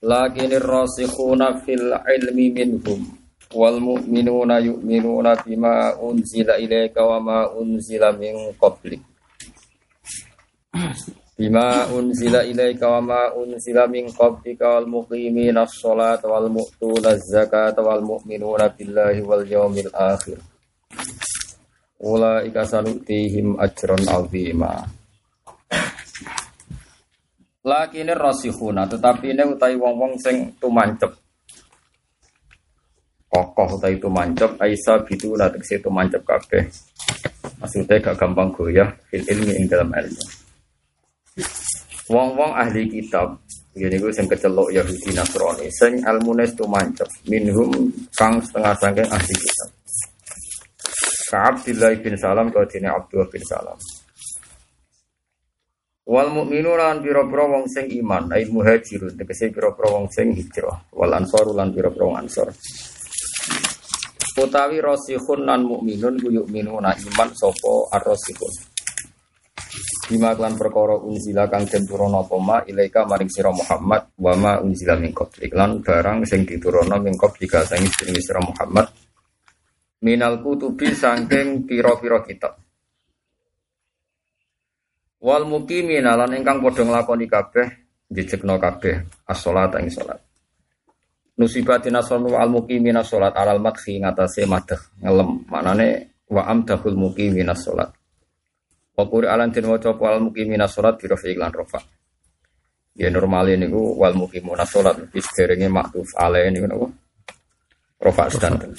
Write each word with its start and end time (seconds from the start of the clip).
Lakinir 0.00 0.64
rasikhuna 0.64 1.60
fil 1.60 1.92
ilmi 1.92 2.48
minhum 2.56 3.04
wal 3.52 3.76
mu'minuna 3.76 4.56
yu'minuna 4.64 5.36
bima 5.44 5.92
unzila 6.00 6.56
ilaika 6.56 7.04
wa 7.04 7.18
ma 7.20 7.38
unzila 7.52 8.08
min 8.16 8.56
qablik. 8.56 9.04
Bima 11.36 11.84
unzila 11.92 12.44
ilaika 12.48 12.88
wa 12.88 13.00
ma 13.00 13.20
unzila 13.36 13.84
min 13.92 14.08
qablika 14.08 14.80
wal 14.80 14.88
muqimina 14.88 15.68
as-salata 15.68 16.32
wal 16.32 16.48
mu'tuna 16.48 17.16
az-zakata 17.16 17.84
wal 17.84 18.00
mu'minuna 18.00 18.72
billahi 18.72 19.20
wal 19.20 19.44
yawmil 19.44 19.92
akhir. 19.92 20.40
Ulaika 22.00 22.64
sanutihim 22.64 23.60
ajran 23.60 24.00
'azima. 24.08 24.99
Lakine 27.60 28.16
rasikhuna, 28.16 28.88
tetapi 28.88 29.36
ini 29.36 29.44
utai 29.44 29.76
wong-wong 29.76 30.16
sing 30.16 30.56
tumancep. 30.56 31.12
Kokoh 33.28 33.76
utai 33.76 34.00
tumancep, 34.00 34.56
Aisyah 34.56 35.04
bitu 35.04 35.36
si 35.60 35.76
tumancep 35.76 36.24
kabeh. 36.24 36.64
Maksudnya 37.60 38.00
gak 38.00 38.16
gampang 38.16 38.48
goyah 38.56 38.88
fil 39.12 39.20
ilmi 39.28 39.52
ing 39.60 39.68
dalam 39.68 39.92
ilmu. 39.92 40.24
Wong-wong 42.08 42.56
ahli 42.56 42.88
kitab, 42.88 43.36
ini 43.76 44.00
gue 44.00 44.10
sing 44.10 44.24
kecelok 44.24 44.72
Yahudi 44.72 45.12
Nasrani, 45.12 45.68
sing 45.68 46.00
ilmune 46.00 46.48
tumancep, 46.56 47.06
minhum 47.28 47.92
kang 48.16 48.40
setengah 48.40 48.74
sangking 48.80 49.10
ahli 49.12 49.34
kitab. 49.36 49.68
Ka'abdillah 51.30 51.94
bin 52.02 52.18
Salam 52.18 52.50
kau 52.50 52.64
Abdullah 52.66 53.28
bin 53.30 53.44
Salam. 53.46 53.78
Wal 56.10 56.26
mukminu 56.34 56.74
lan 56.74 56.98
pira-pira 56.98 57.46
wong 57.46 57.70
sing 57.70 57.86
iman, 58.02 58.34
ai 58.34 58.42
muhajirun 58.50 59.14
tegese 59.14 59.54
pira-pira 59.54 59.94
wong 59.94 60.10
sing 60.10 60.34
hijrah. 60.34 60.90
Wal 60.90 61.14
ansor 61.14 61.54
lan 61.54 61.70
pira-pira 61.70 62.02
wong 62.02 62.18
ansor. 62.18 62.50
Utawi 64.34 64.82
rasikhun 64.82 65.46
lan 65.46 65.62
mukminun 65.62 66.18
ku 66.18 66.34
yu'minuna 66.34 66.98
iman 66.98 67.30
sapa 67.30 67.94
ar-rasikhun. 67.94 68.54
Bima 70.10 70.34
klan 70.34 70.58
perkara 70.58 70.98
unzila 70.98 71.46
kang 71.46 71.62
den 71.70 71.86
turana 71.86 72.26
apa 72.26 72.34
ma 72.42 72.58
ilaika 72.66 73.06
maring 73.06 73.30
sira 73.30 73.54
Muhammad 73.54 74.10
wa 74.18 74.34
ma 74.34 74.52
unzila 74.58 74.98
min 74.98 75.14
qablik 75.14 75.54
lan 75.54 75.78
barang 75.78 76.26
sing 76.26 76.42
diturana 76.42 76.98
min 76.98 77.14
qablika 77.14 77.62
sing 77.62 77.86
sira 78.18 78.42
Muhammad 78.42 78.90
minal 80.02 80.42
kutubi 80.42 80.90
saking 80.90 81.68
pira-pira 81.68 82.26
kitab. 82.26 82.58
Wal 85.20 85.44
muqimin 85.44 86.08
lan 86.08 86.32
ingkang 86.32 86.64
padha 86.64 86.80
nglakoni 86.80 87.28
kabeh 87.28 87.68
jejegno 88.08 88.56
kabeh 88.56 89.28
as-salat 89.28 89.76
ing 89.76 89.92
salat. 89.92 90.16
Nusibatin 91.36 91.92
asonu 91.96 92.32
al 92.40 92.48
muqimin 92.48 92.96
as-salat 92.96 93.36
alal 93.36 93.60
madhi 93.60 94.00
ngatasé 94.00 94.48
madh 94.48 94.80
ngelem 95.04 95.44
maknane 95.44 95.88
wa 96.32 96.48
amdahul 96.48 96.96
muqimin 96.96 97.52
as-salat. 97.52 97.92
Wa 98.96 99.04
Qur'an 99.04 99.52
den 99.52 99.68
waca 99.68 99.92
al 99.92 100.24
muqimin 100.24 100.60
as-salat 100.64 100.96
bi 100.96 101.04
rafi 101.04 101.36
lan 101.36 101.52
rafa. 101.52 101.84
Ya 102.96 103.12
normal 103.12 103.52
niku 103.60 104.00
wal 104.00 104.16
muqimun 104.16 104.56
as-salat 104.56 105.04
wis 105.12 105.28
derenge 105.36 105.68
maktuf 105.68 106.08
alae 106.16 106.48
niku 106.48 106.64
napa? 106.64 106.88
Rafa 108.00 108.24
sedanten. 108.32 108.72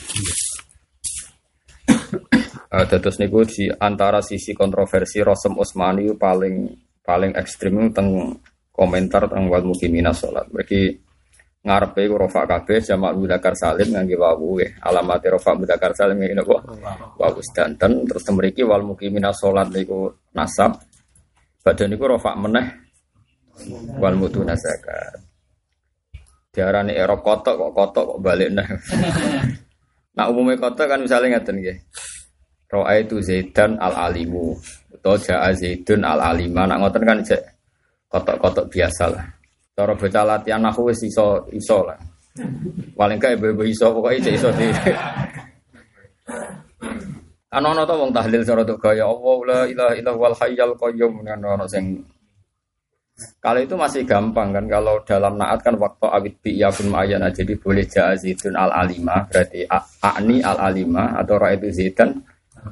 Uh, 2.71 2.87
terus 2.87 3.19
niku 3.19 3.43
di 3.43 3.67
antara 3.67 4.23
sisi 4.23 4.55
kontroversi 4.55 5.19
Rosem 5.19 5.59
Usmani 5.59 6.15
paling 6.15 6.71
paling 7.03 7.35
ekstrim 7.35 7.91
teng 7.91 8.39
komentar 8.71 9.27
tentang 9.27 9.51
wal 9.51 9.67
mukimina 9.67 10.15
sholat. 10.15 10.47
Mereka 10.47 10.79
ngarepe 11.67 12.07
ku 12.07 12.15
rofa 12.15 12.47
kabeh 12.47 12.79
jamak 12.79 13.11
mudakar 13.19 13.59
salim 13.59 13.91
ngangge 13.91 14.15
wawu 14.15 14.63
ya. 14.63 14.71
Alamat 14.87 15.19
rofa 15.35 15.51
mudakar 15.51 15.91
salim 15.91 16.23
ngene 16.23 16.39
napa? 16.39 16.63
Wawu 17.19 17.43
sedanten 17.43 18.07
terus 18.07 18.23
mriki 18.31 18.63
wal 18.63 18.87
mukimina 18.87 19.35
sholat 19.35 19.67
niku 19.67 20.31
nasab. 20.31 20.79
Badan 21.59 21.91
niku 21.91 22.07
rofa 22.07 22.39
meneh 22.39 22.71
wal 23.99 24.15
mutuna 24.15 24.55
zakat. 24.55 25.19
Diarani 26.55 26.95
erop 26.95 27.19
kotok 27.19 27.59
kok 27.59 27.71
kotok 27.75 28.03
kok 28.15 28.19
balik 28.23 28.47
nah. 28.55 28.67
nah 30.15 30.25
umumnya 30.31 30.55
kotok 30.55 30.87
kan 30.87 31.03
misalnya 31.03 31.35
ngeten 31.35 31.59
nggih. 31.59 31.77
Roa 32.71 32.95
itu 32.95 33.19
Zaidan 33.19 33.75
al 33.83 33.91
alimu 34.09 34.55
atau 34.95 35.19
Ja'a 35.19 35.51
Zaidun 35.51 36.07
al 36.07 36.23
alima. 36.23 36.63
Nak 36.63 36.77
ngoten 36.79 37.03
kan 37.03 37.19
cek 37.19 37.41
kotok-kotok 38.07 38.71
biasa 38.71 39.11
lah. 39.11 39.25
Cara 39.75 39.91
baca 39.91 40.21
latihan 40.23 40.63
aku 40.63 40.87
wis 40.87 41.03
iso 41.03 41.43
iso 41.51 41.83
lah. 41.83 41.99
Paling 42.95 43.19
gak 43.19 43.35
ibu-ibu 43.35 43.67
iso 43.67 43.91
pokoknya 43.91 44.31
cek 44.31 44.35
iso 44.39 44.49
di. 44.55 44.67
Kan 47.51 47.67
ono 47.67 47.83
to 47.83 47.99
wong 47.99 48.15
tahlil 48.15 48.47
cara 48.47 48.63
tuk 48.63 48.79
gaya 48.79 49.03
Allah 49.03 49.37
la 49.43 49.59
ilaha 49.67 49.91
illallah 49.91 50.23
wal 50.23 50.35
hayyul 50.39 50.71
qayyum 50.79 51.19
kan 51.27 51.35
ono 51.43 51.67
sing 51.67 51.99
kalau 53.43 53.59
itu 53.59 53.75
masih 53.75 54.07
gampang 54.07 54.55
kan 54.55 54.71
kalau 54.71 55.03
dalam 55.03 55.35
naat 55.35 55.59
kan 55.59 55.75
waktu 55.75 56.07
awit 56.07 56.39
bi 56.39 56.55
yakun 56.55 56.87
ma'ayana 56.87 57.27
jadi 57.27 57.51
boleh 57.59 57.83
ja'a 57.83 58.15
al 58.55 58.71
alima 58.71 59.27
berarti 59.27 59.67
a'ni 59.67 60.39
al 60.39 60.63
alima 60.63 61.19
atau 61.19 61.35
ra 61.35 61.51
itu 61.51 61.67
zaidan 61.75 62.23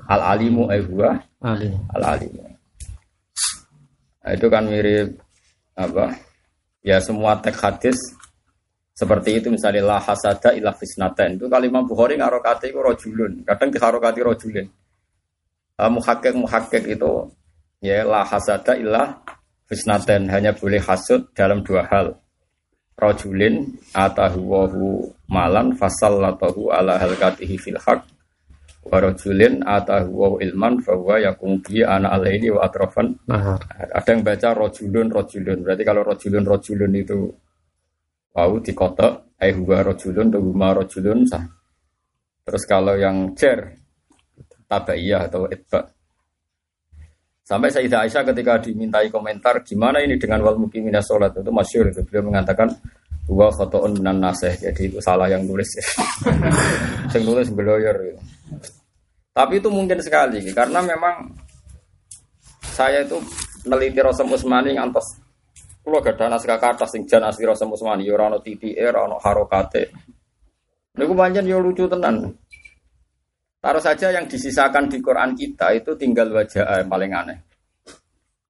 al 0.07 0.21
alimu 0.37 0.69
ay 0.69 0.81
huwa 0.85 1.17
Alim. 1.41 1.73
al 1.95 2.03
alimu 2.17 2.41
nah, 4.21 4.31
itu 4.35 4.47
kan 4.51 4.63
mirip 4.67 5.09
apa? 5.79 6.11
Ya 6.83 6.99
semua 6.99 7.39
teks 7.39 7.59
hadis 7.63 7.97
seperti 8.91 9.39
itu 9.39 9.47
misalnya 9.47 9.95
la 9.95 9.99
hasada 9.99 10.51
ila 10.51 10.75
fisnaten 10.75 11.39
itu 11.39 11.47
kalimat 11.47 11.87
Bukhari 11.87 12.19
ngarokati 12.19 12.67
itu 12.71 12.79
rojulun. 12.83 13.47
Kadang 13.47 13.71
diharokati 13.71 14.19
rojulun 14.19 14.67
uh, 15.79 15.87
muhakik 15.87 16.35
muhakik 16.35 16.83
itu 16.83 17.31
ya 17.79 18.03
la 18.03 18.27
hasada 18.27 18.75
ila 18.75 19.23
fisnaten 19.71 20.27
hanya 20.27 20.51
boleh 20.51 20.83
hasud 20.83 21.31
dalam 21.31 21.63
dua 21.63 21.87
hal. 21.87 22.19
Rojulin 22.99 23.79
atahu 23.95 24.39
wahu 24.43 24.87
malan 25.31 25.71
fasal 25.79 26.19
latahu 26.19 26.67
ala 26.67 26.99
halkatihi 26.99 27.55
fil 27.55 27.79
haq 27.79 28.03
warajulin 28.85 29.59
atahu 29.67 30.39
ilman 30.39 30.79
bahwa 30.79 31.19
yakum 31.19 31.59
bi 31.59 31.83
ana 31.83 32.15
alaini 32.15 32.47
wa 32.49 32.63
atrafan. 32.63 33.11
Nahar. 33.27 33.59
ada 33.75 34.09
yang 34.09 34.21
baca 34.23 34.49
rojulun 34.55 35.07
rojulun 35.11 35.57
berarti 35.67 35.83
kalau 35.83 36.01
rojulun 36.07 36.43
rojulun 36.47 36.91
itu 36.95 37.19
wow 38.33 38.51
di 38.63 38.71
kota 38.71 39.35
eh 39.35 39.51
huwa 39.51 39.83
rojulun 39.83 40.31
huma 40.39 40.71
rojulun 40.71 41.27
sah. 41.27 41.43
Terus 42.47 42.63
kalau 42.65 42.95
yang 42.95 43.35
cer 43.35 43.77
tabaiyah 44.69 45.27
atau 45.27 45.49
itba 45.49 45.81
sampai 47.49 47.73
Sayyidah 47.73 48.05
Aisyah 48.05 48.23
ketika 48.29 48.61
dimintai 48.61 49.09
komentar 49.09 49.65
gimana 49.65 49.97
ini 50.05 50.21
dengan 50.21 50.45
wal 50.45 50.61
mukimina 50.61 51.01
sholat? 51.01 51.33
Itu 51.33 51.49
masyur 51.49 51.89
itu 51.89 52.05
beliau 52.05 52.29
mengatakan 52.29 52.69
dua 53.25 53.49
fotoon 53.49 54.01
minan 54.01 54.21
naseh 54.21 54.53
jadi 54.57 54.81
itu 54.89 55.01
salah 55.01 55.25
yang 55.29 55.45
nulis. 55.45 55.69
Yang 57.13 57.23
nulis 57.25 57.47
beloyor 57.49 57.97
gitu. 58.05 58.21
Tapi 59.29 59.61
itu 59.61 59.69
mungkin 59.71 60.01
sekali 60.03 60.41
karena 60.51 60.83
memang 60.83 61.31
saya 62.75 63.03
itu 63.03 63.19
meneliti 63.67 63.99
Rasul 63.99 64.31
Usmani 64.31 64.75
ngantos 64.75 65.29
kalau 65.89 66.05
gak 66.05 66.21
ada 66.21 66.37
naskah 66.37 66.59
kata 66.61 66.85
sing 66.85 67.09
jan 67.09 67.25
asli 67.25 67.49
Rasul 67.49 67.73
Usmani 67.73 68.05
ya 68.05 68.13
ora 68.13 68.29
ono 68.29 68.37
titi 68.45 68.77
ora 68.77 69.09
ono 69.09 69.17
harokate. 69.17 69.89
Niku 71.01 71.17
pancen 71.17 71.49
yo 71.49 71.57
lucu 71.57 71.89
tenan. 71.89 72.29
Taruh 73.59 73.81
saja 73.81 74.13
yang 74.13 74.29
disisakan 74.29 74.85
di 74.85 75.01
Quran 75.01 75.33
kita 75.33 75.73
itu 75.73 75.97
tinggal 75.97 76.29
wajah 76.29 76.83
yang 76.83 76.89
paling 76.93 77.11
aneh. 77.11 77.37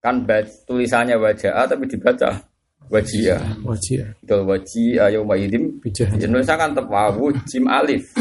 Kan 0.03 0.27
tulisannya 0.67 1.15
wajah 1.15 1.63
tapi 1.63 1.87
dibaca 1.87 2.43
wajia. 2.91 3.39
Wajib. 3.63 4.03
Itu 4.19 4.37
wajia. 4.43 5.07
Bijah. 5.79 6.09
Indonesia 6.19 6.55
kan 6.59 6.75
tetap 6.75 6.91
wawu 6.91 7.31
jim 7.47 7.65
alif. 7.71 8.11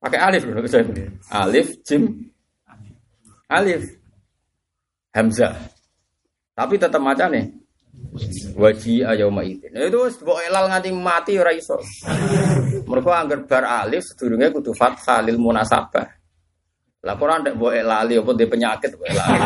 Pakai 0.00 0.20
alif 0.20 0.42
loh 0.48 0.64
bisa. 0.64 0.80
Alif 1.28 1.68
jim 1.84 2.08
alif 3.46 3.84
hamzah. 5.12 5.54
Tapi 6.56 6.76
tetap 6.80 7.00
maca 7.00 7.28
nih 7.28 7.60
Waji 8.56 9.06
ayauma 9.06 9.46
idin. 9.46 9.70
Itu 9.76 10.08
wis 10.08 10.18
mbok 10.18 10.42
elal 10.42 10.66
nganti 10.66 10.90
mati 10.90 11.32
ora 11.38 11.54
iso. 11.54 11.78
Mergo 12.88 13.10
angger 13.14 13.46
bar 13.46 13.64
alif 13.86 14.02
sedurunge 14.02 14.50
kudu 14.50 14.74
fathah 14.74 15.22
lil 15.22 15.38
munasabah. 15.38 16.06
Lah 17.00 17.14
kok 17.16 17.24
ora 17.24 17.40
mbok 17.40 17.72
elali 17.72 18.18
apa 18.18 18.30
di 18.34 18.46
penyakit 18.50 18.90
mbok 18.98 19.08
elali. 19.08 19.40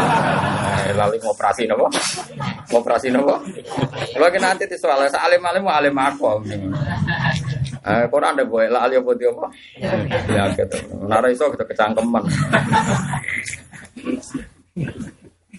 Elali 0.91 1.17
ngoperasi 1.21 1.63
napa? 1.69 1.87
Ngoperasi 2.73 3.09
napa? 3.13 3.37
Kalau 4.17 4.29
kena 4.33 4.57
nanti 4.57 4.65
di 4.67 4.77
soal 4.81 5.07
alim 5.07 5.43
alim 5.45 5.65
alim 5.69 5.95
aku. 5.95 6.43
Eh, 7.85 8.09
ora 8.09 8.33
ndek 8.33 8.49
mbok 8.49 8.65
elali 8.65 8.97
apa 8.97 9.11
di 9.13 9.25
apa? 9.29 9.47
Penyakit. 10.25 10.69
Nara 11.05 11.29
iso 11.29 11.53
kita 11.53 11.69
kecangkeman. 11.69 12.25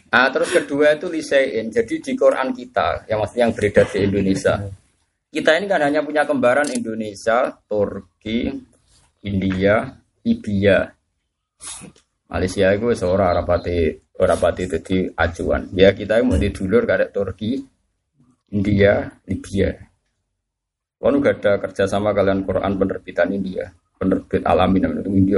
Nah, 0.09 0.27
terus 0.33 0.49
kedua 0.49 0.97
itu 0.97 1.05
lisein. 1.05 1.69
Jadi 1.69 2.01
di 2.01 2.13
Quran 2.17 2.49
kita, 2.49 3.05
yang 3.05 3.21
maksudnya 3.21 3.45
yang 3.45 3.53
beredar 3.53 3.85
di 3.93 3.99
Indonesia, 4.09 4.57
kita 5.29 5.51
ini 5.61 5.69
kan 5.69 5.85
hanya 5.85 6.01
punya 6.01 6.25
kembaran 6.25 6.65
Indonesia, 6.73 7.53
Turki, 7.69 8.49
India, 9.21 9.93
Libya. 10.25 10.81
Malaysia 12.25 12.73
itu 12.73 12.89
seorang 12.97 13.37
rapati 13.37 14.01
rapati 14.17 14.65
itu 14.65 14.77
di 14.81 14.97
acuan. 15.13 15.69
Ya 15.77 15.93
kita 15.93 16.25
mau 16.25 16.41
di 16.41 16.49
dulur 16.49 16.89
ada 16.89 17.05
Turki, 17.05 17.61
India, 18.49 19.13
Libya. 19.29 19.77
Kalau 21.05 21.21
gak 21.21 21.37
ada 21.37 21.61
kerjasama 21.61 22.17
kalian 22.17 22.41
Quran 22.41 22.81
penerbitan 22.81 23.29
India, 23.29 23.69
penerbit 24.01 24.41
alamin 24.41 24.89
itu 24.89 25.11
India. 25.13 25.37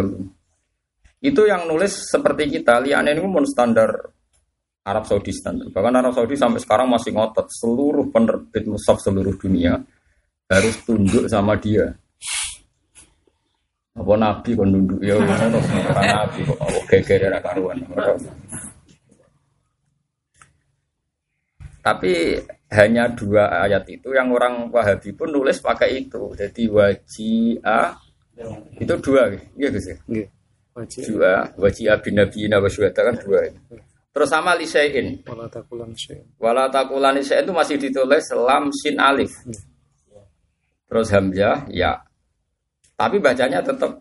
Itu 1.20 1.44
yang 1.44 1.68
nulis 1.68 2.08
seperti 2.08 2.48
kita, 2.48 2.80
liane 2.80 3.12
ini 3.12 3.20
pun 3.20 3.44
standar 3.44 3.92
Arab 4.88 5.04
Saudi 5.04 5.36
standar. 5.36 5.68
Bahkan 5.68 5.94
Arab 6.00 6.16
Saudi 6.16 6.40
sampai 6.40 6.64
sekarang 6.64 6.88
masih 6.88 7.12
ngotot 7.12 7.52
seluruh 7.52 8.08
penerbit 8.08 8.64
musaf 8.64 9.04
seluruh 9.04 9.36
dunia 9.36 9.76
harus 10.48 10.76
tunduk 10.88 11.28
sama 11.28 11.60
dia. 11.60 11.92
Apa 13.92 14.14
nabi 14.16 14.56
kon 14.56 14.72
nunduk 14.72 15.04
ya 15.04 15.20
nabi 15.20 16.48
kok 16.48 16.58
apa 16.64 16.80
geger 16.96 17.28
era 17.28 17.44
karuan. 17.44 17.84
Tapi 21.84 22.14
hanya 22.68 23.08
dua 23.16 23.64
ayat 23.64 23.88
itu 23.88 24.12
yang 24.12 24.28
orang 24.36 24.68
Wahabi 24.68 25.16
pun 25.16 25.32
nulis 25.32 25.64
pakai 25.64 26.04
itu. 26.04 26.36
Jadi 26.36 26.68
wajia 26.68 27.96
itu 28.78 28.96
dua, 29.00 29.32
iya 29.56 29.68
guys 29.72 29.88
ya. 29.88 29.98
Dua 31.08 31.34
wajia 31.58 31.96
bin 32.04 32.20
nabi 32.20 32.46
wa 32.52 32.70
kan 32.92 33.16
dua. 33.24 33.40
Terus 34.18 34.34
sama 34.34 34.58
lisein. 34.58 35.22
Wala 35.30 35.46
takulan 35.46 35.94
lisein. 35.94 36.26
Wala 36.42 36.66
takulan 36.74 37.14
lisein 37.14 37.46
itu 37.46 37.54
masih 37.54 37.78
ditulis 37.78 38.26
lam 38.34 38.74
sin 38.74 38.98
alif. 38.98 39.30
Hmm. 39.46 39.54
Terus 40.90 41.08
hamzah 41.14 41.70
ya. 41.70 42.02
Tapi 42.98 43.22
bacanya 43.22 43.62
tetap 43.62 43.94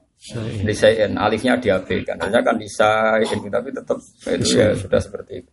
lisein. 0.64 1.20
Alifnya 1.20 1.60
diabaikan. 1.60 2.16
Hanya 2.16 2.40
kan 2.40 2.56
lisein 2.56 3.44
tapi 3.52 3.68
tetap 3.68 4.00
itu 4.32 4.56
ya 4.56 4.72
sudah 4.72 5.00
seperti 5.00 5.44
itu. 5.44 5.52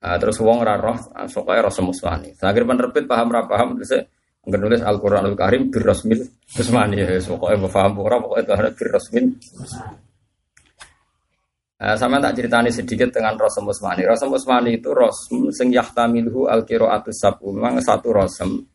Nah, 0.00 0.16
terus 0.16 0.40
wong 0.40 0.64
pokoknya 0.64 1.60
roh 1.60 1.74
semuswani. 1.74 2.32
Akhir 2.40 2.64
penerbit 2.64 3.04
paham 3.04 3.28
ra 3.28 3.44
paham 3.44 3.76
terus 3.76 4.00
nulis 4.48 4.80
Al-Qur'an 4.80 5.28
Al-Karim 5.28 5.68
birrasmil 5.68 6.24
musmani 6.56 7.04
ya. 7.04 7.20
Pokoknya 7.20 7.68
paham 7.68 8.00
ora 8.00 8.16
pokoknya 8.16 8.72
birrasmil 8.72 9.36
Nah, 11.80 11.96
sama 11.96 12.20
tak 12.20 12.36
ceritani 12.36 12.68
sedikit 12.68 13.08
dengan 13.08 13.40
Rasul 13.40 13.64
Musmani. 13.64 14.04
Rasul 14.04 14.36
Musmani 14.36 14.76
itu 14.76 14.92
Rasul 14.92 15.48
sing 15.48 15.72
yahtamiluhu 15.72 16.44
al 16.44 16.60
atus 16.68 17.16
sabu. 17.16 17.56
Memang 17.56 17.80
satu 17.80 18.12
Rasul 18.12 18.68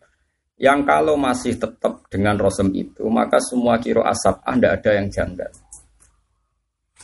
yang 0.58 0.82
kalau 0.82 1.14
masih 1.14 1.54
tetap 1.54 2.02
dengan 2.10 2.34
Rasul 2.34 2.74
itu, 2.74 3.06
maka 3.06 3.38
semua 3.38 3.78
kiro 3.78 4.02
asap 4.02 4.42
Anda 4.42 4.74
ada 4.74 4.90
yang 4.98 5.14
janggal. 5.14 5.54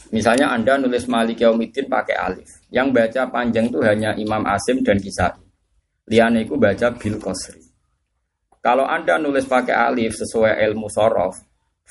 Misalnya 0.10 0.50
Anda 0.58 0.82
nulis 0.82 1.06
Malik 1.06 1.46
Yaumiddin 1.46 1.86
pakai 1.86 2.18
alif. 2.18 2.61
Yang 2.72 2.88
baca 2.96 3.22
panjang 3.28 3.68
itu 3.68 3.84
hanya 3.84 4.16
Imam 4.16 4.48
Asim 4.48 4.80
dan 4.80 4.96
Kisai. 4.96 5.36
Liane 6.08 6.48
itu 6.48 6.56
baca 6.56 6.88
Bil 6.96 7.20
Qasri. 7.20 7.60
Kalau 8.64 8.88
Anda 8.88 9.20
nulis 9.20 9.44
pakai 9.44 9.74
alif 9.76 10.16
sesuai 10.16 10.62
ilmu 10.72 10.88
sorof, 10.88 11.36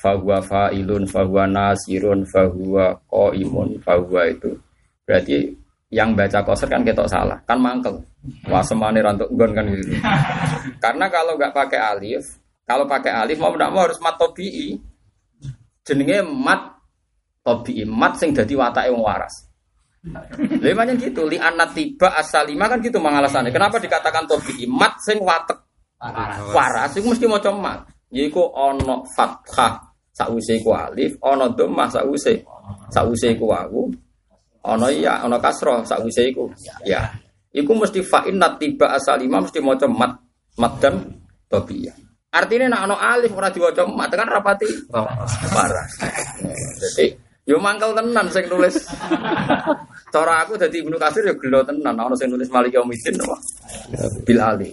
fahuwa 0.01 0.41
fa'ilun, 0.41 1.05
fahuwa 1.05 1.45
nasirun, 1.45 2.25
fahuwa 2.25 2.97
qaimun, 3.11 3.77
fahuwa 3.83 4.21
itu. 4.31 4.57
Berarti 5.05 5.51
yang 5.91 6.15
baca 6.15 6.41
koser 6.47 6.71
kan 6.71 6.81
ketok 6.81 7.11
salah, 7.11 7.37
kan 7.43 7.59
mangkel. 7.59 7.99
Wah 8.47 8.63
semane 8.63 9.03
rantuk 9.03 9.27
gon 9.35 9.51
kan 9.51 9.67
gitu. 9.67 9.99
Karena 10.83 11.11
kalau 11.11 11.35
nggak 11.35 11.51
pakai 11.51 11.79
alif, 11.81 12.39
kalau 12.63 12.87
pakai 12.87 13.11
alif 13.11 13.37
mau 13.37 13.51
tidak 13.51 13.71
mau 13.75 13.83
harus 13.83 13.99
mat 13.99 14.15
tobi'i. 14.15 14.79
Jenenge 15.83 16.23
mat 16.23 16.79
tobi'i, 17.43 17.83
mat 17.83 18.15
sing 18.15 18.31
dadi 18.31 18.55
watake 18.55 18.87
wong 18.87 19.03
waras. 19.03 19.50
Lemanya 20.61 20.97
gitu, 20.97 21.29
li 21.29 21.37
anak 21.37 21.77
tiba 21.77 22.09
asal 22.17 22.49
lima 22.49 22.65
kan 22.65 22.81
gitu 22.81 22.97
mengalasannya. 22.97 23.53
Kenapa 23.53 23.77
dikatakan 23.77 24.25
tobi'i 24.25 24.65
mat 24.65 24.97
sing 25.05 25.21
watek 25.21 25.61
waras? 26.53 26.97
Itu 26.97 27.05
mesti 27.05 27.29
mau 27.29 27.37
mat. 27.61 27.85
Yiku 28.11 28.41
ono 28.41 29.05
fathah 29.13 29.91
Sakwise 30.11 30.59
iku 30.59 30.75
alif, 30.75 31.15
ana 31.23 31.47
dhammah 31.47 31.87
sakwise. 31.87 32.43
Sakwise 32.91 33.31
iku 33.31 33.47
wawu. 33.47 33.87
Ana 34.61 34.91
ya, 34.91 35.23
ana 35.23 35.39
kasra 35.39 35.81
sakwise 35.87 36.27
iku. 36.29 36.51
Ya. 36.83 37.15
Iku 37.55 37.71
mesti 37.75 38.03
fa 38.03 38.27
inna 38.27 38.59
tiba 38.59 38.91
asalima 38.91 39.39
mesti 39.39 39.63
maca 39.63 39.87
mat 39.87 40.19
mat 40.59 40.73
dan 40.83 41.15
tabiyah. 41.47 41.95
Artinya 42.31 42.75
nak 42.75 42.81
ana 42.87 42.95
alif 43.15 43.31
ora 43.35 43.51
diwaca 43.51 43.87
mat 43.87 44.11
kan 44.11 44.27
rapati 44.27 44.67
parah. 45.51 45.85
Jadi 46.79 47.30
yo 47.45 47.57
mangkel 47.57 47.97
tenan 47.97 48.27
sing 48.29 48.45
nulis. 48.47 48.85
Cara 50.11 50.43
aku 50.45 50.59
dadi 50.59 50.83
Ibnu 50.83 50.97
Katsir 51.01 51.25
yo 51.25 51.35
gelo 51.39 51.65
tenan 51.65 51.97
ana 51.97 52.15
sing 52.17 52.29
nulis 52.29 52.49
Malik 52.53 52.77
Yaumiddin 52.77 53.17
apa? 53.21 53.35
Bil 54.25 54.41
alif. 54.41 54.71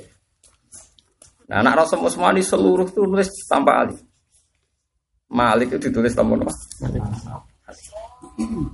Nah, 1.49 1.65
anak 1.65 1.81
Rasul 1.81 2.05
Usmani 2.05 2.45
seluruh 2.45 2.93
tuh 2.93 3.09
nulis 3.09 3.33
tanpa 3.49 3.81
alif. 3.87 3.97
Malik 5.33 5.77
itu 5.77 5.89
ditulis 5.89 6.13
tanpa 6.13 6.45
apa? 6.45 6.53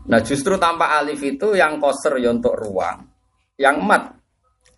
Nah 0.07 0.21
justru 0.21 0.55
tanpa 0.61 1.01
alif 1.01 1.19
itu 1.25 1.57
yang 1.57 1.81
koser 1.83 2.21
ya 2.21 2.31
untuk 2.31 2.55
ruang, 2.55 3.03
yang 3.59 3.81
mat 3.83 4.13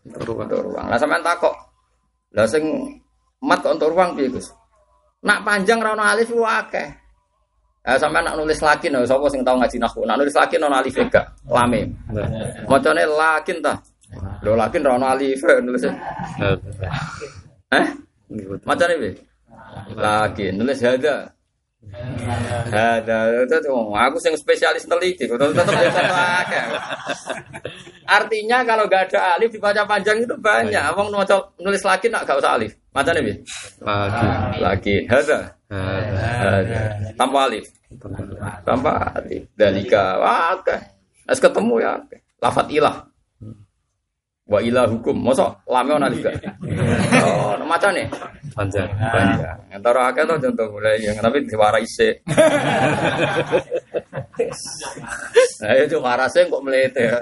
untuk 0.06 0.46
ruang. 0.48 0.86
Nah 0.88 0.96
sampean 0.96 1.20
takok, 1.20 1.52
lah 2.32 2.46
sing 2.46 2.64
mat 3.42 3.60
kok 3.60 3.76
untuk 3.76 3.92
ruang 3.92 4.16
piye 4.16 4.30
Gus? 4.30 4.48
Nak 5.26 5.42
panjang 5.42 5.82
ra 5.82 5.92
alif 5.98 6.30
ku 6.30 6.46
akeh. 6.46 7.06
Nah, 7.87 7.95
sampean 7.95 8.26
nak 8.26 8.35
nulis 8.35 8.59
lagi 8.59 8.90
nah 8.90 9.07
sapa 9.07 9.31
sing 9.31 9.47
tau 9.47 9.55
ngaji 9.62 9.78
nahwu. 9.78 10.02
Nak 10.02 10.19
nulis 10.19 10.35
lagi 10.35 10.59
ono 10.59 10.75
alif 10.75 10.99
gak? 11.07 11.23
Lame. 11.47 11.87
Macane 12.66 13.07
lakin 13.07 13.62
ta. 13.62 13.78
Lho 14.43 14.59
lakin 14.59 14.83
ra 14.83 14.99
ono 14.99 15.07
alif 15.07 15.38
nulis. 15.62 15.87
Eh? 15.87 15.95
Macane 18.66 18.95
piye? 18.99 19.14
Lagi 19.95 20.50
nulis 20.50 20.83
hada. 20.83 21.31
Ada 22.66 23.47
itu 23.47 23.73
aku 23.95 24.16
sing 24.19 24.35
spesialis 24.37 24.85
teliti, 24.85 25.25
Artinya 28.07 28.59
kalau 28.62 28.87
gak 28.87 29.11
ada 29.11 29.38
alif 29.38 29.50
dibaca 29.55 29.83
panjang 29.87 30.23
itu 30.23 30.35
banyak. 30.38 30.83
Wong 30.95 31.11
nulis 31.62 31.83
lagi 31.83 32.07
nak 32.11 32.26
gak 32.26 32.38
usah 32.38 32.59
alif. 32.59 32.75
Macam 32.95 33.12
ini 33.21 33.35
Lagi. 33.83 34.26
Lagi. 34.62 34.97
Hada. 35.11 35.40
Hada. 35.69 36.81
Tanpa 37.19 37.38
alif. 37.50 37.66
Tanpa 38.64 38.90
alif. 39.19 39.43
Dalika. 39.59 40.16
Wah, 40.23 40.57
oke. 40.57 40.76
ketemu 41.28 41.75
ya. 41.83 41.93
Lafat 42.40 42.66
ilah. 42.71 42.97
Wa 44.47 44.62
ilah 44.62 44.87
hukum. 44.87 45.19
Masa 45.19 45.50
lame 45.66 45.90
ana 45.99 46.09
juga. 46.11 46.31
Oh, 47.26 47.59
macam 47.66 47.90
nih. 47.90 48.07
Panjang. 48.56 48.88
Panjang. 48.88 49.58
Antara 49.68 50.08
akeh 50.08 50.25
to 50.25 50.40
contoh 50.40 50.66
mulai 50.72 50.96
yang 51.04 51.20
tapi 51.20 51.44
diwara 51.44 51.76
isik. 51.76 52.25
Nah, 55.60 55.76
itu 55.84 56.00
warasnya 56.00 56.48
kok 56.48 56.64
melete. 56.64 57.04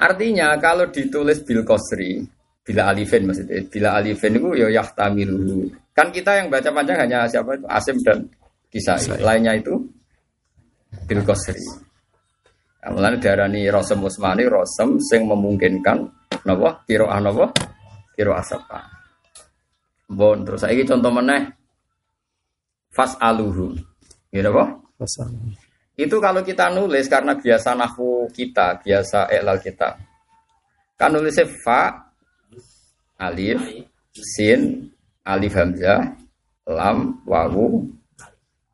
Artinya 0.00 0.56
kalau 0.56 0.88
ditulis 0.88 1.44
bil 1.44 1.60
kosri, 1.68 2.24
bila 2.64 2.88
alifin 2.88 3.28
maksudnya, 3.28 3.60
bila 3.68 4.00
alifin 4.00 4.40
itu 4.40 4.56
ya 4.56 4.72
yahtamilu. 4.80 5.68
Kan 5.92 6.08
kita 6.08 6.40
yang 6.40 6.48
baca 6.48 6.72
panjang 6.72 6.96
hanya 7.04 7.28
siapa 7.28 7.60
itu 7.60 7.68
Asim 7.68 8.00
dan 8.00 8.24
Kisah. 8.72 9.20
Lainnya 9.20 9.52
itu 9.52 9.76
bil 11.04 11.20
kosri. 11.28 11.60
Mulane 12.88 13.20
diarani 13.20 13.68
Rosem 13.68 14.00
Usmani 14.00 14.48
Rosem 14.48 14.96
sing 15.04 15.28
memungkinkan 15.28 16.19
napa 16.46 16.84
kiroah 16.84 17.18
napa 17.20 17.46
kiroah 18.16 18.44
sapa. 18.44 18.78
Bon 20.10 20.42
terus 20.42 20.66
saiki 20.66 20.82
contoh 20.88 21.12
meneh 21.14 21.50
fas 22.90 23.14
aluhu. 23.22 23.78
Gitu 24.30 24.46
apa? 24.46 24.78
Itu 26.00 26.16
kalau 26.16 26.40
kita 26.40 26.72
nulis 26.72 27.06
karena 27.12 27.36
biasa 27.36 27.76
nahwu 27.76 28.30
kita, 28.32 28.80
biasa 28.80 29.28
eklal 29.28 29.60
kita. 29.60 30.00
Kan 30.96 31.16
nulisnya 31.16 31.44
fa, 31.64 32.12
alif, 33.20 33.60
sin, 34.12 34.88
alif 35.24 35.52
hamzah, 35.56 36.16
lam, 36.68 37.20
wawu. 37.24 37.84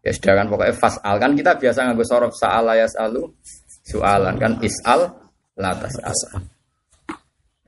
Ya 0.06 0.14
sudah 0.14 0.38
kan 0.38 0.46
pokoknya 0.46 0.75
fas'al 0.78 1.16
kan 1.18 1.35
kita 1.35 1.58
biasa 1.58 1.78
nganggo 1.82 2.06
sorof 2.06 2.30
sa'ala 2.38 2.78
yas'alu 2.78 3.26
soalan 3.90 4.38
kan 4.38 4.54
is'al 4.62 5.11
latas 5.58 5.99
asal. 5.99 6.46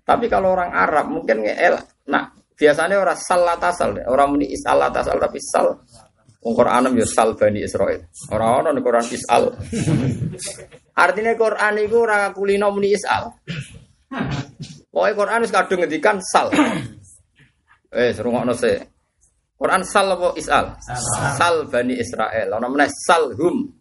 Tapi 0.08 0.24
kalau 0.32 0.56
orang 0.56 0.72
Arab 0.72 1.12
mungkin 1.12 1.44
el, 1.44 1.76
nah 2.08 2.32
biasanya 2.56 2.96
orang 2.96 3.20
sal 3.20 3.44
latasal, 3.44 3.92
orang 4.08 4.32
muni 4.32 4.48
is'al 4.48 4.80
latasal 4.80 5.20
tapi 5.20 5.36
sal 5.36 5.76
Wong 6.38 6.54
Quran 6.54 6.94
yo 6.94 7.06
sal 7.06 7.34
Bani 7.34 7.66
Israil. 7.66 7.98
Ora 8.30 8.62
ono 8.62 8.70
ning 8.70 8.84
Quran 8.84 9.06
isal. 9.10 9.50
Artinya 11.04 11.34
Quran 11.34 11.74
iku 11.82 12.06
ora 12.06 12.30
kulino 12.30 12.70
muni 12.70 12.94
isal. 12.94 13.34
Pokoke 14.88 15.12
Quran 15.18 15.42
wis 15.42 15.50
kadung 15.50 15.82
ngendikan 15.82 16.22
sal. 16.22 16.54
Eh, 17.90 18.14
serungokno 18.14 18.54
se. 18.54 18.78
Quran 19.58 19.82
sal 19.82 20.14
apa 20.14 20.38
isal? 20.38 20.78
Sal 21.34 21.66
Bani 21.66 21.98
Israel. 21.98 22.54
Ono 22.54 22.66
meneh 22.70 22.90
salhum. 23.02 23.74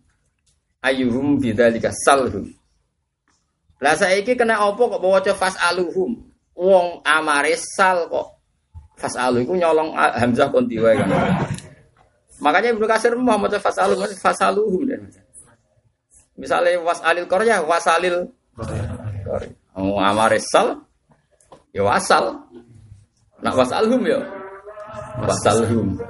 Ayuhum 0.81 1.37
bidzalika 1.37 1.93
salhum. 1.93 2.56
Lah 3.77 3.93
saiki 3.93 4.33
kena 4.33 4.57
opo 4.65 4.89
kok 4.89 5.01
waca 5.01 5.33
fasaluhum? 5.37 6.17
Wong 6.57 7.05
amare 7.05 7.53
sal 7.53 8.09
kok 8.09 8.37
fasalu 8.97 9.45
iku 9.45 9.53
nyolong 9.53 9.93
hamzah 9.93 10.49
kon 10.49 10.65
wae 10.65 10.97
kan. 10.97 11.09
Makanya 12.41 12.73
Ibnu 12.73 12.85
Kasir 12.89 13.13
mau 13.13 13.37
maca 13.37 13.61
fasalu 13.61 13.97
fasaluhum 14.17 14.89
dan 14.89 15.01
Misalnya 16.37 16.77
wasalil 16.85 17.25
korya 17.25 17.65
wasalil 17.65 18.29
Oh, 19.77 20.01
amaresal 20.01 20.81
ya 21.69 21.85
wasal. 21.85 22.41
Nak 23.45 23.53
wasalhum 23.53 24.01
ya 24.01 24.17
wasalhum. 25.21 26.01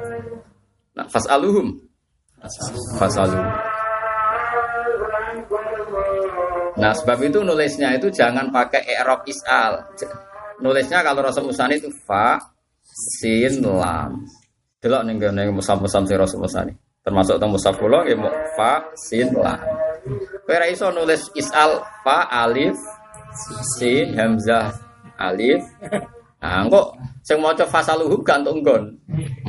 Nak 0.95 1.07
fasaluhum 1.11 1.75
fasaluhum. 2.95 3.66
Nah 6.77 6.93
sebab 6.93 7.17
itu 7.25 7.41
nulisnya 7.41 7.97
itu 7.97 8.13
jangan 8.13 8.53
pakai 8.53 8.85
i'rab 8.85 9.25
isal. 9.25 9.81
Nulisnya 10.61 11.01
kalau 11.01 11.25
rasa 11.25 11.41
musani 11.41 11.81
itu 11.81 11.89
fa 12.05 12.37
sin 12.85 13.61
lam. 13.65 14.25
Delok 14.77 15.01
ning 15.09 15.17
kene 15.17 15.49
musam-musam 15.49 16.05
sing 16.05 16.17
Rasul 16.17 16.45
Termasuk 17.01 17.39
teng 17.39 17.49
musaf 17.49 17.75
kula 17.79 18.05
nggih 18.05 18.19
fa 18.53 18.83
sin 18.93 19.33
la. 19.33 19.57
Kowe 20.45 20.67
iso 20.69 20.91
nulis 20.93 21.27
isal 21.33 21.81
fa 22.05 22.29
alif 22.29 22.77
sin 23.75 24.13
hamzah 24.13 24.75
alif. 25.17 25.63
Nah, 26.37 26.69
kok 26.69 26.87
sing 27.25 27.41
maca 27.41 27.65
fasaluhum 27.65 28.21
gak 28.21 28.45
entuk 28.45 28.61
nggon. 28.61 28.83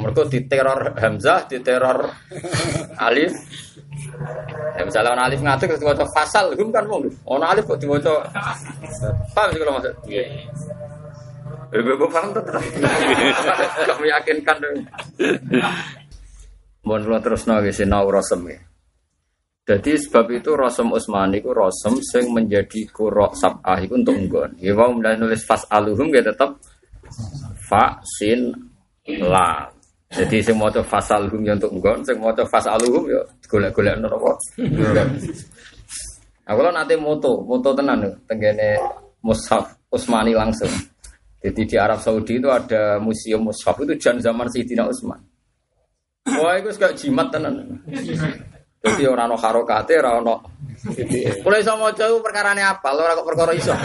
Mergo 0.00 0.24
diteror 0.24 0.96
hamzah, 0.96 1.44
diteror 1.44 2.08
alif. 2.96 3.36
Ya 4.78 4.82
misalnya 4.86 5.14
ono 5.18 5.22
alif 5.26 5.40
ngatur 5.42 5.66
terus 5.74 5.82
diwaca 5.82 6.06
fasal 6.14 6.54
hum 6.54 6.70
kan 6.70 6.84
wong. 6.86 7.08
Ono 7.26 7.44
alif 7.44 7.66
kok 7.66 7.80
diwaca 7.80 8.24
paham 9.34 9.48
sih 9.50 9.58
kalau 9.58 9.74
maksud? 9.78 9.94
Iya. 10.06 10.24
Ibu 11.68 12.06
paham 12.08 12.32
tuh. 12.32 12.44
Kamu 13.88 14.04
yakinkan 14.08 14.56
dong. 14.62 14.76
Mohon 16.86 17.02
lo 17.10 17.18
terus 17.20 17.44
nongis 17.44 17.76
sinau 17.76 18.08
rosem 18.08 18.48
ya. 18.48 18.58
Jadi 19.68 20.00
sebab 20.00 20.32
itu 20.32 20.56
Rasul 20.56 20.88
Utsmani 20.96 21.44
itu 21.44 21.52
Rasul 21.52 22.00
sing 22.00 22.32
menjadi 22.32 22.88
kurok 22.88 23.36
sabah 23.36 23.76
itu 23.84 24.00
untuk 24.00 24.16
nggon. 24.16 24.56
Ya 24.56 24.72
mau 24.72 24.96
nulis 24.96 25.44
fas 25.44 25.68
aluhum 25.68 26.08
ya 26.08 26.24
tetap 26.24 26.56
fa 27.68 28.00
sin 28.16 28.48
la. 29.04 29.68
Jadi 30.08 30.40
sing 30.40 30.56
maca 30.56 30.80
fasalhum 30.80 31.44
ya 31.44 31.52
untuk 31.52 31.68
nggon, 31.76 32.00
sing 32.00 32.16
maca 32.16 32.40
fasaluhum 32.48 33.12
ya 33.12 33.20
golek-golek 33.44 34.00
neraka. 34.00 34.32
Aku 36.48 36.58
lo 36.64 36.72
nanti 36.72 36.96
moto, 36.96 37.44
moto 37.44 37.76
tenan 37.76 38.08
tenggene 38.24 38.80
mushaf 39.20 39.68
Utsmani 39.92 40.32
langsung. 40.32 40.72
Jadi 41.44 41.68
di 41.68 41.76
Arab 41.76 42.00
Saudi 42.00 42.40
itu 42.40 42.48
ada 42.48 42.96
museum 42.96 43.44
mushaf 43.44 43.76
itu 43.84 43.94
jan 44.00 44.16
zaman 44.16 44.48
Sayyidina 44.48 44.88
Utsman. 44.88 45.20
Wah, 46.28 46.56
itu 46.56 46.72
kayak 46.76 46.96
jimat 46.96 47.28
tenan. 47.28 47.84
Jadi 48.78 49.04
orang 49.04 49.28
no 49.28 49.36
harokate, 49.36 50.00
orang 50.00 50.24
no. 50.24 50.36
Mulai 51.44 51.60
sama 51.60 51.92
perkara 51.92 52.56
ini 52.56 52.64
apa? 52.64 52.96
Lo 52.96 53.04
kok 53.04 53.28
perkara 53.28 53.52
iso. 53.52 53.76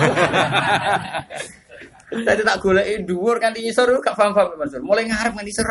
Tadi 2.22 2.42
tak 2.46 2.62
golek 2.62 2.86
dhuwur 3.10 3.42
kan 3.42 3.58
isor 3.58 3.90
gak 3.98 4.14
paham-paham 4.14 4.62
Mas. 4.62 4.78
Mulai 4.78 5.10
ngarep 5.10 5.34
kan 5.34 5.46
isor. 5.50 5.66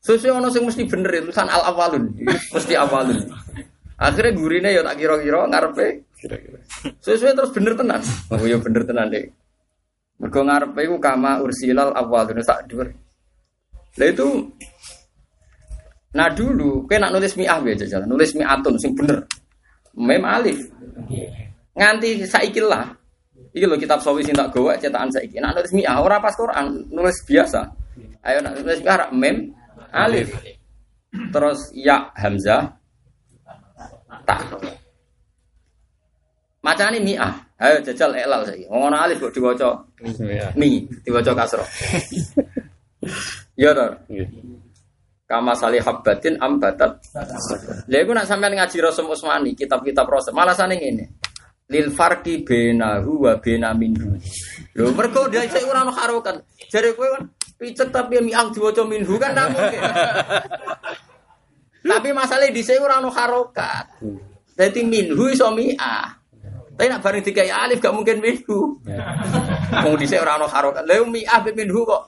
Sesuai 0.00 0.32
ono 0.32 0.48
sing 0.48 0.64
mesti 0.64 0.88
bener 0.88 1.12
itu 1.20 1.28
san 1.28 1.50
al 1.52 1.60
awalun, 1.74 2.08
mesti 2.24 2.72
awalun. 2.72 3.20
Akhirnya 4.00 4.32
gurine 4.32 4.72
ya 4.72 4.80
tak 4.80 4.96
kira-kira 4.96 5.44
ngarepe 5.44 6.08
kira-kira. 6.16 6.58
Sesuai 7.04 7.36
terus 7.36 7.52
bener 7.52 7.76
tenan. 7.76 8.00
Oh 8.32 8.40
ya 8.48 8.56
bener 8.56 8.88
tenan 8.88 9.12
deh. 9.12 9.28
Mergo 10.16 10.40
ngarepe 10.40 10.80
iku 10.88 10.96
kama 10.96 11.44
ursilal 11.44 11.92
awalun 11.92 12.40
sak 12.40 12.64
dhuwur. 12.72 12.88
Lah 14.00 14.08
itu 14.08 14.28
Nah 16.10 16.26
dulu, 16.26 16.90
kena 16.90 17.06
nulis 17.06 17.38
mi'ah 17.38 17.62
ya 17.62 17.86
jalan, 17.86 18.10
nulis 18.10 18.34
mi'atun 18.34 18.74
sing 18.82 18.98
bener. 18.98 19.22
Mem 19.94 20.24
alif. 20.26 20.58
Nganti 21.78 22.26
saiki 22.26 22.58
lah. 22.58 22.90
Iki 23.50 23.66
lho 23.66 23.76
kitab 23.78 23.98
sawi 23.98 24.22
sing 24.22 24.34
tak 24.38 24.54
gawa 24.54 24.78
cetakan 24.78 25.10
saiki. 25.10 25.42
Nak 25.42 25.58
nulis 25.58 25.72
mi'ah 25.74 25.98
ora 25.98 26.22
pas 26.22 26.34
Quran, 26.38 26.86
nulis 26.90 27.18
biasa. 27.26 27.66
Ayo 28.22 28.38
nak 28.46 28.62
nulis 28.62 28.78
mi'ah 28.78 29.10
mem 29.10 29.50
alif. 29.90 30.30
Terus 31.10 31.74
ya 31.74 32.14
hamzah 32.14 32.70
tak. 34.22 34.38
Macane 36.62 37.02
mi'ah. 37.02 37.34
Ayo 37.58 37.82
jajal 37.82 38.14
elal 38.14 38.46
saiki. 38.46 38.70
Wong 38.70 38.86
ana 38.86 39.10
alif 39.10 39.18
kok 39.18 39.34
diwaca 39.34 39.82
mi, 40.54 40.86
diwaca 41.02 41.32
kasro. 41.34 41.66
Ya 43.58 43.74
to. 43.74 43.86
Kama 45.30 45.54
salih 45.54 45.78
habbatin 45.78 46.38
ambatat. 46.42 47.02
Lha 47.86 47.98
iku 48.02 48.10
nak 48.10 48.26
sampean 48.26 48.50
ngaji 48.58 48.82
Rasul 48.82 49.06
Usmani, 49.06 49.54
kitab-kitab 49.54 50.02
Rasul, 50.10 50.34
malah 50.34 50.58
sane 50.58 50.74
ngene. 50.74 51.06
Lil 51.70 51.94
farqi 51.94 52.42
bainahu 52.42 53.30
wa 53.30 53.38
baina 53.38 53.70
minhu. 53.70 54.18
Lho 54.74 54.90
mergo 54.90 55.30
dia 55.30 55.46
sik 55.46 55.62
ora 55.70 55.86
ono 55.86 55.94
harokat. 55.94 56.42
Jare 56.66 56.98
kowe 56.98 57.06
kan 57.14 57.30
picet 57.54 57.94
tapi 57.94 58.18
miang 58.18 58.50
diwaca 58.50 58.82
minhu 58.82 59.14
kan 59.22 59.30
ndak 59.30 59.48
mungkin. 59.54 59.82
tapi 61.94 62.08
masalahnya 62.10 62.50
di 62.50 62.62
sini 62.66 62.82
orang 62.82 63.06
harokat. 63.06 63.86
Jadi 64.58 64.80
minhu 64.82 65.30
iso 65.30 65.46
mi'ah. 65.54 66.18
Tapi 66.74 66.88
nak 66.88 67.04
bareng 67.04 67.22
dikai 67.22 67.52
alif 67.52 67.78
gak 67.78 67.94
mungkin 67.94 68.18
minhu. 68.18 68.80
Mau 69.70 69.94
di 69.94 70.10
sini 70.10 70.18
orang 70.18 70.50
harokat. 70.50 70.82
Lalu 70.84 71.22
mi'ah 71.22 71.40
minhu 71.54 71.86
kok. 71.86 72.04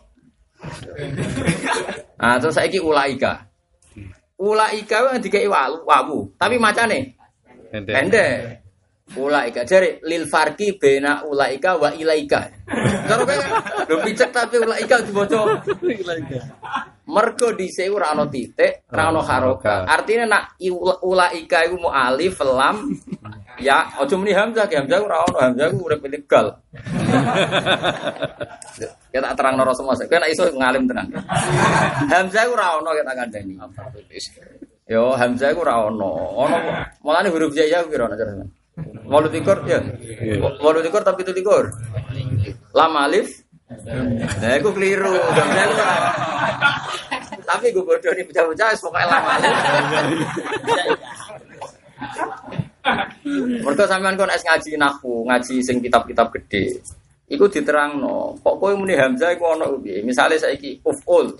Nah, 2.22 2.38
terus 2.38 2.54
saya 2.54 2.70
ulaika. 2.78 3.50
Ulaika 4.38 5.10
yang 5.10 5.18
dikai 5.18 5.50
wawu, 5.50 5.82
wawu. 5.90 6.18
tapi 6.38 6.54
macane 6.54 7.18
pendek. 7.74 8.61
Ulaika 9.12 9.60
jadi 9.68 10.00
lil 10.08 10.24
farki 10.24 10.80
bena 10.80 11.20
ulaika 11.28 11.76
wa 11.76 11.92
ilaika. 11.92 12.48
Kalau 13.04 13.28
kayak 13.28 13.44
lo 13.92 14.00
picek 14.00 14.32
tapi 14.32 14.56
ulaika 14.56 15.04
dibaca 15.04 15.60
ilaika. 15.84 16.40
Mergo 17.02 17.52
dhisik 17.52 17.92
ora 17.92 18.16
ana 18.16 18.24
titik, 18.24 18.88
ora 18.88 19.12
ana 19.12 19.20
haroka. 19.20 19.84
Artinya 19.84 20.24
nak 20.24 20.44
ulaika 21.04 21.60
iku 21.68 21.76
mu 21.76 21.90
alif 21.92 22.40
lam 22.40 22.88
ya 23.60 23.84
aja 24.00 24.14
muni 24.16 24.32
hamzah, 24.32 24.64
hamzah 24.64 24.98
ora 25.04 25.28
ana 25.28 25.38
hamzah 25.44 25.68
urip 25.76 26.00
ilegal. 26.08 26.56
Ya 29.12 29.20
tak 29.20 29.36
terang 29.36 29.60
noro 29.60 29.76
semua. 29.76 29.92
Kowe 29.92 30.16
nek 30.16 30.32
iso 30.32 30.48
ngalim 30.48 30.88
tenan. 30.88 31.12
Hamzah 32.08 32.48
ku 32.48 32.56
ora 32.56 32.80
ono 32.80 32.96
kita 32.96 33.12
kandhani. 33.12 33.60
Yo 34.88 35.12
Hamzah 35.12 35.52
ku 35.52 35.60
ora 35.60 35.84
ono. 35.84 36.10
Ono 36.48 36.56
mulane 37.04 37.28
huruf 37.28 37.52
jaya 37.52 37.84
ku 37.84 37.92
kira 37.92 38.08
ono 38.08 38.16
cara. 38.16 38.32
Walu 39.04 39.28
tikur 39.28 39.60
ya. 39.68 39.84
Walu 40.40 40.80
tikur 40.80 41.04
tapi 41.04 41.20
itu 41.24 41.32
tikur. 41.36 41.68
Lam 42.72 42.96
alif. 42.96 43.44
Nah, 44.40 44.52
aku 44.56 44.72
keliru. 44.72 45.12
Ku 45.12 45.32
Tapi 47.42 47.68
gue 47.68 47.84
bodoh 47.84 48.12
nih 48.16 48.24
bocah-bocah 48.24 48.68
pokoknya 48.80 49.06
lam 49.12 49.24
alif. 49.28 49.54
Mereka 53.62 53.84
sampean 53.86 54.18
kon 54.18 54.32
es 54.32 54.42
ngaji 54.42 54.74
nahu, 54.74 55.28
ngaji 55.28 55.62
sing 55.62 55.78
kitab-kitab 55.78 56.34
gede. 56.34 56.82
Iku 57.30 57.48
diterang 57.48 58.02
no. 58.02 58.36
Kok 58.40 58.56
kowe 58.58 58.72
muni 58.76 58.98
hamzah 58.98 59.32
iku 59.32 59.56
ono 59.56 59.78
piye? 59.80 60.04
Misale 60.04 60.36
saiki 60.36 60.82
uful. 60.84 61.32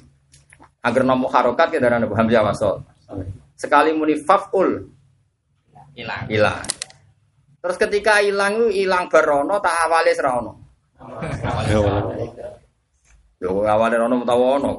Agar 0.83 1.03
nomo 1.05 1.29
harokat 1.29 1.69
ke 1.75 1.79
darah 1.83 2.01
hamzah 2.01 2.43
wasol. 2.45 2.77
Sekali 3.59 3.93
muni 3.93 4.17
faful. 4.21 4.89
Hilang. 5.93 6.25
hilang. 6.33 6.65
Terus 7.63 7.77
ketika 7.79 8.19
hilang 8.19 8.59
itu 8.59 8.83
hilang 8.83 9.07
berono 9.07 9.63
tak 9.63 9.87
awalnya 9.87 10.13
serono. 10.19 10.53
Yo 13.39 13.63
awalnya 13.63 14.03
rono 14.03 14.19
utawa 14.19 14.47
ono. 14.59 14.71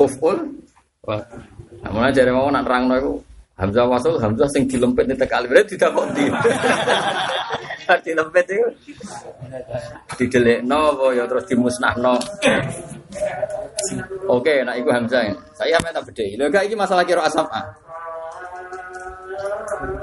Uful. 0.00 0.36
Nah, 1.06 1.90
mulai 1.92 2.10
dari 2.10 2.32
mau 2.32 2.48
nak 2.50 2.64
terangno 2.66 2.94
iku 2.98 3.12
Hamzah 3.56 3.84
wasul 3.88 4.18
Hamzah 4.18 4.48
sing 4.50 4.66
dilempit 4.68 5.06
ning 5.06 5.16
tekali 5.16 5.46
berarti 5.48 5.76
tidak 5.76 5.94
kok 5.94 6.06
di. 6.16 6.24
dilempit 8.04 8.44
itu 8.50 8.68
didelekno 10.18 10.80
apa 10.92 11.06
ya 11.14 11.24
terus 11.30 11.46
dimusnahno. 11.46 12.16
Oke, 14.26 14.64
nak 14.66 14.76
iku 14.80 14.88
Hamzah. 14.88 15.30
Saya 15.54 15.78
sampe 15.78 15.94
tak 15.94 16.04
bedheki. 16.10 16.36
Lho 16.36 16.48
gak 16.50 16.64
iki 16.66 16.74
masalah 16.74 17.04
kira 17.06 17.22
asapa. 17.24 17.85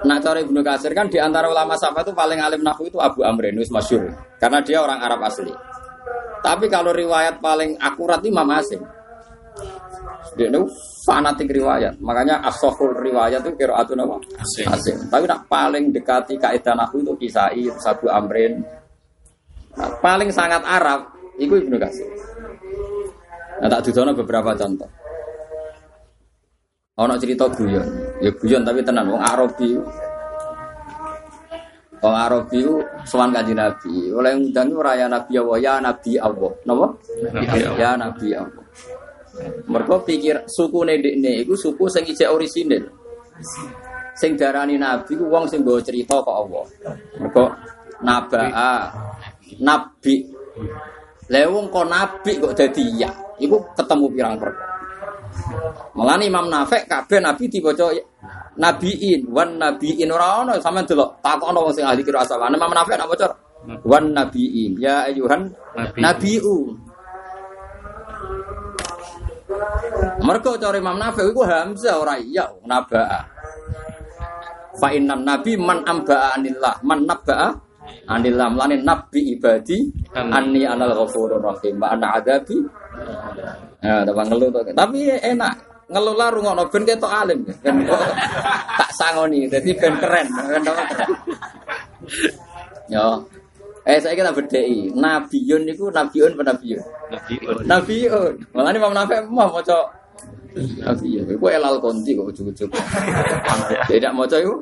Nak 0.04 0.20
cara 0.20 0.38
Ibnu 0.44 0.60
Katsir 0.62 0.92
kan 0.94 1.08
di 1.10 1.18
antara 1.18 1.50
ulama 1.50 1.74
Safa 1.80 2.06
itu 2.06 2.14
paling 2.14 2.38
alim 2.38 2.62
nahwu 2.62 2.88
itu 2.88 3.00
Abu 3.00 3.26
Amrin 3.26 3.58
wis 3.58 3.72
masyhur 3.74 4.12
karena 4.38 4.60
dia 4.62 4.84
orang 4.84 5.00
Arab 5.02 5.24
asli. 5.26 5.54
Tapi 6.44 6.68
kalau 6.68 6.92
riwayat 6.92 7.40
paling 7.40 7.80
akurat 7.80 8.20
Imam 8.28 8.46
Asim. 8.52 8.84
Dia 10.36 10.50
itu 10.52 10.66
fanatik 11.08 11.48
riwayat. 11.48 12.04
Makanya 12.04 12.44
asohul 12.44 13.00
riwayat 13.00 13.40
itu 13.48 13.56
kira 13.56 13.80
atau 13.80 13.96
nama 13.96 14.20
Asim. 14.36 14.68
Asim. 14.68 14.98
Tapi 15.08 15.24
nak 15.24 15.48
paling 15.48 15.96
dekati 15.96 16.36
kaidah 16.36 16.76
nahwu 16.76 17.00
itu 17.00 17.14
Kisai, 17.16 17.64
Abu 17.72 18.12
Amrin. 18.12 18.60
Nah, 19.74 19.90
paling 20.04 20.30
sangat 20.30 20.62
Arab 20.68 21.16
itu 21.40 21.56
Ibnu 21.56 21.80
Katsir. 21.80 22.12
Nah, 23.64 23.72
tak 23.72 23.88
beberapa 24.20 24.52
contoh. 24.60 24.92
Ono 26.94 27.18
cerita 27.18 27.50
guyon, 27.50 27.90
ya 28.24 28.32
guyon 28.32 28.64
tapi 28.64 28.80
tenan 28.88 29.12
wong 29.12 29.20
Arabi. 29.20 29.76
Wong 32.00 32.16
Arabi 32.16 32.58
ku 32.64 32.80
sowan 33.04 33.36
kanjeng 33.36 33.60
Nabi. 33.60 34.12
Oleh 34.16 34.32
ngundang 34.36 34.72
iku 34.72 34.80
raya 34.84 35.12
Nabi 35.12 35.34
Allah, 35.40 35.58
ya 35.60 35.74
Nabi 35.84 36.12
Allah. 36.16 36.52
Napa? 36.64 36.88
Ya 37.76 37.92
Nabi 38.00 38.28
Allah. 38.32 38.64
Mergo 39.68 40.04
pikir 40.06 40.46
suku 40.48 40.88
ndekne 40.88 41.44
iku 41.44 41.56
suku 41.60 41.88
sing 41.92 42.08
ijek 42.08 42.32
orisinil. 42.32 42.84
Sing 44.16 44.40
darani 44.40 44.80
Nabi 44.80 45.20
ku 45.20 45.28
wong 45.28 45.48
sing 45.52 45.64
nggawa 45.64 45.80
cerita 45.84 46.20
kok 46.24 46.38
Allah. 46.48 46.64
Mergo 47.20 47.44
nabaa 48.04 48.92
nabi. 49.64 50.16
Lah 51.32 51.44
wong 51.50 51.72
kok 51.72 51.88
nabi 51.88 52.32
kok 52.40 52.54
dadi 52.56 52.86
ya. 53.00 53.10
Iku 53.40 53.58
ketemu 53.74 54.06
pirang 54.14 54.36
perkara. 54.38 54.73
Mulane 55.94 56.26
Imam 56.28 56.50
Nafek 56.50 56.90
kabeh 56.90 57.20
nabi 57.22 57.46
diwaca 57.50 57.90
nabiin 58.58 59.30
wan 59.34 59.58
nabiin 59.58 60.10
ora 60.10 60.46
ono 60.46 60.54
sampean 60.62 60.86
delok 60.86 61.22
takono 61.22 61.66
wong 61.66 61.74
sing 61.74 61.86
ahli 61.86 62.02
kira 62.06 62.22
asal. 62.26 62.42
Imam 62.42 62.74
Nafek 62.74 62.98
nak 62.98 63.10
waca 63.10 63.28
wan 63.86 64.14
nabiin 64.14 64.78
ya 64.78 65.10
ayuhan 65.10 65.50
Nabi. 65.78 66.00
nabiu. 66.02 66.58
Mergo 70.24 70.52
cara 70.58 70.78
Imam 70.78 70.98
Nafek 70.98 71.30
iku 71.30 71.42
Hamzah 71.46 71.96
ora 72.02 72.16
iya 72.18 72.50
nabaa. 72.66 73.22
Fa 74.74 74.90
innan 74.90 75.22
nabi 75.22 75.54
man 75.54 75.86
ambaa 75.86 76.34
anillah 76.34 76.82
man 76.82 77.06
nabaa 77.06 77.54
anillah 78.10 78.48
mulane 78.52 78.82
nabi 78.82 79.38
ibadi 79.38 79.90
anni 80.14 80.68
anal 80.68 80.94
ghafurur 80.94 81.40
rahim 81.40 81.80
wa 81.80 81.94
ana 81.96 82.20
adabi 82.20 82.58
Ya, 83.84 84.06
tambah 84.08 84.26
ngeluh. 84.32 84.50
Tapi 84.72 85.00
enak. 85.20 85.54
Ngeluh 85.92 86.16
lah 86.16 86.32
rungokno 86.32 86.64
ben 86.72 86.88
ketok 86.88 87.12
alim. 87.12 87.44
Ben 87.60 87.84
tak 88.80 88.92
sangoni. 88.96 89.46
Jadi 89.52 89.76
ben 89.76 89.94
keren. 90.00 90.28
Ben 90.32 90.64
keren. 90.64 91.10
Yo. 92.88 93.08
Eh 93.84 94.00
saya 94.00 94.16
kira 94.16 94.32
bedai. 94.32 94.88
Nabiun 94.96 95.68
niku 95.68 95.92
nabiun 95.92 96.40
apa 96.40 96.56
nabiun? 96.56 96.84
Nabiun. 97.68 98.34
Malah 98.56 98.72
ini 98.72 98.80
Imam 98.80 98.96
Nafi 98.96 99.16
mau 99.28 99.52
maca 99.52 99.78
Nabiun. 100.56 101.28
Iku 101.36 101.46
elal 101.52 101.84
konti 101.84 102.16
kok 102.16 102.32
ujug-ujug. 102.32 102.72
Tidak 103.92 104.12
maca 104.16 104.40
iku. 104.40 104.56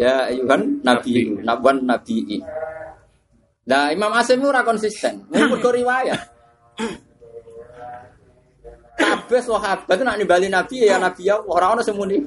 Ya 0.00 0.30
ayuhan 0.30 0.80
nabiun, 0.80 1.44
nabuan 1.44 1.84
nabiin. 1.84 2.40
Nah, 3.68 3.92
Imam 3.92 4.08
Asim 4.16 4.40
itu 4.40 4.48
ora 4.48 4.64
konsisten. 4.64 5.28
Mergo 5.28 5.68
riwayat. 5.68 6.16
Kabeh 8.98 9.40
sahabat 9.44 9.94
itu 9.94 10.02
nak 10.02 10.16
nimbali 10.18 10.48
nabi 10.50 10.88
ya 10.88 10.98
nabi 10.98 11.28
ya 11.28 11.38
ora 11.38 11.76
ono 11.76 11.84
semuni. 11.84 12.18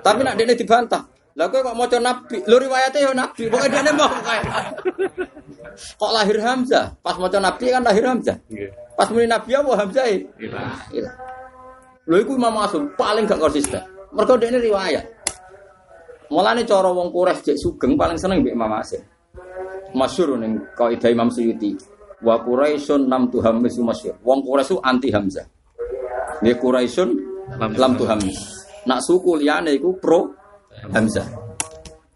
Tapi 0.00 0.20
nak 0.22 0.38
dene 0.38 0.54
dibantah. 0.54 1.02
Lah 1.36 1.52
kowe 1.52 1.60
kok 1.60 1.76
maca 1.76 2.00
nabi, 2.00 2.40
lho 2.48 2.56
riwayate 2.56 2.96
ya 3.04 3.12
nabi, 3.12 3.44
pokoke 3.52 3.68
dene 3.68 3.92
mau 3.92 4.08
kae. 4.08 4.40
Kok 6.00 6.12
lahir 6.16 6.40
Hamzah? 6.40 6.96
Pas 7.04 7.12
maca 7.20 7.36
nabi 7.36 7.68
kan 7.68 7.84
lahir 7.84 8.08
Hamzah. 8.08 8.40
Pas 8.96 9.04
muni 9.12 9.28
nabi 9.28 9.52
apa 9.52 9.68
Hamzah? 9.76 10.08
e? 10.08 10.24
Iya. 10.96 11.12
Lho 12.08 12.16
iku 12.24 12.40
Imam 12.40 12.56
Asum 12.56 12.88
paling 12.96 13.28
gak 13.28 13.36
konsisten. 13.36 13.84
Mergo 14.16 14.40
dene 14.40 14.56
riwayat. 14.64 15.15
Mulane 16.26 16.66
cara 16.66 16.90
wong 16.90 17.14
Quraisy 17.14 17.42
jek 17.52 17.56
sugeng 17.58 17.94
paling 17.94 18.18
seneng 18.18 18.42
mbek 18.42 18.54
Imam 18.54 18.72
Asim. 18.74 19.02
Masyhur 19.94 20.34
ning 20.42 20.58
kaidah 20.74 21.10
Imam 21.10 21.30
Suyuti. 21.30 21.78
Wa 22.24 22.42
Quraisyun 22.42 23.06
nam 23.06 23.30
tuhammis 23.30 23.78
masyhur. 23.78 24.18
Wong 24.26 24.42
Quraisy 24.42 24.74
anti 24.82 25.08
Hamzah. 25.14 25.46
Nggih 26.42 26.56
Quraisyun 26.58 27.10
lam 27.60 27.92
tuhammis. 27.94 28.38
Nak 28.86 29.00
suku 29.06 29.38
liyane 29.38 29.70
iku 29.78 29.94
pro 30.02 30.34
Hamzah. 30.90 31.46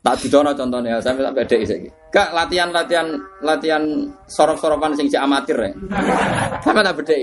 Tak 0.00 0.16
didono 0.16 0.56
contohnya, 0.56 0.96
sampai 0.96 1.28
tak 1.28 1.34
beda 1.36 1.56
saiki. 1.60 1.88
Kak 2.08 2.32
latihan-latihan 2.32 3.20
latihan 3.44 3.84
sorok-sorokan 4.32 4.96
sing 4.96 5.12
cek 5.12 5.20
amatir 5.20 5.60
ya. 5.60 5.70
Sampai 6.64 6.80
tak 6.80 6.96
beda. 7.04 7.14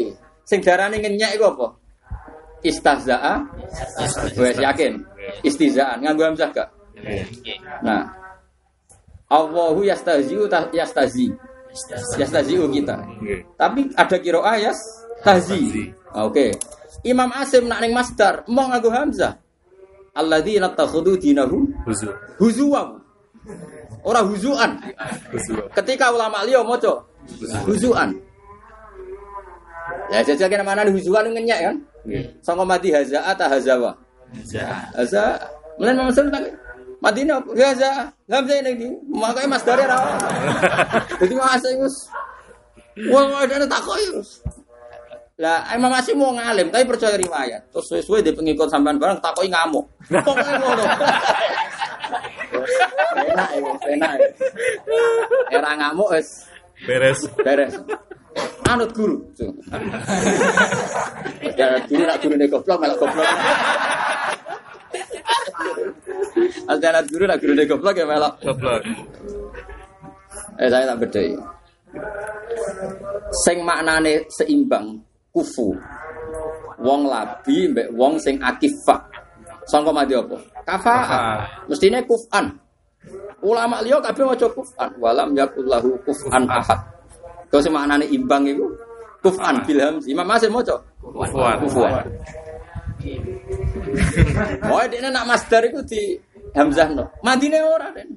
Sing 0.46 0.62
darane 0.62 1.02
ngenyek 1.02 1.42
iku 1.42 1.58
apa? 1.58 1.68
Istazaa. 2.62 3.42
Wes 4.38 4.62
yakin. 4.62 5.02
Istizaan 5.42 6.06
nganggo 6.06 6.30
hamzah 6.30 6.54
gak? 6.54 6.70
Nah. 7.84 8.04
Allahu 9.28 9.84
yastahzi'u 9.84 10.48
ta- 10.48 10.72
yastazi. 10.72 11.32
Yastazi'u 12.16 12.72
kita. 12.72 12.96
Tapi 13.60 13.92
ada 13.94 14.18
kiroah 14.18 14.56
yas 14.56 14.80
tahzi. 15.22 15.92
Oke. 16.16 16.56
Imam 17.06 17.30
Asim 17.36 17.68
nak 17.70 17.84
ning 17.84 17.94
masdar 17.94 18.48
mau 18.50 18.72
nganggo 18.72 18.90
hamzah. 18.90 19.38
Alladzina 20.18 20.72
takhudhu 20.74 21.20
dinahum 21.20 21.70
huzuwan. 22.42 22.98
Ora 24.02 24.24
huzuan. 24.26 24.80
Ketika 25.76 26.10
ulama 26.10 26.42
liya 26.48 26.64
maca 26.66 27.06
huzuan. 27.68 28.16
Ya 30.10 30.24
jajal 30.24 30.48
kena 30.48 30.64
mana 30.64 30.88
huzuan 30.88 31.28
ngenyek 31.36 31.60
kan? 31.62 31.76
Sangka 32.42 32.64
mati 32.64 32.90
haza 32.96 33.20
ata 33.28 33.46
hazawa. 33.52 33.92
Haza. 34.96 35.36
Mulai 35.78 35.94
Imam 35.94 36.08
Muslim 36.10 36.32
tak 36.34 36.42
Ya 37.54 37.72
haza. 37.74 38.10
Hamzah 38.28 38.58
ini. 38.66 38.90
Makanya 39.14 39.48
mas 39.48 39.64
dari 39.64 39.86
rawa. 39.86 40.18
Jadi 41.22 41.34
mas 41.38 41.64
Imus. 41.70 41.96
Wah, 43.14 43.46
ada 43.46 43.70
takoi 43.70 44.04
terus. 44.10 44.42
Lah 45.38 45.70
Imam 45.78 45.94
Asim 45.94 46.18
mau 46.18 46.34
ngalim 46.34 46.74
tapi 46.74 46.82
percaya 46.90 47.14
riwayat. 47.14 47.70
Terus 47.70 47.86
sesuai 47.94 48.26
di 48.26 48.34
pengikut 48.34 48.74
sampean 48.74 48.98
barang 48.98 49.22
takoi 49.22 49.46
ngamuk. 49.46 49.86
Pokoknya 50.10 50.58
ngono. 50.58 50.84
Enak 53.18 53.50
ya, 53.54 53.72
enak 53.94 54.12
ya. 54.18 54.30
Era 55.54 55.78
ngamuk 55.78 56.10
wis 56.10 56.50
Beres. 56.90 57.22
beres. 57.38 57.78
Anut 58.66 58.90
guru. 58.98 59.22
Ya 61.58 61.82
guru 61.86 62.06
nak 62.06 62.18
guru 62.22 62.34
nek 62.38 62.50
goblok 62.54 62.78
malah 62.82 62.98
goblok. 62.98 63.26
Ada 66.68 66.86
anak 66.94 67.04
guru 67.12 67.24
nak 67.26 67.38
guru 67.40 67.54
nek 67.56 67.68
goblok 67.70 67.96
ya 67.98 68.06
malah. 68.06 68.34
Goblok. 68.44 68.82
Eh 70.58 70.70
saya 70.70 70.90
tak 70.94 71.00
bedai. 71.06 71.32
Sing 73.46 73.58
maknane 73.64 74.26
seimbang 74.32 74.98
kufu. 75.32 75.72
Wong 76.78 77.10
labi 77.10 77.70
mbek 77.74 77.90
wong 77.94 78.18
sing 78.22 78.38
akifah. 78.42 79.02
Sangka 79.68 79.92
mati 79.92 80.16
apa? 80.16 80.38
Kafa. 80.64 80.96
Mestine 81.68 82.00
kufan. 82.08 82.48
Ulama 83.44 83.84
liya 83.84 84.00
kabeh 84.00 84.24
maca 84.26 84.48
kufan. 84.50 84.90
Walam 84.98 85.36
yakullahu 85.36 85.98
kufan 86.08 86.48
ahad. 86.48 86.80
Kau 87.52 87.60
sing 87.64 87.72
maknane 87.76 88.08
imbang 88.12 88.48
iku 88.48 88.66
kufan 89.24 89.60
bil 89.68 89.80
hamzi. 89.80 90.12
Imam 90.16 90.28
Asim 90.32 90.52
maca 90.56 90.76
Kufuan. 91.02 91.56
kufuan. 91.64 92.04
Oh, 94.68 94.84
dene 94.90 95.10
nak 95.12 95.28
masdar 95.28 95.64
iku 95.68 95.82
di 95.84 96.20
hamzah 96.56 96.90
no. 96.92 97.06
Madine 97.24 97.60
ora 97.64 97.92
den. 97.96 98.10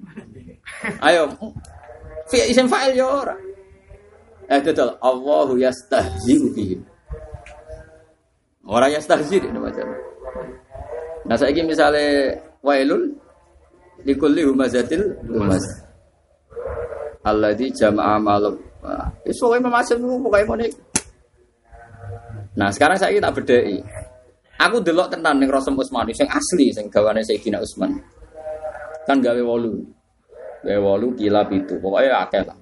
Ayo. 1.03 1.31
Fi 2.31 2.51
isim 2.51 2.67
fa'il 2.71 2.99
ya 2.99 3.07
ora. 3.07 3.35
Eh 4.51 4.61
betul. 4.63 4.91
Allahu 4.99 5.59
yastahzi'u 5.59 6.51
bihim. 6.55 6.81
Ora 8.71 8.87
yastahzi 8.87 9.43
ini 9.43 9.59
macam. 9.59 9.89
Nah 11.27 11.37
saiki 11.39 11.67
misale 11.67 12.39
wailul 12.63 13.19
likulli 14.07 14.47
humazatil 14.47 15.17
humaz. 15.27 15.65
Alladzi 17.27 17.69
jama'a 17.75 18.17
malum. 18.23 18.57
Wis 19.27 19.37
pokoke 19.37 19.61
Imam 19.61 19.75
Asim 19.77 20.01
ku 20.01 20.23
pokoke 20.23 20.47
ngene. 20.47 20.67
Nah, 22.59 22.69
sekarang 22.75 22.99
saya 22.99 23.15
tak 23.23 23.39
bedheki. 23.41 23.79
Aku 24.61 24.77
delok 24.85 25.09
tenan 25.09 25.41
ning 25.41 25.49
Rasul 25.49 25.73
Utsmani 25.73 26.13
sing 26.13 26.29
asli 26.29 26.69
sing 26.69 26.93
gawane 26.93 27.25
Sayyidina 27.25 27.65
Utsman. 27.65 27.97
Kan 29.09 29.25
gawe 29.25 29.41
wolu. 29.41 29.81
Gawe 30.61 30.81
wolu 30.85 31.17
kilap 31.17 31.49
itu. 31.49 31.81
Pokoknya 31.81 32.29
akeh 32.29 32.45
lah. 32.45 32.59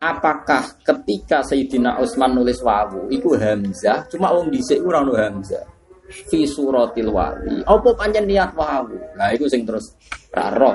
Apakah 0.00 0.82
ketika 0.82 1.46
Sayyidina 1.46 2.02
Utsman 2.02 2.34
nulis 2.34 2.58
wawu 2.58 3.06
iku 3.12 3.38
Hamzah? 3.38 4.10
Cuma 4.10 4.34
wong 4.34 4.50
dhisik 4.50 4.82
ora 4.82 5.06
ono 5.06 5.14
Hamzah. 5.14 5.62
Fi 6.10 6.42
suratil 6.42 7.06
wali 7.06 7.62
apa 7.62 7.94
pancen 7.94 8.26
niat 8.26 8.50
wawu? 8.58 8.98
Nah 9.14 9.30
itu 9.30 9.46
sing 9.46 9.62
terus 9.62 9.94
ra 10.34 10.50
roh 10.50 10.74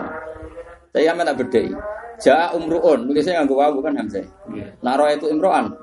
saya 0.95 1.11
mana 1.11 1.35
bedhei 1.35 1.75
ja 2.23 2.55
umruun 2.55 3.03
nulisnya 3.03 3.43
nganggo 3.43 3.59
wawu 3.59 3.83
kan 3.83 3.99
Hamzah. 3.99 4.23
Nah 4.79 4.95
roh 4.95 5.11
itu 5.11 5.27
imroan? 5.27 5.75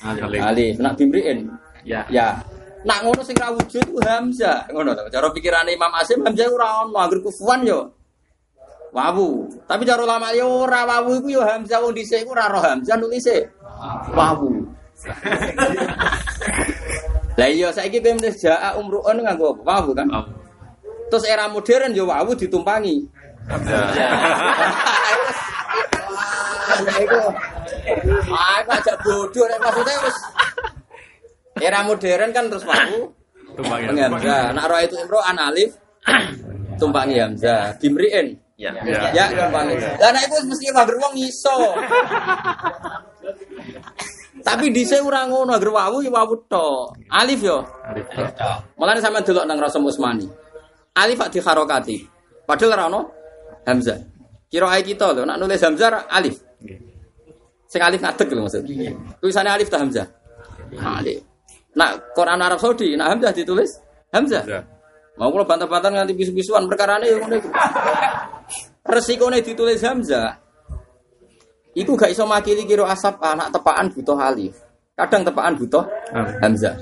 Alif. 0.00 0.80
Nak 0.80 0.96
bimriin 0.96 1.52
Ya. 1.86 2.02
ya. 2.10 2.42
Nak 2.82 3.06
ngono 3.06 3.22
sing 3.22 3.38
ra 3.38 3.54
wujud 3.54 3.86
ku 3.86 3.98
Hamzah. 4.02 4.66
Ngono 4.74 4.90
to. 4.98 5.06
Cara 5.10 5.30
pikirane 5.30 5.70
Imam 5.78 5.94
Asim 5.94 6.26
Hamzah 6.26 6.50
ora 6.50 6.82
ono 6.82 6.98
anggere 6.98 7.22
kufuan 7.22 7.62
yo. 7.62 7.94
Wawu. 8.90 9.46
Tapi 9.70 9.82
cara 9.86 10.02
ulama 10.02 10.34
yo 10.34 10.66
ora 10.66 10.82
wawu 10.82 11.22
iku 11.22 11.38
yo 11.38 11.42
Hamzah 11.46 11.78
wong 11.78 11.94
dhisik 11.94 12.26
iku 12.26 12.34
ora 12.34 12.50
roh 12.50 12.62
Hamzah 12.62 12.98
nulise 12.98 13.46
wawu. 14.10 14.66
Lah 17.36 17.52
iya 17.52 17.68
saiki 17.68 18.00
kowe 18.00 18.16
mesti 18.16 18.48
jaa 18.48 18.80
umruun 18.80 19.20
nganggo 19.20 19.60
wawu 19.60 19.92
kan? 19.92 20.08
Terus 21.12 21.28
era 21.28 21.46
modern 21.46 21.92
yo 21.94 22.08
wawu 22.08 22.34
ditumpangi. 22.34 23.04
Ah 23.46 23.60
iku. 27.04 27.20
Aja 28.66 28.94
bodoh 29.04 29.44
nek 29.46 29.60
maksudnya 29.62 29.94
wis 30.02 30.16
era 31.60 31.80
modern 31.84 32.30
kan 32.32 32.48
terus 32.52 32.64
wawu 32.68 33.12
Tumpangnya. 33.56 34.12
Hamzah. 34.12 34.52
Nak 34.52 34.64
roh 34.68 34.80
itu 34.84 34.96
imro'an 35.00 35.36
alif 35.40 35.70
tumpangi 36.80 37.16
Hamzah. 37.18 37.80
Bimriin 37.80 38.36
Ya. 38.56 38.72
ya 39.12 39.24
tumpangi. 39.32 39.76
Lah 40.00 40.10
nek 40.16 40.32
iku 40.32 40.36
mesti 40.48 40.72
mager 40.72 40.96
wong 40.96 41.12
iso. 41.20 41.76
Tapi 44.40 44.70
dhisik 44.72 45.04
ora 45.04 45.28
ngono, 45.28 45.52
agar 45.52 45.68
wawu 45.68 46.00
ya 46.00 46.08
wawu 46.08 46.40
tok. 46.48 46.96
Alif 47.12 47.44
yo. 47.44 47.60
Mulane 48.80 49.00
sampean 49.04 49.24
delok 49.28 49.44
nang 49.44 49.60
Rasul 49.60 49.84
Usmani. 49.84 50.24
Alif 50.96 51.20
ak 51.20 51.36
diharokati. 51.36 51.96
Padahal 52.48 52.72
ora 52.80 52.84
ono 52.88 53.00
Hamzah. 53.68 53.98
Kira 54.48 54.72
ae 54.72 54.80
kita 54.86 55.12
lho, 55.12 55.28
nak 55.28 55.36
nulis 55.36 55.60
Hamzah 55.60 56.08
alif. 56.08 56.40
Sing 57.68 57.80
alif 57.82 58.00
ngadeg 58.00 58.28
lho 58.32 58.40
maksud. 58.46 58.62
Tulisannya 59.20 59.52
alif 59.52 59.68
ta 59.68 59.84
Hamzah? 59.84 60.06
Alif. 60.80 61.35
Nak 61.76 62.16
Quran 62.16 62.40
Arab 62.40 62.56
Saudi, 62.56 62.96
nak 62.96 63.12
Hamzah 63.12 63.32
ditulis 63.36 63.70
Hamzah. 64.08 64.42
Mau 65.16 65.32
kalau 65.32 65.44
bantah-bantah 65.48 65.92
nganti 65.92 66.12
bisu-bisuan 66.16 66.64
perkara 66.68 66.96
ini. 67.00 67.36
Resikone 68.84 69.44
ditulis 69.44 69.80
Hamzah. 69.84 70.40
Iku 71.76 71.92
gak 71.92 72.16
iso 72.16 72.24
makili 72.24 72.64
kira 72.64 72.88
asap 72.88 73.20
anak 73.20 73.52
tepaan 73.52 73.92
butuh 73.92 74.16
alif. 74.16 74.56
Kadang 74.96 75.28
tepaan 75.28 75.52
butuh 75.60 75.84
Hamzah. 76.40 76.76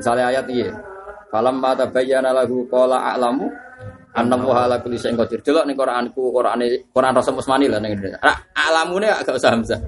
Misalnya 0.00 0.32
ayat 0.32 0.46
iya. 0.48 0.72
Falam 1.28 1.60
ma 1.60 1.76
tabayyana 1.76 2.32
lahu 2.32 2.64
qala 2.72 3.12
a'lamu 3.12 3.52
anna 4.16 4.36
wa 4.40 4.64
ala 4.64 4.80
kulli 4.80 4.96
syai'in 4.96 5.20
qadir. 5.20 5.44
Delok 5.44 5.68
ning 5.68 5.76
Quranku, 5.76 6.32
Qurane 6.32 6.88
Quran 6.88 7.12
Rasul 7.12 7.36
Usmani 7.36 7.68
lah 7.68 7.76
ning 7.84 8.00
Alamune 8.56 9.12
gak 9.12 9.36
usah 9.36 9.52
Hamzah. 9.52 9.80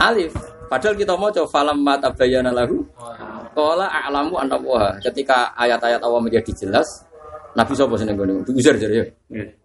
Alif. 0.00 0.36
Padahal 0.72 0.96
kita 0.96 1.12
mau 1.20 1.28
coba 1.28 1.48
falam 1.52 1.84
ma 1.84 2.00
tabayyana 2.00 2.48
lahu 2.48 2.80
qala 3.52 3.92
a'lamu 3.92 4.40
anna 4.40 4.56
wa. 4.56 4.96
Ketika 5.04 5.52
ayat-ayat 5.52 6.00
Allah 6.00 6.16
menjadi 6.24 6.48
jelas, 6.56 7.04
Nabi 7.52 7.76
sapa 7.76 7.92
seneng 8.00 8.16
ngene? 8.16 8.40
Uzair 8.48 8.80
jare 8.80 8.94
ya. 8.96 9.04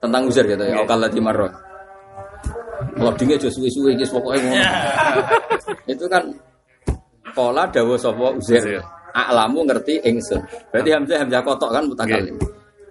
Tentang 0.03 0.27
Uzair 0.27 0.51
gitu 0.51 0.59
ya. 0.67 0.83
Okal 0.83 0.99
lati 0.99 1.23
marro. 1.23 1.47
Kalau 2.99 3.13
dingin 3.15 3.39
aja 3.39 3.47
suwe-suwe 3.47 3.95
iki 3.95 4.03
pokoke 4.11 4.35
ngono. 4.35 4.67
Itu 5.95 6.05
kan 6.11 6.27
Kola 7.31 7.63
dawa 7.71 7.95
sapa 7.95 8.35
Uzair. 8.35 8.83
A'lamu 9.15 9.63
ngerti 9.63 10.03
ingsun. 10.03 10.43
Berarti 10.75 10.89
Hamzah 10.91 11.17
Hamzah 11.23 11.41
kotok 11.47 11.71
kan 11.71 11.87
mutakalim. 11.87 12.35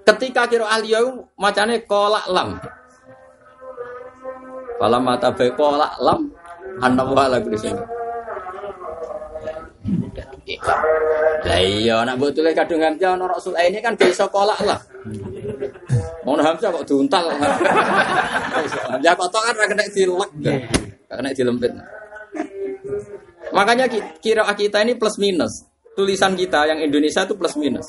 Ketika 0.08 0.48
kira 0.48 0.64
aliyah 0.72 1.04
macane 1.36 1.84
kola 1.84 2.24
lam. 2.32 2.56
Kalau 4.80 5.00
mata 5.04 5.28
baik 5.36 5.52
kola 5.60 5.92
lam 6.00 6.32
anna 6.80 7.04
wa 7.04 7.28
la 7.28 7.38
syai'in. 10.46 10.60
Lah 11.46 11.60
iya 11.60 11.96
nak 12.06 12.14
mbok 12.18 12.30
tulis 12.34 12.54
kadung 12.54 12.82
Hamzah 12.82 13.18
ana 13.18 13.26
Rasul 13.26 13.58
ini 13.58 13.82
kan 13.82 13.98
bisa 13.98 14.30
kolak 14.30 14.58
lah. 14.62 14.78
Ngono 16.22 16.42
Hamzah 16.42 16.70
kok 16.70 16.86
diuntal. 16.86 17.34
Hamzah 18.90 19.14
kotok 19.18 19.42
kan 19.42 19.54
ra 19.58 19.66
kena 19.66 19.84
dilek. 19.90 20.30
Gak 21.06 21.16
kena 21.18 21.30
dilempit. 21.34 21.70
Makanya 23.54 23.86
ki- 23.86 24.22
kira 24.22 24.42
kita 24.54 24.82
ini 24.82 24.94
plus 24.98 25.18
minus. 25.18 25.66
Tulisan 25.96 26.36
kita 26.36 26.66
yang 26.68 26.78
Indonesia 26.82 27.24
itu 27.24 27.34
plus 27.34 27.54
minus. 27.56 27.86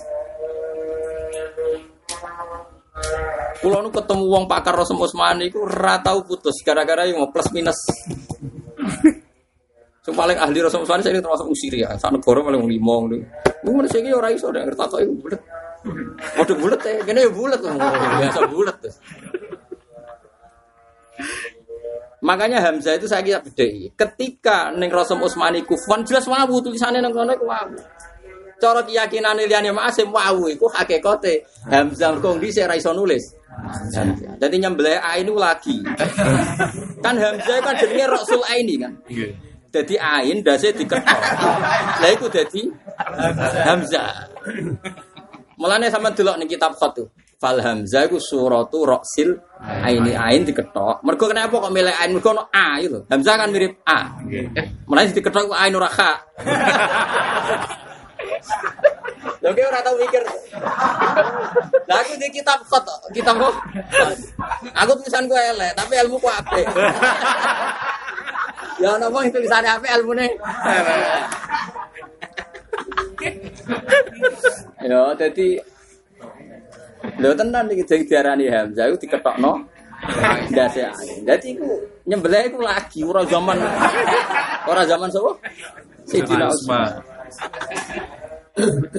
Kulo 3.58 3.82
nu 3.82 3.90
ketemu 3.90 4.26
wong 4.30 4.46
pakar 4.46 4.78
Rasul 4.78 5.02
Usmani 5.02 5.50
iku 5.50 5.66
ora 5.66 5.98
tau 6.00 6.22
putus 6.22 6.62
gara-gara 6.62 7.10
yang 7.10 7.26
mau 7.26 7.34
plus 7.34 7.50
minus. 7.52 7.78
Sing 10.08 10.16
paling 10.16 10.40
ahli 10.40 10.64
Rasul 10.64 10.88
Usmani 10.88 11.04
saya 11.04 11.20
termasuk 11.20 11.52
usir 11.52 11.76
ya. 11.76 11.92
Sak 12.00 12.16
negara 12.16 12.40
paling 12.40 12.64
wong 12.64 12.72
lima 12.72 12.94
ngono. 13.04 13.20
Ngono 13.68 13.88
sing 13.92 14.08
ora 14.16 14.32
iso 14.32 14.48
nek 14.56 14.72
ngerti 14.72 14.80
kok 14.88 15.02
iku 15.04 15.14
bulet. 15.20 15.42
Waduh 16.40 16.56
bulet 16.56 16.80
ya, 16.80 17.04
kene 17.04 17.20
ya 17.28 17.32
bulet 17.36 17.60
biasa 17.60 18.40
bulet. 18.48 18.78
Makanya 22.24 22.64
Hamzah 22.64 22.96
itu 22.96 23.04
saya 23.12 23.20
kira 23.20 23.44
bedai. 23.44 23.92
Ketika 24.00 24.72
neng 24.72 24.88
Rasul 24.96 25.20
Usmani 25.20 25.68
kufan 25.68 26.08
jelas 26.08 26.24
wawu 26.24 26.64
tulisannya 26.64 27.04
neng 27.04 27.12
kono 27.12 27.36
wawu. 27.44 27.76
Cara 28.64 28.88
keyakinan 28.88 29.36
liyane 29.36 29.76
Ma'asim 29.76 30.08
wawu 30.08 30.48
iku 30.48 30.72
hakikate 30.72 31.44
Hamzah 31.68 32.16
kok 32.24 32.40
dhisik 32.40 32.64
ra 32.64 32.80
iso 32.80 32.96
nulis. 32.96 33.36
Jadi 34.40 34.56
nyembelih 34.56 35.04
ain 35.04 35.28
itu 35.28 35.36
lagi. 35.36 35.84
kan 37.04 37.20
Hamzah 37.20 37.60
kan 37.60 37.76
jenenge 37.76 38.08
Rasul 38.08 38.40
Aini 38.48 38.80
kan. 38.80 38.96
Jadi 39.68 39.96
ain 40.00 40.40
dasi 40.42 40.72
diketok. 40.74 41.20
Lah 42.02 42.10
iku 42.14 42.32
dadi 42.32 42.68
Hamzah. 43.68 44.32
Mulane 45.58 45.90
sama 45.90 46.14
delok 46.14 46.38
ning 46.40 46.50
kitab 46.50 46.74
tuh. 46.78 47.10
Fal 47.38 47.62
Hamzah 47.62 48.10
iku 48.10 48.18
suratu 48.18 48.88
Rasil 48.88 49.38
aini 49.62 50.18
ain 50.18 50.42
diketok. 50.48 51.06
Mergo 51.06 51.30
kenapa 51.30 51.54
kok 51.62 51.74
milih 51.74 51.94
ain 51.94 52.12
mergo 52.16 52.34
ono 52.34 52.50
a 52.50 52.82
itu. 52.82 53.06
Hamzah 53.12 53.36
kan 53.38 53.50
mirip 53.54 53.84
a. 53.86 54.18
Mulane 54.90 55.14
diketok 55.14 55.52
ku 55.52 55.54
ain 55.54 55.76
ora 55.76 55.90
kha. 55.92 56.12
Lha 59.38 59.50
kowe 59.54 59.66
ora 59.70 59.80
tau 59.86 59.96
mikir. 60.02 60.24
Lah 61.88 62.04
aku 62.04 62.20
di 62.20 62.28
kitab 62.34 62.60
khat, 62.68 62.84
kitab 63.14 63.38
kok. 63.38 63.54
Aku 64.76 64.92
tulisan 64.98 65.30
gue 65.30 65.40
elek, 65.40 65.72
tapi 65.78 65.94
ilmu 66.04 66.18
ku 66.20 66.28
apik. 66.28 66.66
Ya 68.78 68.90
ono 68.98 69.08
wong 69.10 69.34
tulisannya 69.34 69.70
apik 69.74 69.92
ilmune. 69.98 70.28
Ya, 74.86 75.02
jadi 75.18 75.48
Lho 77.18 77.34
tenan 77.34 77.66
iki 77.74 77.84
sing 77.88 78.02
diarani 78.06 78.46
Hamzah 78.52 78.90
iku 78.90 78.98
diketokno 79.02 79.54
ndase 80.54 80.86
ae. 80.86 81.26
Dadi 81.26 81.58
iku 81.58 81.66
nyembelih 82.06 82.54
iku 82.54 82.60
lagi 82.62 83.02
ora 83.02 83.26
zaman 83.26 83.58
ora 84.70 84.84
zaman 84.86 85.10
sapa? 85.10 85.32
Sayyidina 86.06 86.46
Utsman. 86.52 86.92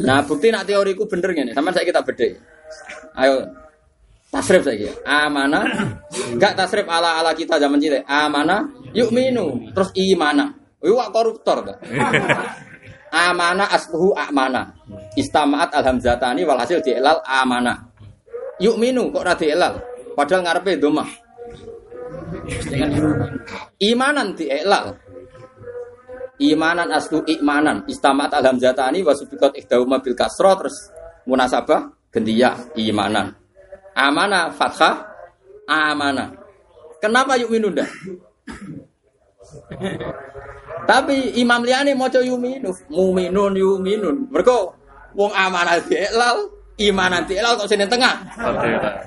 Nah, 0.02 0.22
bukti 0.22 0.50
nak 0.54 0.66
teoriku 0.66 1.06
bener 1.06 1.30
ngene. 1.34 1.50
Sampeyan 1.54 1.74
saiki 1.74 1.90
kita 1.90 2.02
bedhe. 2.06 2.28
Ayo 3.18 3.34
tasrif 4.30 4.62
saiki. 4.66 4.90
Amana 5.06 5.62
enggak 6.34 6.58
tasrif 6.58 6.86
ala 6.90 7.22
ala 7.22 7.30
kita 7.34 7.58
zaman 7.62 7.78
cilik. 7.78 8.02
Amana 8.06 8.66
yuk 8.94 9.10
minu 9.12 9.72
terus 9.72 9.90
imana. 9.96 10.54
Iku 10.78 10.94
wak 10.94 11.10
koruptor 11.10 11.66
ta. 11.66 11.74
Amana 13.28 13.66
asluhu 13.72 14.12
amana. 14.12 14.76
Istamaat 15.16 15.72
alhamzatani 15.72 16.44
walhasil 16.44 16.84
dielal 16.84 17.24
amana. 17.24 17.88
Yuk 18.60 18.76
minu 18.76 19.08
kok 19.10 19.22
ora 19.24 19.34
dielal. 19.34 19.74
Padahal 20.12 20.44
ngarepe 20.44 20.78
domah. 20.78 21.08
Imanan 23.80 24.36
dielal. 24.36 24.98
Imanan 26.38 26.94
aslu 26.94 27.26
imanan 27.26 27.82
istamat 27.90 28.30
al 28.30 28.46
hamzatani 28.46 29.02
wa 29.02 29.10
subiqat 29.10 29.58
ihdahuma 29.58 29.98
bil 29.98 30.14
kasra 30.14 30.54
terus 30.54 30.86
munasabah 31.26 31.90
gendiyah 32.14 32.78
imanan. 32.78 33.34
Amana 33.98 34.54
fathah 34.54 35.02
amana. 35.66 36.38
Kenapa 37.02 37.34
yuk 37.34 37.50
minun 37.50 37.82
dah? 37.82 37.90
Tapi 40.88 41.36
Imam 41.40 41.64
liyane 41.64 41.92
maca 41.92 42.20
yuminu, 42.20 42.72
muminun 42.88 43.52
yuminun. 43.56 44.16
Mergo 44.32 44.72
wong 45.12 45.32
amanah 45.32 45.80
dielal, 45.84 46.48
imanan 46.80 47.24
dielal 47.28 47.56
kok 47.60 47.68
sini 47.68 47.84
tengah. 47.84 48.24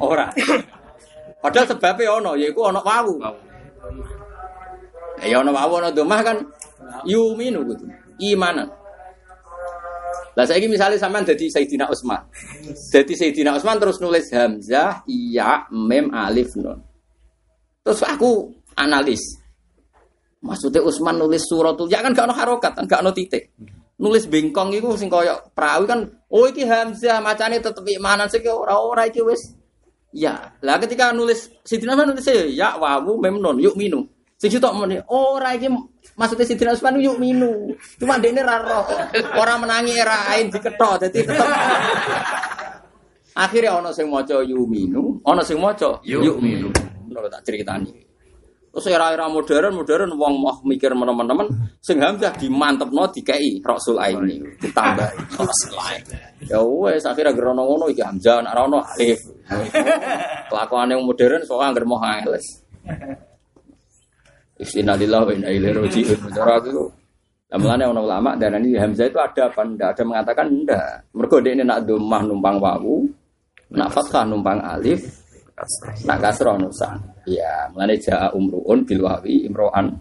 Ora. 0.01 0.29
Padahal 1.41 1.65
sebabnya 1.65 2.21
ono, 2.21 2.31
yaiku 2.37 2.69
ono 2.69 2.81
wawu. 2.85 3.17
Ya 5.25 5.41
ono 5.41 5.49
wawu 5.53 5.81
ono 5.81 5.89
domah 5.89 6.21
kan 6.21 6.37
yuminu 7.05 7.65
gitu. 7.73 7.85
Imanan. 8.21 8.69
Lah 10.31 10.47
saiki 10.47 10.71
misalnya 10.71 10.95
sampean 10.95 11.27
dadi 11.27 11.51
Sayyidina 11.51 11.91
Utsman. 11.91 12.23
Dadi 12.93 13.13
Sayyidina 13.19 13.57
Utsman 13.57 13.81
terus 13.83 13.99
nulis 13.99 14.31
hamzah, 14.31 15.03
iya, 15.03 15.67
mem, 15.73 16.07
alif, 16.15 16.55
nun. 16.55 16.79
Terus 17.83 17.99
aku 18.05 18.60
analis. 18.81 19.21
Maksudnya 20.41 20.81
Utsman 20.81 21.21
nulis 21.21 21.45
suratul 21.45 21.85
ya 21.85 22.01
kan 22.01 22.17
gak 22.17 22.25
ono 22.25 22.33
harokat, 22.33 22.73
kan 22.73 22.89
gak 22.89 23.05
ono 23.05 23.13
titik. 23.13 23.53
Nulis 24.01 24.25
bengkong 24.25 24.73
itu 24.73 24.89
sing 24.97 25.13
koyo 25.13 25.37
perawi 25.53 25.85
kan, 25.85 26.09
oh 26.33 26.49
iki 26.49 26.65
hamzah 26.65 27.21
macane 27.21 27.61
tetep 27.61 27.85
imanan 27.85 28.25
sing 28.25 28.41
ora 28.49 28.73
ora 28.81 29.05
iki 29.05 29.21
wis 29.21 29.53
ya. 30.09 30.57
Lah 30.65 30.81
ketika 30.81 31.13
nulis 31.13 31.53
Sidina 31.61 31.93
Utsman 31.93 32.17
nulis 32.17 32.25
ya 32.57 32.73
wawu 32.81 33.21
mem 33.21 33.37
nun 33.37 33.61
yuk 33.61 33.77
minu. 33.77 34.09
Sing 34.41 34.49
tok 34.57 34.73
muni 34.73 34.97
ora 35.05 35.53
iki 35.53 35.69
maksudnya 36.17 36.49
Sidina 36.49 36.73
Utsman 36.73 36.97
yuk 36.97 37.21
minu. 37.21 37.77
Cuma 38.01 38.17
dekne 38.17 38.41
ra 38.41 38.65
roh. 38.65 38.89
Ora 39.37 39.61
menangi 39.61 39.93
era 39.93 40.25
ain 40.33 40.49
diketok 40.49 41.05
dadi 41.05 41.21
tetep 41.21 41.45
Akhirnya 43.31 43.79
ono 43.79 43.95
sing 43.95 44.11
maca 44.11 44.43
yuminu, 44.43 45.23
ono 45.23 45.41
sing 45.45 45.55
maca 45.55 46.03
yuminu. 46.03 46.67
Ngono 47.07 47.27
tak 47.31 47.47
critani. 47.47 48.10
Terus 48.71 48.87
era-era 48.87 49.27
modern, 49.27 49.75
modern 49.75 50.15
wong 50.15 50.33
mau 50.39 50.55
mikir 50.63 50.95
teman-teman, 50.95 51.43
sing 51.83 51.99
hamzah 51.99 52.31
dimantepno 52.39 53.03
dikei 53.11 53.59
Rasul 53.59 53.99
Aini, 53.99 54.39
ditambah 54.63 55.11
Rasul 55.43 55.75
Aini. 55.75 56.15
Ya 56.47 56.63
wes 56.63 57.03
akhirnya 57.03 57.35
gerono 57.35 57.67
ngono 57.67 57.91
iki 57.91 57.99
hamzah 57.99 58.39
nek 58.39 58.55
ora 58.55 58.61
ono 58.71 58.79
alif. 58.79 59.19
Kelakuane 60.49 60.95
wong 60.95 61.03
modern 61.03 61.43
soalnya 61.43 61.67
anggere 61.75 61.85
mau 61.85 61.99
ales. 61.99 62.45
Istinalillah 64.55 65.19
wa 65.27 65.31
inna 65.35 65.49
ilaihi 65.51 65.75
raji'un. 65.75 66.19
Cara 66.31 66.55
aku 66.63 67.01
Mulane 67.51 67.83
ono 67.83 68.07
ulama 68.07 68.39
dan 68.39 68.55
ini 68.63 68.79
hamzah 68.79 69.11
itu 69.11 69.19
ada 69.19 69.51
apa 69.51 69.67
ndak? 69.67 69.99
Ada 69.99 70.03
mengatakan 70.07 70.47
ndak. 70.47 71.11
Mergo 71.11 71.43
ini 71.43 71.67
nak 71.67 71.83
domah 71.83 72.23
numpang 72.23 72.55
wawu, 72.63 73.03
nak 73.75 73.91
fathah 73.91 74.23
numpang 74.23 74.63
alif, 74.63 75.20
nak 76.05 76.17
kasroh 76.21 76.57
nusan. 76.57 76.97
Ya, 77.29 77.69
mulane 77.71 77.97
jaa 78.01 78.33
umruun 78.33 78.83
bil 78.85 79.05
wawi 79.05 79.45
imro'an 79.45 79.93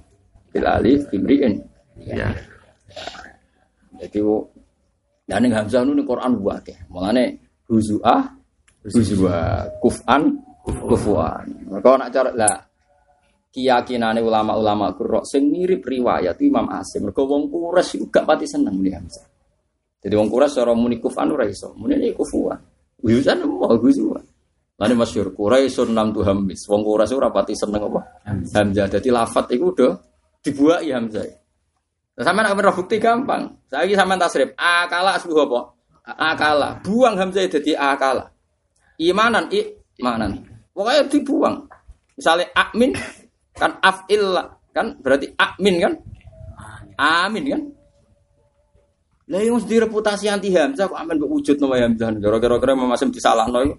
bil 0.50 0.66
alif 0.66 1.08
imri'in. 1.12 1.60
Ya. 2.00 2.32
Jadi 4.00 4.20
dan 5.30 5.46
yang 5.46 5.62
hamzah 5.62 5.86
nu 5.86 6.02
Quran 6.02 6.42
buat 6.42 6.66
ya. 6.66 6.78
Mulane 6.90 7.38
huzuah 7.70 8.34
huzuah 8.82 9.78
kufan 9.78 10.42
kufuan. 10.64 11.46
Mereka 11.70 11.90
nak 12.00 12.10
cara 12.10 12.30
lah 12.34 12.56
keyakinane 13.50 14.18
ulama-ulama 14.22 14.90
kurok 14.94 15.22
sing 15.26 15.50
mirip 15.50 15.86
riwayat 15.86 16.34
Imam 16.42 16.66
Asim. 16.74 17.06
Mergo 17.06 17.30
wong 17.30 17.46
Quraisy 17.46 18.02
juga 18.02 18.26
pati 18.26 18.46
seneng 18.48 18.78
nih 18.82 18.94
Hamzah. 18.98 19.26
Jadi 20.00 20.14
wong 20.18 20.28
Quraisy 20.32 20.54
cara 20.58 20.72
muni 20.74 20.96
kufan 20.98 21.30
ora 21.30 21.46
iso. 21.46 21.76
Muni 21.78 21.94
ini 22.00 22.10
kufuan. 22.10 22.58
Wiyusan 23.04 23.46
mau 23.46 23.70
huzuah. 23.70 24.29
Lalu 24.80 24.94
masyur 24.96 25.36
Quraisyun 25.36 25.92
nam 25.92 26.08
tu 26.08 26.24
hamis. 26.24 26.64
Wong 26.64 26.80
Quraisy 26.80 27.12
ora 27.12 27.28
pati 27.28 27.52
seneng 27.52 27.84
apa? 27.84 28.00
Hamzah. 28.56 28.88
Jadi 28.88 29.12
lafat 29.12 29.52
itu 29.52 29.68
udah 29.76 29.92
dibuat 30.40 30.80
ya 30.88 30.96
Hamzah. 30.96 31.28
Sama 32.16 32.40
nak 32.40 32.56
merah 32.56 32.72
bukti 32.72 32.96
gampang. 32.96 33.60
Saya 33.68 33.84
lagi 33.84 33.92
sama 33.92 34.16
tasrif. 34.16 34.56
Akala 34.56 35.20
asbuh 35.20 35.36
apa? 35.44 35.60
Akala. 36.16 36.80
Buang 36.80 37.20
Hamzah 37.20 37.44
jadi 37.44 37.76
akala. 37.76 38.32
Imanan, 38.96 39.52
imanan. 40.00 40.48
Pokoknya 40.72 41.12
dibuang. 41.12 41.68
Misalnya 42.16 42.48
amin 42.56 42.96
kan 43.52 43.76
afil 43.84 44.32
kan 44.72 44.96
berarti 44.96 45.28
amin 45.36 45.74
kan? 45.76 45.92
Amin 46.96 47.44
kan? 47.52 47.62
Lah 49.28 49.44
yang 49.44 49.60
mesti 49.60 49.76
reputasi 49.76 50.24
anti 50.32 50.48
Hamzah 50.56 50.88
kok 50.88 50.96
amin 50.96 51.20
wujud 51.20 51.60
nama 51.60 51.84
Hamzah. 51.84 52.16
Gara-gara 52.16 52.72
Imam 52.72 52.88
Asim 52.96 53.12
disalahno. 53.12 53.76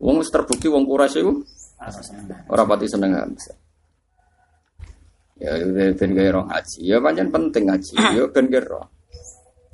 Wong 0.00 0.24
wis 0.24 0.32
terbukti 0.32 0.66
wong 0.66 0.88
Quraisy 0.88 1.20
iku 1.20 1.32
ora 2.48 2.64
pati 2.64 2.88
seneng 2.88 3.12
Hamzah. 3.12 3.56
Ya 5.40 5.56
ben 5.96 6.10
gawe 6.16 6.30
roh 6.40 6.44
haji. 6.48 6.80
Ya 6.84 6.96
pancen 7.00 7.28
penting 7.28 7.68
haji. 7.68 7.94
Ya 8.16 8.24
ben 8.28 8.48
roh. 8.64 8.88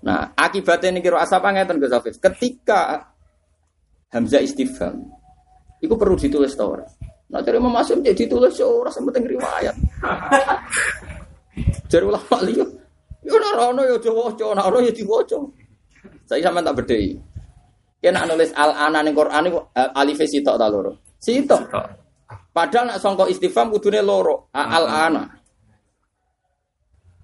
Nah, 0.06 0.30
akibatnya 0.38 0.94
ini 0.94 1.00
kira 1.02 1.18
asap 1.18 1.42
ngeten 1.42 1.82
Gus 1.82 1.90
Hafiz. 1.90 2.18
Ketika 2.22 3.10
Hamzah 4.14 4.38
istifham, 4.38 5.10
itu 5.82 5.94
perlu 5.98 6.14
ditulis 6.14 6.54
tau 6.54 6.78
ora? 6.78 6.86
Nah, 7.26 7.42
dari 7.42 7.58
Imam 7.58 7.74
Asim 7.74 8.06
jadi 8.06 8.30
ditulis 8.30 8.54
ya 8.54 8.70
ora 8.70 8.86
penting 8.94 9.26
riwayat. 9.26 9.74
Jadi 11.90 12.04
ulama 12.06 12.38
liya, 12.46 12.66
ya 13.26 13.30
ora 13.34 13.74
ono 13.74 13.82
ya 13.82 13.96
diwaca, 13.98 14.44
ora 14.46 14.62
ono 14.70 14.78
ya 14.78 14.92
diwaca. 14.94 15.38
Saya 16.26 16.46
sama 16.46 16.62
tak 16.62 16.82
bedhei. 16.82 17.18
Kena 17.96 18.28
nulis 18.28 18.52
al 18.54 18.70
ana 18.76 19.02
ning 19.02 19.16
Quran 19.16 19.50
iku 19.50 19.61
alif 19.74 20.20
sitok 20.22 20.56
ta 20.61 20.66
loro. 20.68 21.16
Sitok. 21.18 21.62
Padahal 22.52 22.94
nak 22.94 22.98
sangka 23.04 23.28
istifham 23.28 23.68
kudune 23.68 24.00
loro, 24.00 24.48
al 24.52 24.87
ana. 24.88 25.24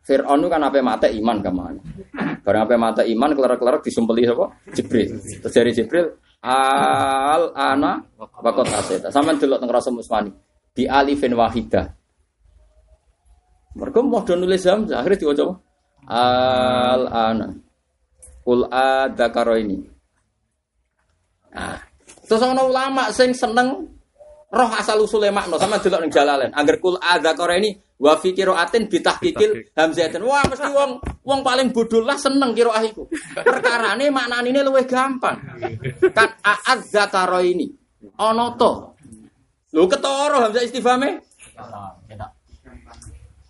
Fir'aun 0.02 0.42
kan 0.50 0.66
apa 0.66 0.82
mata 0.82 1.06
iman 1.06 1.38
ke 1.38 1.50
mana? 1.54 1.78
Barang 2.42 2.66
apa 2.66 2.74
mata 2.74 3.02
iman 3.06 3.30
kelar-kelar 3.38 3.78
disumpeli 3.78 4.26
sapa? 4.26 4.50
Jibril. 4.74 5.14
Terus 5.22 5.54
dari 5.54 5.70
Jibril 5.70 6.10
al 6.42 7.54
ana 7.54 8.02
wakot 8.18 8.66
aseta. 8.66 9.14
Sampeyan 9.14 9.38
delok 9.38 9.62
teng 9.62 9.70
Rasul 9.70 9.94
Musmani. 10.02 10.34
Di 10.74 10.90
alifin 10.90 11.38
wahidah. 11.38 11.86
Mereka 13.78 13.98
mau 14.02 14.26
nulis 14.26 14.66
hamzah 14.66 15.00
akhirnya 15.00 15.22
diwaca? 15.22 15.44
Al 16.10 17.02
ana. 17.06 17.48
Kul 18.42 18.66
adzakaro 18.66 19.54
ini. 19.54 19.91
Nah, 21.52 21.76
terus 22.24 22.40
ana 22.40 22.64
ulama 22.64 23.12
sing 23.12 23.36
seneng 23.36 23.92
roh 24.52 24.70
asal 24.76 25.00
usule 25.00 25.32
makna 25.32 25.56
sama 25.56 25.80
delok 25.80 26.00
ning 26.04 26.12
jalalen. 26.12 26.50
Angger 26.52 26.76
kul 26.80 26.96
adzakaro 27.00 27.56
ini 27.56 27.76
wa 28.00 28.16
fi 28.20 28.32
qiraatin 28.36 28.88
bitahqiqil 28.88 29.76
hamzatin. 29.76 30.20
Wah, 30.24 30.44
mesti 30.48 30.68
wong 30.68 31.00
wong 31.24 31.40
paling 31.40 31.72
bodoh 31.72 32.04
lah 32.04 32.16
seneng 32.20 32.52
qiraah 32.52 32.84
iku. 32.84 33.08
Perkarane 33.40 34.08
maknane 34.12 34.60
luwih 34.64 34.84
gampang. 34.84 35.40
Kan 36.12 36.30
a'ad 36.40 36.80
zakaro 36.88 37.40
ini. 37.40 37.68
Ana 38.20 38.52
to. 38.58 38.92
Lho 39.72 39.88
ketara 39.88 40.44
hamzah 40.44 40.64
istifhame. 40.64 41.24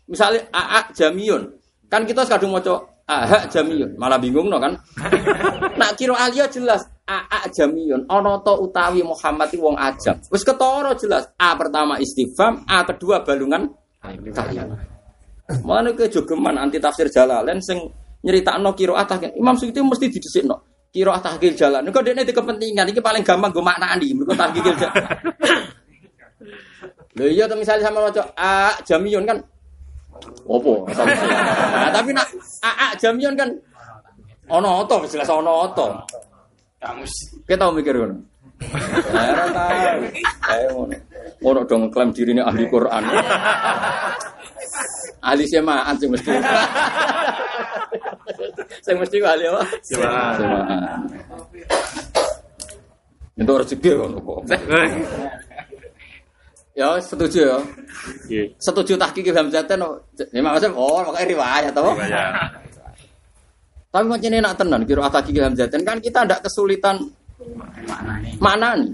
Misalnya 0.06 0.46
a'ak 0.54 0.94
jamiyun. 0.94 1.50
Kan 1.90 2.06
kita 2.06 2.28
kadung 2.30 2.54
maca 2.54 2.91
a'ak 3.26 3.52
jamiyun, 3.52 4.00
malah 4.00 4.16
bingung 4.16 4.48
no 4.48 4.56
kan. 4.56 4.72
Nak 5.80 5.90
kira 6.00 6.16
alia 6.16 6.48
jelas 6.48 6.82
a'ak 7.04 7.52
jamiyun. 7.52 8.08
Ana 8.08 8.40
to 8.40 8.54
utawi 8.64 9.04
Muhammad 9.04 9.52
wong 9.58 9.76
ajam. 9.76 10.16
Wis 10.32 10.42
ketara 10.42 10.96
jelas. 10.96 11.28
A 11.36 11.52
pertama 11.54 12.00
istifham, 12.00 12.64
A 12.64 12.86
kedua 12.88 13.20
balungan 13.20 13.68
kalimat. 14.00 14.80
Mana 15.66 15.92
ke 15.92 16.08
jogeman 16.08 16.56
anti 16.56 16.80
tafsir 16.80 17.12
Jalalain 17.12 17.60
sing 17.60 17.78
nyeritakno 18.24 18.72
qiraat 18.72 19.06
tahqiq. 19.10 19.36
Imam 19.36 19.58
Suyuti 19.58 19.84
mesti 19.84 20.08
didhisikno. 20.08 20.88
Qiraat 20.88 21.20
tahqiq 21.20 21.52
jalan. 21.58 21.84
Niku 21.84 22.00
dekne 22.00 22.24
di 22.24 22.32
kepentingan 22.32 22.88
iki 22.88 23.04
paling 23.04 23.20
gampang 23.20 23.52
go 23.52 23.60
maknani. 23.60 24.16
Mergo 24.16 24.32
tahqiq 24.32 24.64
jalan. 24.80 24.96
Lho 27.12 27.28
iya 27.28 27.44
to 27.44 27.60
misalnya 27.60 27.92
sama 27.92 28.08
maca 28.08 28.32
a 28.32 28.72
jamiyun 28.88 29.28
kan 29.28 29.44
opo? 30.46 30.86
Nah, 30.90 31.90
tapi 31.90 32.10
nak 32.14 32.28
a 32.64 32.70
a 32.70 32.86
jamiyun 32.98 33.34
kan 33.34 33.50
ono 34.50 34.84
to 34.86 34.96
jelas 35.08 35.30
ono 35.30 35.70
to. 35.72 35.86
Kamus. 36.82 37.14
Kita 37.46 37.70
mikir 37.70 37.94
ngono. 37.94 38.16
Ora 39.14 39.44
tahu. 39.54 40.02
Ayo 40.50 40.68
ngono. 40.74 40.94
Ono 41.42 41.60
dong 41.66 41.90
klaim 41.90 42.10
diri 42.14 42.34
ini 42.34 42.42
ahli 42.42 42.66
Quran. 42.70 43.02
ahli 45.22 45.44
semaan 45.46 45.94
sing 45.98 46.10
mesti. 46.10 46.30
sing 48.86 48.96
mesti 48.98 49.16
ahli 49.22 49.44
apa? 49.46 49.62
Semaan. 49.82 51.06
Itu 53.38 53.52
rezeki 53.58 53.90
ngono 53.94 54.18
kok. 54.22 54.40
Ya 56.72 56.96
setuju 56.96 57.40
ya. 57.44 57.58
Setuju 58.56 58.96
tahqiq 58.96 59.28
Hamzatan. 59.28 59.84
Ya 60.32 60.40
maksudnya 60.40 60.72
oh 60.72 61.04
makanya 61.04 61.28
riwayat 61.28 61.72
toh. 61.76 61.92
Tapi 63.92 64.04
macam 64.08 64.24
ini 64.24 64.40
nak 64.40 64.56
tenan 64.56 64.88
kira 64.88 65.12
tahqiq 65.12 65.36
Hamzatan 65.36 65.84
kan 65.84 66.00
kita 66.00 66.24
tidak 66.24 66.40
kesulitan 66.48 66.96
mana 68.40 68.80
nih. 68.80 68.92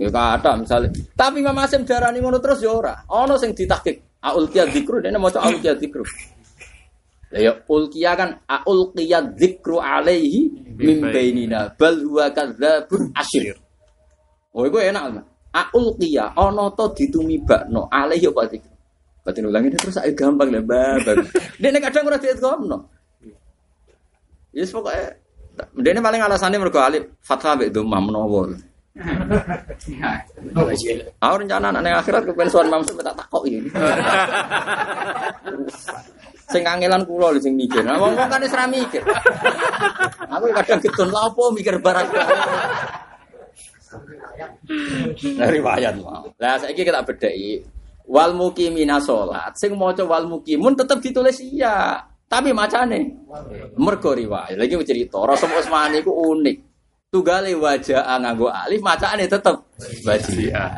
Ya 0.00 0.08
ada 0.08 0.56
misalnya. 0.56 0.88
Tapi 1.12 1.44
Imam 1.44 1.60
Asim 1.60 1.84
darani 1.84 2.24
ngono 2.24 2.40
terus 2.40 2.64
ya 2.64 2.72
ora. 2.72 3.04
Ono 3.12 3.36
sing 3.36 3.52
ditahqiq. 3.52 4.24
Aul 4.24 4.48
kia 4.48 4.64
dzikru 4.68 5.00
dene 5.04 5.16
maca 5.20 5.44
aul 5.44 5.60
kia 5.60 5.76
dzikru. 5.76 6.04
Lah 7.30 7.40
ya 7.40 7.52
ulqiya 7.68 8.12
kan 8.16 8.36
aul 8.48 8.92
kia 8.96 9.20
dzikru 9.20 9.80
alaihi 9.80 10.48
min 10.76 11.04
bainina 11.08 11.72
bal 11.76 11.96
huwa 12.00 12.32
kadzabun 12.32 13.12
asyir. 13.16 13.56
Oh, 14.50 14.66
itu 14.66 14.78
enak. 14.78 15.02
Aul 15.50 15.98
kia, 15.98 16.30
ono 16.38 16.70
to 16.78 16.94
ditumibakno, 16.94 17.90
alih 17.90 18.22
yo 18.22 18.30
pasti. 18.30 18.62
Batin 19.20 19.50
ulangi 19.50 19.74
terus 19.74 19.98
saya 19.98 20.14
gampang 20.14 20.48
lah, 20.48 20.62
babak. 20.62 21.26
Dia 21.58 21.74
kadang 21.82 22.06
ora 22.06 22.22
dietkomno. 22.22 22.78
Yes 24.50 24.74
pokoknya, 24.74 25.14
dia 25.78 25.94
ini 25.94 26.02
paling 26.02 26.26
alasannya 26.26 26.58
mereka 26.58 26.90
alif 26.90 27.06
fathah 27.22 27.54
be 27.54 27.70
domah 27.70 28.02
menawa. 28.02 28.50
Aku 31.22 31.34
rencana 31.38 31.70
anak 31.70 31.86
yang 31.86 32.02
akhirat 32.02 32.26
ke 32.26 32.34
pensiun 32.34 32.66
mamsu 32.66 32.98
tak 32.98 33.14
takok 33.14 33.46
ini. 33.46 33.70
Sing 36.50 36.66
kangelan 36.66 37.06
kula 37.06 37.30
lho 37.30 37.38
sing 37.38 37.54
mikir. 37.54 37.86
Nah, 37.86 37.94
wong 38.02 38.18
kan 38.18 38.42
wis 38.42 38.50
mikir. 38.50 39.06
Aku 40.26 40.50
kadang 40.50 40.82
getun 40.82 41.14
lha 41.14 41.30
apa 41.30 41.42
mikir 41.54 41.78
barang. 41.78 42.10
Nah, 45.38 45.48
riwayat 45.50 45.98
mau. 45.98 46.30
Lah 46.38 46.62
saiki 46.62 46.86
kita 46.86 47.02
bedheki 47.02 47.66
wal 48.06 48.34
mukimina 48.38 49.02
salat. 49.02 49.54
Sing 49.58 49.74
maca 49.74 50.06
wal 50.06 50.30
mukimun 50.30 50.78
tetep 50.78 51.02
ditulis 51.02 51.42
iya. 51.42 52.06
Tapi 52.30 52.54
macane 52.54 53.26
mergo 53.74 54.14
riwayat. 54.14 54.54
Lagi 54.54 54.78
cerita 54.86 55.18
Rasul 55.26 55.50
Utsman 55.50 55.98
iku 55.98 56.14
unik. 56.14 56.56
Tugale 57.10 57.50
wajah 57.58 58.06
nganggo 58.22 58.46
alif 58.46 58.78
macane 58.86 59.26
tetep 59.26 59.58
wajia. 60.06 60.70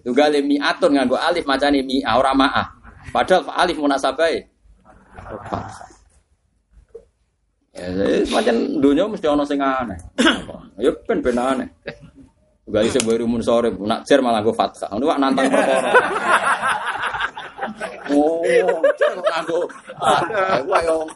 Tugale 0.00 0.40
mi'atun 0.40 0.96
nganggo 0.96 1.20
alif 1.20 1.44
macane 1.44 1.84
mi'a 1.84 2.16
ora 2.16 2.32
ma'ah. 2.32 2.66
Padahal 3.12 3.44
alif 3.52 3.76
munasabai. 3.76 4.48
Ya, 7.78 8.24
semacam 8.26 8.54
dunia 8.82 9.04
mesti 9.06 9.26
ono 9.28 9.44
sing 9.44 9.60
aneh. 9.60 9.98
Ya 10.78 10.94
ben 11.04 11.18
ben 11.20 11.34
aneh. 11.34 11.68
Gak 12.68 12.84
bisa 12.84 13.00
baru 13.00 13.24
mun 13.24 13.40
sore, 13.40 13.72
nak 13.80 14.04
cer 14.04 14.20
malah 14.20 14.44
gue 14.44 14.52
fathah. 14.52 14.92
Ini 14.92 15.04
wak 15.08 15.18
nantang 15.18 15.48
perkara. 15.48 15.90
Oh, 18.12 18.44
cer 18.96 19.10
kok 19.16 19.24
nganggo. 19.24 19.60
Wah 20.68 20.80
yo 20.84 21.08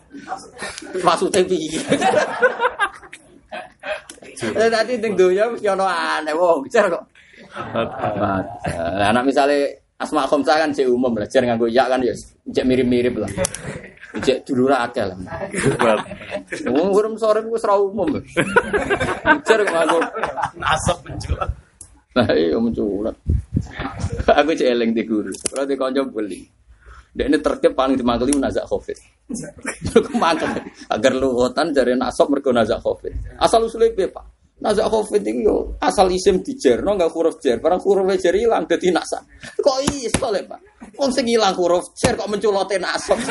maksudnya 1.04 1.44
piye? 1.44 1.80
Eh 4.42 4.68
tadi 4.72 4.96
ning 4.98 5.12
donya 5.12 5.44
mesti 5.52 5.68
ono 5.68 5.84
aneh 5.84 6.32
wong 6.32 6.64
cer 6.72 6.88
kok. 6.88 7.04
Anak 8.96 9.28
misalnya 9.28 9.68
Asma 10.00 10.26
Khomsah 10.26 10.56
kan 10.56 10.72
cek 10.72 10.88
umum 10.88 11.14
belajar 11.14 11.44
nganggo 11.44 11.68
ya 11.68 11.84
kan 11.86 12.00
ya 12.00 12.16
cek 12.48 12.64
mirip-mirip 12.64 13.14
lah. 13.20 13.30
Cek 14.12 14.44
dulu 14.44 14.68
akeh 14.68 15.04
lah. 15.08 15.16
Wong 16.68 16.88
urung 16.92 17.16
sore 17.16 17.40
ku 17.40 17.56
ora 17.56 17.74
umum. 17.80 18.20
Cek 19.44 19.64
nganggo 19.64 19.98
asap 20.60 20.98
menculat. 21.08 21.50
Nah, 22.12 22.28
iya 22.36 22.56
menculat. 22.60 23.16
Aku 24.28 24.52
cek 24.52 24.68
eling 24.68 24.92
di 24.92 25.02
guru. 25.08 25.32
Kalau 25.32 25.64
di 25.64 25.74
kanca 25.80 26.04
beli. 26.04 26.44
Dek 27.12 27.28
ini 27.28 27.38
terkep 27.40 27.72
paling 27.76 27.96
dimangkeli 27.96 28.36
nazak 28.40 28.64
covid. 28.68 28.96
Kemangkel 29.92 30.60
agar 30.88 31.12
luhutan 31.12 31.72
dari 31.72 31.92
nasab 31.96 32.32
mergo 32.32 32.52
nazak 32.52 32.80
covid. 32.80 33.36
Asal 33.36 33.68
usulnya 33.68 33.92
piye, 33.92 34.08
Pak? 34.08 34.24
Nazak 34.62 34.88
covid 34.88 35.26
itu 35.26 35.42
yo 35.42 35.56
asal 35.82 36.06
isim 36.14 36.38
dijerno 36.38 36.94
nggak 36.94 37.10
huruf 37.10 37.42
jer, 37.42 37.58
barang 37.58 37.82
huruf 37.82 38.06
jer 38.16 38.32
hilang 38.32 38.62
jadi 38.64 38.94
nasa. 38.94 39.18
Kok 39.58 39.78
iso 39.90 40.30
le 40.30 40.46
pak? 40.46 40.60
Wong 40.92 41.08
sing 41.08 41.24
hilang 41.24 41.56
huruf 41.56 41.96
jer 41.96 42.12
kok 42.12 42.28
menculote 42.28 42.76
nasab. 42.76 43.16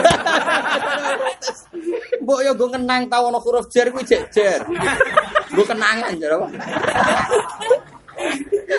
Mbok 2.24 2.40
yo 2.42 2.52
gue 2.58 2.70
kenang 2.74 3.06
tau 3.06 3.30
ono 3.30 3.38
huruf 3.38 3.70
jer 3.70 3.94
kuwi 3.94 4.02
jek 4.02 4.34
jer. 4.34 4.66
Gue 5.54 5.66
kenangan 5.66 6.18
jare 6.18 6.42
apa? 6.42 6.48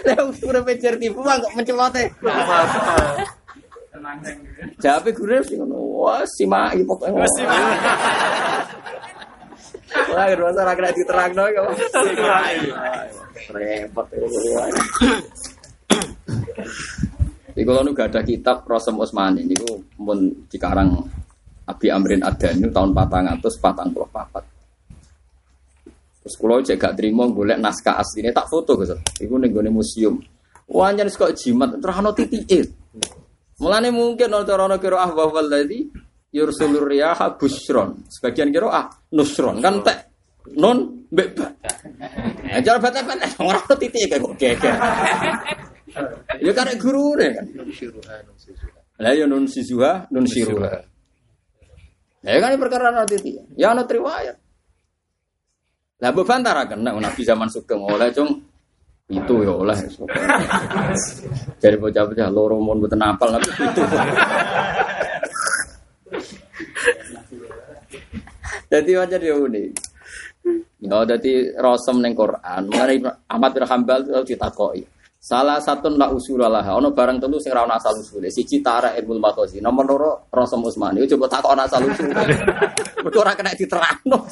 Lah 0.06 0.26
huruf 0.34 0.66
jer 0.82 0.98
tipu 0.98 1.22
kok 1.22 1.54
menculote. 1.54 2.10
Jawabe 4.82 5.10
guru 5.14 5.38
sing 5.46 5.62
ngono. 5.62 5.78
Wah, 6.02 6.26
simak 6.26 6.74
iki 6.74 6.82
pokoke. 6.82 7.22
Wah, 10.10 10.26
kedua 10.26 10.50
orang 10.50 10.74
kena 10.74 10.90
diterang 10.90 11.30
dong, 11.36 11.52
kok. 11.54 11.70
Repot. 13.52 14.06
Jadi 17.52 17.68
kalau 17.68 17.84
nu 17.84 17.92
gak 17.92 18.16
ada 18.16 18.24
kitab 18.24 18.64
Rosem 18.64 18.96
Usmani 18.96 19.44
ini 19.44 19.52
pun 19.92 20.48
dikarang 20.48 20.96
Abi 21.68 21.92
Amrin 21.92 22.24
Adani 22.24 22.64
tahun 22.72 22.96
patang 22.96 23.28
atus 23.28 23.60
patang 23.60 23.92
puluh 23.92 24.08
papat. 24.08 24.40
Terus 26.24 26.34
kalau 26.40 26.64
cek 26.64 26.80
gak 26.80 26.96
terima 26.96 27.28
golek 27.28 27.60
naskah 27.60 28.00
aslinya 28.00 28.32
tak 28.32 28.48
foto 28.48 28.80
gitu. 28.80 28.96
Iku 29.20 29.36
gue 29.36 29.68
museum. 29.68 30.16
Jangan 30.64 31.08
kok 31.12 31.36
jimat 31.36 31.76
terhano 31.76 32.16
titik. 32.16 32.72
Mulane 33.60 33.92
mungkin 33.92 34.32
orang 34.32 34.48
orang 34.72 34.80
kira 34.80 35.04
ah 35.04 35.12
bahwa 35.12 35.44
tadi 35.44 35.92
yursulur 36.32 36.88
riyaha 36.88 37.36
busron. 37.36 38.00
Sebagian 38.08 38.48
kira 38.48 38.72
ah 38.72 38.86
nusron 39.12 39.60
kan 39.60 39.84
tek 39.84 40.08
non. 40.56 41.04
Nah, 41.12 42.60
cara 42.64 42.78
baca 42.80 43.00
baca 43.04 43.28
orang 43.44 43.64
tuh 43.68 43.76
titik 43.76 44.16
kayak 44.16 44.56
kok. 44.56 44.72
Ya 46.40 46.52
karek 46.56 46.76
guru 46.80 47.16
deh 47.20 47.30
kan. 47.36 47.46
Lah 49.02 49.12
ya 49.12 49.24
nun 49.28 49.44
sisuha 49.48 50.08
nun 50.12 50.24
siruha. 50.24 50.84
Ya 52.22 52.38
kan 52.38 52.54
perkara 52.56 52.94
nanti 52.94 53.18
titik. 53.18 53.42
Ya 53.58 53.74
ana 53.74 53.82
riwayat. 53.82 54.36
Lah 56.02 56.10
mbok 56.10 56.26
bantara 56.26 56.66
kena 56.66 56.94
Nabi 56.94 57.22
zaman 57.22 57.46
sugeng 57.46 57.82
oleh 57.82 58.10
cung 58.10 58.42
itu 59.12 59.34
ya 59.44 59.52
oleh. 59.52 59.76
Jadi 61.62 61.76
bocah-bocah 61.78 62.28
loro 62.32 62.56
mon 62.58 62.78
mboten 62.80 63.02
apal 63.02 63.36
tapi 63.36 63.50
itu. 63.52 63.82
Jadi 68.72 68.90
wajar 68.96 69.20
dia 69.20 69.36
unik. 69.36 69.68
Ya, 70.82 70.98
jadi 71.06 71.54
rosem 71.60 72.02
neng 72.02 72.18
Quran. 72.18 72.66
Mengenai 72.66 72.98
Ahmad 73.30 73.54
bin 73.54 73.62
Hambal 73.68 74.02
itu 74.02 74.34
ditakoi. 74.34 74.82
Salah 75.22 75.62
satu 75.62 75.86
nak 75.94 76.10
usul 76.18 76.42
lah. 76.42 76.66
Ono 76.74 76.90
barang 76.90 77.22
tentu 77.22 77.38
sing 77.38 77.54
rawon 77.54 77.70
asal 77.70 77.94
usul. 77.94 78.26
Siji 78.26 78.58
tara 78.58 78.98
ilmu 78.98 79.22
matosi. 79.22 79.62
Nomor 79.62 79.84
loro 79.86 80.10
rosem 80.34 80.58
Usmani. 80.66 81.06
Coba 81.06 81.30
takok 81.30 81.54
asal 81.62 81.86
usul. 81.86 82.10
Mergo 83.06 83.18
ora 83.22 83.38
kena 83.38 83.54
diterangno. 83.54 84.26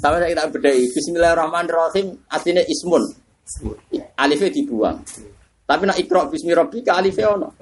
Sampai 0.00 0.24
saya 0.24 0.32
kita 0.32 0.44
bedai. 0.56 0.88
Bismillahirrahmanirrahim. 0.88 2.06
Artinya 2.32 2.64
ismun. 2.64 3.04
Alifnya 4.16 4.48
dibuang. 4.56 5.04
Tapi 5.68 5.82
nak 5.84 6.00
ikro 6.00 6.32
bismi 6.32 6.56
rabbika 6.56 6.96
alifnya 6.96 7.36
ono. 7.36 7.52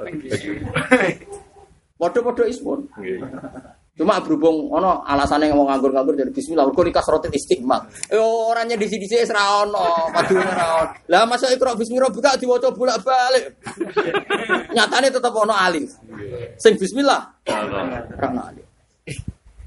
Podo-podo 1.98 2.46
ismun. 2.46 2.86
Cuma 3.98 4.22
berhubung 4.22 4.70
ono 4.70 5.02
alasannya 5.02 5.50
ngomong 5.50 5.74
nganggur-nganggur 5.74 6.14
jadi 6.14 6.30
bismillah 6.30 6.70
mergo 6.70 6.86
nikah 6.86 7.02
rotin 7.02 7.34
istiqmal. 7.34 7.82
Eh 8.06 8.22
orangnya 8.22 8.78
di 8.78 8.86
sini 8.86 9.10
sih 9.10 9.26
ora 9.26 9.66
ono, 9.66 10.14
padune 10.14 10.46
ono. 10.46 10.86
Lah 11.10 11.26
masa 11.26 11.50
ikra 11.50 11.74
bismi 11.74 11.98
rabbika 11.98 12.38
diwaca 12.38 12.70
bolak-balik. 12.70 13.58
Nyatane 14.78 15.10
tetep 15.10 15.34
ono 15.34 15.50
alif. 15.50 15.98
Sing 16.62 16.78
bismillah. 16.78 17.42
Ora 17.50 18.26
ono 18.30 18.40
alif. 18.46 18.66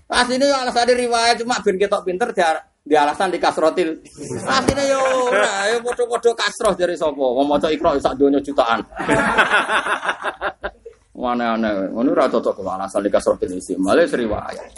Asline 0.07 0.47
yo 0.47 0.55
alasane 0.55 0.95
riwayat 0.95 1.43
cuma 1.43 1.59
ben 1.59 1.75
ketok 1.75 2.07
pinter 2.07 2.31
di, 2.31 2.39
di 2.87 2.95
alasan 2.95 3.35
di 3.35 3.39
kasrotil. 3.39 3.99
Asline 4.47 4.83
yo 4.87 5.27
ora, 5.27 5.75
padha-padha 5.83 6.31
kasroh 6.39 6.71
dari 6.71 6.95
sapa? 6.95 7.19
Wong 7.19 7.51
maca 7.51 7.67
ikra 7.67 7.99
sak 7.99 8.15
donya 8.15 8.39
jutaan. 8.39 8.79
Aneh-aneh, 11.11 11.91
ngono 11.91 12.15
ora 12.15 12.31
cocok 12.31 12.63
kok 12.63 12.71
alasan 12.71 13.03
dikasroh 13.03 13.35
isim. 13.43 13.83
Malah 13.83 14.07
riwayat. 14.07 14.69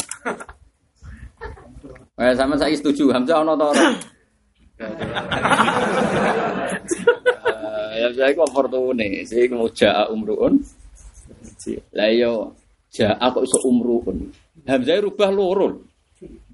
Eh 2.13 2.33
sama 2.37 2.57
saya 2.57 2.73
setuju 2.73 3.13
Hamzah 3.13 3.41
ono 3.41 3.53
to 3.53 3.65
ora? 3.69 3.85
Ya 7.93 8.07
saya 8.17 8.33
kok 8.33 8.49
fortune, 8.49 9.25
sih 9.29 9.45
mau 9.53 9.69
jaa 9.69 10.09
umruun. 10.09 10.57
Lah 11.93 12.09
yo 12.13 12.57
jaa 12.89 13.17
kok 13.17 13.45
iso 13.45 13.61
umruun. 13.69 14.33
Hamzah 14.65 15.05
rubah 15.05 15.29
loro. 15.29 15.85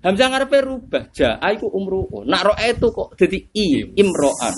Hamzah 0.03 0.27
ngarepe 0.27 0.59
rubah 0.59 1.07
jaa 1.15 1.39
iku 1.55 1.71
umruun. 1.71 2.27
Nak 2.27 2.51
ro 2.51 2.53
itu 2.59 2.87
kok 2.91 3.15
dadi 3.15 3.39
i 3.55 3.83
imroan. 3.95 4.55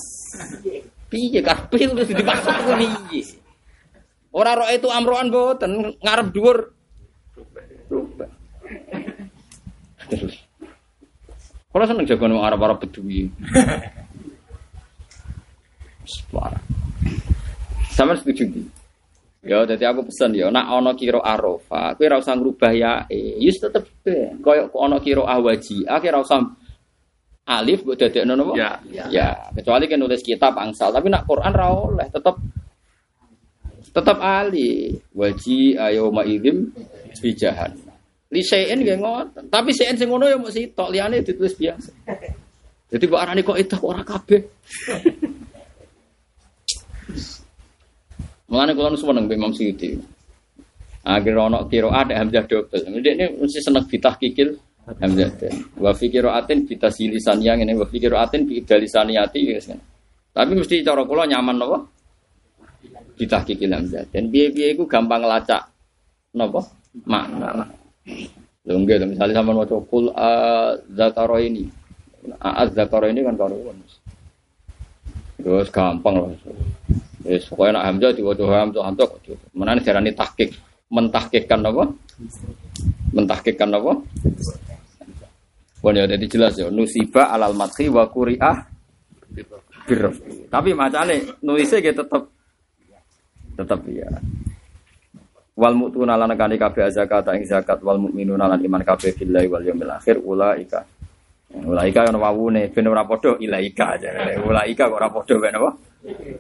Piye 1.11 1.45
terus 1.45 2.09
dimaksud 2.09 2.55
ku 2.65 2.71
piye? 2.77 3.40
Ora 4.31 4.55
roh 4.55 4.69
itu 4.71 4.87
amroan 4.87 5.27
boten 5.27 5.95
ngarep 5.99 6.27
dhuwur. 6.31 6.57
Rubah. 7.91 8.29
Kalau 11.71 11.85
seneng 11.87 12.07
jago 12.07 12.27
nang 12.27 12.43
arab-arab 12.43 12.83
bedui. 12.83 13.31
Parah. 16.31 16.63
Sama 17.91 18.15
setuju 18.15 18.47
di. 18.47 18.63
Ya, 19.41 19.65
jadi 19.65 19.89
aku 19.89 20.05
pesan 20.05 20.37
ya, 20.37 20.53
nak 20.53 20.69
ono 20.69 20.93
kiro 20.93 21.17
arofa, 21.17 21.97
aku 21.97 22.05
ora 22.05 22.21
usah 22.21 22.37
ngrubah 22.37 22.71
ya, 22.77 22.93
eh, 23.09 23.41
yus 23.41 23.57
tetep 23.57 23.89
be. 24.05 24.37
Koyok 24.37 24.69
ono 24.77 25.01
kiro 25.01 25.25
ahwaji, 25.25 25.81
aku 25.89 26.05
ora 26.13 26.21
usah 26.21 26.45
alif 27.49 27.81
buat 27.81 27.97
dadekno 27.97 28.37
napa? 28.37 28.53
Ya, 28.53 28.77
ya. 28.85 29.03
Ya, 29.09 29.27
kecuali 29.57 29.89
kan 29.89 29.97
nulis 29.97 30.21
kitab 30.21 30.53
angsal, 30.61 30.93
tapi 30.93 31.09
nak 31.09 31.25
Quran 31.25 31.57
ra 31.57 31.73
oleh, 31.73 32.05
tetep 32.13 32.37
tetep 33.91 34.17
ali. 34.19 34.95
Waji 35.13 35.75
ayo 35.75 36.11
maidim 36.11 36.71
bijahan. 37.19 37.71
Li 38.31 38.41
sein 38.43 38.79
nggih 38.79 38.97
ngoten. 38.99 39.51
Tapi 39.51 39.75
sein 39.75 39.99
sing 39.99 40.07
ngono 40.07 40.31
ya 40.31 40.39
mung 40.39 40.51
sitok, 40.51 40.89
liyane 40.91 41.19
ditulis 41.19 41.51
biasa. 41.59 41.91
Jadi 42.91 43.03
kok 43.07 43.19
arane 43.19 43.41
kok 43.43 43.59
itu 43.59 43.75
ora 43.83 44.03
kabeh. 44.03 44.41
Mulane 48.51 48.75
kula 48.75 48.91
seneng 48.99 49.31
Mbak 49.31 49.37
Imam 49.39 49.53
Suyuti. 49.55 49.95
Akhir 51.07 51.33
kira 51.71 51.87
ada 51.87 52.13
hamzah 52.19 52.43
double. 52.45 52.83
Ini 52.99 53.39
mesti 53.39 53.63
seneng 53.63 53.87
bitah 53.87 54.19
kikil 54.19 54.59
hamzah 54.99 55.31
dan. 55.39 55.55
Wa 55.79 55.95
fi 55.95 56.11
qiraatin 56.11 56.67
bitah 56.67 56.91
silisan 56.91 57.39
yang 57.39 57.63
ini 57.63 57.71
wa 57.79 57.87
fi 57.87 57.95
qiraatin 57.95 58.43
bi 58.43 58.59
lisaniyati 58.59 59.39
wis 59.55 59.71
kan. 59.71 59.79
Tapi 60.35 60.51
mesti 60.55 60.83
cara 60.83 61.07
kula 61.07 61.31
nyaman 61.31 61.55
napa? 61.63 61.79
Bitah 63.17 63.41
kikil 63.45 63.71
hamzah. 63.73 64.05
Dan 64.09 64.31
piye-piye 64.31 64.75
iku 64.75 64.87
gampang 64.87 65.21
ngelacak 65.23 65.67
napa? 66.35 66.61
Makna. 67.07 67.67
Lho 68.67 68.77
nggih 68.77 69.09
misalnya 69.09 69.41
sampean 69.41 69.57
maca 69.57 69.75
qul 69.89 70.05
zakaro 70.93 71.37
ini. 71.41 71.65
Az 72.41 72.69
zakaro 72.77 73.09
ini 73.09 73.25
kan 73.25 73.35
karuan. 73.37 73.77
Terus 75.41 75.67
gampang 75.73 76.15
loh. 76.21 76.29
Wis 77.21 77.45
pokoknya 77.49 77.81
nak 77.81 77.85
hamzah 77.89 78.11
diwaca 78.13 78.43
hamzah 78.45 78.83
hamzah 78.85 79.05
kok. 79.09 79.19
Menane 79.53 79.81
diarani 79.81 80.11
tahqiq. 80.13 80.51
Mentahqiqkan 80.91 81.63
apa? 81.63 81.83
Mentahqiqkan 83.15 83.69
apa? 83.71 83.91
Pun 85.81 85.97
ya 85.97 86.05
jadi 86.05 86.25
jelas 86.29 86.53
ya 86.61 86.69
nusiba 86.69 87.33
alal 87.33 87.57
madhi 87.57 87.89
wa 87.89 88.05
quri'ah 88.05 88.69
birraf. 89.89 90.13
Tapi 90.51 90.77
macane 90.77 91.41
nulisnya 91.41 91.81
gitu 91.81 92.05
tetep 92.05 92.29
tetep 93.55 93.81
ya. 93.91 94.09
Wal 95.51 95.75
mu'tuna 95.75 96.15
lan 96.15 96.33
kani 96.33 96.55
kabeh 96.55 96.89
zakat 96.89 97.27
ing 97.35 97.43
zakat 97.45 97.83
wal 97.83 97.99
mukminuna 97.99 98.47
lan 98.47 98.63
iman 98.63 98.81
kabeh 98.81 99.13
billahi 99.13 99.47
wal 99.51 99.63
yaumil 99.63 99.93
akhir 99.93 100.17
ulaika. 100.23 100.81
Ulaika 101.51 102.07
kan 102.07 102.15
wawune 102.15 102.71
ben 102.71 102.87
ora 102.87 103.03
padha 103.03 103.35
ilaika 103.35 103.99
aja. 103.99 104.09
Ulaika 104.39 104.87
kok 104.87 104.95
ora 104.95 105.09
padha 105.11 105.35
ben 105.35 105.53
apa? 105.59 105.69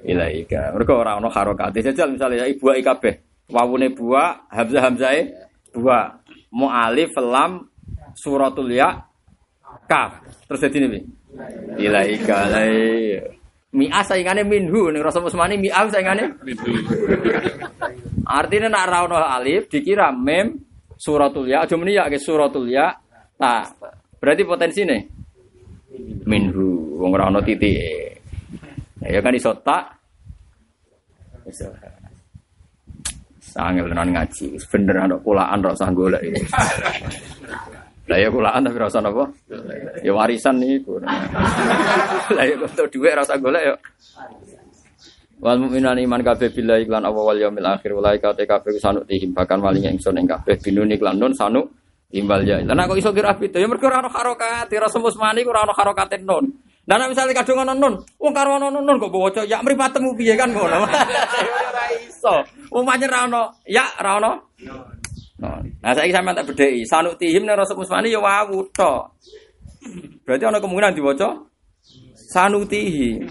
Ilaika. 0.07 0.71
Mergo 0.71 0.93
ora 1.03 1.19
ana 1.19 1.27
harokate. 1.27 1.83
Jajal 1.83 2.15
misalnya 2.15 2.43
ya 2.43 2.45
ibu 2.47 2.71
kabeh. 2.71 3.45
Wawune 3.51 3.91
buah, 3.91 4.47
hamzah 4.47 4.81
hamzahe 4.87 5.21
buah. 5.75 6.23
Mu 6.55 6.71
alif 6.71 7.11
lam 7.19 7.67
suratul 8.15 8.71
ya 8.71 9.03
kaf. 9.91 10.23
Terus 10.47 10.63
dadi? 10.71 10.99
Ilaika 11.75 12.47
lai. 12.47 13.40
Mi'ah 13.71 14.03
saingane 14.03 14.43
minhu 14.43 14.91
ning 14.91 14.99
rasa 14.99 15.23
musmani 15.23 15.55
mi'ah 15.55 15.87
saingane 15.87 16.35
Artinya 18.27 18.67
nak 18.67 18.85
ra 18.91 19.07
ono 19.07 19.15
alif 19.15 19.71
dikira 19.71 20.11
mem 20.11 20.59
suratul 20.99 21.47
ya. 21.47 21.63
Aja 21.63 21.75
muni 21.79 21.95
ya 21.95 22.11
ke 22.11 22.19
suratul 22.19 22.67
ya. 22.67 22.91
Ta. 23.39 23.63
Berarti 24.19 24.43
potensine 24.43 24.97
minhu 26.27 26.99
wong 26.99 27.11
ono 27.15 27.39
titik. 27.39 28.19
Ya 29.07 29.19
kan 29.23 29.33
iso 29.33 29.55
tak. 29.63 29.97
Iso. 31.47 31.71
Sangel 33.39 33.87
tenan 33.91 34.15
ngaji. 34.15 34.59
Bener 34.67 34.95
ana 34.99 35.15
kulaan 35.19 35.59
ra 35.63 35.75
usah 35.75 35.91
golek. 35.91 36.23
Lah 38.11 38.19
ya 38.19 38.27
kulaan 38.27 38.67
tapi 38.67 38.75
ra 38.75 38.91
usah 38.91 38.99
napa? 38.99 39.31
Ya 40.03 40.11
warisan 40.11 40.59
niku. 40.59 40.99
Lah 40.99 42.43
ya 42.43 42.59
untuk 42.59 42.91
dhuwit 42.91 43.15
ra 43.15 43.23
usah 43.23 43.39
golek 43.39 43.63
ya. 43.63 43.75
Wal 45.39 45.57
mukminan 45.63 45.95
iman 45.95 46.19
kabeh 46.19 46.51
billahi 46.51 46.91
lan 46.91 47.07
apa 47.07 47.15
wal 47.15 47.39
yaumil 47.39 47.65
akhir 47.65 47.95
walai 47.95 48.19
kate 48.19 48.43
kabeh 48.43 48.75
sanuk 48.77 49.07
tihim 49.07 49.31
bahkan 49.31 49.63
walinge 49.63 49.89
ingsun 49.95 50.19
ing 50.19 50.27
kabeh 50.27 50.59
binuni 50.59 50.99
lan 50.99 51.17
nun 51.17 51.31
sanuk 51.31 51.71
timbal 52.11 52.43
ya. 52.43 52.59
Lah 52.61 52.83
kok 52.83 52.99
iso 52.99 53.15
kira 53.15 53.31
itu 53.39 53.55
ya 53.55 53.65
mergo 53.65 53.87
ora 53.87 54.03
ono 54.03 54.11
harokat, 54.11 54.67
ora 54.67 54.91
semus 54.91 55.15
mani 55.15 55.47
ora 55.47 55.63
ono 55.63 55.71
harokate 55.71 56.19
nun. 56.19 56.45
Lah 56.85 56.99
nek 56.99 57.15
misale 57.15 57.31
kadung 57.31 57.63
ono 57.63 57.73
nun, 57.73 57.95
wong 58.19 58.33
karo 58.35 58.59
ono 58.59 58.69
nun 58.69 58.99
kok 58.99 59.15
waca 59.15 59.41
ya 59.47 59.63
mripatemu 59.63 60.09
piye 60.19 60.35
kan 60.35 60.51
ngono. 60.51 60.83
Ora 61.71 61.85
iso. 61.95 62.43
Wong 62.73 62.83
pancen 62.83 63.09
ra 63.09 63.25
ya 63.65 63.85
ra 63.97 64.19
ono. 64.19 64.31
Nah 65.41 65.91
saiki 65.97 66.13
sampean 66.13 66.37
tak 66.37 66.53
bedheki, 66.53 66.85
sanuk 66.85 67.17
tihim 67.17 67.49
nek 67.49 67.65
semus 67.65 67.89
mani 67.89 68.13
ya 68.13 68.21
wawu 68.21 68.61
tok. 68.69 69.17
Berarti 70.21 70.45
ono 70.45 70.61
kemungkinan 70.61 70.93
diwaca 70.93 71.33
sanutihi. 72.29 73.25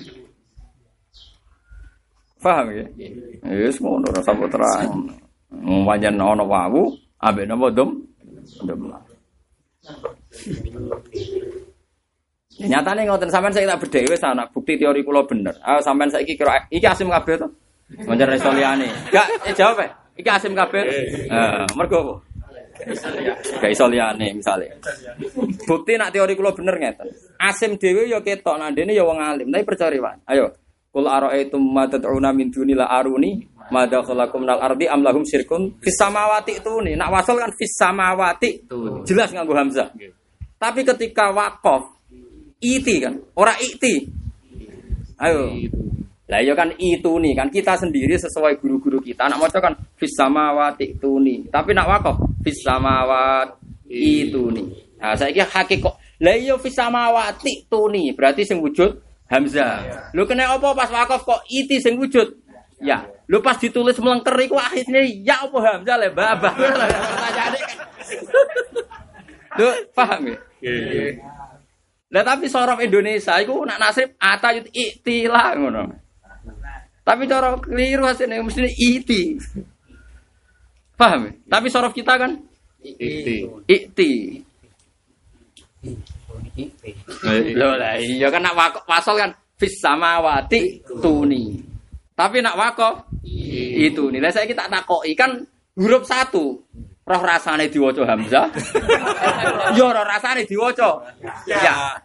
Paham 2.43 2.67
ya? 2.75 2.87
Wis 3.47 3.79
ngono 3.79 4.11
ora 4.11 4.21
sampe 4.27 4.51
terang. 4.51 5.07
Pancen 5.87 6.19
ana 6.19 6.43
wawu 6.43 6.99
ambek 7.23 7.47
napa 7.47 7.71
dom? 7.71 7.91
Dom. 8.67 8.91
Ya, 12.61 12.67
nyatane 12.77 13.07
ngoten 13.07 13.31
sampean 13.31 13.55
saya 13.55 13.71
tak 13.77 13.87
bedhe 13.87 14.11
wis 14.11 14.25
anak 14.27 14.51
bukti 14.51 14.75
teori 14.75 15.07
kula 15.07 15.23
bener. 15.31 15.55
Ah 15.63 15.79
sampean 15.79 16.11
saiki 16.11 16.35
kira 16.35 16.67
iki 16.75 16.91
asim 16.91 17.07
kabeh 17.07 17.39
to? 17.39 17.47
Pancen 18.03 18.35
iso 18.35 18.51
liyane. 18.51 18.91
Enggak, 19.15 19.27
eh 19.47 19.55
jawab 19.55 19.79
eh. 19.87 19.91
Iki 20.17 20.31
asim 20.31 20.53
kabeh. 20.57 20.83
Heeh, 21.31 21.67
mergo 21.79 21.99
apa? 22.01 22.15
Gak 23.61 23.71
iso 23.71 23.85
liyane 23.85 24.33
misale. 24.33 24.81
Bukti 25.69 26.01
nak 26.01 26.17
teori 26.17 26.33
kula 26.33 26.57
bener 26.57 26.81
ngeten. 26.81 27.09
Asim 27.37 27.77
dhewe 27.77 28.09
ya 28.09 28.25
ketok 28.25 28.57
nak 28.57 28.73
dene 28.73 28.97
ya 28.97 29.05
wong 29.05 29.21
alim, 29.21 29.53
tapi 29.53 29.69
percaya 29.69 29.93
wae. 30.01 30.17
Ayo, 30.29 30.49
Kul 30.91 31.07
ara'aitum 31.07 31.63
ma 31.71 31.87
tad'una 31.87 32.35
min 32.35 32.51
duni 32.51 32.75
la 32.75 32.91
aruni 32.91 33.39
ma 33.71 33.87
dakhalaqum 33.87 34.43
minal 34.43 34.59
ardi 34.59 34.91
am 34.91 35.07
lahum 35.07 35.23
syirkun 35.23 35.79
fis 35.79 35.95
samawati 35.95 36.59
tuni. 36.59 36.99
Nak 36.99 37.15
wasal 37.15 37.39
kan 37.39 37.55
fis 37.55 37.79
samawati 37.79 38.67
jelas 39.07 39.31
nganggo 39.31 39.55
hamzah. 39.55 39.95
Tapi 40.59 40.83
ketika 40.83 41.31
waqaf 41.31 41.95
iti 42.59 42.99
kan, 42.99 43.23
ora 43.39 43.55
iti. 43.63 44.03
Ayo. 45.23 45.55
Lah 46.27 46.43
ya 46.43 46.59
kan 46.59 46.75
itu 46.75 47.13
nih 47.23 47.39
kan 47.39 47.47
kita 47.55 47.79
sendiri 47.79 48.19
sesuai 48.19 48.59
guru-guru 48.59 48.90
kita. 49.03 49.27
Nak 49.29 49.39
maca 49.41 49.59
kan 49.59 49.75
fis 49.97 50.15
samawati 50.15 50.97
tuni. 51.01 51.49
Tapi 51.49 51.75
nak 51.77 51.89
waqaf 51.89 52.17
fis 52.45 52.61
samawati 52.61 54.29
itu 54.29 54.53
nih. 54.53 54.67
Nah, 55.01 55.17
saya 55.17 55.33
kira 55.33 55.49
hakikat. 55.49 55.95
Lah 56.21 56.37
iya 56.37 56.55
fis 56.61 56.77
samawati 56.77 57.67
tuni. 57.67 58.13
Berarti 58.13 58.45
sing 58.45 58.61
wujud 58.61 59.11
Hamzah. 59.31 60.11
Lu 60.11 60.27
kena 60.27 60.51
apa 60.51 60.75
pas 60.75 60.91
wakaf 60.91 61.23
kok 61.23 61.47
iti 61.47 61.79
sing 61.79 61.95
wujud? 61.95 62.35
Ya. 62.83 63.07
Lu 63.31 63.39
pas 63.39 63.55
ditulis 63.55 63.95
melengker 64.03 64.35
iku 64.43 64.59
akhirnya 64.59 65.07
ya 65.07 65.47
apa 65.47 65.59
Hamzah 65.59 65.97
le 66.03 66.09
babah. 66.11 66.55
Lu 69.59 69.67
paham 69.95 70.35
ya? 70.35 70.37
Lah 72.11 72.27
tapi 72.27 72.51
sorof 72.51 72.83
Indonesia 72.83 73.39
iku 73.39 73.63
nak 73.63 73.79
nasib 73.79 74.19
atayut 74.19 74.67
iktilah 74.75 75.55
ngono. 75.63 76.10
Tapi 77.01 77.23
cara 77.27 77.57
keliru 77.59 78.05
hasilnya 78.07 78.45
mesti 78.45 78.71
iti. 78.77 79.35
Paham 80.95 81.27
ya? 81.27 81.33
Tapi 81.49 81.67
sorof 81.73 81.97
kita 81.97 82.21
kan 82.21 82.37
Ikti. 82.81 83.45
ikti. 83.69 84.13
Loh 87.57 87.77
lah 87.77 87.97
iya 88.01 88.29
kan 88.33 88.41
nak 88.45 88.57
wakaf 88.57 88.85
pasal 88.89 89.17
kan 89.17 89.31
fis 89.57 89.81
samawati 89.81 90.81
tuni. 91.01 91.61
Tapi 92.17 92.41
nak 92.45 92.57
wakaf 92.57 93.09
itu 93.25 94.13
nih. 94.13 94.21
Lah 94.21 94.33
saya 94.33 94.45
kita 94.49 94.69
takoki 94.69 95.13
kan 95.17 95.41
huruf 95.77 96.05
satu. 96.05 96.61
Roh 97.05 97.23
rasane 97.25 97.67
diwaca 97.73 98.05
hamzah. 98.07 98.49
Yo 99.77 99.89
roh 99.89 100.05
rasane 100.05 100.45
diwaca. 100.45 101.01
Ya. 101.49 101.97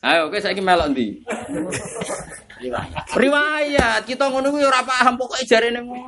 Ayo 0.00 0.32
oke 0.32 0.40
saiki 0.40 0.62
melok 0.64 0.90
ndi? 0.96 1.06
Riwayat 3.16 4.04
kita 4.04 4.28
ngono 4.28 4.52
kuwi 4.52 4.64
ora 4.68 4.84
paham 4.84 5.16
pokoke 5.16 5.48
jarene 5.48 5.80
ngono. 5.80 6.04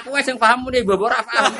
Aku 0.00 0.16
wis 0.16 0.24
sing 0.24 0.40
paham 0.40 0.64
muni 0.64 0.80
bobo 0.80 1.12
ora 1.12 1.20
paham. 1.20 1.52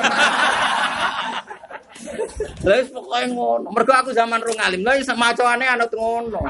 Lah 2.65 2.75
wis 2.81 2.89
ngono. 3.29 3.69
Mergo 3.69 3.93
aku 3.93 4.09
zaman 4.17 4.41
rung 4.41 4.57
alim. 4.57 4.81
Lah 4.81 4.97
iso 4.97 5.13
macane 5.13 5.69
anut 5.69 5.93
ngono. 5.93 6.41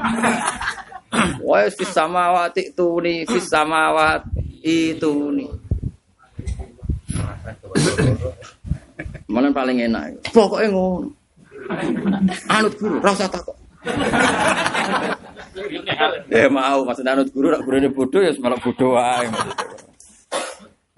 Wah, 1.42 1.66
fis 1.68 1.90
samawati 1.90 2.70
tuni, 2.72 3.26
fis 3.26 3.50
samawati 3.50 4.94
tuni. 4.96 5.50
Malah 9.26 9.50
paling 9.50 9.84
enak. 9.84 10.32
Pokoknya 10.32 10.70
ngono. 10.70 11.08
Anut 12.48 12.74
guru, 12.78 13.02
rasa 13.02 13.26
takut. 13.28 13.58
Ya 16.30 16.46
mau, 16.50 16.84
maksudnya 16.84 17.16
anut 17.16 17.28
guru, 17.30 17.52
nak 17.52 17.62
guru 17.64 17.76
ini 17.80 17.90
bodoh 17.92 18.20
ya 18.20 18.32
malah 18.40 18.58
bodoh 18.58 18.96
wae. 18.96 19.28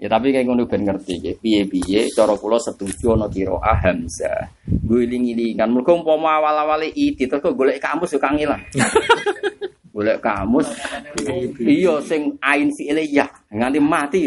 Ya 0.03 0.11
tapi 0.11 0.35
kayak 0.35 0.51
ngono 0.51 0.67
ben 0.67 0.83
ngerti 0.83 1.15
ya. 1.23 1.31
Piye-piye 1.39 2.11
cara 2.11 2.35
kula 2.35 2.59
setuju 2.59 3.15
ana 3.15 3.31
qiraah 3.31 3.77
hamzah. 3.87 4.51
Guling-gilingan 4.67 5.71
mergo 5.71 5.95
umpama 5.95 6.43
awal-awale 6.43 6.91
iki 6.91 7.23
terus 7.23 7.39
kok 7.39 7.55
golek 7.55 7.79
kamus 7.79 8.11
yo 8.11 8.19
kang 8.19 8.35
ilang. 8.35 8.59
golek 9.93 10.25
kamus 10.25 10.65
iya 11.61 12.01
sing 12.01 12.33
ain 12.41 12.65
fi'ile 12.73 13.05
ya 13.05 13.29
nganti 13.53 13.77
mati 13.77 14.25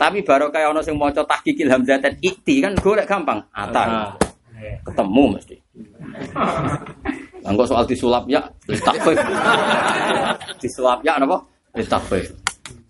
tapi 0.00 0.20
baru 0.20 0.52
kayak 0.52 0.72
ono 0.72 0.80
sing 0.84 1.00
maca 1.00 1.24
tahqiqil 1.24 1.68
hamzah 1.68 2.00
dan 2.00 2.16
ikti 2.24 2.64
kan 2.64 2.72
golek 2.80 3.04
gampang. 3.04 3.44
Ata. 3.52 4.16
Ketemu 4.80 5.24
mesti. 5.36 5.56
Anggo 7.44 7.64
soal 7.64 7.84
disulap 7.88 8.28
ya, 8.28 8.44
takfif. 8.68 9.16
disulap 10.60 11.00
ya 11.00 11.16
napa? 11.16 11.40
Takfif. 11.72 12.30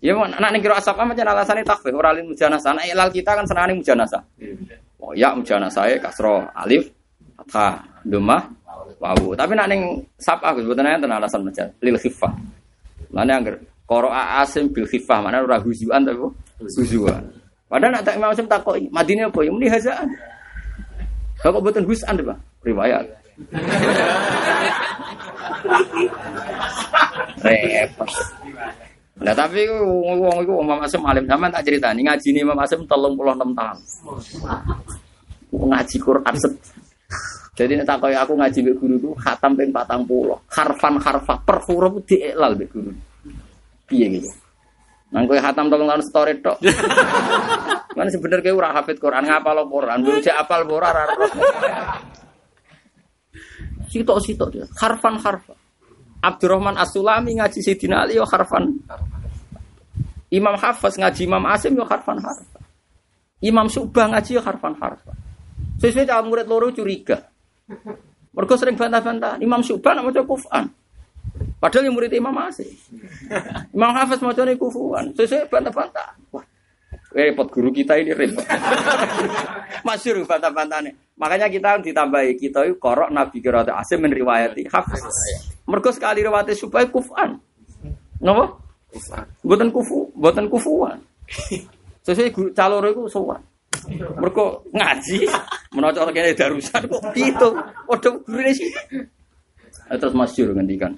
Ya 0.01 0.17
mau 0.17 0.25
anak 0.25 0.49
ning 0.57 0.65
kira 0.65 0.81
asap 0.81 0.97
apa 0.97 1.13
macam 1.13 1.29
alasannya 1.29 1.61
takfir 1.61 1.93
ora 1.93 2.09
lin 2.09 2.25
mujanasa. 2.33 2.73
Anak 2.73 2.89
ilal 2.89 3.09
kita 3.13 3.37
kan 3.37 3.45
senane 3.45 3.77
mujanasa. 3.77 4.17
Oh 4.97 5.13
ya 5.13 5.37
mujanasa 5.37 5.85
ya 5.85 6.01
kasro 6.01 6.41
alif 6.57 6.89
fathah 7.37 7.85
domah 8.01 8.49
wawu. 8.97 9.37
Tapi 9.37 9.53
nak 9.53 9.69
ning 9.69 10.01
sap 10.17 10.41
aku 10.41 10.65
sebetulnya 10.65 10.97
enten 10.97 11.13
alasan 11.13 11.45
macam 11.45 11.69
lil 11.85 11.97
khifah. 12.01 12.33
Mana 13.13 13.37
angger 13.37 13.61
qira'a 13.85 14.41
asim 14.41 14.73
bil 14.73 14.89
khifah 14.89 15.21
mana 15.21 15.45
ora 15.45 15.61
huzuan 15.61 16.01
tapi 16.01 16.17
huzuan. 16.65 17.21
Padahal 17.69 17.95
nak 17.95 18.03
tak 18.03 18.19
Imam 18.19 18.35
Asim 18.35 18.51
takoki, 18.51 18.91
Madinah 18.91 19.31
apa 19.31 19.47
ya 19.47 19.51
muni 19.55 19.71
hazaan. 19.71 20.11
Kok 21.39 21.63
boten 21.63 21.87
husan, 21.87 22.19
Pak? 22.19 22.67
Riwayat. 22.67 23.07
Repot. 27.41 28.11
Nah 29.21 29.33
tapi 29.37 29.69
wong 29.69 30.41
iku 30.41 30.53
Imam 30.65 30.81
Asim 30.81 31.05
alim 31.05 31.29
zaman 31.29 31.53
tak 31.53 31.65
ceritani 31.69 32.01
ngaji 32.01 32.27
nih 32.33 32.41
Imam 32.41 32.57
Asim 32.57 32.81
36 32.89 33.53
tahun. 33.53 33.77
Ngaji 35.51 35.95
Quran 36.01 36.35
set. 36.41 36.53
Jadi 37.51 37.77
nek 37.77 37.85
takoki 37.85 38.17
aku 38.17 38.33
ngaji 38.39 38.57
mbek 38.63 38.75
guru 38.79 38.95
ku 38.97 39.09
khatam 39.19 39.53
ping 39.53 39.69
40. 39.69 40.07
Harfan 40.49 40.95
harfa 40.97 41.35
per 41.43 41.57
huruf 41.69 42.01
diiklal 42.07 42.57
mbek 42.57 42.69
guru. 42.73 42.91
Piye 43.85 44.07
gitu. 44.17 44.31
Nang 45.11 45.27
kowe 45.27 45.35
khatam 45.35 45.67
tolong 45.67 45.91
tahun 45.91 46.03
story 46.07 46.33
tok. 46.39 46.57
Mana 47.99 48.07
sebenarnya 48.07 48.47
kowe 48.47 48.57
ora 48.63 48.69
hafid 48.71 48.97
Quran 48.97 49.27
ngapal 49.27 49.67
Quran, 49.67 49.97
mbok 50.01 50.23
apal 50.31 50.61
ora 50.71 50.89
ora. 50.95 51.03
Sitok-sitok 53.91 54.49
dia. 54.51 54.65
Harfan 54.79 55.19
harfa. 55.19 55.55
Abdurrahman 56.21 56.77
As-Sulami 56.77 57.41
ngaji 57.41 57.59
Sayyidina 57.59 58.05
Ali 58.05 58.19
yo 58.19 58.25
harfan. 58.29 58.77
Imam 60.31 60.55
Hafiz 60.55 60.95
ngaji 60.95 61.21
Imam 61.27 61.43
Asim 61.49 61.75
yo 61.75 61.83
harfan 61.83 62.21
harfan. 62.21 62.63
Imam 63.41 63.67
Subah 63.67 64.13
ngaji 64.15 64.37
yo 64.37 64.41
harfan 64.45 64.77
harfan. 64.77 65.17
Sesuai 65.81 66.05
cara 66.05 66.21
murid 66.21 66.45
loro 66.45 66.69
curiga. 66.69 67.25
Mereka 68.31 68.53
sering 68.55 68.77
bantah-bantah. 68.77 69.41
Imam 69.41 69.65
Subah 69.65 69.97
nak 69.97 70.13
maca 70.13 70.21
kufan. 70.23 70.69
Padahal 71.57 71.89
yang 71.89 71.95
murid 71.97 72.13
Imam 72.13 72.35
Asim. 72.37 72.69
Imam 73.75 73.91
Hafiz 73.97 74.21
maca 74.21 74.45
kufan. 74.55 75.11
Sesuai 75.17 75.49
bantah-bantah. 75.49 76.15
Wah, 76.31 76.45
repot 77.11 77.47
guru 77.51 77.69
kita 77.75 77.99
ini 77.99 78.15
repot. 78.15 78.43
Masyur 79.87 80.23
bantah-bantahnya. 80.23 80.95
Makanya 81.19 81.51
kita 81.51 81.77
ditambahi 81.83 82.39
kita 82.39 82.65
itu 82.65 82.79
korok 82.79 83.11
Nabi 83.11 83.43
Kirat 83.43 83.69
Asim 83.69 84.01
menriwayati 84.01 84.65
Hafiz. 84.71 85.03
Mergo 85.67 85.91
sekali 85.91 86.23
riwayat 86.23 86.55
supaya 86.55 86.87
kufan. 86.87 87.37
Napa? 88.23 88.57
Kufan. 88.89 89.25
Mboten 89.43 89.69
kufu, 89.69 90.09
mboten 90.15 90.45
kufuan. 90.49 90.97
Sesuai 92.05 92.33
calon 92.57 92.89
iku 92.89 93.05
sowan. 93.05 93.41
Mergo 94.17 94.65
ngaji 94.73 95.29
menawa 95.75 96.09
kene 96.09 96.33
darusan 96.33 96.89
kok 96.89 97.03
gitu. 97.13 97.49
Padha 97.87 98.09
gurune 98.25 98.51
sih. 98.51 98.71
Terus 99.91 100.15
masyhur 100.15 100.55
ngendikan. 100.55 100.95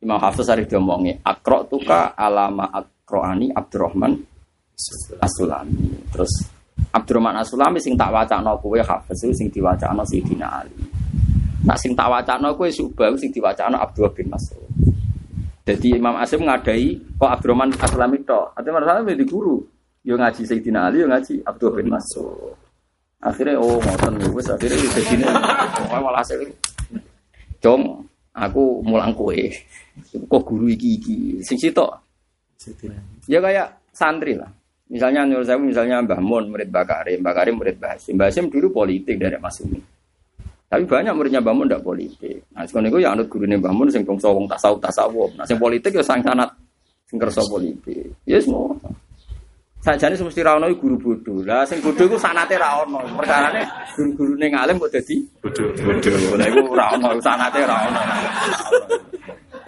Imam 0.00 0.16
Hafiz 0.16 0.48
arep 0.48 0.64
diomongi, 0.64 1.12
"Akra 1.20 1.60
tuka 1.68 2.16
alama 2.16 2.72
akroani 2.72 3.52
Abdurrahman 3.52 4.29
Asulami." 5.20 5.90
Terus 6.10 6.32
Abdurrahman 6.90 7.36
Asulami 7.38 7.78
sing 7.78 7.94
tak 7.94 8.10
wacana 8.10 8.56
kowe 8.56 8.80
Hafiz 8.80 9.20
sing 9.36 9.52
diwacana 9.52 10.02
Sayyidina 10.02 10.46
Ali. 10.64 10.80
Nak 11.66 11.76
sing 11.76 11.92
tak 11.92 12.08
wacana 12.08 12.50
kowe 12.56 12.68
subah 12.72 13.12
sing 13.20 13.28
diwacana 13.30 13.76
Abdul 13.78 14.08
bin 14.16 14.32
Mas'ud. 14.32 14.64
Jadi 15.68 16.00
Imam 16.00 16.16
Asim 16.18 16.42
ngadai 16.42 16.98
kok 17.20 17.30
Abdurrahman 17.30 17.70
Aslam 17.78 18.16
itu. 18.16 18.40
Artinya 18.56 18.80
masalah 18.80 19.06
di 19.06 19.26
guru. 19.28 19.60
Yo 20.00 20.16
ngaji 20.16 20.48
Sayyidina 20.48 20.88
Ali, 20.88 21.04
yo 21.04 21.06
ngaji 21.06 21.44
Abdul 21.44 21.76
bin 21.76 21.92
Mas'ud. 21.92 22.56
Akhirnya 23.20 23.60
oh 23.60 23.76
ngoten 23.76 24.16
wis 24.32 24.48
akhirnya 24.48 24.80
di 24.80 25.02
sini 25.04 25.24
oh 25.28 26.00
malah 26.00 26.24
hasil. 26.24 26.40
Cung, 27.60 28.08
aku 28.32 28.80
mulang 28.80 29.12
kue. 29.12 29.52
Kok 30.08 30.42
guru 30.48 30.72
iki 30.72 30.96
iki 30.96 31.16
sing 31.44 31.60
sitok. 31.60 32.00
Ya 33.28 33.44
kayak 33.44 33.92
santri 33.92 34.40
lah. 34.40 34.48
Misalnya 34.90 35.22
Nur 35.22 35.46
saya 35.46 35.54
misalnya 35.54 36.02
Mbah 36.02 36.18
Mun 36.18 36.50
murid 36.50 36.74
Mbah 36.74 36.82
Karim, 36.82 37.22
Mbah 37.22 37.34
Karim 37.34 37.54
murid 37.62 37.78
Mbah 37.78 37.94
Hasim. 37.94 38.18
Mbah 38.18 38.26
Hasim 38.26 38.50
dulu 38.50 38.74
politik 38.74 39.22
dari 39.22 39.38
Mas 39.38 39.62
Umi. 39.62 39.78
Tapi 40.66 40.82
banyak 40.82 41.14
muridnya 41.14 41.38
Mbah 41.38 41.54
Mun 41.54 41.70
ndak 41.70 41.86
politik. 41.86 42.42
Nah, 42.50 42.66
sekarang 42.66 42.90
itu 42.90 42.98
ya 42.98 43.14
anut 43.14 43.30
gurune 43.30 43.54
Mbah 43.54 43.70
Mun 43.70 43.86
sing 43.86 44.02
bangsa 44.02 44.34
wong 44.34 44.50
tasawuf 44.50 44.82
tasawuf. 44.82 45.30
Nah, 45.38 45.46
sing 45.46 45.62
politik 45.62 45.94
ya 45.94 46.02
sang 46.02 46.18
sanat 46.26 46.50
sing 47.06 47.22
kersa 47.22 47.38
politik. 47.46 48.18
Ya 48.26 48.42
semua. 48.42 48.74
Sajane 49.80 50.12
semesti 50.12 50.42
ra 50.42 50.58
ono 50.58 50.68
guru 50.74 50.98
bodoh. 50.98 51.40
Lah 51.46 51.62
sing 51.62 51.78
bodoh 51.78 52.10
iku 52.10 52.18
sanate 52.18 52.58
ra 52.58 52.82
ono. 52.82 53.00
Perkarane 53.14 53.62
guru-gurune 53.94 54.46
ngalim 54.50 54.74
kok 54.74 54.90
dadi 54.90 55.16
bodoh. 55.38 55.70
Bodoh. 55.70 56.34
Lah 56.34 56.46
iku 56.50 56.60
ra 56.74 56.86
ono 56.98 57.08
sanate 57.22 57.60
ra 57.62 57.76
ono. 57.86 58.00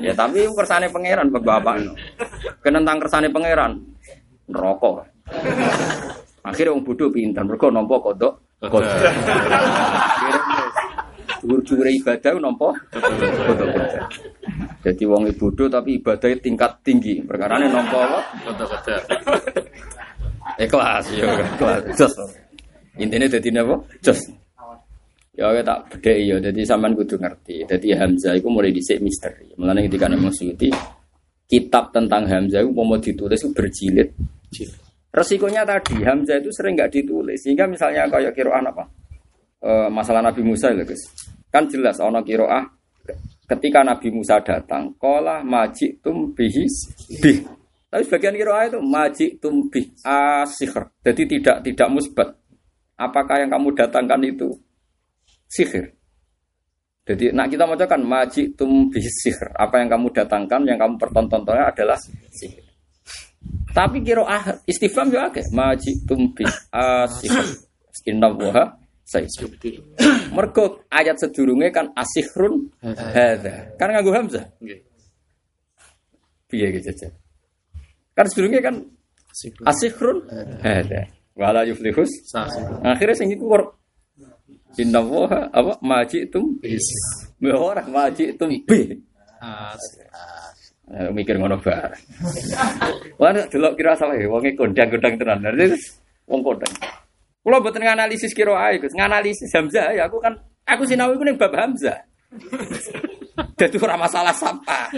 Ya 0.02 0.12
tapi 0.18 0.42
kersane 0.50 0.90
pangeran 0.90 1.30
bapak. 1.30 1.78
Kenentang 2.58 2.98
kersane 2.98 3.30
pangeran 3.30 3.78
neraka. 4.50 5.11
Akhirnya 6.48 6.74
wong 6.74 6.82
bodoh 6.82 7.08
pinter 7.08 7.42
mergo 7.46 7.70
nampa 7.70 7.96
kodok 8.02 8.34
kodok. 8.68 8.98
Dhuwur-dhuwure 11.42 11.90
ibadah 11.98 12.38
nampa 12.38 12.70
kodok-kodok. 12.94 14.06
Jadi 14.82 15.02
wong 15.06 15.26
bodoh 15.34 15.66
tapi 15.66 15.98
ibadahnya 15.98 16.38
tingkat 16.38 16.72
tinggi. 16.86 17.18
Perkarane 17.22 17.66
nampa 17.66 17.98
apa? 17.98 18.20
Kodok-kodok. 18.46 19.02
Ikhlas 20.58 21.06
ya, 21.14 21.26
ikhlas. 21.56 21.82
Jos. 21.98 22.14
Intine 23.00 23.26
dadi 23.26 23.50
napa? 23.50 23.74
Jos. 24.04 24.20
Ya 25.32 25.48
tak 25.64 25.88
bedheki 25.88 26.28
ya, 26.28 26.36
dadi 26.36 26.60
sampean 26.62 26.92
kudu 26.92 27.16
ngerti. 27.16 27.64
Dadi 27.64 27.96
Hamzah 27.96 28.36
iku 28.36 28.52
mulai 28.52 28.68
dhisik 28.68 29.00
misteri. 29.00 29.48
Mulane 29.56 29.88
ketika 29.88 30.06
nang 30.06 30.28
Suyuti 30.28 30.68
kitab 31.48 31.88
tentang 31.88 32.28
Hamzah 32.28 32.60
itu 32.60 32.70
mau 32.76 33.00
ditulis 33.00 33.40
itu 33.40 33.48
berjilid. 33.56 34.08
Resikonya 35.12 35.68
tadi 35.68 36.00
Hamzah 36.00 36.40
itu 36.40 36.48
sering 36.48 36.72
nggak 36.72 36.88
ditulis. 36.88 37.36
Sehingga 37.44 37.68
misalnya 37.68 38.08
kayak 38.08 38.32
kiroah 38.32 38.64
apa? 38.64 38.84
E, 39.60 39.70
masalah 39.92 40.24
Nabi 40.24 40.40
Musa 40.40 40.72
ya 40.72 40.80
guys. 40.80 41.04
Kan 41.52 41.68
jelas 41.68 42.00
ono 42.00 42.24
kiroah 42.24 42.64
ketika 43.44 43.84
Nabi 43.84 44.08
Musa 44.08 44.40
datang 44.40 44.96
kola 44.96 45.44
majik 45.44 46.00
tum 46.00 46.32
bihis 46.32 46.88
bih. 47.20 47.44
Tapi 47.92 48.02
sebagian 48.08 48.32
kiroah 48.40 48.72
itu 48.72 48.80
majik 48.80 49.36
tum 49.36 49.68
bih 49.68 49.92
asihir 50.00 50.88
jadi 51.04 51.22
tidak 51.28 51.56
tidak 51.60 51.88
musbat. 51.92 52.28
Apakah 52.96 53.44
yang 53.44 53.52
kamu 53.52 53.76
datangkan 53.76 54.20
itu 54.24 54.48
sihir 55.52 55.92
jadi 57.04 57.36
nak 57.36 57.52
kita 57.52 57.68
mau 57.68 57.76
kan 57.76 58.00
majik 58.00 58.56
tum 58.56 58.88
bih 58.88 59.04
sihir 59.04 59.52
apa 59.52 59.84
yang 59.84 59.92
kamu 59.92 60.08
datangkan 60.16 60.64
yang 60.64 60.80
kamu 60.80 60.96
pertontonnya 60.96 61.68
adalah 61.68 61.98
sihir 62.32 62.71
tapi 63.72 64.04
kira 64.04 64.22
ah 64.28 64.60
istifham 64.68 65.08
juga 65.08 65.32
akeh. 65.32 65.44
Maji 65.52 66.04
tumbi 66.04 66.44
asih. 66.72 67.32
Inna 68.08 68.28
waha 68.32 68.76
saya. 69.04 69.28
Mergo 70.32 70.84
ayat 70.92 71.16
sedurunge 71.20 71.72
kan 71.72 71.92
asihrun 71.96 72.68
hadza. 72.84 73.76
Kan 73.80 73.88
nganggo 73.92 74.12
hamzah. 74.12 74.44
Nggih. 74.60 74.80
Piye 76.48 76.66
aja. 76.68 77.08
Kan 78.12 78.26
sedurunge 78.28 78.60
kan 78.60 78.76
asihrun 79.64 80.28
hadza. 80.60 81.08
Wala 81.32 81.64
yuflihus. 81.64 82.12
Akhirnya 82.84 83.16
sing 83.16 83.32
iku 83.32 83.48
Inna 84.80 85.04
waha 85.04 85.52
apa 85.52 85.76
maji 85.84 86.24
tum 86.32 86.56
Bis. 86.56 86.84
Ora 87.44 87.84
maji 87.84 88.32
tum 88.40 88.48
bi 88.64 88.96
Eh, 89.42 89.74
mikir 90.92 91.40
ngono 91.40 91.56
bareng. 91.56 92.04
Wah, 93.16 93.32
delok 93.32 93.72
kira 93.80 93.96
salah 93.96 94.16
ya, 94.16 94.28
wonge 94.28 94.52
kondang-kondang 94.52 95.16
tenan. 95.16 95.40
Berarti 95.40 95.76
wong 96.28 96.40
kondang. 96.44 96.72
Kula 97.42 97.58
mboten 97.58 97.82
nganalisis 97.82 98.36
kira 98.36 98.54
ae, 98.54 98.78
Gus. 98.78 98.94
Nganalisis 98.94 99.50
Hamzah 99.50 99.90
ya 99.96 100.06
aku 100.06 100.22
kan 100.22 100.38
aku 100.62 100.86
sinau 100.86 101.10
iku 101.10 101.26
ning 101.26 101.34
bab 101.40 101.50
Hamzah. 101.56 101.98
Dadi 103.58 103.76
ora 103.82 103.98
masalah 103.98 104.30
sampah. 104.36 104.94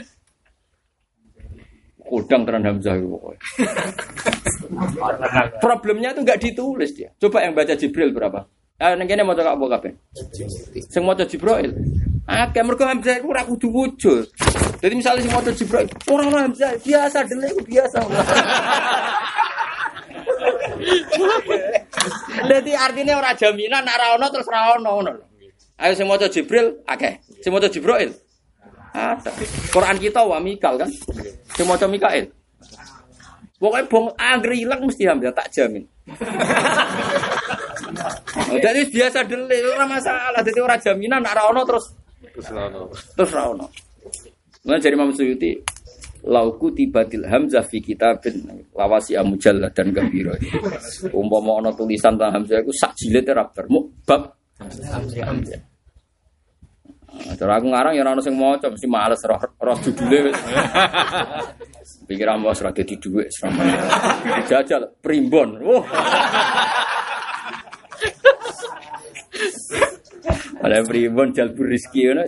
Kodang 2.04 2.44
tenan 2.44 2.68
Hamzah 2.68 3.00
itu 3.00 3.08
pokoknya. 3.08 3.40
Problemnya 5.64 6.12
itu 6.12 6.20
nggak 6.20 6.40
ditulis 6.42 6.90
dia. 6.92 7.08
Coba 7.16 7.48
yang 7.48 7.56
baca 7.56 7.72
Jibril 7.72 8.12
berapa? 8.12 8.44
Ah, 8.76 8.92
neng 8.92 9.08
kene 9.08 9.24
maca 9.24 9.40
apa 9.40 9.64
kabeh? 9.78 9.92
Sing 10.90 11.00
maca 11.06 11.24
Jibril. 11.24 11.72
Akeh 12.28 12.60
mergo 12.60 12.84
Hamzah 12.84 13.22
iku 13.22 13.32
ora 13.32 13.48
kudu 13.48 13.72
wujud. 13.72 14.28
Jadi 14.84 15.00
misalnya 15.00 15.24
sing 15.24 15.32
maca 15.32 15.48
Jibril, 15.48 15.88
ora 16.12 16.28
ora 16.28 16.44
Hamzah 16.44 16.76
biasa 16.76 17.24
iku 17.24 17.64
biasa. 17.64 18.04
Jadi 22.52 22.70
artinya 22.76 23.16
ora 23.16 23.32
jaminan 23.32 23.80
nek 23.80 23.96
ora 23.96 24.20
ono 24.20 24.26
terus 24.28 24.44
ora 24.52 24.76
ono 24.76 25.00
ngono 25.00 25.10
lho. 25.16 25.24
Ayo 25.80 25.96
sing 25.96 26.04
maca 26.04 26.28
Jibril 26.28 26.84
akeh. 26.84 27.16
Sing 27.40 27.48
maca 27.48 27.72
Jibril. 27.72 28.12
Ah, 28.92 29.16
Quran 29.72 29.96
kita 29.96 30.20
wa 30.20 30.36
Mikal 30.36 30.76
kan. 30.76 30.92
Sing 31.56 31.64
maca 31.64 31.88
Mikail. 31.88 32.28
Pokoknya 33.56 33.88
bong 33.88 34.12
angger 34.20 34.52
ilang 34.52 34.84
mesti 34.84 35.08
hamzah 35.08 35.32
tak 35.32 35.48
jamin. 35.48 35.88
Jadi 38.68 38.80
biasa 38.92 39.24
dele 39.24 39.64
ora 39.64 39.88
masalah. 39.88 40.44
Jadi 40.44 40.60
ora 40.60 40.76
jaminan 40.76 41.24
nek 41.24 41.40
ora 41.40 41.56
ono 41.56 41.60
terus 41.64 41.88
terus 43.16 43.32
ora 43.32 43.48
ono. 43.48 43.83
Mulai 44.64 44.80
dari 44.80 44.96
Imam 44.96 45.12
Suyuti 45.12 45.52
lauku 46.24 46.72
tibatil 46.72 47.28
hamzah 47.28 47.60
fi 47.68 47.84
kitabin 47.84 48.64
lawasi 48.72 49.12
amujalla 49.12 49.68
dan 49.68 49.92
gambiro. 49.92 50.32
Umpama 51.12 51.60
ono 51.60 51.76
tulisan 51.76 52.16
tentang 52.16 52.40
hamzah 52.40 52.64
iku 52.64 52.72
sak 52.72 52.96
jilid 52.96 53.28
ora 53.28 53.44
mu 53.68 53.84
bab 54.08 54.32
hamzah. 54.56 55.60
Nah, 57.14 57.36
Cara 57.36 57.60
aku 57.60 57.66
ngarang 57.68 57.92
ya 57.92 58.02
ora 58.08 58.16
ono 58.16 58.24
sing 58.24 58.40
maca 58.40 58.72
mesti 58.72 58.88
males 58.88 59.20
roh 59.28 59.36
roh 59.36 59.76
judule 59.84 60.32
wis. 60.32 60.38
Pikiran 62.08 62.40
bos 62.40 62.64
ora 62.64 62.72
dadi 62.72 62.96
dhuwit 62.96 63.28
selama. 63.36 63.68
Jajal 64.48 64.96
primbon. 65.04 65.60
Ada 70.64 70.80
primbon 70.88 71.36
jalbur 71.36 71.68
rezeki 71.68 72.00
ngono. 72.08 72.24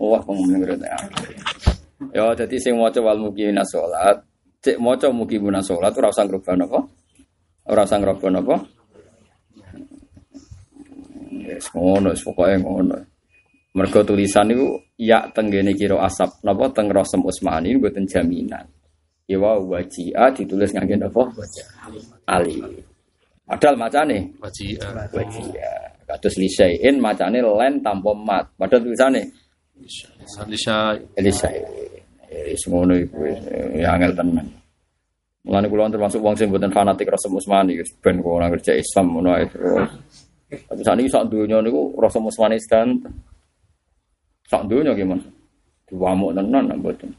Wah, 0.00 0.20
pengen 0.24 0.60
ngerti. 0.60 0.88
Ya, 2.16 2.32
jadi 2.32 2.56
sing 2.56 2.74
maca 2.80 3.00
wal 3.04 3.20
mukimina 3.20 3.60
salat, 3.68 4.24
cek 4.64 4.80
maca 4.80 5.12
mukimina 5.12 5.60
salat 5.60 5.92
ora 5.92 6.08
usah 6.08 6.24
ngrubah 6.24 6.54
napa? 6.56 6.80
Ora 7.68 7.84
usah 7.84 7.98
ngrubah 8.00 8.30
napa? 8.32 8.56
Wis 11.50 11.66
ngono, 11.76 12.10
pokoke 12.16 12.56
ngono. 12.56 12.96
Mergo 13.70 14.02
tulisan 14.02 14.50
niku 14.50 14.82
ya 14.98 15.30
tenggene 15.30 15.76
kira 15.78 16.02
asap 16.02 16.42
napa 16.42 16.74
teng 16.74 16.90
Rosem 16.90 17.22
Usmani 17.22 17.78
mboten 17.78 18.08
jaminan. 18.08 18.66
Ya 19.30 19.38
wa 19.38 19.60
wajia 19.62 20.34
ditulis 20.34 20.74
ngangge 20.74 20.98
napa? 20.98 21.30
Ali. 22.26 22.58
Padahal 23.46 23.76
macane 23.78 24.34
Wajib. 24.42 24.78
wajia. 25.14 25.89
Kados 26.10 26.34
lisain 26.42 26.98
macane 26.98 27.38
len 27.38 27.78
tanpa 27.78 28.10
mat. 28.10 28.50
Padahal 28.58 28.82
tulisane 28.82 29.22
Sandisha 30.26 30.98
Elisai. 31.14 31.54
Wis 32.50 32.66
ngono 32.66 32.98
iku 32.98 33.30
ya 33.78 33.94
angel 33.94 34.18
tenan. 34.18 34.46
Mulane 35.46 35.66
kula 35.70 35.86
termasuk 35.86 36.18
wong 36.18 36.34
sing 36.34 36.50
mboten 36.50 36.74
fanatik 36.74 37.06
Rasul 37.06 37.38
Usmani 37.38 37.78
wis 37.78 37.94
ben 38.02 38.18
kok 38.18 38.34
ora 38.34 38.50
kerja 38.50 38.74
Islam 38.74 39.06
ngono 39.14 39.30
ae. 39.38 39.46
Tapi 40.50 40.82
sakniki 40.82 41.06
sak 41.06 41.30
donya 41.30 41.62
niku 41.62 41.94
Rasul 41.94 42.26
Usmani 42.26 42.58
sedan. 42.58 42.98
Sak 44.50 44.66
donya 44.66 44.90
gimana? 44.98 45.22
Diwamuk 45.86 46.34
tenan 46.34 46.74
mboten. 46.74 47.10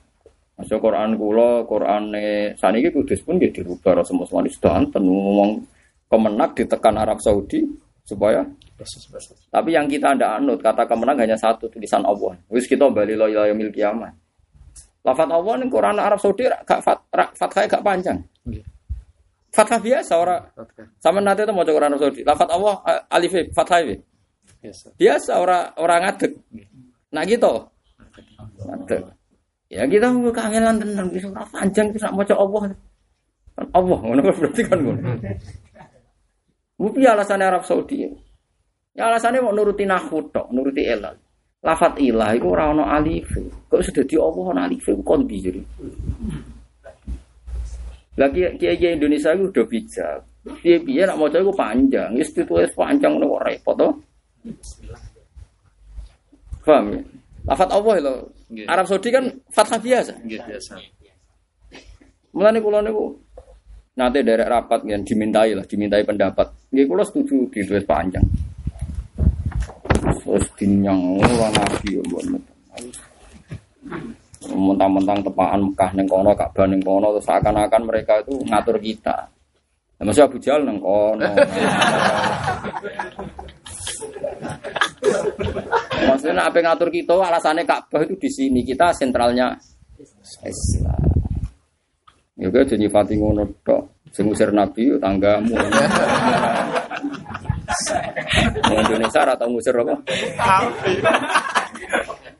Masuk 0.59 0.83
Quran 0.83 1.17
kula, 1.17 1.65
Qurane 1.65 2.53
saniki 2.59 2.93
kudus 2.93 3.23
pun 3.23 3.39
nggih 3.39 3.55
dirubah 3.55 4.03
Rasul 4.03 4.21
Usmani 4.21 4.51
sedan 4.51 4.91
ngomong 4.93 5.63
kemenak 6.11 6.53
ditekan 6.59 6.99
Arab 6.99 7.23
Saudi 7.23 7.63
supaya 8.05 8.43
tapi 9.51 9.69
yang 9.77 9.85
kita 9.85 10.17
ndak 10.17 10.31
anut 10.41 10.59
kata 10.61 10.89
kemenang 10.89 11.17
hanya 11.21 11.37
satu 11.37 11.69
tulisan 11.69 12.01
Allah. 12.01 12.33
Wis 12.49 12.65
kita 12.65 12.89
bali 12.89 13.13
lo 13.13 13.29
ila 13.29 13.45
yaumil 13.45 13.69
kiamat. 13.69 14.13
Lafat 15.01 15.29
Allah 15.33 15.53
ning 15.57 15.69
Quran 15.69 15.97
Arab 15.97 16.21
Saudi 16.21 16.45
gak 16.45 16.81
fat, 16.85 17.01
fathah 17.11 17.65
gak 17.65 17.81
panjang. 17.81 18.21
Fathah 19.51 19.81
biasa 19.81 20.13
ora 20.13 20.37
sama 21.01 21.19
nanti 21.19 21.41
itu 21.41 21.53
mau 21.53 21.65
Quran 21.65 21.93
Arab 21.93 22.01
Saudi. 22.01 22.21
Lafat 22.21 22.49
Allah 22.53 22.73
eh, 22.85 23.01
alif 23.17 23.33
fathah 23.53 23.79
ini. 23.81 23.95
Biasa. 24.61 24.87
Biasa 24.97 25.31
ora 25.41 25.57
ora 25.81 25.95
ngadeg. 26.05 26.31
Nah 27.13 27.23
gitu. 27.25 27.53
Ngadeg. 28.61 29.01
Ya 29.73 29.83
kita 29.89 30.13
mau 30.13 30.29
kangenan 30.29 30.77
tenan 30.77 31.09
wis 31.09 31.25
ora 31.25 31.45
panjang 31.49 31.89
wis 31.93 32.01
nak 32.05 32.13
maca 32.13 32.35
Allah. 32.37 32.61
Kan 33.57 33.65
Allah 33.73 33.99
ngono 34.05 34.21
berarti 34.21 34.61
kan 34.65 34.77
ngono. 34.79 35.01
Tapi 36.81 37.05
alasannya 37.05 37.45
Arab 37.45 37.63
Saudi. 37.65 38.30
Ya 38.91 39.07
alasannya 39.07 39.39
mau 39.39 39.55
nuruti 39.55 39.87
nahwu 39.87 40.27
tok, 40.31 40.51
nuruti 40.51 40.83
elal. 40.83 41.15
Lafat 41.61 42.01
ilah 42.01 42.35
itu 42.35 42.45
ora 42.49 42.73
ono 42.73 42.83
alif. 42.89 43.31
Kok 43.69 43.79
sudah 43.79 44.03
di 44.03 44.15
Allah 44.17 44.45
ono 44.51 44.59
alif 44.59 44.83
itu 44.83 45.03
kondi 45.05 45.37
jadi. 45.39 45.61
Lagi 48.19 48.41
kiai 48.59 48.97
Indonesia 48.97 49.31
itu 49.31 49.47
udah 49.47 49.65
bijak. 49.69 50.19
Dia 50.65 50.81
piye 50.81 51.05
nak 51.05 51.21
maca 51.21 51.37
iku 51.37 51.53
panjang, 51.53 52.17
wis 52.17 52.33
ditulis 52.33 52.73
panjang 52.73 53.13
ngono 53.13 53.37
kok 53.37 53.43
repot 53.45 53.75
to. 53.77 53.89
Paham 56.65 56.85
ya? 56.97 57.01
Lafat 57.45 57.69
Allah 57.69 57.95
lho. 58.01 58.13
Nggih. 58.51 58.65
Arab 58.67 58.85
Saudi 58.89 59.09
kan 59.13 59.25
fathah 59.53 59.79
biasa. 59.79 60.13
Nggih 60.17 60.41
biasa. 60.43 60.73
Mulane 62.35 62.59
kula 62.59 62.83
niku 62.83 63.15
nate 63.95 64.19
derek 64.25 64.49
rapat 64.49 64.81
yang 64.89 65.05
dimintai 65.05 65.55
lah, 65.55 65.63
dimintai 65.63 66.03
pendapat. 66.03 66.73
Nggih 66.73 66.85
kula 66.89 67.05
setuju 67.05 67.47
ditulis 67.53 67.85
panjang. 67.85 68.25
Terus 70.01 70.45
dinyang 70.57 71.21
ora 71.21 71.47
nabi 71.53 72.01
ya. 72.01 72.03
Mentang-mentang 74.51 75.21
tepaan 75.21 75.69
Mekah 75.69 75.91
ning 75.93 76.09
kono, 76.09 76.33
Ka'bah 76.33 76.65
ning 76.65 76.81
kono 76.81 77.13
terus 77.13 77.29
seakan-akan 77.29 77.81
mereka 77.85 78.19
itu 78.25 78.41
ngatur 78.49 78.81
kita. 78.81 79.29
Ya, 80.01 80.01
masih 80.01 80.25
Abu 80.25 80.41
Jahal 80.41 80.65
nang 80.65 80.81
kono. 80.81 81.29
Maksudnya 86.01 86.49
apa 86.49 86.57
ngatur 86.57 86.89
kita 86.89 87.13
alasannya 87.13 87.63
Ka'bah 87.69 88.01
itu 88.01 88.17
di 88.17 88.29
sini 88.33 88.65
kita 88.65 88.89
sentralnya 88.97 89.53
Islam. 90.41 91.05
Ya 92.41 92.49
aja 92.49 92.73
nyifati 92.73 93.21
ngono 93.21 93.45
tok. 93.61 94.09
Sing 94.09 94.25
Nabi 94.33 94.89
yo 94.89 94.97
tanggamu. 94.97 95.53
Wong 98.69 98.79
Indonesia 98.85 99.19
ora 99.23 99.33
tau 99.37 99.49
ngusir 99.49 99.75
apa? 99.75 99.95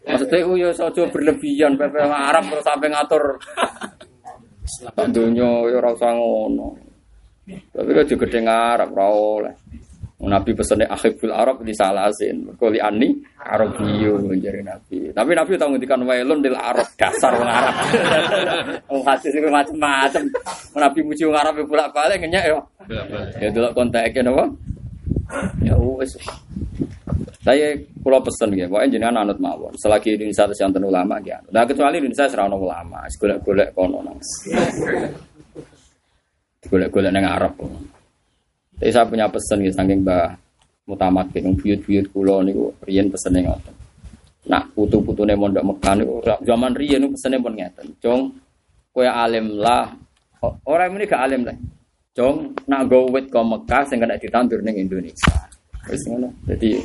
Maksudnya 0.01 0.45
ku 0.45 0.53
yo 0.57 0.69
aja 0.73 1.03
berlebihan 1.07 1.77
pepe 1.77 1.99
Arab 2.01 2.43
terus 2.49 2.65
sampai 2.65 2.89
ngatur 2.89 3.23
donya 5.11 5.49
yo 5.67 5.77
ora 5.81 5.89
usah 5.93 6.11
ngono. 6.13 6.67
Tapi 7.51 7.89
kok 7.91 8.07
juga 8.07 8.25
gede 8.29 8.39
Arab 8.47 8.89
ora 8.95 9.07
oleh. 9.09 9.55
Nabi 10.21 10.53
pesennya 10.53 10.85
akhibul 10.85 11.33
Arab 11.33 11.65
di 11.65 11.73
salasin. 11.73 12.45
Kali 12.53 12.77
ani 12.77 13.09
Arabiyu 13.41 14.21
menjadi 14.21 14.61
Nabi. 14.61 15.09
Tapi 15.09 15.31
Nabi 15.33 15.57
tahu 15.57 15.73
ngendikan 15.73 16.05
wailun 16.05 16.45
dil 16.45 16.53
Arab 16.53 16.85
dasar 16.93 17.33
wong 17.33 17.49
Arab. 17.49 17.73
Wong 18.93 19.01
hadis 19.01 19.33
itu 19.33 19.49
macam-macam. 19.49 20.23
Nabi 20.77 20.99
muji 21.01 21.25
wong 21.25 21.37
Arab 21.41 21.57
bolak 21.65 21.89
balik 21.89 22.21
ngenyak 22.21 22.53
yo. 22.53 22.61
Ya 23.41 23.49
delok 23.49 23.73
konteknya 23.73 24.29
napa? 24.29 24.45
Ya 25.63 25.75
wis. 25.77 26.15
Saya 27.41 27.73
pulau 28.05 28.21
pesen 28.21 28.53
ya, 28.53 28.69
pokoknya 28.69 29.01
jenengan 29.01 29.25
anut 29.25 29.41
mawon. 29.41 29.73
Selagi 29.81 30.13
Indonesia 30.13 30.45
terus 30.45 30.61
yang 30.61 30.77
ulama 30.77 31.17
ya. 31.25 31.41
Nah 31.49 31.65
kecuali 31.65 31.97
Indonesia 31.97 32.29
serana 32.29 32.53
ulama, 32.53 33.01
golek-golek 33.17 33.73
kono 33.73 33.99
nang. 34.05 34.17
Golek-golek 36.69 37.09
nang 37.09 37.25
Arab. 37.25 37.57
Tapi 38.77 38.89
saya 38.93 39.09
punya 39.09 39.25
pesan 39.29 39.65
ya 39.65 39.73
saking 39.73 40.05
Mbah 40.05 40.37
Mutamat 40.89 41.29
yang 41.37 41.53
buyut-buyut 41.53 42.09
kula 42.09 42.41
niku 42.41 42.73
riyen 42.85 43.09
pesene 43.13 43.45
ngoten. 43.45 43.73
Nak 44.49 44.73
putu-putune 44.73 45.37
mondok 45.37 45.65
Mekah 45.65 45.93
niku 45.97 46.21
zaman 46.45 46.73
niku 46.77 47.13
pesene 47.13 47.37
pun 47.37 47.53
ngeten. 47.53 47.87
Jong 48.01 48.21
kowe 48.89 49.05
alim 49.05 49.61
lah. 49.61 49.93
Orang 50.65 50.97
ini 50.97 51.05
gak 51.05 51.25
alim 51.29 51.45
lah. 51.45 51.53
Jong 52.11 52.51
nak 52.67 52.91
go 52.91 53.07
wit 53.07 53.31
ke 53.31 53.39
Mekah 53.39 53.87
sing 53.87 54.03
kena 54.03 54.19
ditandur 54.19 54.59
ning 54.59 54.75
Indonesia. 54.75 55.47
Wis 55.87 56.03
ngono. 56.11 56.27
Jadi 56.43 56.75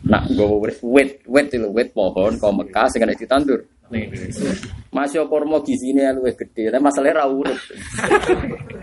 Nak 0.00 0.32
nggawa 0.32 0.56
wit 0.64 0.76
wit 0.80 1.10
wit 1.28 1.46
itu 1.52 1.68
wit 1.68 1.88
pohon 1.92 2.32
kok 2.34 2.54
Mekah 2.56 2.86
sing 2.88 3.04
kena 3.04 3.14
ditandur. 3.14 3.60
Masih 4.90 5.26
kormo 5.26 5.62
gizine 5.66 6.14
luwih 6.14 6.34
gede, 6.38 6.70
tapi 6.70 6.82
masalahnya 6.82 7.22
ra 7.22 7.26
urip. 7.26 7.58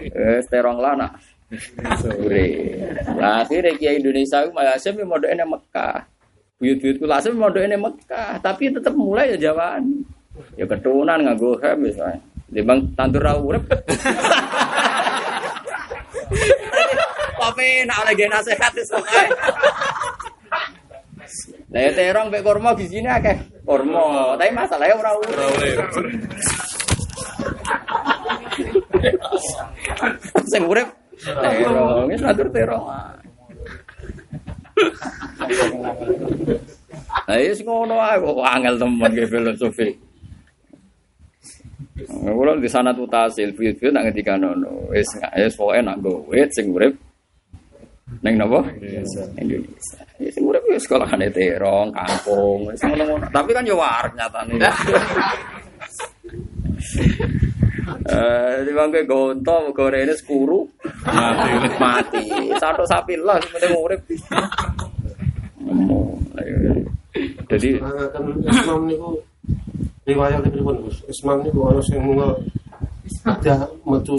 Eh, 0.07 0.39
terong 0.51 0.79
lana. 0.79 1.07
Ure. 2.19 2.47
Lah 3.15 3.43
akhirnya 3.43 3.71
Kiai 3.79 4.03
Indonesia 4.03 4.43
itu 4.43 4.51
malah 4.51 4.75
mau 5.07 5.19
doain 5.19 5.39
Mekah. 5.39 5.95
Buyut-buyutku 6.59 7.07
langsung 7.07 7.39
mau 7.39 7.47
doain 7.47 7.75
Mekah, 7.75 8.39
tapi 8.43 8.67
tetap 8.67 8.91
mulai 8.95 9.31
ya 9.35 9.51
Jawaan. 9.51 10.03
Ya 10.59 10.67
keturunan 10.67 11.23
nganggo 11.23 11.55
hem 11.63 11.87
misalnya. 11.87 12.19
Dia 12.51 12.63
bang 12.63 12.79
tandur 12.95 13.23
ra 13.23 13.35
urip. 13.39 13.63
Tapi 17.37 17.85
nak 17.85 18.01
oleh 18.05 18.13
gena 18.17 18.39
sehat 18.41 18.73
itu 18.73 18.97
Lah 21.67 21.81
ya 21.83 21.91
terong 21.91 22.31
mek 22.31 22.39
kurma 22.39 22.71
di 22.71 22.87
sini 22.87 23.11
akeh 23.11 23.35
kurma, 23.67 24.39
tapi 24.39 24.51
masalahnya 24.55 24.95
ora 24.95 25.11
urip. 25.19 25.91
Sing 30.47 30.63
urip 30.63 30.87
terong, 31.19 32.07
wis 32.07 32.23
atur 32.23 32.47
terong. 32.47 32.87
Lah 37.27 37.35
wis 37.35 37.59
ngono 37.59 37.99
ae 37.99 38.15
kok 38.15 38.47
angel 38.47 38.75
temen 38.79 39.11
ke 39.11 39.27
filosofi. 39.27 39.89
Kulo 42.07 42.55
di 42.63 42.71
sana 42.71 42.95
tuh 42.95 43.09
tasil, 43.11 43.51
buyut-buyut 43.51 43.91
nak 43.91 44.07
ngendikan 44.07 44.39
ngono. 44.39 44.87
Wis 44.95 45.11
wis 45.35 45.59
pokoke 45.59 45.83
nak 45.83 45.99
nggo 45.99 46.31
wit 46.31 46.47
sing 46.55 46.71
urip 46.71 46.95
Neng 48.23 48.35
napa? 48.39 48.63
Indonesia. 49.37 50.01
Ya 50.17 50.29
sing 50.33 50.43
urip 50.47 50.63
ya 50.65 50.79
sekolahane 50.81 51.29
terong, 51.29 51.93
kampung, 51.93 52.71
wis 52.71 52.81
ngono-ngono. 52.81 53.25
Tapi 53.29 53.49
kan 53.53 53.67
ya 53.67 53.75
warak 53.77 54.13
nyatane. 54.17 54.57
Eh, 58.07 58.55
di 58.63 58.71
bangke 58.71 59.03
gonto 59.03 59.69
gorene 59.75 60.15
sekuru 60.15 60.63
mati 61.05 61.51
mati. 61.77 62.23
Satu 62.55 62.87
sapi 62.87 63.19
lah 63.19 63.37
penting 63.43 63.75
urip. 63.75 64.01
Jadi 67.47 67.69
riwayat 70.07 70.39
pripun 70.47 70.87
Gus? 70.87 71.03
Islam 71.11 71.43
niku 71.43 71.67
ana 71.67 71.83
sing 71.83 71.99
mungel 71.99 72.31
ada 73.27 73.67
metu 73.83 74.15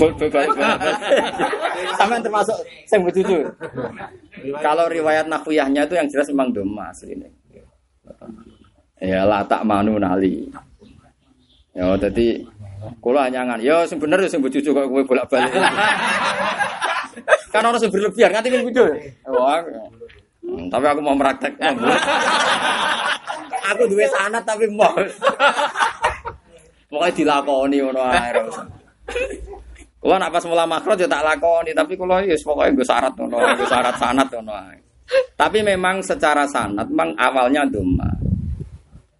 Sampai 1.96 2.20
termasuk 2.20 2.56
sing 2.84 3.00
becucu. 3.04 3.48
Kalau 4.60 4.84
riwayat 4.88 5.26
nafiyahnya 5.28 5.88
itu 5.88 5.94
yang 5.96 6.08
jelas 6.12 6.28
memang 6.28 6.52
doma 6.52 6.92
aslinya. 6.92 7.28
Ya 9.00 9.24
lah 9.24 9.44
tak 9.48 9.64
manu 9.64 9.96
nali. 9.96 10.48
Ya 11.72 11.94
jadi 11.96 12.42
hanya 12.98 13.40
ngan, 13.44 13.60
ya 13.62 13.86
sing 13.88 13.98
bener 13.98 14.18
ya 14.22 14.28
sing 14.30 14.42
becucu 14.42 14.70
kok 14.70 14.86
kowe 14.86 15.02
bolak-balik. 15.04 15.52
kan 17.48 17.64
orang 17.64 17.80
sing 17.80 17.90
berlebihan 17.90 18.30
nganti 18.30 18.48
kan 18.52 18.62
video. 18.64 18.84
Wah. 19.28 19.64
Hmm, 20.48 20.72
tapi 20.72 20.84
aku 20.88 21.00
mau 21.04 21.12
meraktek. 21.12 21.52
aku 23.68 23.84
duwe 23.84 24.08
sanat 24.08 24.40
tapi 24.48 24.64
mau. 24.72 24.96
Pokoknya 26.88 27.12
dilakoni 27.12 27.76
ngono 27.84 28.00
ae. 28.00 28.32
Kulo 30.00 30.14
nak 30.16 30.32
pas 30.32 30.44
mula 30.48 30.64
makro 30.64 30.96
ya 30.96 31.04
tak 31.04 31.20
lakoni, 31.20 31.76
tapi 31.76 31.92
kulo 32.00 32.16
ya 32.24 32.32
pokoknya 32.40 32.72
gue 32.72 32.86
syarat 32.86 33.12
ngono, 33.12 33.36
gue 33.60 33.68
syarat 33.68 33.94
sanat 34.00 34.28
ngono 34.32 34.52
ae. 34.56 34.76
Tapi 35.36 35.60
memang 35.60 36.00
secara 36.00 36.48
sanat 36.48 36.88
memang 36.88 37.12
awalnya 37.12 37.68
doma. 37.68 38.08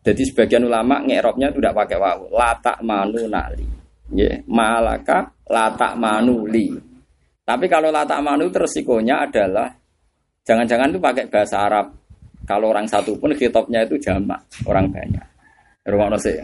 Jadi 0.01 0.23
sebagian 0.25 0.65
ulama 0.65 1.05
ngerobnya 1.05 1.53
itu 1.53 1.61
tidak 1.61 1.77
pakai 1.85 2.01
wawu. 2.01 2.33
Latak 2.33 2.81
manu 2.81 3.29
nali. 3.29 3.69
Ya, 4.17 4.41
malaka 4.49 5.29
latak 5.45 5.93
manu 6.01 6.49
li. 6.49 6.73
Tapi 7.45 7.69
kalau 7.69 7.93
latak 7.93 8.25
manu 8.25 8.49
itu 8.49 8.57
resikonya 8.57 9.29
adalah 9.29 9.69
jangan-jangan 10.49 10.89
itu 10.89 10.99
pakai 10.99 11.29
bahasa 11.29 11.69
Arab. 11.69 11.93
Kalau 12.49 12.73
orang 12.73 12.89
satu 12.89 13.13
pun 13.21 13.37
kitabnya 13.37 13.85
itu 13.85 14.01
jamak, 14.01 14.41
orang 14.65 14.89
banyak. 14.89 15.27
Rumah 15.85 16.17
sih. 16.17 16.41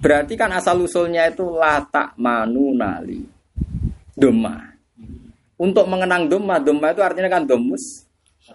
Berarti 0.00 0.36
kan 0.36 0.52
asal 0.52 0.84
usulnya 0.84 1.32
itu 1.32 1.48
latak 1.56 2.12
manu 2.20 2.76
nali. 2.76 3.24
Doma. 4.12 4.60
Untuk 5.56 5.88
mengenang 5.88 6.28
doma, 6.28 6.60
doma 6.60 6.92
itu 6.92 7.00
artinya 7.00 7.28
kan 7.28 7.48
domus 7.48 8.04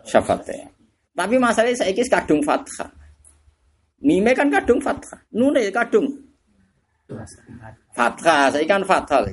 syafatnya. 0.05 0.69
Tapi 1.15 1.37
masalahnya 1.37 1.77
saya 1.77 1.93
kis 1.93 2.09
kadung 2.09 2.41
fathah. 2.41 2.89
Mime 4.01 4.35
kan 4.35 4.51
kadung 4.51 4.81
fathah. 4.81 5.21
Nune 5.33 5.69
kadung 5.69 6.05
fathah. 7.93 8.51
Saya 8.51 8.65
kan 8.67 8.83
fathah. 8.83 9.23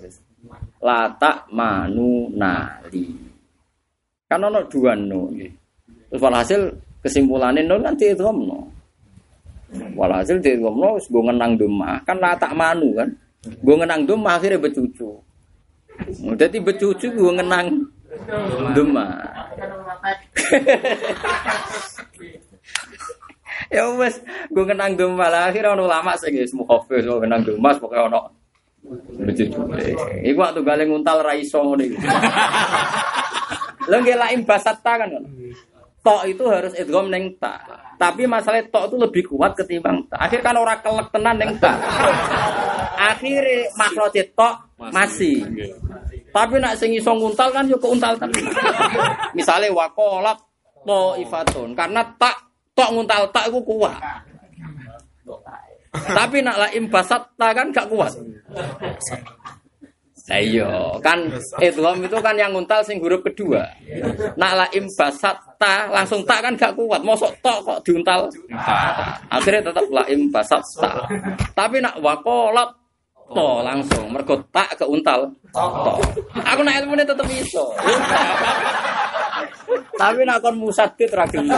Latak 0.85 1.49
manu 1.51 2.31
nali. 2.33 3.32
Kan 4.33 4.49
ono 4.49 4.65
dua 4.65 4.97
nu. 4.97 5.29
Terus 6.09 6.17
walhasil 6.25 6.73
kesimpulannya 7.05 7.69
nun 7.69 7.85
kan 7.85 7.93
dihitung 7.93 8.49
no. 8.49 8.65
Walhasil 9.93 10.41
di 10.41 10.57
ngomong 10.57 10.97
gue 11.05 11.23
ngenang 11.29 11.61
doma 11.61 12.01
kan 12.09 12.17
latak 12.17 12.57
manu 12.57 12.97
kan. 12.97 13.13
Gue 13.61 13.77
ngenang 13.77 14.09
doma 14.09 14.41
akhirnya 14.41 14.57
becucu. 14.57 15.21
Jadi 16.33 16.65
becucu 16.65 17.13
gue 17.13 17.33
ngenang 17.37 17.77
doma. 18.73 19.05
ya 23.73 23.85
wes 24.01 24.17
gue 24.49 24.65
ngenang 24.65 24.97
doma 24.97 25.29
lah 25.29 25.53
akhirnya 25.53 25.77
ono 25.77 25.85
lama 25.85 26.17
sih 26.17 26.33
guys 26.33 26.57
mau 26.57 26.65
kopi 26.65 27.05
gue 27.05 27.21
ngenang 27.21 27.45
doma 27.45 27.77
pokoknya 27.77 28.09
ono 28.09 28.33
becucu. 29.29 29.61
Iku 30.25 30.41
waktu 30.41 30.65
galeng 30.65 30.89
nguntal 30.89 31.21
raiso 31.21 31.61
ngono 31.61 31.85
iki. 33.83 33.91
Lha 33.91 33.97
nggih 33.99 34.17
lain 34.19 34.41
basata 34.47 34.93
kan. 35.03 35.11
Tok 36.03 36.23
itu 36.27 36.43
harus 36.51 36.75
idgham 36.79 37.11
neng 37.11 37.35
ta. 37.39 37.59
Tapi 37.99 38.27
masalah 38.27 38.63
tok 38.71 38.91
itu 38.91 38.97
lebih 38.99 39.23
kuat 39.31 39.55
ketimbang 39.59 40.07
ta. 40.11 40.19
Akhir 40.23 40.43
kan 40.43 40.59
orang 40.59 40.79
kelek 40.83 41.11
tenan 41.11 41.37
neng 41.39 41.59
ta. 41.59 41.79
Akhirnya 42.99 43.71
makhraj 43.79 44.17
tok 44.35 44.55
masih. 44.79 45.47
Tapi 46.33 46.55
nak 46.59 46.75
sing 46.81 46.91
iso 46.97 47.13
nguntal 47.15 47.51
kan 47.55 47.67
yo 47.67 47.79
keuntal 47.79 48.19
tenan. 48.19 48.43
Misale 49.35 49.71
waqalat 49.71 50.39
ifatun 51.23 51.79
karena 51.79 52.03
tak 52.19 52.35
tok 52.75 52.91
nguntal 52.91 53.31
tak 53.31 53.47
iku 53.51 53.63
kuat. 53.63 53.95
Tapi 55.93 56.41
nak 56.41 56.57
la 56.57 56.69
imbasat 56.73 57.37
kan 57.37 57.69
gak 57.69 57.87
kuat. 57.93 58.17
Nah, 60.23 60.39
iya, 60.39 60.71
kan 61.03 61.19
idgham 61.59 61.99
itu 61.99 62.15
kan 62.23 62.39
yang 62.39 62.55
nguntal 62.55 62.87
sing 62.87 63.03
huruf 63.03 63.27
kedua. 63.27 63.67
Nak 64.39 64.53
la 64.55 64.67
imbasat 64.71 65.59
ta 65.59 65.91
langsung 65.91 66.23
tak 66.23 66.47
kan 66.47 66.55
gak 66.55 66.79
kuat. 66.79 67.03
Mosok 67.03 67.43
tok 67.43 67.59
kok 67.67 67.79
diuntal. 67.83 68.31
Akhirnya 69.27 69.67
tetap 69.67 69.83
la 69.91 70.07
imbasat 70.07 70.63
ta. 70.79 71.11
Tapi 71.59 71.83
nak 71.83 71.99
waqalat 71.99 72.71
to 73.35 73.49
langsung 73.67 74.15
mergo 74.15 74.39
tak 74.55 74.79
keuntal 74.79 75.27
to. 75.51 75.95
Aku 76.39 76.61
nak 76.63 76.79
ilmune 76.79 77.03
tetep 77.03 77.27
iso. 77.27 77.75
tapi 79.99 80.23
nak 80.23 80.39
kon 80.39 80.55
musaddid 80.55 81.11
ra 81.11 81.27
gelem. 81.27 81.51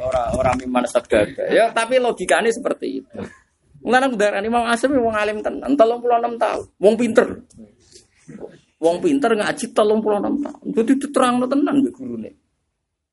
Ora 0.00 0.32
ora 0.32 0.50
miman 0.56 0.88
sadada. 0.88 1.44
Ya 1.52 1.68
tapi 1.76 2.00
logikanya 2.00 2.48
seperti 2.48 3.04
itu. 3.04 3.43
Aku 3.84 4.16
darani 4.16 4.48
Imam 4.48 4.64
Asim 4.64 4.96
wong 4.96 5.12
alim 5.12 5.44
tenan, 5.44 5.76
36 5.76 6.40
tahun. 6.40 6.64
Wong 6.80 6.94
pinter. 6.96 7.26
Wong 8.80 8.96
pinter 9.04 9.30
ngaji 9.36 9.64
36 9.76 9.76
tahun. 9.76 10.66
Dadi 10.72 10.92
diterangno 10.96 11.44
tenan 11.44 11.84
mbek 11.84 11.92
gurune. 11.92 12.30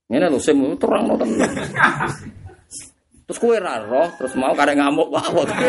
Ngene 0.07 0.27
lho 0.31 0.39
sim 0.39 0.59
terangno 0.79 1.19
tenan. 1.19 1.51
Terus 3.31 3.39
kue 3.39 3.55
roh, 3.63 4.11
terus 4.19 4.35
mau 4.35 4.51
karek 4.51 4.75
ngamuk 4.75 5.07
wawon. 5.07 5.47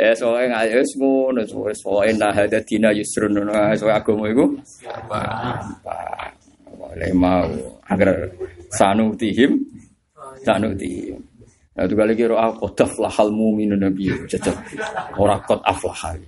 Eh 0.00 0.14
soalnya 0.14 0.62
nggak 0.62 0.66
ya 0.70 0.82
ngono, 0.98 1.42
soalnya 1.46 1.74
soalnya 1.78 2.12
nah 2.30 2.34
ada 2.34 2.60
tina 2.62 2.90
yusrun, 2.94 3.38
nah 3.42 3.74
soalnya 3.74 3.98
agama 4.02 4.30
itu 4.30 4.46
apa, 4.86 5.22
boleh 6.78 7.10
mau 7.14 7.46
agar 7.86 8.30
sanutihim 8.70 9.62
sanuti. 10.44 11.12
Nah, 11.76 11.86
itu 11.86 11.94
kali 11.94 12.12
kira 12.18 12.36
aku 12.36 12.74
daflahal 12.74 13.30
mu'minun 13.30 13.78
nabi 13.78 14.10
jajal 14.26 14.56
orang 15.16 15.40
kot 15.46 15.62
aflahal. 15.62 16.18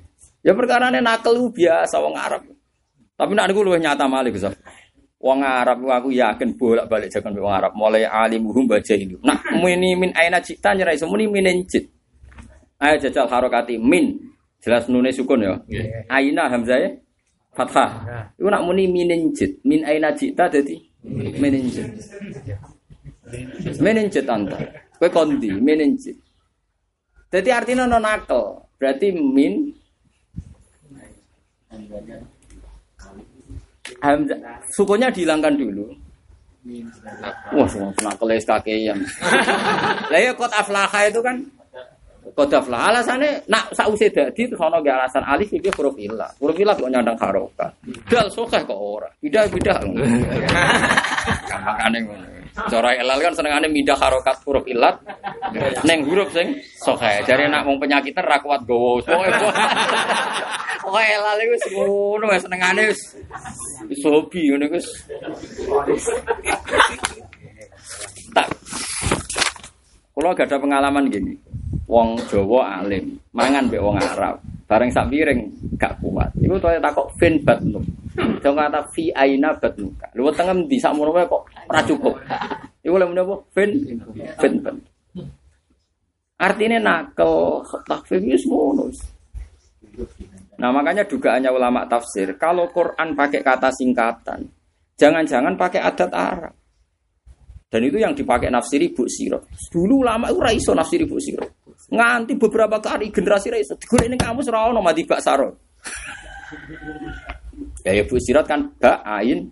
Ya 0.42 0.54
perkara 0.54 0.90
ini 0.90 1.02
nakal 1.02 1.38
biasa 1.50 1.98
wong 1.98 2.14
Arab. 2.14 2.42
Tapi 3.18 3.32
nak 3.36 3.50
aku 3.50 3.62
luwih 3.62 3.78
nyata 3.78 4.06
malih 4.10 4.34
Gus. 4.34 4.48
Wong 5.22 5.40
Arab 5.42 5.86
aku 5.86 6.10
yakin 6.10 6.58
bolak-balik 6.58 7.10
jakan 7.10 7.38
wong 7.38 7.52
Arab 7.52 7.72
mulai 7.78 8.06
alimuhum 8.06 8.66
baca 8.66 8.94
ini. 8.94 9.18
Nah, 9.22 9.38
mini 9.58 9.94
min 9.94 10.10
aina 10.14 10.42
cipta 10.42 10.74
nyerai 10.74 10.98
semuni 10.98 11.30
minin 11.30 11.62
cit. 11.68 11.86
Ayo 12.82 12.98
jajal 12.98 13.30
harokati 13.30 13.78
min 13.78 14.18
jelas 14.58 14.90
nune 14.90 15.14
sukun 15.14 15.46
ya. 15.46 15.54
Aina 16.10 16.50
hamzah 16.50 17.02
fathah. 17.52 17.90
Iku 18.40 18.48
nak 18.48 18.64
muni 18.64 18.88
meninjit, 18.88 19.60
min 19.62 19.84
aina 19.84 20.10
jita 20.16 20.48
dadi 20.48 20.80
meninjit. 21.38 21.86
Meninjit 23.80 24.26
anta. 24.28 24.58
Kowe 25.00 25.08
kondi 25.10 25.50
meninjit. 25.50 26.16
Jadi 27.32 27.48
artinya 27.48 27.88
non 27.88 28.04
akal. 28.04 28.60
Berarti 28.76 29.14
min 29.14 29.72
Hamzah 34.02 34.38
sukunya 34.74 35.08
dihilangkan 35.08 35.54
dulu. 35.54 35.86
Wah, 37.54 37.66
semua 37.66 37.90
nakal 38.02 38.30
yang. 38.66 38.98
Lah 40.10 40.20
ya 40.20 40.30
kot 40.34 40.52
aflaha 40.54 41.10
itu 41.10 41.18
kan 41.22 41.42
kot 42.38 42.50
aflaha 42.54 42.94
alasannya 42.94 43.42
nak 43.50 43.74
sause 43.74 44.06
dadi 44.10 44.46
terus 44.46 44.62
ono 44.62 44.78
ge 44.78 44.90
alasan 44.90 45.24
alif 45.26 45.50
iki 45.50 45.70
huruf 45.74 45.96
ilah. 45.98 46.30
Huruf 46.38 46.54
ilah 46.58 46.74
kok 46.74 46.90
nyandang 46.90 47.18
harokat. 47.18 47.72
Dal 48.06 48.30
sokeh 48.30 48.62
kok 48.62 48.78
ora. 48.78 49.10
Bidah-bidah. 49.18 49.78
Makane 51.66 51.98
ngono. 52.06 52.31
Cara 52.52 52.92
elal 52.92 53.16
kan 53.24 53.32
senengane 53.32 53.64
mindah 53.72 53.96
harokat 53.96 54.36
huruf 54.44 54.68
ilat 54.68 55.00
neng 55.88 56.04
huruf 56.04 56.28
sing 56.36 56.60
sokeh. 56.84 57.24
Jare 57.24 57.48
nak 57.48 57.64
wong 57.64 57.80
penyakitan 57.80 58.28
ra 58.28 58.36
kuat 58.44 58.60
gowo. 58.68 59.00
Pokoke 60.82 61.02
elal 61.06 61.38
iku 61.40 61.52
wis 61.56 61.66
ngono 61.72 62.24
wis 62.28 62.42
senengane 62.44 62.82
wis 62.92 63.00
wis 63.88 64.02
hobi. 64.04 64.52
Tak. 68.32 68.48
Kalau 70.12 70.36
gak 70.36 70.46
ada 70.46 70.60
pengalaman 70.60 71.10
gini, 71.10 71.34
wong 71.88 72.20
Jawa 72.30 72.84
alim, 72.84 73.16
mangan 73.34 73.66
mbek 73.66 73.80
wong 73.82 73.96
Arab, 73.96 74.38
bareng 74.70 74.92
sak 74.92 75.08
piring 75.10 75.50
gak 75.80 75.98
kuat. 75.98 76.30
Iku 76.38 76.60
tuh 76.60 76.76
takok 76.78 77.10
fin 77.16 77.40
batnu. 77.42 77.80
Jangan 78.14 78.68
kata 78.68 78.80
fi 78.92 79.08
aina 79.14 79.56
batnu. 79.56 79.88
Lu 80.18 80.28
tengah 80.32 80.54
di 80.68 80.76
sak 80.76 80.92
mono 80.92 81.12
wae 81.16 81.24
kok 81.24 81.42
ora 81.68 81.80
cukup. 81.84 82.14
Iku 82.84 82.96
lha 82.98 83.06
menapa 83.08 83.34
fin 83.56 83.70
fin 84.36 84.52
bat. 84.60 84.76
Artinya 86.42 86.78
nakal 86.82 87.62
takfir 87.86 88.18
wis 88.20 88.44
ngono. 88.44 88.90
Nah 90.58 90.70
makanya 90.70 91.06
dugaannya 91.06 91.50
ulama 91.50 91.86
tafsir, 91.86 92.38
kalau 92.38 92.70
Quran 92.70 93.18
pakai 93.18 93.40
kata 93.42 93.70
singkatan, 93.74 94.46
jangan-jangan 94.94 95.54
pakai 95.58 95.80
adat 95.82 96.10
Arab. 96.14 96.54
Dan 97.72 97.88
itu 97.88 97.96
yang 97.96 98.12
dipakai 98.12 98.52
nafsiri 98.52 98.92
Bu 98.92 99.08
Siro. 99.08 99.48
Dulu 99.72 100.04
ulama 100.04 100.28
itu 100.28 100.38
raiso 100.44 100.76
nafsiri 100.76 101.08
Bu 101.08 101.16
Siro. 101.16 101.64
Nganti 101.88 102.36
beberapa 102.36 102.76
kali 102.76 103.08
generasi 103.08 103.48
raiso. 103.48 103.80
Digoreng 103.80 104.12
ini 104.12 104.18
kamu 104.20 104.44
serau 104.44 104.76
nama 104.76 104.92
di 104.92 105.08
Bak 105.08 105.20
Saro. 105.24 105.56
Ya 107.82 107.92
ya 107.98 108.02
Bu 108.06 108.16
Sirot 108.22 108.46
kan 108.46 108.74
bak 108.78 109.02
ain 109.02 109.50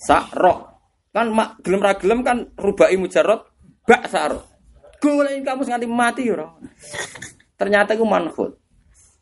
sakro. 0.00 0.68
Kan 1.12 1.34
mak 1.34 1.60
gelem 1.60 1.80
ra 1.82 1.92
gelem 1.98 2.20
kan 2.24 2.48
rubai 2.56 2.96
mujarot 2.96 3.44
bak 3.84 4.08
saro. 4.08 4.46
Golek 5.00 5.40
kamu 5.44 5.64
nganti 5.64 5.88
mati 5.88 6.28
ora. 6.28 6.48
Ternyata 7.56 7.96
itu 7.96 8.04
manhut. 8.04 8.56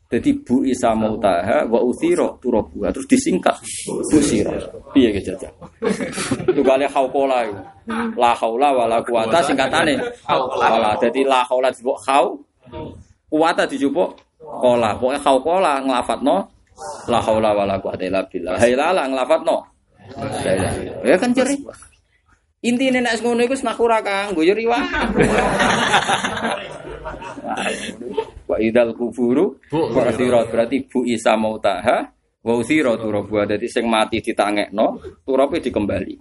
Jadi 0.09 0.41
Bu 0.41 0.65
Isa 0.65 0.97
Mautaha 0.97 1.69
wa 1.69 1.85
uthiro 1.85 2.41
turabuha 2.41 2.89
terus 2.89 3.05
disingkat 3.05 3.61
Bu 3.85 4.19
Siro. 4.19 4.57
Piye 4.89 5.13
ge 5.13 5.21
jajal. 5.21 5.53
Itu 6.49 6.61
kali 6.65 6.89
haukola 6.89 7.45
itu. 7.45 7.61
La 8.17 8.33
haula 8.33 8.73
wala 8.73 8.97
quwata 9.05 9.45
singkatane. 9.45 10.01
Wala. 10.25 10.97
Jadi 10.97 11.21
la 11.23 11.45
haula 11.45 11.69
disebut 11.69 11.95
hau. 12.09 12.41
Kuwata 13.29 13.69
dijupuk 13.69 14.17
kola. 14.41 14.97
Pokoke 14.97 15.21
haukola 15.21 15.77
nglafatno 15.85 16.58
la 17.07 17.19
haula 17.23 17.51
wala 17.55 17.75
quwata 17.81 18.03
illa 18.05 18.23
billah. 18.27 18.59
Hailala 18.59 19.07
nglafatno. 19.09 19.57
Ya 21.05 21.15
kan 21.17 21.33
jere. 21.33 21.55
Intine 22.59 22.99
nek 22.99 23.23
ngono 23.23 23.39
iku 23.47 23.55
snakura 23.55 24.03
kanggo 24.03 24.43
ya 24.43 24.51
riwah. 24.51 24.83
Wa 28.49 28.57
idal 28.57 28.97
kuburu 28.97 29.61
Bu'thirat 29.69 30.49
berarti 30.49 30.83
Bu 30.89 31.05
Isa 31.05 31.37
mautaha 31.37 32.09
wa 32.39 32.53
uthira 32.55 32.95
turabuha 32.95 33.45
dadi 33.45 33.67
sing 33.67 33.87
mati 33.87 34.23
ditangekno 34.23 34.99
turape 35.23 35.59
dikembali. 35.59 36.15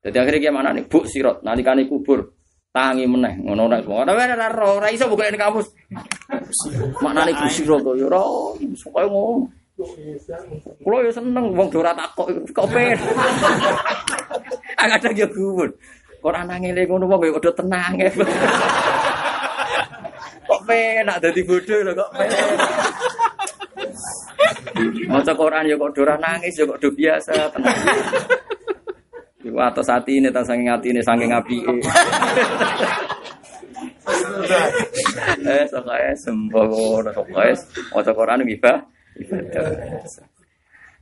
Jadi 0.00 0.16
akhirnya 0.16 0.48
gimana 0.48 0.72
nih? 0.72 0.84
Bu 0.88 1.04
sirot 1.04 1.44
nalikane 1.44 1.84
kubur 1.84 2.32
tangi 2.72 3.04
meneh 3.04 3.40
ngono 3.44 3.68
nek. 3.68 3.84
Ora 3.84 4.16
ora 4.16 4.48
ora 4.48 4.64
ora 4.80 4.88
iso 4.88 5.08
buka 5.12 5.28
ning 5.28 5.40
kamus. 5.40 5.68
Maknane 7.04 7.36
bu 7.36 7.46
sirot 7.52 7.84
to 7.84 7.92
ya 8.00 8.08
ora 8.08 8.20
pokoke 8.56 9.04
ngono. 9.12 9.59
Kulo 10.84 10.96
ya 11.04 11.12
seneng 11.12 11.56
wong 11.56 11.68
ora 11.72 11.92
takok 11.96 12.28
kok 12.52 12.68
pengen. 12.72 12.98
Agak 14.76 15.04
ada 15.08 15.26
kubur. 15.28 15.68
Kok 16.20 16.36
anangele 16.36 16.84
ngono 16.84 17.08
wong 17.08 17.24
ya 17.24 17.32
udah 17.32 17.54
tenang 17.56 17.96
kok 20.50 20.66
penak 20.66 21.22
dadi 21.22 21.46
bodoh 21.46 21.78
lho 21.86 21.94
kok 21.94 22.10
penak. 22.10 22.42
Maca 25.08 25.32
Quran 25.32 25.70
ya 25.70 25.78
kok 25.78 25.94
ora 25.96 26.18
nangis 26.18 26.58
ya 26.58 26.66
kok 26.68 26.80
do 26.82 26.90
biasa 26.92 27.32
tenang. 27.54 27.78
Iku 29.40 29.56
atas 29.56 29.88
hati 29.88 30.20
ini, 30.20 30.28
tak 30.28 30.44
saking 30.44 30.68
hati 30.68 30.92
ini, 30.92 31.00
saking 31.00 31.32
api. 31.32 31.64
eh, 35.48 35.64
sokai 35.64 36.12
sembuh, 36.12 37.08
sokai, 37.08 37.56
maca 37.88 38.12
Quran 38.12 38.44
gibah, 38.44 38.44
ibadah. 38.44 38.76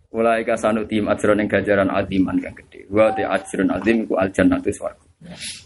Mulai 0.09 0.40
kasanu 0.40 0.88
tim 0.88 1.04
ajron 1.04 1.44
yang 1.44 1.48
gajaran 1.52 1.92
adiman 1.92 2.40
yang 2.40 2.56
gede. 2.56 2.88
Wa 2.88 3.12
te 3.12 3.28
ajron 3.28 3.68
adim 3.68 4.09
ku 4.09 4.16
al 4.16 4.32
jannatu 4.32 4.72
swarga. 4.72 5.04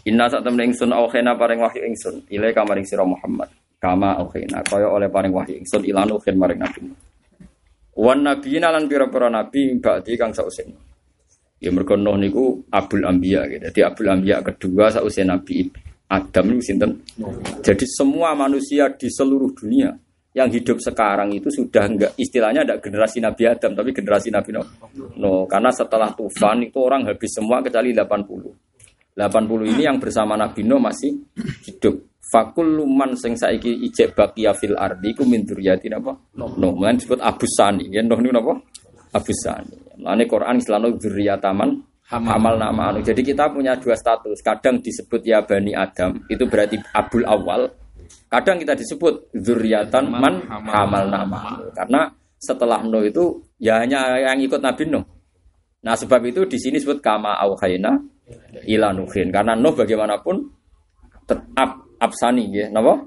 Inna 0.09 0.27
sak 0.27 0.43
temen 0.43 0.67
ingsun 0.67 0.91
aukhena 0.91 1.37
paring 1.39 1.63
wahyu 1.63 1.87
ingsun. 1.87 2.27
Ile 2.27 2.51
kamaring 2.51 2.83
sira 2.83 3.07
Muhammad. 3.07 3.47
Kama 3.79 4.19
aukhena 4.19 4.59
kaya 4.67 4.91
oleh 4.91 5.07
paring 5.07 5.31
wahyu 5.31 5.63
ingsun 5.63 5.87
ilan 5.87 6.11
ukhin 6.11 6.35
maring 6.35 6.59
nabi. 6.59 6.91
Wan 7.93 8.25
nabiyina 8.25 8.73
lan 8.73 8.89
pira-pira 8.89 9.29
nabi 9.29 9.79
ba'di 9.79 10.17
kang 10.19 10.33
sausen. 10.35 10.73
Ya 11.63 11.71
mergo 11.71 11.95
Nuh 11.95 12.19
niku 12.19 12.59
Abul 12.67 13.07
Anbiya 13.07 13.47
gitu. 13.47 13.63
Jadi 13.71 13.79
Abul 13.87 14.11
Anbiya 14.11 14.43
kedua 14.43 14.91
sausia 14.91 15.23
Nabi 15.23 15.63
Adam 16.11 16.51
niku 16.51 16.59
sinten? 16.59 16.99
Jadi 17.63 17.87
semua 17.87 18.35
manusia 18.35 18.91
di 18.91 19.07
seluruh 19.07 19.55
dunia 19.55 19.95
yang 20.33 20.49
hidup 20.49 20.81
sekarang 20.81 21.29
itu 21.33 21.47
sudah 21.53 21.85
enggak 21.85 22.11
istilahnya 22.17 22.65
ada 22.65 22.81
generasi 22.81 23.21
Nabi 23.21 23.45
Adam 23.45 23.77
tapi 23.77 23.93
generasi 23.93 24.33
Nabi 24.33 24.49
Nuh. 24.53 24.67
No, 25.21 25.45
karena 25.45 25.69
setelah 25.69 26.09
tufan 26.17 26.65
itu 26.65 26.81
orang 26.81 27.05
habis 27.05 27.29
semua 27.37 27.61
kecuali 27.61 27.93
80. 27.93 29.13
80 29.13 29.71
ini 29.77 29.81
yang 29.85 30.01
bersama 30.01 30.33
Nabi 30.33 30.65
Nuh 30.65 30.81
masih 30.81 31.13
hidup. 31.69 32.01
Fakul 32.33 32.81
luman 32.81 33.13
sing 33.13 33.37
saiki 33.37 33.69
ijek 33.85 34.17
bakia 34.17 34.57
fil 34.57 34.73
ardi 34.73 35.13
ku 35.13 35.21
min 35.21 35.45
dzurriyyati 35.45 35.85
napa? 35.93 36.17
Nuh. 36.33 36.49
Mulane 36.57 36.97
disebut 36.97 37.21
Abu 37.21 37.45
Sani. 37.45 37.93
Ya 37.93 38.01
Nuh 38.01 38.17
niku 38.17 38.33
napa? 38.33 38.57
Abu 39.13 39.33
Sani. 39.37 40.01
Mulane 40.01 40.25
Quran 40.25 40.57
selalu 40.57 40.97
dzurriyyataman 40.97 41.93
Hamal 42.13 42.59
nama 42.61 42.93
anu. 42.93 42.99
Jadi 43.01 43.25
kita 43.25 43.49
punya 43.49 43.73
dua 43.79 43.97
status. 43.97 44.43
Kadang 44.43 44.83
disebut 44.83 45.23
ya 45.25 45.41
Bani 45.41 45.73
Adam, 45.73 46.21
itu 46.29 46.45
berarti 46.45 46.77
Abul 46.93 47.25
Awal. 47.25 47.71
Kadang 48.33 48.57
kita 48.57 48.73
disebut 48.73 49.29
zuriatan 49.37 50.09
man 50.09 50.41
hamal 50.49 51.05
nama. 51.05 51.61
Karena 51.77 52.09
setelah 52.41 52.81
Nuh 52.81 53.05
itu 53.05 53.45
ya 53.61 53.85
hanya 53.85 54.17
yang 54.17 54.41
ikut 54.41 54.57
Nabi 54.57 54.89
Nuh. 54.89 55.05
Nah 55.85 55.93
sebab 55.93 56.25
itu 56.25 56.41
di 56.49 56.57
sini 56.57 56.81
disebut 56.81 56.97
kama 56.97 57.37
auhayna 57.37 57.93
ila 58.65 58.89
nuhin. 58.89 59.29
Karena 59.29 59.53
Nuh 59.53 59.77
bagaimanapun 59.77 60.49
tetap 61.29 61.85
absani 62.01 62.49
ya, 62.49 62.73
napa? 62.73 63.05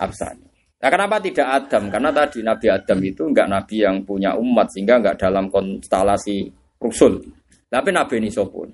Absani. 0.00 0.46
Nah, 0.76 0.92
kenapa 0.92 1.16
tidak 1.18 1.48
Adam? 1.48 1.88
Karena 1.88 2.10
tadi 2.12 2.44
Nabi 2.44 2.66
Adam 2.68 2.98
itu 3.00 3.22
enggak 3.26 3.48
nabi 3.48 3.76
yang 3.80 4.04
punya 4.04 4.36
umat 4.36 4.68
sehingga 4.70 5.00
enggak 5.00 5.16
dalam 5.18 5.48
konstelasi 5.48 6.52
rusul. 6.76 7.20
Tapi 7.66 7.90
Nabi 7.90 8.20
ini 8.20 8.30
sopun. 8.30 8.70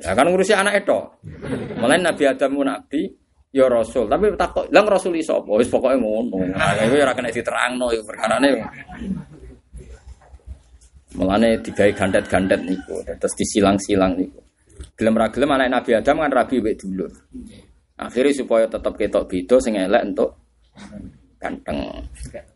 Ya 0.00 0.12
kan 0.12 0.28
ngurusi 0.28 0.56
anak 0.56 0.84
itu. 0.84 0.98
Mulai 1.78 2.00
Nabi 2.00 2.24
Adam 2.26 2.50
ku 2.56 2.64
nabi, 2.64 3.00
ya 3.54 3.70
rasul. 3.70 4.10
Tapi 4.10 4.34
takut, 4.34 4.66
lang 4.74 4.90
rasul 4.90 5.14
iso 5.14 5.38
apa? 5.38 5.54
Wis 5.54 5.70
pokoke 5.70 5.94
ngono. 5.94 6.42
Iku 6.58 6.94
ora 6.98 7.14
kena 7.14 7.30
diterangno 7.30 7.94
iku 7.94 8.02
perkarane. 8.02 8.50
Mulane 11.14 11.62
digawe 11.62 11.94
gandet-gandet 11.94 12.66
niku, 12.66 12.98
terus 13.06 13.38
disilang-silang 13.38 14.18
niku. 14.18 14.42
Gelem 14.98 15.14
ra 15.14 15.30
gelem 15.30 15.54
anak 15.54 15.70
Nabi 15.70 15.90
Adam 15.94 16.26
kan 16.26 16.34
rabi 16.34 16.58
wek 16.58 16.74
dulur. 16.74 17.10
Akhirnya 17.94 18.34
supaya 18.34 18.66
tetap 18.66 18.98
ketok 18.98 19.30
beda 19.30 19.62
sing 19.62 19.78
elek 19.78 20.02
untuk 20.02 20.34
ganteng. 21.38 22.02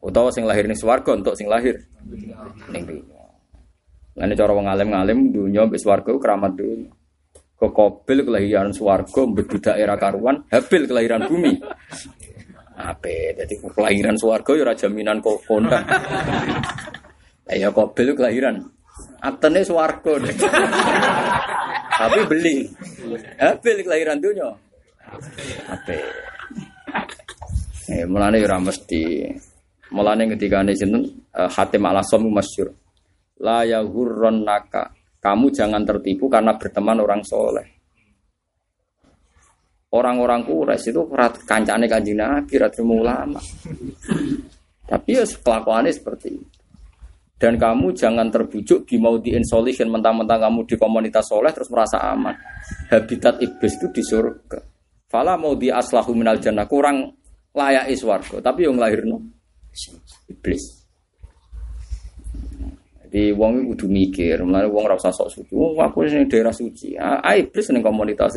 Utawa 0.02 0.34
sing 0.34 0.42
lahir 0.42 0.66
ning 0.66 0.74
swarga 0.74 1.14
untuk 1.14 1.38
sing 1.38 1.46
lahir 1.46 1.78
ning 2.74 2.82
dunya. 2.82 3.22
Lan 4.18 4.34
cara 4.34 4.50
wong 4.50 4.66
alim-alim 4.66 5.30
dunya 5.30 5.62
mbek 5.62 5.78
swarga 5.78 6.10
keramat 6.18 6.58
dunya. 6.58 6.90
Kok 7.58 7.72
Kobil 7.74 8.22
kelahiran 8.22 8.70
swarga 8.70 9.26
mbeduk 9.26 9.58
daerah 9.58 9.98
karuan, 9.98 10.46
Habil 10.46 10.86
kelahiran 10.86 11.26
bumi. 11.26 11.58
Ape, 12.78 13.34
jadi 13.34 13.54
kelahiran 13.74 14.14
swarga 14.14 14.54
ya 14.54 14.62
ora 14.62 14.74
jaminan 14.78 15.18
kok 15.18 15.42
kondang. 15.42 15.82
Ya 17.50 17.74
Qabil 17.74 18.14
kelahiran. 18.14 18.62
Aktene 19.18 19.66
swarga 19.66 20.22
deh. 20.22 20.36
Tapi 21.98 22.20
beli. 22.30 22.70
Habil 23.42 23.76
kelahiran 23.82 24.22
dunya. 24.22 24.54
Ape. 25.66 25.98
Eh 27.90 28.06
mulane 28.06 28.38
ora 28.38 28.62
mesti. 28.62 29.26
Mulane 29.90 30.28
ketika 30.36 30.60
ini 30.62 30.76
sinten 30.76 31.02
uh, 31.34 31.48
Hatim 31.50 31.82
Al-Asam 31.88 32.28
masyhur. 32.30 32.70
La 33.42 33.64
naka. 33.64 34.97
Kamu 35.18 35.50
jangan 35.50 35.82
tertipu 35.82 36.30
karena 36.30 36.54
berteman 36.54 37.02
orang 37.02 37.22
soleh. 37.26 37.66
Orang-orang 39.88 40.44
kures 40.44 40.84
itu 40.84 41.00
kancane 41.48 41.88
kanjeng 41.88 42.20
Nabi, 42.20 42.60
terima 42.68 42.94
ulama. 42.94 43.40
Tapi 44.84 45.10
ya 45.16 45.24
kelakuannya 45.24 45.92
seperti 45.92 46.28
itu. 46.36 46.58
Dan 47.38 47.54
kamu 47.54 47.94
jangan 47.94 48.34
terbujuk 48.34 48.82
di 48.82 48.98
mau 48.98 49.14
di 49.16 49.30
insolation 49.30 49.86
mentang-mentang 49.94 50.42
kamu 50.42 50.66
di 50.66 50.74
komunitas 50.74 51.30
soleh 51.30 51.54
terus 51.54 51.70
merasa 51.70 52.02
aman. 52.02 52.34
Habitat 52.90 53.38
iblis 53.38 53.78
itu 53.78 53.86
di 53.94 54.02
surga. 54.02 54.58
Fala 55.06 55.38
mau 55.38 55.54
di 55.54 55.70
aslahu 55.70 56.12
minal 56.18 56.42
jannah 56.42 56.66
kurang 56.66 57.14
layak 57.54 57.94
iswargo. 57.94 58.42
Tapi 58.42 58.66
yang 58.66 58.76
lahir 58.76 59.06
no 59.06 59.22
iblis. 60.26 60.77
Jadi 63.08 63.32
wong 63.32 63.72
kudu 63.72 63.88
mikir, 63.88 64.36
mulane 64.44 64.68
wong 64.68 64.84
ora 64.84 65.00
usah 65.00 65.08
sok 65.08 65.32
suci. 65.32 65.56
Wong 65.56 65.80
aku 65.80 66.04
sing 66.04 66.28
daerah 66.28 66.52
suci. 66.52 66.92
Ah, 67.00 67.32
iblis 67.32 67.72
ning 67.72 67.80
komunitas 67.80 68.36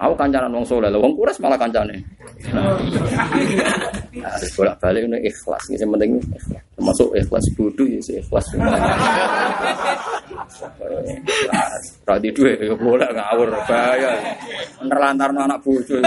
Aku 0.00 0.16
kancanan 0.16 0.48
wong 0.48 0.64
soleh, 0.64 0.88
wong 0.96 1.12
kuras 1.12 1.36
malah 1.44 1.60
kancane. 1.60 2.00
Harus 4.16 4.50
bolak 4.56 4.80
balik 4.80 5.04
ini 5.04 5.28
ikhlas, 5.28 5.62
ini 5.68 5.84
penting 5.84 6.10
ikhlas. 6.16 6.44
Termasuk 6.72 7.08
ikhlas 7.20 7.44
bodoh 7.52 7.84
ya, 7.84 8.00
ikhlas. 8.00 8.46
Radi 12.08 12.28
duwe 12.32 12.56
ya 12.56 12.74
boleh 12.74 13.12
ngawur 13.12 13.52
bahaya. 13.68 14.10
Nerlantar 14.80 15.36
anak 15.36 15.60
bodoh. 15.60 16.00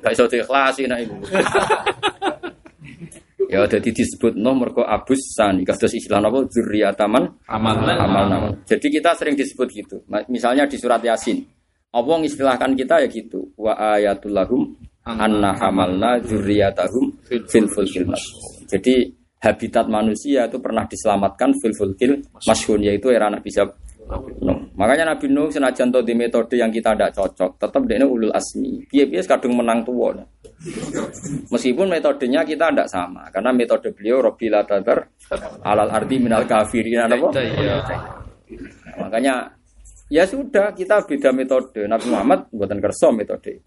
Gak 0.00 0.12
iso 0.16 0.24
diikhlasi 0.26 0.88
nek 0.88 1.04
iku. 1.04 1.16
Ya 3.52 3.68
jadi 3.68 3.92
disebut 3.92 4.32
no 4.40 4.56
mergo 4.56 4.80
abus 4.80 5.36
sani 5.36 5.60
kados 5.60 5.92
istilah 5.92 6.24
napa 6.24 6.40
dzurriyataman 6.48 7.44
amal 7.52 7.84
amal 7.84 8.24
nama. 8.24 8.48
Jadi 8.64 8.88
kita 8.88 9.12
sering 9.12 9.36
disebut 9.36 9.68
gitu. 9.68 10.00
Misalnya 10.32 10.64
di 10.64 10.80
surat 10.80 11.04
Yasin. 11.04 11.44
Allah 11.92 12.24
istilahkan 12.24 12.72
kita 12.72 13.04
ya 13.04 13.08
gitu. 13.12 13.52
Wa 13.60 13.76
ayatul 14.00 14.32
lahum 14.32 14.72
anna 15.04 15.52
hamalna 15.52 16.16
dzurriyyatahum 16.24 17.28
fil 17.28 17.68
fulkil 17.68 18.08
Jadi 18.72 19.12
habitat 19.44 19.84
manusia 19.84 20.48
itu 20.48 20.56
pernah 20.56 20.88
diselamatkan 20.88 21.52
fil 21.60 21.76
fulkil 21.76 22.24
masyhun 22.48 22.80
yaitu 22.88 23.12
era 23.12 23.28
Nabi 23.28 23.52
Nuh. 23.52 23.68
No. 24.40 24.54
Makanya 24.80 25.12
Nabi 25.12 25.28
Nuh 25.28 25.52
senajan 25.52 25.92
to 25.92 26.00
di 26.00 26.16
metode 26.16 26.56
yang 26.56 26.72
kita 26.72 26.96
tidak 26.96 27.12
cocok, 27.16 27.60
tetap 27.60 27.82
dia 27.84 28.02
ulul 28.02 28.32
asmi. 28.34 28.82
Piye-piye 28.88 29.22
kadung 29.24 29.56
menang 29.56 29.84
tua. 29.86 30.16
Meskipun 31.50 31.90
metodenya 31.90 32.46
kita 32.46 32.70
tidak 32.70 32.86
sama, 32.86 33.26
karena 33.34 33.50
metode 33.50 33.90
beliau 33.90 34.22
Robbi 34.22 34.46
Tadar 34.46 35.10
alal 35.66 35.90
arti 35.90 36.22
minal 36.22 36.46
kafirin 36.46 37.06
apa? 37.06 37.34
Makanya 39.00 39.62
Ya 40.12 40.28
sudah, 40.28 40.76
kita 40.76 41.08
beda 41.08 41.32
metode. 41.32 41.88
Nabi 41.88 42.12
Muhammad 42.12 42.44
buatan 42.52 42.84
kerso 42.84 43.08
metode. 43.16 43.64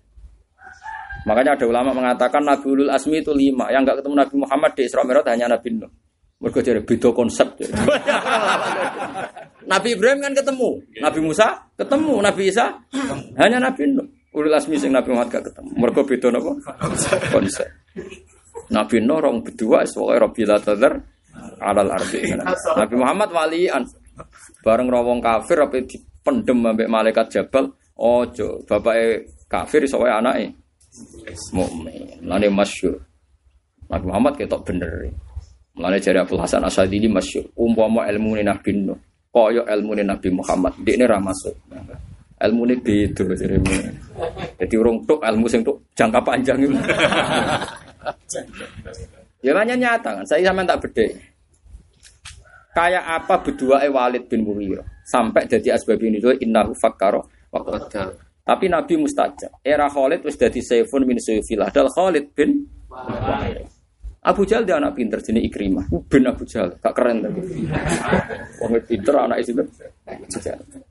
Makanya 1.26 1.58
ada 1.58 1.66
ulama 1.66 1.90
mengatakan 1.90 2.46
Nabi 2.46 2.70
Ulul 2.70 2.94
Asmi 2.94 3.26
itu 3.26 3.34
lima. 3.34 3.74
Yang 3.74 3.90
nggak 3.90 3.98
ketemu 4.06 4.16
Nabi 4.22 4.36
Muhammad 4.46 4.72
di 4.78 4.82
Isra 4.86 5.02
Mi'raj 5.02 5.26
hanya 5.26 5.58
Nabi 5.58 5.74
Nuh. 5.74 5.90
Mereka 6.38 6.62
jadi 6.62 6.86
beda 6.86 7.10
konsep. 7.18 7.50
Nabi 9.74 9.98
Ibrahim 9.98 10.22
kan 10.22 10.38
ketemu, 10.38 10.70
Nabi 11.02 11.20
Musa 11.26 11.66
ketemu, 11.74 12.22
Nabi 12.22 12.54
Isa 12.54 12.78
hanya 13.42 13.58
Nabi 13.58 13.82
Nuh. 13.90 14.06
Ulul 14.36 14.52
Asmi 14.52 14.76
sing 14.76 14.92
Nabi 14.92 15.16
Muhammad 15.16 15.32
gak 15.32 15.48
ketemu. 15.48 15.72
Mereka 15.80 16.00
beda 16.04 16.28
apa? 16.36 16.52
Konsep. 17.32 17.70
Nabi 18.68 19.00
Nuh 19.00 19.16
orang 19.24 19.40
berdua, 19.40 19.88
soalnya 19.88 20.28
Rabbil 20.28 20.52
Tadar 20.60 20.94
alal 21.64 21.92
ardi. 21.96 22.36
Nabi 22.76 22.96
Muhammad 23.00 23.30
walian. 23.32 23.84
Bareng 24.60 24.92
rawong 24.92 25.24
kafir 25.24 25.62
apa 25.64 25.80
di 25.84 26.00
pendem 26.26 26.58
ambek 26.66 26.90
malaikat 26.90 27.28
Jabal, 27.30 27.70
ojo 27.96 28.66
bapake 28.66 29.30
kafir 29.46 29.86
iso 29.86 30.02
wae 30.02 30.10
anake 30.10 30.56
mukmin. 31.54 32.20
Lane 32.26 32.50
masyhur. 32.50 32.98
Nabi 33.92 34.06
Muhammad 34.10 34.34
ketok 34.40 34.66
bener. 34.66 35.12
Mulane 35.76 36.00
jari 36.00 36.18
Abdul 36.24 36.42
Hasan 36.42 36.64
Asadili 36.64 37.06
masyhur. 37.12 37.46
Umpama 37.54 38.08
ilmu 38.10 38.40
Nabi 38.42 38.72
Nuh, 38.74 38.98
kaya 39.30 39.62
ilmu 39.76 39.96
Nabi 40.00 40.30
Muhammad, 40.32 40.74
dekne 40.82 41.06
ra 41.06 41.20
masuk. 41.20 41.54
Ilmu 42.36 42.68
ini 42.68 42.76
beda 42.84 43.24
jadi 43.32 43.56
Jadi 44.60 44.76
urung 44.76 45.08
tuk 45.08 45.24
ilmu 45.24 45.48
sing 45.48 45.64
jangka 45.96 46.20
panjang 46.20 46.68
itu. 46.68 46.76
ya 49.46 49.52
hanya 49.56 49.76
nyata 49.76 50.20
kan. 50.20 50.26
Saya 50.28 50.52
sama 50.52 50.68
tak 50.68 50.84
beda. 50.84 51.06
Kayak 52.76 53.04
apa 53.08 53.36
berdua 53.40 53.80
Walid 53.88 54.28
bin 54.28 54.44
Mughirah 54.44 54.84
sampai 55.08 55.48
jadi 55.48 55.80
asbab 55.80 56.02
ini 56.04 56.20
itu 56.20 56.28
innahu 56.44 56.76
fakkaro 56.76 57.24
Tapi 58.46 58.66
Nabi 58.68 59.00
mustajab. 59.00 59.50
Era 59.64 59.88
Khalid 59.88 60.22
wis 60.28 60.36
dadi 60.36 60.60
saifun 60.60 61.08
min 61.08 61.18
sayfillah. 61.18 61.72
Dal 61.72 61.88
Khalid 61.88 62.36
bin 62.36 62.68
Abu 64.26 64.42
Jahal 64.42 64.66
dia 64.66 64.82
anak 64.82 64.98
pinter 64.98 65.22
jenis 65.22 65.46
Ikrimah. 65.46 65.86
Bin 66.10 66.26
Abu 66.26 66.50
Jahal, 66.50 66.82
gak 66.82 66.94
keren 66.98 67.22
tapi. 67.22 67.42
Wong 68.58 68.72
pinter 68.82 69.14
anak 69.22 69.46
itu. 69.46 69.54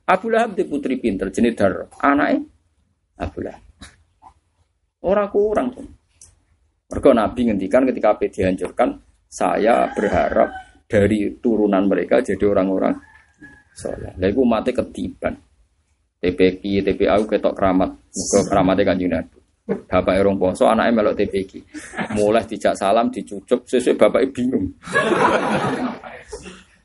Abu 0.07 0.31
Lahab 0.31 0.55
di 0.55 0.63
putri 0.63 0.95
pinter 0.95 1.27
jenis 1.35 1.51
Dar. 1.59 1.91
Anaknya 1.99 2.39
Abu 3.19 3.43
Lahab. 3.43 3.63
Orang 5.03 5.29
kurang 5.35 5.67
tuh. 5.75 5.87
Mereka 6.85 7.11
Nabi 7.11 7.39
ngendikan 7.51 7.83
ketika 7.83 8.15
apa 8.15 8.29
dihancurkan, 8.31 8.89
saya 9.27 9.89
berharap 9.91 10.49
dari 10.87 11.35
turunan 11.43 11.91
mereka 11.91 12.23
jadi 12.23 12.45
orang-orang 12.45 12.95
soleh. 13.75 14.15
Lalu 14.15 14.41
mati 14.47 14.71
ketiban. 14.71 15.35
TPQ, 16.23 16.63
TPA 16.87 17.19
ketok 17.21 17.53
keramat, 17.53 17.91
muka 17.99 18.39
keramatnya 18.47 18.83
kanjeng 18.87 19.11
Nabi. 19.11 19.34
Bapak 19.65 20.21
erong 20.21 20.37
poso, 20.37 20.69
anaknya 20.69 21.01
melok 21.01 21.17
TPQ. 21.17 21.51
Mulai 22.13 22.45
dijak 22.45 22.77
salam, 22.77 23.09
dicucuk, 23.09 23.65
sesuai 23.65 23.97
bapak 23.97 24.29
bingung. 24.29 24.69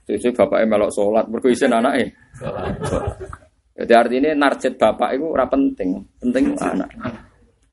Sesuai 0.08 0.32
bapak 0.32 0.64
melok 0.64 0.88
sholat, 0.88 1.28
berkuisin 1.28 1.76
anaknya. 1.76 2.08
Jadi 3.76 3.92
artinya 3.92 4.32
narjet 4.32 4.80
bapak 4.80 5.12
itu 5.12 5.24
ora 5.28 5.44
penting, 5.44 6.00
penting 6.24 6.56
anak. 6.56 6.88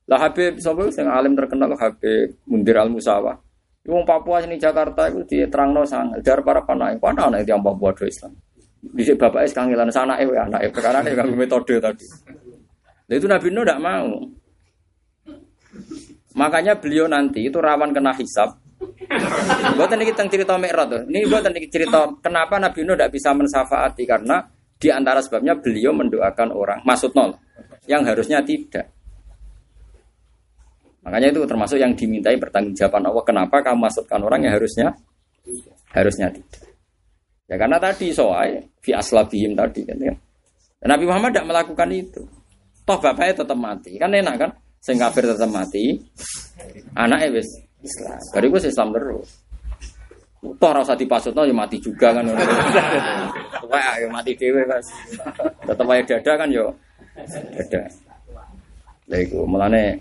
Lah 0.07 0.19
Habib 0.23 0.55
sapa 0.59 0.87
sing 0.87 1.03
alim 1.03 1.35
terkenal 1.35 1.75
Habib 1.75 2.31
Mundir 2.47 2.79
Al 2.79 2.87
Musawa. 2.87 3.35
Wong 3.87 4.03
Papua 4.03 4.43
sini 4.43 4.59
Jakarta 4.59 5.07
itu 5.07 5.23
diterangno 5.23 5.87
sangat 5.87 6.19
dari 6.19 6.43
para 6.43 6.63
panai. 6.63 6.99
Pana 6.99 7.31
anak 7.31 7.47
yang 7.47 7.63
Papua 7.63 7.91
do 7.95 8.03
Islam. 8.07 8.35
Bisa 8.83 9.15
bapak 9.19 9.47
es 9.47 9.51
kangelan 9.51 9.91
sana 9.91 10.15
eh 10.19 10.27
anak 10.27 10.63
eh 10.63 10.71
perkara 10.71 11.03
ini 11.03 11.15
kanggo 11.15 11.35
metode 11.35 11.75
tadi. 11.79 12.07
Nah, 13.07 13.15
itu 13.15 13.27
Nabi 13.27 13.47
Nuh 13.51 13.63
tidak 13.63 13.79
mau. 13.79 14.07
Makanya 16.37 16.77
beliau 16.77 17.09
nanti 17.09 17.49
itu 17.49 17.57
rawan 17.57 17.91
kena 17.91 18.13
hisap. 18.13 18.61
Buat 19.73 19.89
ini 19.97 20.03
kita 20.05 20.29
cerita 20.29 20.53
Mi'raj 20.53 20.87
tuh. 20.89 21.01
Ini 21.09 21.25
buat 21.25 21.41
ini 21.49 21.65
cerita 21.65 22.05
kenapa 22.21 22.61
Nabi 22.61 22.85
Nuh 22.85 22.93
tidak 22.93 23.09
bisa 23.09 23.33
mensafaati 23.33 24.05
karena 24.05 24.45
di 24.77 24.93
antara 24.93 25.17
sebabnya 25.25 25.57
beliau 25.57 25.89
mendoakan 25.97 26.53
orang 26.53 26.79
maksud 26.85 27.17
nol 27.17 27.33
yang 27.89 28.05
harusnya 28.05 28.45
tidak. 28.45 28.93
Makanya 31.01 31.33
itu 31.33 31.41
termasuk 31.47 31.79
yang 31.81 31.95
dimintai 31.95 32.37
pertanggungjawaban 32.37 33.07
Allah. 33.07 33.23
Kenapa 33.25 33.63
kamu 33.63 33.79
masukkan 33.79 34.19
orang 34.21 34.43
yang 34.43 34.53
harusnya 34.53 34.93
harusnya 35.95 36.29
tidak? 36.29 36.67
Ya 37.47 37.55
karena 37.55 37.79
tadi 37.79 38.11
soai 38.11 38.59
fi 38.83 38.91
aslabihim 38.91 39.55
tadi 39.55 39.87
kan 39.87 39.97
ya. 39.97 40.13
Nabi 40.85 41.07
Muhammad 41.07 41.33
tidak 41.33 41.47
melakukan 41.47 41.89
itu. 41.95 42.21
Toh 42.83 42.97
bapaknya 42.99 43.41
tetap 43.41 43.57
mati. 43.57 43.95
Kan 43.95 44.13
enak 44.13 44.35
kan? 44.35 44.51
Sing 44.81 44.95
kafir 44.95 45.27
tetap 45.27 45.49
mati. 45.51 45.99
Anaknya 46.95 47.41
wis 47.41 47.49
Islam. 47.83 48.19
Dari 48.33 48.45
gue 48.49 48.61
Islam 48.61 48.89
terus. 48.95 49.29
Toh 50.37 50.71
rasa 50.71 50.93
dipasutno 50.93 51.43
ya 51.43 51.53
mati 51.53 51.81
juga 51.81 52.13
kan. 52.13 52.23
Wah, 53.67 53.93
ya 53.99 54.07
mati 54.07 54.37
dewe 54.37 54.63
Mas. 54.63 54.87
Tetap 55.65 55.85
aja 55.89 56.03
dada 56.17 56.33
kan 56.45 56.49
yo. 56.53 56.71
Dada. 57.57 57.81
Lha 59.07 59.17
iku 59.23 59.47
mulane 59.47 59.97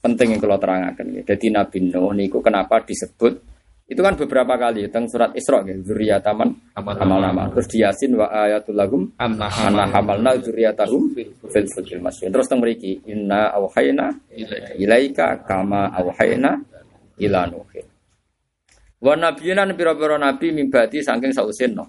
penting 0.00 0.36
yang 0.36 0.40
kalau 0.40 0.58
terangkan. 0.60 1.06
Jadi 1.24 1.46
Nabi 1.50 1.78
Nuh 1.88 2.12
niku 2.14 2.38
kenapa 2.44 2.84
disebut 2.84 3.49
itu 3.90 3.98
kan 3.98 4.14
beberapa 4.14 4.54
kali 4.54 4.86
tentang 4.86 5.10
surat 5.10 5.34
Isra 5.34 5.66
ya 5.66 5.74
zuriyataman 5.82 6.78
amal 6.78 7.18
nama 7.18 7.50
terus 7.50 7.66
di 7.66 7.82
Yasin 7.82 8.14
wa 8.14 8.30
ayatul 8.30 8.78
lagum 8.78 9.02
anna 9.18 9.50
hamalna 9.90 10.38
zuriyatahum 10.38 11.10
fil 11.50 11.66
fulkil 11.74 11.98
masyin 11.98 12.30
terus 12.30 12.46
teng 12.46 12.62
mriki 12.62 13.02
inna 13.10 13.50
auhayna 13.50 14.14
ilaika 14.78 15.42
kama 15.42 15.90
auhayna 15.90 16.62
ila 17.18 17.50
nuhin 17.50 17.90
Wa 19.00 19.16
nabiyina 19.16 19.64
pira-pira 19.72 20.20
nabi 20.20 20.52
mimbati 20.52 21.00
saking 21.00 21.32
sausin 21.32 21.72
no. 21.72 21.88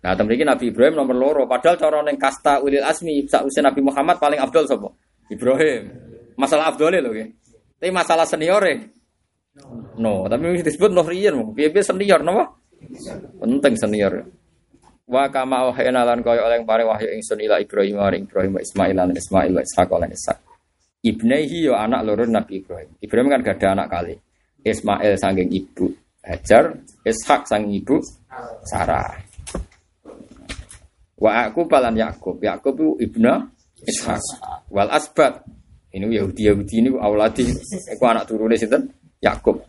Nah, 0.00 0.16
temen 0.16 0.32
iki 0.32 0.48
Nabi 0.48 0.72
Ibrahim 0.72 0.96
nomor 0.96 1.12
loro. 1.12 1.42
Padahal 1.44 1.76
cara 1.76 2.00
ning 2.00 2.16
kasta 2.16 2.64
ulil 2.64 2.80
asmi 2.80 3.28
sausin 3.28 3.68
Nabi 3.68 3.84
Muhammad 3.84 4.16
paling 4.16 4.40
afdol 4.40 4.64
sapa? 4.64 4.88
Ibrahim. 5.28 5.92
Masalah 6.40 6.72
afdole 6.72 7.04
lho 7.04 7.12
nggih. 7.12 7.28
Tapi 7.76 7.92
masalah 7.92 8.24
seniore. 8.24 8.99
No, 9.98 10.30
tapi 10.30 10.62
disebut 10.62 10.94
no 10.94 11.02
riyen. 11.02 11.34
Piye-piye 11.50 11.82
senior 11.82 12.22
napa? 12.22 12.54
Penting 13.42 13.74
senior. 13.74 14.30
Wa 15.10 15.26
kama 15.26 15.74
wahayna 15.74 16.06
lan 16.06 16.22
kaya 16.22 16.46
oleh 16.46 16.62
pare 16.62 16.86
wahyu 16.86 17.10
ingsun 17.18 17.42
ila 17.42 17.58
Ibrahim 17.58 17.98
maring 17.98 18.30
Ibrahim 18.30 18.54
wa 18.54 18.62
Ismail 18.62 18.94
lan 18.94 19.10
Ismail 19.10 19.50
wa 19.58 19.62
Ishaq 19.66 19.90
lan 19.90 20.10
Ishaq. 20.14 20.38
Ibnehi 21.02 21.66
yo 21.66 21.74
anak 21.74 22.06
loro 22.06 22.22
Nabi 22.30 22.62
Ibrahim. 22.62 22.94
Ibrahim 23.02 23.26
kan 23.26 23.40
gak 23.42 23.58
ada 23.58 23.68
anak 23.74 23.88
kali. 23.90 24.14
Ismail 24.62 25.18
saking 25.18 25.50
ibu 25.50 25.90
Hajar, 26.22 26.78
Ishak 27.02 27.50
saking 27.50 27.74
ibu 27.82 27.98
Sarah. 28.70 29.18
Wa 31.18 31.50
aku 31.50 31.66
palan 31.66 31.98
Yakub. 31.98 32.38
Yakub 32.38 32.78
itu 32.78 32.88
ibna 33.10 33.50
Ishak. 33.82 34.22
Wal 34.70 34.94
asbat. 34.94 35.42
Ini 35.90 36.06
Yahudi 36.06 36.46
Yahudi 36.46 36.74
ini 36.86 36.88
auladi. 36.94 37.50
Aku 37.98 38.04
anak 38.06 38.30
turunnya 38.30 38.54
sinten 38.54 38.94
Yakub. 39.20 39.62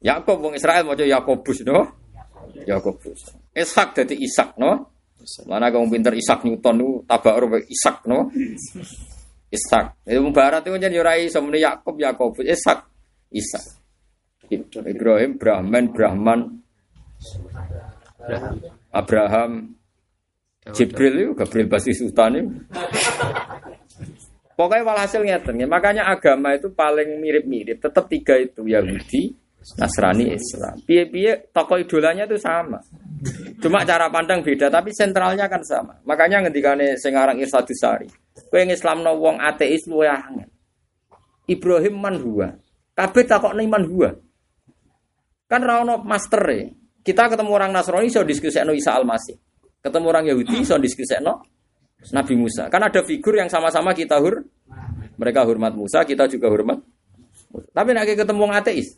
Yakub 0.00 0.36
wong 0.40 0.54
Israel 0.56 0.84
maca 0.84 1.04
Yakobus 1.04 1.64
no. 1.64 1.88
Yakobus. 2.64 3.32
Ishak 3.52 3.96
dadi 3.96 4.16
Ishak 4.16 4.56
no. 4.60 4.92
Mana 5.44 5.68
kamu 5.68 5.92
pinter 5.92 6.16
Ishak 6.16 6.44
Newton 6.48 6.80
itu 6.80 6.90
tabak 7.04 7.34
orang 7.36 7.64
Ishak 7.68 8.08
no. 8.08 8.32
Ishak. 9.52 10.06
Itu 10.08 10.30
barat 10.32 10.64
itu 10.64 10.76
jadi 10.78 11.00
rai 11.04 11.28
semuanya 11.28 11.76
Yakub 11.76 11.96
Yakobus 11.96 12.44
Ishak. 12.44 12.78
Ishak. 13.32 13.64
Ibrahim 14.50 15.38
Brahman 15.38 15.94
Brahman 15.94 16.40
Abraham 18.90 19.78
Jibril 20.74 21.14
itu 21.16 21.32
Gabriel 21.38 21.68
Basis 21.70 22.02
Sultan. 22.02 22.66
Pokoknya 24.60 24.84
walhasil 24.84 25.24
ngeten 25.24 25.56
ya. 25.56 25.64
Makanya 25.64 26.04
agama 26.04 26.52
itu 26.52 26.68
paling 26.68 27.16
mirip-mirip. 27.16 27.80
Tetap 27.80 28.12
tiga 28.12 28.36
itu 28.36 28.68
Yahudi, 28.68 29.32
Nasrani, 29.80 30.36
Islam. 30.36 30.76
Piye-piye 30.84 31.48
tokoh 31.48 31.80
idolanya 31.80 32.28
itu 32.28 32.36
sama. 32.36 32.76
Cuma 33.56 33.88
cara 33.88 34.12
pandang 34.12 34.44
beda, 34.44 34.68
tapi 34.68 34.92
sentralnya 34.92 35.48
kan 35.48 35.64
sama. 35.64 35.96
Makanya 36.04 36.44
ngendikane 36.44 37.00
sing 37.00 37.16
aran 37.16 37.40
Irsadus 37.40 37.80
Sari. 37.80 38.04
Kowe 38.52 38.60
Islamno 38.60 39.16
wong 39.16 39.40
ateis 39.40 39.88
luwe 39.88 40.12
angel. 40.12 40.52
Ibrahim 41.48 41.96
man 41.96 42.20
huwa. 42.20 42.52
Kabeh 42.92 43.24
takokne 43.24 43.64
man. 43.64 43.88
Kan 45.48 45.64
ra 45.64 45.80
ono 45.80 46.04
master 46.04 46.44
e. 46.52 46.60
Kita 47.00 47.32
ketemu 47.32 47.48
orang 47.48 47.72
Nasrani 47.72 48.12
iso 48.12 48.20
diskusikno 48.20 48.76
Isa 48.76 48.92
Al-Masih. 48.92 49.40
Ketemu 49.80 50.04
orang 50.04 50.28
Yahudi 50.28 50.60
iso 50.60 50.76
diskusikno 50.76 51.48
Nabi 52.08 52.34
Musa. 52.40 52.72
Kan 52.72 52.80
ada 52.80 53.04
figur 53.04 53.36
yang 53.36 53.52
sama-sama 53.52 53.92
kita 53.92 54.16
hur. 54.16 54.40
Mereka 55.20 55.44
hormat 55.44 55.76
Musa, 55.76 56.00
kita 56.08 56.24
juga 56.32 56.48
hormat. 56.48 56.80
Tapi 57.50 57.90
nek 57.92 58.16
ketemu 58.16 58.40
wong 58.48 58.52
ateis. 58.56 58.96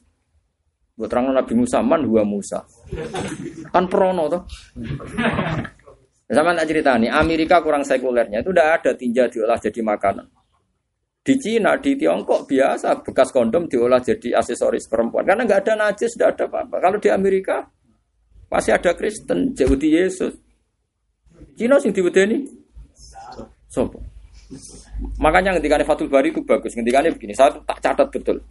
Buat 0.94 1.08
terang 1.10 1.34
Nabi 1.34 1.54
Musa 1.58 1.82
man 1.82 2.06
huwa 2.06 2.22
Musa. 2.22 2.62
Kan 3.74 3.90
prono 3.90 4.30
toh. 4.30 4.42
Sama 6.32 6.56
tak 6.56 6.64
cerita 6.64 6.96
nih, 6.96 7.12
Amerika 7.12 7.60
kurang 7.60 7.84
sekulernya 7.84 8.40
itu 8.40 8.56
udah 8.56 8.80
ada 8.80 8.96
tinja 8.96 9.28
diolah 9.28 9.60
jadi 9.60 9.84
makanan. 9.84 10.24
Di 11.22 11.36
Cina, 11.36 11.76
di 11.76 11.92
Tiongkok 11.92 12.48
biasa 12.48 13.04
bekas 13.04 13.28
kondom 13.36 13.68
diolah 13.68 14.00
jadi 14.00 14.40
aksesoris 14.40 14.88
perempuan 14.88 15.28
karena 15.28 15.44
nggak 15.44 15.60
ada 15.68 15.74
najis, 15.86 16.16
nggak 16.16 16.30
ada 16.38 16.44
apa-apa. 16.48 16.76
Kalau 16.80 16.98
di 17.02 17.08
Amerika 17.12 17.68
pasti 18.48 18.72
ada 18.72 18.96
Kristen, 18.96 19.52
Yahudi 19.52 19.88
Yesus. 19.92 20.32
Cina 21.52 21.76
sing 21.76 21.92
diwedeni 21.92 22.61
Sopo. 23.72 24.04
Makanya 25.16 25.56
ketika 25.56 25.80
Fatul 25.88 26.12
Bari 26.12 26.28
itu 26.28 26.44
bagus. 26.44 26.76
Ketika 26.76 27.00
begini, 27.00 27.32
saya 27.32 27.56
tak 27.64 27.80
catat 27.80 28.12
betul. 28.12 28.44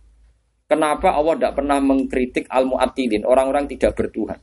Kenapa 0.65 1.13
Allah 1.13 1.37
tidak 1.37 1.53
pernah 1.61 1.77
mengkritik 1.77 2.49
al 2.49 2.65
muatilin 2.65 3.21
orang-orang 3.27 3.69
tidak 3.69 3.93
bertuhan? 3.93 4.39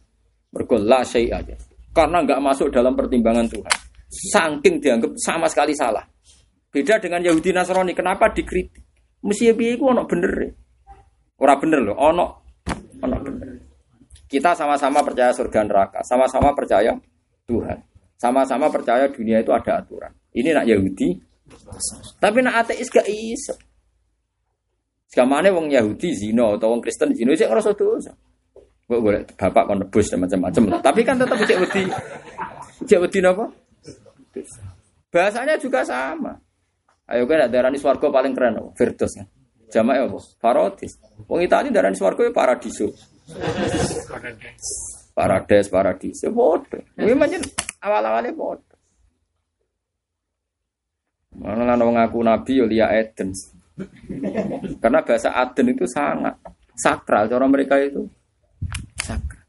Bergolah 0.55 1.03
syai 1.03 1.35
aja. 1.35 1.57
Karena 1.91 2.23
nggak 2.23 2.39
masuk 2.39 2.71
dalam 2.71 2.95
pertimbangan 2.95 3.51
Tuhan. 3.51 3.75
Saking 4.07 4.79
dianggap 4.79 5.19
sama 5.19 5.51
sekali 5.51 5.75
salah. 5.75 6.05
Beda 6.69 7.01
dengan 7.03 7.25
Yahudi 7.25 7.51
Nasrani. 7.51 7.97
Kenapa 7.97 8.31
dikritik? 8.31 8.85
Mesti 9.25 9.51
piye 9.57 9.75
iku 9.75 9.91
ono 9.91 10.07
bener. 10.07 10.33
e. 10.47 10.49
Ora 11.43 11.59
bener 11.59 11.81
loh, 11.83 11.97
ono 11.99 12.27
ono 13.03 13.17
bener. 13.19 13.49
Kita 14.29 14.53
sama-sama 14.53 15.01
percaya 15.01 15.33
surga 15.33 15.65
neraka, 15.65 16.05
sama-sama 16.05 16.53
percaya 16.53 16.93
Tuhan. 17.49 17.79
Sama-sama 18.21 18.69
percaya 18.69 19.09
dunia 19.09 19.41
itu 19.41 19.51
ada 19.55 19.81
aturan. 19.81 20.13
Ini 20.37 20.53
nak 20.53 20.69
Yahudi, 20.69 21.09
tapi 22.21 22.39
nak 22.45 22.67
ateis 22.67 22.93
gak 22.93 23.09
iso. 23.09 23.57
Sekamane 25.09 25.49
wong 25.49 25.73
Yahudi 25.73 26.13
zina 26.13 26.53
atau 26.53 26.77
wong 26.77 26.85
Kristen 26.85 27.17
zina 27.17 27.33
sik 27.33 27.49
ngrasa 27.49 27.73
dosa. 27.73 28.13
Kok 28.89 29.01
boleh 29.01 29.25
bapak 29.25 29.65
kon 29.69 29.81
nebus 29.81 30.13
macam-macam. 30.13 30.81
Tapi 30.85 31.01
kan 31.05 31.17
tetap 31.17 31.37
cek 31.41 31.59
wedi. 31.65 31.85
Cek 32.85 33.01
wedi 33.01 33.19
napa? 33.25 33.49
Bahasanya 35.09 35.57
juga 35.57 35.81
sama. 35.85 36.37
Ayo 37.09 37.25
kan 37.25 37.41
ada 37.41 37.49
darani 37.49 37.81
swarga 37.81 38.13
paling 38.13 38.37
keren 38.37 38.61
apa? 38.61 38.71
Firdaus 38.77 39.17
kan. 39.17 39.25
Jamaah 39.73 40.09
apa? 40.09 40.19
Paradis. 40.41 41.01
Wong 41.25 41.41
Itali 41.41 41.73
darani 41.73 41.97
swarga 41.97 42.29
ya 42.29 42.33
paradiso. 42.33 42.93
Parades, 45.17 45.73
paradis. 45.73 46.21
Ya 46.21 46.29
bodoh. 46.29 46.85
Ini 47.01 47.17
macam 47.17 47.41
awal-awalnya 47.81 48.33
bodoh. 48.37 48.68
Mana 51.39 51.63
lan 51.63 51.81
wong 51.81 51.97
ngaku 51.97 52.19
nabi 52.27 52.53
yo 52.59 52.67
liya 52.67 52.91
Eden. 52.99 53.31
Karena 54.83 55.07
bahasa 55.07 55.31
Aden 55.31 55.71
itu 55.71 55.87
sangat 55.87 56.35
sakral 56.75 57.31
cara 57.31 57.47
mereka 57.47 57.79
itu 57.79 58.07
sakral. 58.99 59.47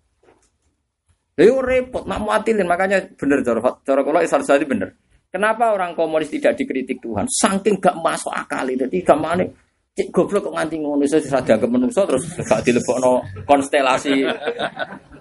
Lalu 1.39 1.55
repot 1.65 2.03
nak 2.05 2.21
muatilin 2.21 2.67
makanya 2.67 3.01
bener 3.17 3.41
cara 3.41 3.59
cara 3.81 4.01
kalau 4.05 4.21
Isar 4.21 4.41
Sadi 4.45 4.69
bener. 4.69 4.93
Kenapa 5.29 5.73
orang 5.73 5.93
komunis 5.93 6.33
tidak 6.33 6.57
dikritik 6.57 6.97
Tuhan? 7.05 7.29
Saking 7.29 7.77
gak 7.77 8.01
masuk 8.01 8.33
akal 8.33 8.65
itu. 8.65 8.89
Jadi 8.89 9.05
gamane 9.05 9.45
cek 9.93 10.09
goblok 10.09 10.49
kok 10.49 10.55
nganti 10.57 10.75
ngono 10.81 11.03
iso 11.05 11.19
ora 11.19 11.43
dianggap 11.43 11.69
menungso 11.69 12.01
terus 12.07 12.23
gak 12.39 12.63
dilebokno 12.63 13.19
konstelasi 13.43 14.23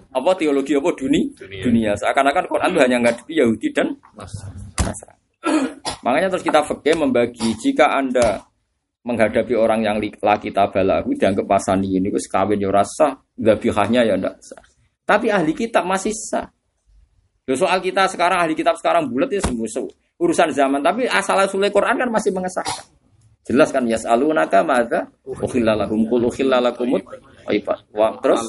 apa 0.09 0.31
teologi 0.39 0.73
apa 0.73 0.89
dunia 0.95 1.29
dunia 1.61 1.91
seakan-akan 1.99 2.45
Quran 2.47 2.71
itu 2.73 2.79
hanya 2.79 2.97
ngadepi 3.03 3.33
Yahudi 3.37 3.67
dan 3.75 3.91
Nasrani. 4.15 5.18
Makanya 6.05 6.27
terus 6.31 6.43
kita 6.43 6.63
fakir 6.63 6.95
membagi 6.95 7.55
jika 7.59 7.95
anda 7.95 8.43
menghadapi 9.03 9.55
orang 9.55 9.81
yang 9.83 9.97
laki 9.99 10.51
tabalahu 10.51 11.15
dianggap 11.15 11.47
pasani 11.47 11.97
ini 11.97 12.11
wis 12.11 12.27
kawin 12.27 12.59
yo 12.59 12.69
rasa 12.69 13.15
dzabihahnya 13.35 14.05
ya 14.05 14.15
ndak 14.19 14.35
sah. 14.43 14.63
Tapi 15.07 15.31
ahli 15.31 15.55
kitab 15.55 15.87
masih 15.87 16.13
sah. 16.13 16.47
Soal 17.49 17.81
kita 17.81 18.05
sekarang 18.05 18.45
ahli 18.45 18.53
kitab 18.53 18.77
sekarang 18.77 19.09
bulat 19.09 19.31
ya 19.33 19.41
sembuh 19.41 19.65
urusan 20.19 20.53
zaman 20.53 20.83
tapi 20.83 21.09
asal 21.09 21.39
usulnya 21.47 21.71
Quran 21.73 21.95
kan 21.97 22.09
masih 22.11 22.29
mengesahkan. 22.35 22.85
Jelas 23.49 23.73
kan 23.73 23.81
yas'alunaka 23.87 24.61
madza 24.61 25.09
ukhilla 25.25 25.73
lahum 25.73 26.05
qul 26.05 26.29
ukhilla 26.29 26.61
lakumut 26.61 27.01
thayyibat. 27.49 27.89
Wa 27.89 28.13
terus 28.21 28.45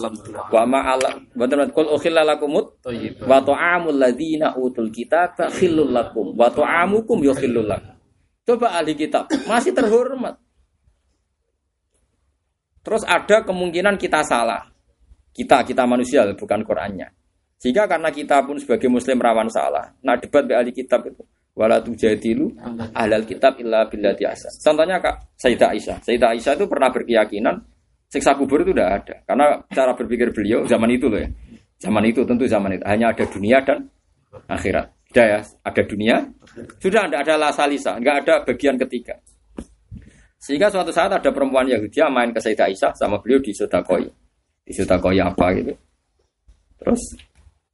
wa 0.52 0.62
ma'ala 0.68 1.16
betul 1.32 1.64
qul 1.72 1.88
ukhilla 1.96 2.20
lakumut 2.20 2.84
wa 3.24 3.40
ta'amul 3.40 3.96
ladzina 3.96 4.52
utul 4.60 4.92
kitaba 4.92 5.48
khillul 5.48 5.88
lakum 5.88 6.36
wa 6.36 6.52
ta'amukum 6.52 7.24
yukhillul 7.24 7.64
lakum. 7.64 7.96
Coba 8.44 8.76
ahli 8.76 8.92
kitab 8.92 9.32
masih 9.48 9.72
terhormat. 9.72 10.36
Terus 12.84 13.04
ada 13.08 13.44
kemungkinan 13.44 13.96
kita 13.96 14.20
salah. 14.24 14.68
Kita 15.32 15.64
kita 15.64 15.88
manusia 15.88 16.28
bukan 16.36 16.60
Qurannya. 16.64 17.08
Sehingga 17.60 17.84
karena 17.84 18.08
kita 18.08 18.40
pun 18.44 18.56
sebagai 18.56 18.88
muslim 18.88 19.20
rawan 19.20 19.48
salah. 19.52 19.92
Nah 20.04 20.16
debat 20.16 20.44
be 20.44 20.56
ahli 20.56 20.72
kitab 20.72 21.04
itu 21.08 21.24
wala 21.52 21.82
tujadilu 21.84 22.56
ahlal 22.96 23.28
kitab 23.28 23.60
illa 23.60 23.84
billati 23.84 24.24
asa. 24.24 24.48
Contohnya 24.64 24.96
Kak 24.96 25.36
Sayyidah 25.36 25.68
Aisyah. 25.76 25.96
Sayyidah 26.00 26.28
Aisyah 26.32 26.52
itu 26.56 26.64
pernah 26.64 26.88
berkeyakinan 26.88 27.54
siksa 28.10 28.34
kubur 28.34 28.66
itu 28.66 28.74
tidak 28.74 28.90
ada. 29.00 29.14
Karena 29.24 29.46
cara 29.70 29.94
berpikir 29.94 30.34
beliau 30.34 30.66
zaman 30.66 30.90
itu 30.90 31.06
loh 31.06 31.22
ya. 31.22 31.30
Zaman 31.80 32.04
itu 32.04 32.26
tentu 32.28 32.44
zaman 32.44 32.76
itu 32.76 32.84
hanya 32.84 33.14
ada 33.14 33.24
dunia 33.24 33.62
dan 33.64 33.88
akhirat. 34.50 34.90
Sudah 35.10 35.26
ya, 35.26 35.40
ada 35.42 35.82
dunia, 35.82 36.16
sudah 36.78 37.02
tidak 37.10 37.20
ada 37.26 37.34
lasalisa, 37.34 37.98
nggak 37.98 38.16
ada 38.22 38.34
bagian 38.46 38.78
ketiga. 38.78 39.18
Sehingga 40.38 40.70
suatu 40.70 40.94
saat 40.94 41.10
ada 41.10 41.30
perempuan 41.34 41.66
Yahudi 41.66 41.98
yang 41.98 42.14
main 42.14 42.30
ke 42.30 42.38
Sayyidah 42.38 42.70
Aisyah 42.70 42.92
sama 42.94 43.18
beliau 43.18 43.42
di 43.42 43.50
Sodakoi. 43.50 44.06
Di 44.62 44.72
Sodakoi 44.72 45.18
apa 45.18 45.46
gitu. 45.58 45.74
Terus 46.78 47.02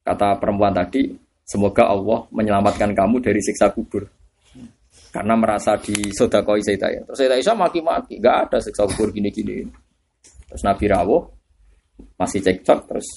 kata 0.01 0.35
perempuan 0.41 0.73
tadi, 0.73 1.13
semoga 1.45 1.87
Allah 1.87 2.25
menyelamatkan 2.33 2.91
kamu 2.97 3.21
dari 3.21 3.37
siksa 3.37 3.69
kubur. 3.69 4.09
Karena 5.13 5.37
merasa 5.37 5.77
di 5.77 6.09
Sodakoi 6.09 6.65
Sayyidah 6.65 6.87
Aisyah. 6.89 7.03
Terus 7.05 7.17
Sayyidah 7.21 7.37
Aisyah 7.37 7.55
maki-maki, 7.55 8.17
nggak 8.17 8.37
ada 8.49 8.57
siksa 8.57 8.83
kubur 8.89 9.13
gini-gini. 9.13 9.86
Terus 10.47 10.63
Nabi 10.63 10.85
Rawuh, 10.87 11.23
masih 12.17 12.39
cekcok 12.41 12.79
terus 12.87 13.07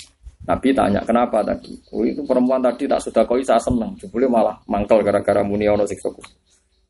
Nabi 0.40 0.72
tanya 0.72 1.04
kenapa 1.04 1.44
tadi? 1.44 1.76
Oh 1.92 2.02
itu 2.02 2.24
perempuan 2.24 2.64
tadi 2.64 2.88
tak 2.88 3.04
sudah 3.04 3.28
koi 3.28 3.44
saya 3.44 3.60
seneng, 3.60 3.92
jebule 4.00 4.24
malah 4.24 4.56
mangkel 4.66 5.04
gara-gara 5.04 5.44
muni 5.44 5.68
ono 5.68 5.84
siksa 5.84 6.08
kubur. 6.08 6.32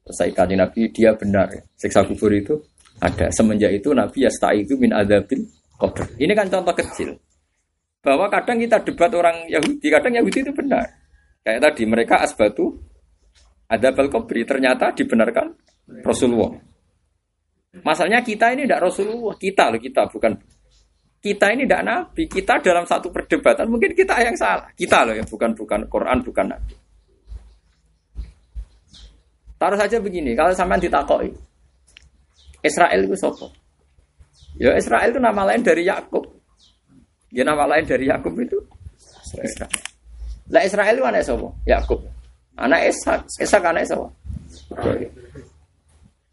Terus 0.07 0.17
saya 0.17 0.31
kaji 0.31 0.55
Nabi 0.55 0.81
dia 0.95 1.11
benar, 1.19 1.51
siksa 1.75 2.07
kubur 2.07 2.31
itu 2.31 2.55
ada. 3.03 3.27
Semenjak 3.35 3.75
itu 3.75 3.91
Nabi 3.91 4.25
ya 4.25 4.31
itu 4.55 4.79
min 4.79 4.95
adabil 4.95 5.43
kubur. 5.75 6.07
Ini 6.15 6.33
kan 6.33 6.47
contoh 6.47 6.75
kecil 6.79 7.19
bahwa 8.01 8.31
kadang 8.33 8.63
kita 8.63 8.81
debat 8.81 9.13
orang 9.13 9.45
Yahudi, 9.51 9.87
kadang 9.93 10.15
Yahudi 10.15 10.41
itu 10.47 10.53
benar. 10.55 10.87
Kayak 11.43 11.61
tadi 11.69 11.83
mereka 11.85 12.23
asbatu 12.23 12.79
ada 13.71 13.91
kubri 13.95 14.47
ternyata 14.47 14.95
dibenarkan 14.95 15.47
Rasulullah. 16.07 16.70
Masalahnya 17.71 18.27
kita 18.27 18.51
ini 18.51 18.67
tidak 18.67 18.83
Rasulullah, 18.83 19.39
kita 19.39 19.71
loh 19.71 19.79
kita 19.79 20.11
bukan 20.11 20.35
kita 21.21 21.47
ini 21.55 21.69
tidak 21.69 21.83
nabi, 21.87 22.27
kita 22.27 22.59
dalam 22.59 22.83
satu 22.83 23.15
perdebatan 23.15 23.71
mungkin 23.71 23.95
kita 23.95 24.19
yang 24.19 24.35
salah. 24.35 24.67
Kita 24.75 25.07
loh 25.07 25.15
yang 25.15 25.29
bukan 25.29 25.55
bukan 25.55 25.81
Quran, 25.87 26.19
bukan 26.27 26.47
nabi. 26.51 26.75
Taruh 29.61 29.79
saja 29.79 30.01
begini, 30.01 30.33
kalau 30.35 30.51
sampean 30.57 30.81
ditakoi, 30.81 31.31
Israel 32.65 33.01
itu 33.07 33.15
sopo. 33.15 33.53
Ya 34.59 34.75
Israel 34.75 35.13
itu 35.15 35.21
nama 35.23 35.47
lain 35.47 35.63
dari 35.63 35.87
Yakub. 35.87 36.27
Ya 37.31 37.47
nama 37.47 37.69
lain 37.71 37.87
dari 37.87 38.11
Yakub 38.11 38.35
itu 38.41 38.59
Israel. 39.39 39.71
Lah 40.51 40.63
Israel 40.67 40.95
itu 40.97 41.05
anak 41.07 41.23
sopo? 41.23 41.55
Yakub. 41.69 42.03
Anak 42.59 42.91
Ishak, 42.91 43.31
Ishak 43.39 43.63
anak 43.63 43.87
sopo? 43.87 44.11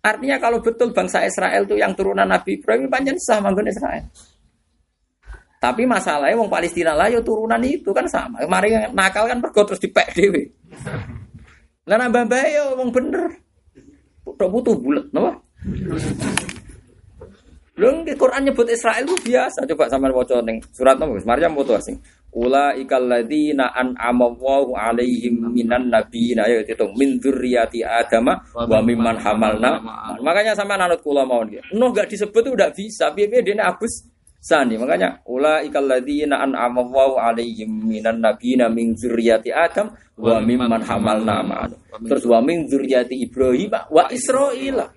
Artinya 0.01 0.37
kalau 0.39 0.63
betul 0.63 0.93
bangsa 0.93 1.25
Israel 1.25 1.67
itu 1.67 1.75
yang 1.75 1.91
turunan 1.97 2.27
Nabi 2.27 2.61
Ibrahim, 2.61 2.87
panjang 2.87 3.17
sah 3.19 3.41
manggon 3.43 3.67
Israel. 3.67 4.07
Tapi 5.57 5.89
masalahnya 5.89 6.37
wong 6.37 6.53
Palestina 6.53 6.93
lah 6.93 7.09
yo 7.09 7.17
ya 7.17 7.21
turunan 7.25 7.57
itu 7.65 7.89
kan 7.89 8.05
sama. 8.05 8.45
Kemarin 8.45 8.93
nakal 8.93 9.25
kan 9.25 9.41
pergo 9.41 9.65
terus 9.65 9.81
dipek 9.81 10.13
dhewe. 10.13 10.53
Lah 11.89 11.97
nambah 11.97 12.29
bae 12.29 12.53
yo 12.53 12.63
ya 12.71 12.77
wong 12.77 12.89
bener. 12.93 13.25
Tok 14.37 14.49
butuh 14.53 14.75
bulat, 14.77 15.09
napa? 15.09 15.41
Lho 17.77 18.01
Quran 18.17 18.41
nyebut 18.49 18.65
Israel 18.73 19.05
itu 19.05 19.13
biasa. 19.21 19.69
Coba 19.69 19.85
sampean 19.85 20.09
waca 20.09 20.41
ning 20.41 20.65
surat 20.73 20.97
nomor 20.97 21.21
Maryam 21.21 21.53
foto 21.53 21.77
asing. 21.77 22.01
Ula 22.33 22.73
ikal 22.73 23.05
ladina 23.05 23.69
an 23.69 23.93
amawahu 23.93 24.73
alaihim 24.73 25.53
minan 25.53 25.93
nabiyina 25.93 26.49
ya 26.49 26.65
itu 26.65 26.85
min 26.97 27.21
dzurriyyati 27.21 27.85
adama 27.85 28.41
wa 28.53 28.81
mimman 28.81 29.21
hamalna. 29.21 29.77
Makanya 30.25 30.57
sama 30.57 30.73
anut 30.73 31.05
kula 31.05 31.21
mawon 31.21 31.53
dia. 31.53 31.61
Nuh 31.77 31.93
gak 31.93 32.09
disebut 32.09 32.49
itu 32.49 32.51
udah 32.57 32.69
bisa. 32.73 33.13
Piye-piye 33.13 33.45
dene 33.45 33.61
abus 33.61 34.09
Sani 34.37 34.77
makanya 34.77 35.21
ula 35.25 35.65
ikalladzina 35.65 36.39
an'ama 36.39 36.79
Allahu 36.85 37.17
alaihim 37.17 37.89
minan 37.89 38.21
nabiyina 38.21 38.69
min 38.69 38.93
dzurriyyati 38.93 39.53
Adam 39.53 39.93
wa 40.17 40.41
mimman 40.41 40.81
hamalna. 40.81 41.67
Terus 42.05 42.25
wa 42.25 42.41
min 42.41 42.65
dzurriyyati 42.65 43.21
Ibrahim 43.21 43.69
wa 43.69 44.09
Israil. 44.09 44.96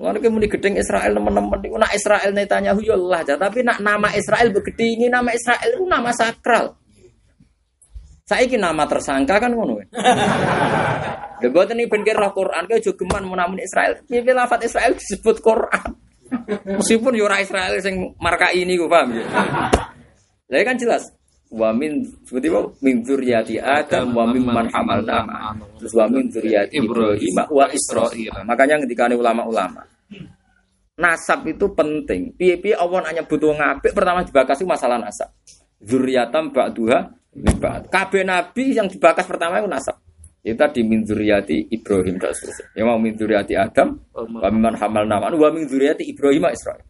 Lalu 0.00 0.18
kemudian 0.24 0.48
gedeng 0.48 0.80
Israel 0.80 1.12
teman-teman 1.12 1.60
itu 1.60 1.76
nak 1.76 1.92
Israel 1.92 2.32
tanya 2.48 2.72
ya 2.72 2.96
Allah 2.96 3.20
tapi 3.36 3.60
nak 3.60 3.84
nama 3.84 4.08
Israel 4.16 4.48
begitu 4.48 4.96
ini 4.96 5.12
nama 5.12 5.28
Israel 5.28 5.68
itu 5.76 5.84
nama 5.84 6.08
sakral. 6.16 6.72
Saya 8.24 8.48
ini 8.48 8.56
nama 8.56 8.88
tersangka 8.88 9.36
kan 9.36 9.52
ngono. 9.52 9.76
Debat 11.44 11.68
ini 11.76 11.84
bener 11.84 12.16
roh 12.16 12.32
Quran 12.32 12.64
ke 12.64 12.80
jogeman 12.80 13.28
mau 13.28 13.36
namun 13.36 13.60
Israel. 13.60 14.00
Pilih 14.08 14.32
lafat 14.32 14.64
Israel 14.64 14.96
disebut 14.96 15.36
Quran. 15.44 15.88
Meskipun 16.80 17.12
yura 17.12 17.42
Israel 17.42 17.76
sing 17.82 18.16
marka 18.22 18.54
ini 18.56 18.80
gue 18.80 18.88
paham 18.88 19.18
ya. 19.18 19.26
Lah 20.48 20.62
kan 20.64 20.80
jelas 20.80 21.19
wa 21.50 21.74
min 21.74 22.06
seperti 22.22 22.46
apa 22.46 22.70
min 22.78 22.94
dzurriyyati 23.02 23.54
Adam 23.58 24.14
wa 24.14 24.24
mimman 24.30 24.70
hamalna 24.70 25.26
terus 25.82 25.92
wa 25.98 26.06
min 26.06 26.30
dzurriyyati 26.30 26.78
Ibrahim 26.78 27.34
wa 27.50 27.66
Israil. 27.70 28.34
Makanya 28.46 28.82
ketika 28.86 29.10
ulama-ulama 29.10 29.82
nasab 31.00 31.48
itu 31.48 31.72
penting. 31.72 32.36
Piye-piye 32.36 32.76
Allah 32.76 33.00
hanya 33.08 33.24
butuh 33.24 33.56
ngapik 33.56 33.96
pertama 33.96 34.20
dibakasi 34.20 34.68
masalah 34.68 35.00
nasab. 35.00 35.32
Zuriatam 35.80 36.52
ba'duha 36.52 37.08
min 37.40 37.56
ba'd. 37.56 37.88
Kabeh 37.88 38.20
nabi 38.20 38.76
yang 38.76 38.86
dibakas 38.86 39.24
pertama 39.24 39.64
itu 39.64 39.66
nasab. 39.66 39.96
Itu 40.44 40.56
tadi 40.56 40.84
min 40.84 41.04
zuriyati 41.04 41.72
Ibrahim 41.72 42.16
dan 42.20 42.32
seterusnya. 42.36 42.68
Ya 42.76 42.84
mau 42.84 43.00
min 43.00 43.16
zuriyati 43.16 43.56
Adam, 43.56 43.96
wa 44.12 44.48
mimman 44.48 44.76
hamal 44.76 45.04
naman, 45.08 45.36
wa 45.36 45.48
min 45.52 45.68
Ibrahim 45.68 46.48
Israel. 46.52 46.84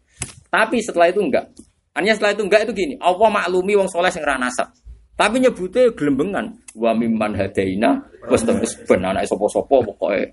Tapi 0.51 0.83
setelah 0.83 1.07
itu 1.11 1.23
enggak. 1.23 1.51
Hanya 1.91 2.15
setelah 2.15 2.31
itu 2.31 2.43
enggak 2.47 2.61
itu 2.67 2.73
gini. 2.75 2.95
Allah 3.03 3.27
maklumi 3.27 3.75
wong 3.75 3.89
soleh 3.91 4.07
sing 4.07 4.23
nasab. 4.23 4.71
Tapi 5.19 5.43
nyebutnya 5.43 5.91
gelembengan. 5.93 6.49
Wa 6.73 6.95
mimman 6.95 7.35
hadaina 7.35 7.99
wis 8.31 8.41
terus 8.47 8.73
ben 8.87 9.03
anake 9.03 9.27
sapa-sapa 9.27 9.75
pokoke. 9.85 10.23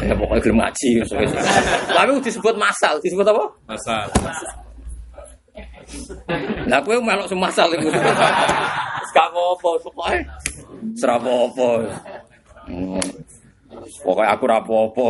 Ya 0.00 0.14
pokoke 0.16 0.40
gelem 0.42 0.58
ngaji. 0.64 1.04
Tapi 1.92 2.10
disebut 2.24 2.54
masal, 2.56 2.98
disebut 3.04 3.22
apa? 3.28 3.44
Masal. 3.68 4.08
Lah 6.66 6.80
kowe 6.82 6.96
melok 6.98 7.28
semasal 7.28 7.68
iku. 7.76 7.92
Gak 9.12 9.26
apa-apa 9.28 9.70
pokoke. 9.86 10.18
Serapopo. 10.96 11.84
Hmm. 12.64 13.02
Pokoknya 14.02 14.34
aku 14.34 14.44
rapopo. 14.50 15.06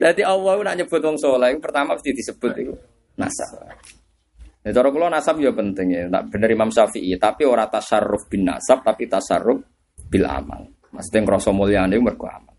Jadi 0.00 0.22
Allah 0.22 0.52
nak 0.62 0.74
nyebut 0.78 1.00
wong 1.02 1.16
soleh, 1.18 1.54
pertama 1.58 1.94
mesti 1.98 2.10
disebut 2.14 2.52
itu 2.58 2.74
nasab. 3.18 3.66
Ya 4.62 4.70
cara 4.70 4.88
kula 4.94 5.10
nasab 5.10 5.42
ya 5.42 5.50
penting 5.50 5.90
ya. 5.90 6.06
Tak 6.06 6.30
bener 6.30 6.48
Imam 6.54 6.70
Syafi'i, 6.70 7.18
tapi 7.18 7.42
ora 7.42 7.66
tasarruf 7.66 8.30
bin 8.30 8.46
nasab, 8.46 8.86
tapi 8.86 9.10
tasarruf 9.10 9.58
bil 10.06 10.26
amal. 10.26 10.70
Maksudnya 10.94 11.20
ngrasa 11.26 11.50
mulyane 11.50 11.96
mergo 11.98 12.30
amal. 12.30 12.54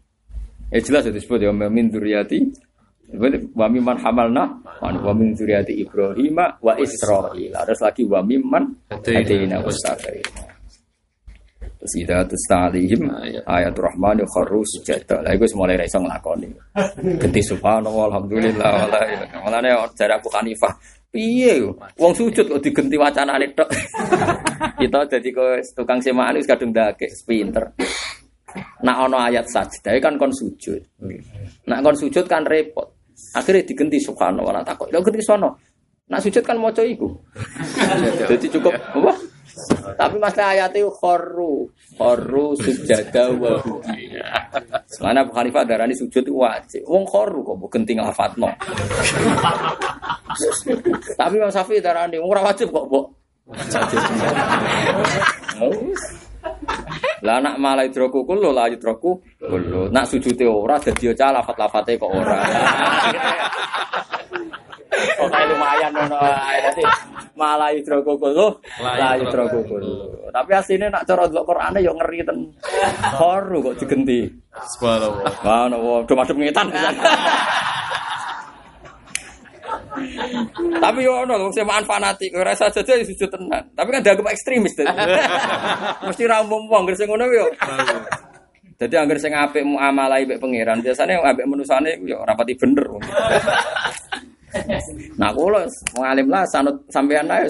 Ya 0.74 0.82
jelas 0.82 1.06
itu 1.08 1.16
disebut 1.22 1.41
ya 1.41 1.54
min 1.54 1.90
dzurriyyati 1.90 2.40
wa 3.54 3.68
mimman 3.70 4.02
hamalna 4.02 4.44
wa 4.82 5.14
min 5.14 5.38
dzurriyyati 5.38 5.80
Ibrahim 5.80 6.38
wa 6.38 6.74
Israil. 6.82 7.54
Terus 7.54 7.82
lagi 7.82 8.04
wa 8.10 8.26
mimman 8.26 8.90
hadaina 8.90 9.62
wastafaina. 9.62 10.53
Terus 11.84 12.00
ida 12.00 12.24
tustalihim 12.24 13.12
ayat 13.44 13.76
rahman 13.76 14.24
kharru 14.24 14.64
sujada. 14.64 15.20
Lah 15.20 15.36
iku 15.36 15.44
mulai 15.60 15.76
ra 15.76 15.84
iso 15.84 16.00
nglakoni. 16.00 16.48
Genti 17.20 17.44
subhanallah 17.44 18.08
alhamdulillah 18.08 18.72
wala 18.88 19.00
Mulane 19.44 19.76
jare 19.92 20.16
Abu 20.16 20.32
Hanifah. 20.32 20.72
Piye 21.12 21.60
wong 22.00 22.16
sujud 22.16 22.48
kok 22.48 22.64
digenti 22.64 22.96
wacanane 22.96 23.52
tok. 23.52 23.68
Kita 24.80 25.12
dadi 25.12 25.36
tukang 25.76 26.00
semaan 26.00 26.40
wis 26.40 26.48
kadung 26.48 26.72
ndake 26.72 27.12
pinter. 27.28 27.76
Nak 28.88 28.98
ono 29.04 29.20
ayat 29.20 29.44
sajdah 29.52 30.00
kan 30.00 30.16
kon 30.16 30.32
sujud. 30.32 30.80
Nak 31.68 31.80
kon 31.84 32.00
sujud 32.00 32.24
kan 32.32 32.48
repot. 32.48 32.96
Akhirnya 33.36 33.68
digenti 33.68 34.00
subhanallah 34.00 34.56
ora 34.56 34.64
takok. 34.64 34.88
Lha 34.88 35.04
genti 35.04 35.20
sono. 35.20 35.60
Nak 36.08 36.24
sujud 36.24 36.48
kan 36.48 36.56
maca 36.56 36.80
iku. 36.80 37.12
Jadi 38.32 38.48
cukup 38.48 38.72
apa? 38.72 39.12
Tapi 40.04 40.20
masalah 40.20 40.52
ayat 40.52 40.76
itu 40.76 40.92
khorru, 40.92 41.64
khorru 41.96 42.60
sujada 42.60 43.32
wa 43.40 43.56
Mana 45.00 45.24
Abu 45.24 45.32
Hanifah 45.32 45.64
darani 45.64 45.96
sujud 45.96 46.20
itu 46.28 46.36
wajib. 46.36 46.84
Wong 46.84 47.08
khorru 47.08 47.40
kok 47.40 47.56
bukan 47.56 47.88
tinggal 47.88 48.12
fatno. 48.12 48.52
Tapi 51.16 51.34
Imam 51.40 51.48
Syafi'i 51.48 51.80
darani 51.80 52.20
wong 52.20 52.36
wajib 52.36 52.68
kok, 52.68 52.84
Bu. 52.92 53.00
Lah 57.24 57.40
nak 57.40 57.56
malah 57.56 57.88
idroku 57.88 58.28
kulo 58.28 58.52
lah 58.52 58.68
idroku 58.68 59.16
kulo. 59.40 59.88
Nak 59.88 60.04
sujute 60.12 60.44
ora 60.44 60.76
dadi 60.84 61.08
aja 61.08 61.32
lafat-lafate 61.32 61.96
kok 61.96 62.12
ora. 62.12 62.44
Pokoknya 64.94 65.45
lumayan 65.49 65.91
ngono 65.94 66.18
ae 66.22 66.57
dadi 66.61 66.84
malah 67.34 67.74
idroku 67.74 68.14
kulo, 68.18 68.61
la 68.82 69.18
idroku 69.18 69.65
kulo. 69.65 70.30
Tapi 70.30 70.52
asline 70.53 70.90
nak 70.90 71.06
cara 71.06 71.26
delok 71.30 71.45
Qur'ane 71.49 71.80
yo 71.82 71.94
ngeri 71.98 72.26
ten. 72.26 72.38
Khoru 73.18 73.57
kok 73.72 73.76
digenti. 73.82 74.30
Subhanallah. 74.78 75.30
Subhanallah, 75.41 75.98
do 76.06 76.14
madhep 76.14 76.38
ngetan. 76.38 76.68
Tapi 80.84 80.99
yo 81.06 81.14
ono 81.26 81.34
wong 81.38 81.53
semaan 81.53 81.86
fanatik, 81.86 82.34
ora 82.34 82.53
saja 82.57 82.82
aja 82.82 83.02
sujud 83.06 83.30
tenan. 83.30 83.64
Tapi 83.74 83.90
kan 83.94 84.02
dianggap 84.02 84.34
ekstremis 84.34 84.74
dadi. 84.78 84.90
Mesti 86.10 86.24
ra 86.26 86.41
umum 86.41 86.70
wong 86.70 86.90
sing 86.94 87.10
ngono 87.10 87.26
yo. 87.30 87.45
Jadi 88.84 88.99
anggar 88.99 89.22
sing 89.22 89.32
apik 89.32 89.64
muamalai 89.64 90.26
mbek 90.28 90.41
pangeran, 90.41 90.82
biasanya 90.82 91.22
apik 91.24 91.45
menusane 91.45 92.02
yo 92.03 92.20
rapati 92.26 92.57
bener. 92.57 92.84
Nah 95.20 95.30
kula 95.34 95.66
ngalim 95.98 96.28
lah 96.30 96.44
sanut 96.50 96.78
sampean 96.90 97.30
ae 97.30 97.48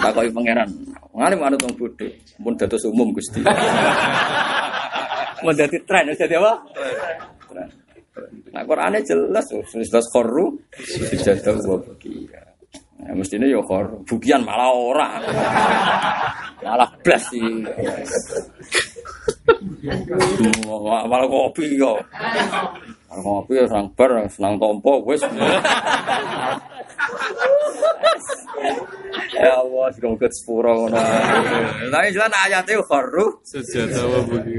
takoki 0.00 0.30
pangeran. 0.36 0.68
Ngalim 1.10 1.40
anut 1.42 1.60
wong 1.66 1.74
bodho, 1.76 2.06
pun 2.40 2.54
dados 2.56 2.84
umum 2.86 3.10
Gusti. 3.12 3.42
Mau 5.44 5.56
dadi 5.56 5.78
tren, 5.88 6.12
dadi 6.12 6.36
apa? 6.36 6.52
Tren. 7.48 7.68
Nah, 8.50 8.62
Qur'ane 8.66 9.00
jelas, 9.06 9.46
jelas 9.72 10.06
khorru 10.12 10.58
sujadah 11.08 11.54
wa. 11.64 11.78
Nah, 13.00 13.14
mestinya 13.16 13.48
ya 13.48 13.62
khorru. 13.64 14.04
Bukian 14.04 14.44
malah 14.44 14.68
ora. 14.74 15.08
Malah 16.60 16.90
blas 17.00 17.24
sih. 17.32 17.64
Malah 21.08 21.28
kopi 21.30 21.80
yo. 21.80 21.96
Kopi 23.10 23.58
ya 23.58 23.66
sang 23.66 23.90
bar 23.98 24.22
senang 24.30 24.54
tompo 24.62 25.02
wis. 25.02 25.18
Ya 29.34 29.56
Allah, 29.56 29.86
semoga 29.96 30.28
sepuro 30.30 30.70
ngono. 30.84 31.00
Tapi 31.90 32.08
jelas 32.12 32.30
ayatnya 32.30 32.78
khorru 32.84 33.26
Sejadah 33.42 34.04
wa 34.06 34.20
bagi. 34.30 34.58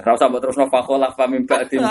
Ora 0.00 0.10
usah 0.14 0.26
mbok 0.30 0.40
terusno 0.40 0.64
fakhola 0.70 1.10
fa 1.12 1.28
mim 1.28 1.44
ba'din 1.44 1.82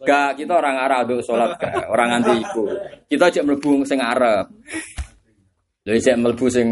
Gak, 0.00 0.40
kita 0.40 0.52
orang 0.56 0.80
Arab 0.80 1.12
untuk 1.12 1.28
sholat 1.28 1.60
gak, 1.60 1.88
orang 1.92 2.08
nganti 2.16 2.32
iku. 2.40 2.64
Kita 3.04 3.28
cek 3.28 3.44
mlebu 3.44 3.84
sing 3.84 4.00
Arab. 4.00 4.48
Lha 5.84 5.92
cek 6.00 6.16
mlebu 6.16 6.46
sing 6.48 6.68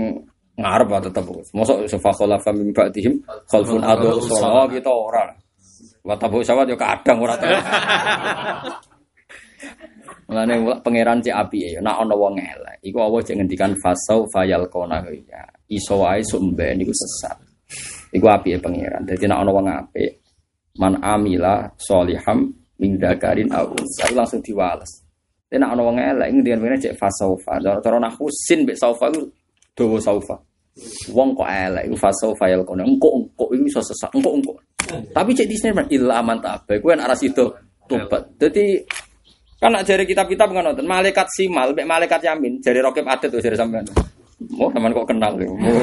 ngarep 0.57 0.89
tetep. 1.09 1.25
Mosok 1.53 1.89
fakhola 2.01 2.37
fa 2.41 2.51
mim 2.53 2.73
ba'dihim 2.73 3.21
khalfun 3.49 3.85
adu 3.85 4.17
sholat 4.25 4.53
Oh, 4.53 4.67
kita 4.69 4.91
ora. 4.93 5.25
Wa 6.09 6.17
tabu 6.17 6.41
sawat 6.41 6.65
yo 6.73 6.77
kadang 6.81 7.21
ora 7.21 7.37
tau. 7.37 7.53
Mulane 10.29 10.57
pangeran 10.81 11.21
cek 11.21 11.37
api 11.37 11.77
ya, 11.77 11.81
nak 11.85 12.01
ana 12.01 12.17
wong 12.17 12.41
elek. 12.41 12.81
Iku 12.81 12.97
Allah 12.97 13.21
cek 13.21 13.37
ngendikan 13.37 13.77
fasau 13.77 14.25
fayal 14.33 14.65
kona 14.73 15.05
ya. 15.05 15.45
Iso 15.69 16.01
wae 16.01 16.25
sumben 16.25 16.81
niku 16.81 16.97
sesat. 16.97 17.37
Iku 18.17 18.25
api 18.25 18.57
ya 18.57 18.59
pangeran. 18.61 19.05
Dadi 19.05 19.29
nek 19.29 19.37
ana 19.37 19.53
wong 19.53 19.69
apik, 19.69 20.25
man 20.81 20.97
amila 21.05 21.69
soliham 21.77 22.57
min 22.81 22.97
dakarin 22.97 23.53
aw 23.53 23.69
unsa 23.69 24.09
langsung 24.17 24.41
diwales. 24.41 25.05
Dadi 25.53 25.61
nek 25.61 25.77
ana 25.77 25.83
wong 25.85 26.01
elek 26.01 26.29
ngendikan 26.33 26.61
pengen 26.65 26.89
cek 26.89 26.97
fasaufa. 26.97 27.61
Cara 27.61 27.81
cara 27.85 27.97
nahwu 28.01 28.33
sin 28.33 28.65
mek 28.65 28.81
saufa 28.81 29.13
iku 29.13 29.29
dawa 29.77 30.01
saufa. 30.01 30.37
Wong 31.13 31.37
kok 31.37 31.49
elek 31.53 31.85
iku 31.93 31.97
fasaufa 32.01 32.49
yal 32.49 32.65
kono. 32.65 32.81
Engko 32.85 33.09
engko 33.13 33.45
iku 33.53 33.65
iso 33.69 33.81
sesat. 33.85 34.09
Engko 34.17 34.33
engko. 34.41 34.57
Tapi 34.89 35.31
cek 35.37 35.49
di 35.49 35.57
sini 35.57 35.85
illa 35.93 36.25
man 36.25 36.41
tabe. 36.41 36.81
Kuwi 36.81 36.97
nek 36.97 37.07
arah 37.09 37.19
situ 37.19 37.45
tobat. 37.89 38.37
Dadi 38.37 38.81
kan 39.59 39.75
nak 39.75 39.83
jari 39.83 40.07
kitab-kitab 40.07 40.55
kan 40.55 40.63
nonton 40.71 40.87
malaikat 40.87 41.27
simal, 41.35 41.75
mek 41.75 41.89
malaikat 41.89 42.23
yamin, 42.23 42.63
jari 42.63 42.79
rokib 42.79 43.03
adet 43.11 43.27
tuh 43.27 43.43
jari 43.43 43.59
sampean. 43.59 43.83
Oh, 44.55 44.71
sampean 44.71 44.95
kok 44.95 45.09
kenal 45.11 45.35
lho. 45.35 45.51
Oh. 45.51 45.83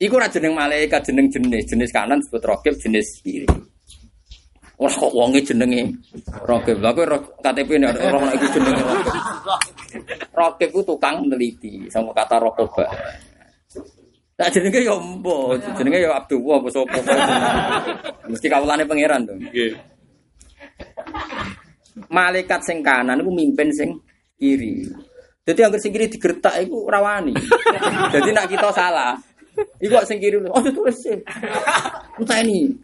Iku 0.00 0.16
ora 0.16 0.26
jeneng 0.32 0.56
malaikat 0.56 1.04
jeneng 1.04 1.28
jenis, 1.28 1.68
jenis 1.68 1.92
kanan 1.92 2.18
disebut 2.24 2.42
rokib, 2.42 2.74
jenis 2.80 3.20
kiri. 3.20 3.46
Wah 4.74 4.90
kok 4.90 5.12
wonge 5.14 5.38
jenenge 5.44 5.86
rokib. 6.48 6.82
Lah 6.82 6.90
kowe 6.90 7.06
KTP 7.44 7.78
nek 7.78 7.94
ora 8.00 8.16
ono 8.18 8.32
iku 8.34 8.46
jenenge 8.56 8.82
rokib. 8.82 9.14
Rokib 10.34 10.68
ku 10.74 10.80
tukang 10.82 11.28
neliti 11.28 11.86
sama 11.92 12.10
kata 12.10 12.42
rokoba. 12.42 12.88
Nah 14.34 14.50
jenenge 14.50 14.82
ya 14.82 14.94
empo, 14.98 15.54
jenenge 15.78 15.98
ya 16.02 16.10
Abdullah 16.18 16.58
apa 16.58 16.68
sapa. 16.74 16.98
Mesti 18.30 18.46
kawulane 18.50 18.82
pangeran 18.82 19.22
to. 19.30 19.34
Nggih. 19.38 19.72
Malaikat 22.10 22.60
sing 22.66 22.82
kanan 22.82 23.22
iku 23.22 23.30
mimpin 23.30 23.70
sing 23.70 23.94
kiri. 24.34 24.90
Jadi 25.46 25.58
yang 25.62 25.70
sing 25.78 25.94
kiri 25.94 26.10
digertak 26.10 26.58
iku 26.66 26.90
rawani. 26.90 27.30
Jadi 28.10 28.28
nak 28.34 28.50
kita 28.50 28.74
salah, 28.74 29.14
iku 29.78 30.02
kok 30.02 30.08
sing 30.10 30.18
kiri 30.18 30.42
oh 30.42 30.62
tulis 30.74 30.98
sih. 30.98 31.14
Entah 32.18 32.42
ini. 32.42 32.74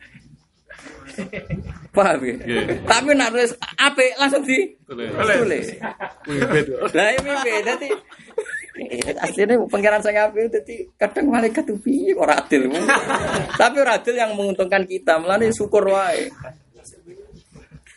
Paham 1.91 2.23
ya? 2.23 2.35
Nggih. 2.39 2.87
Tapi 2.87 3.11
nak 3.19 3.35
tulis 3.35 3.51
apik 3.75 4.15
langsung 4.23 4.47
di 4.47 4.71
Tulis. 4.87 5.11
tulis. 5.19 5.67
Mimpin. 6.31 6.65
Lah 6.95 7.09
ya 7.11 7.19
mimpin 7.27 7.61
dadi 7.67 7.91
aslinya 9.21 9.61
pengiran 9.69 10.01
saya 10.01 10.31
apik 10.31 10.49
dadi 10.49 10.89
kadang 10.97 11.29
malaikat 11.29 11.65
tuh 11.69 11.77
piye 11.81 12.17
kok 12.17 12.25
ora 12.25 12.41
adil. 12.41 12.73
Tapi 13.61 13.77
ora 13.77 14.01
adil 14.01 14.15
yang 14.17 14.33
menguntungkan 14.33 14.89
kita, 14.89 15.21
melane 15.21 15.53
syukur 15.53 15.85
wae. 15.91 16.33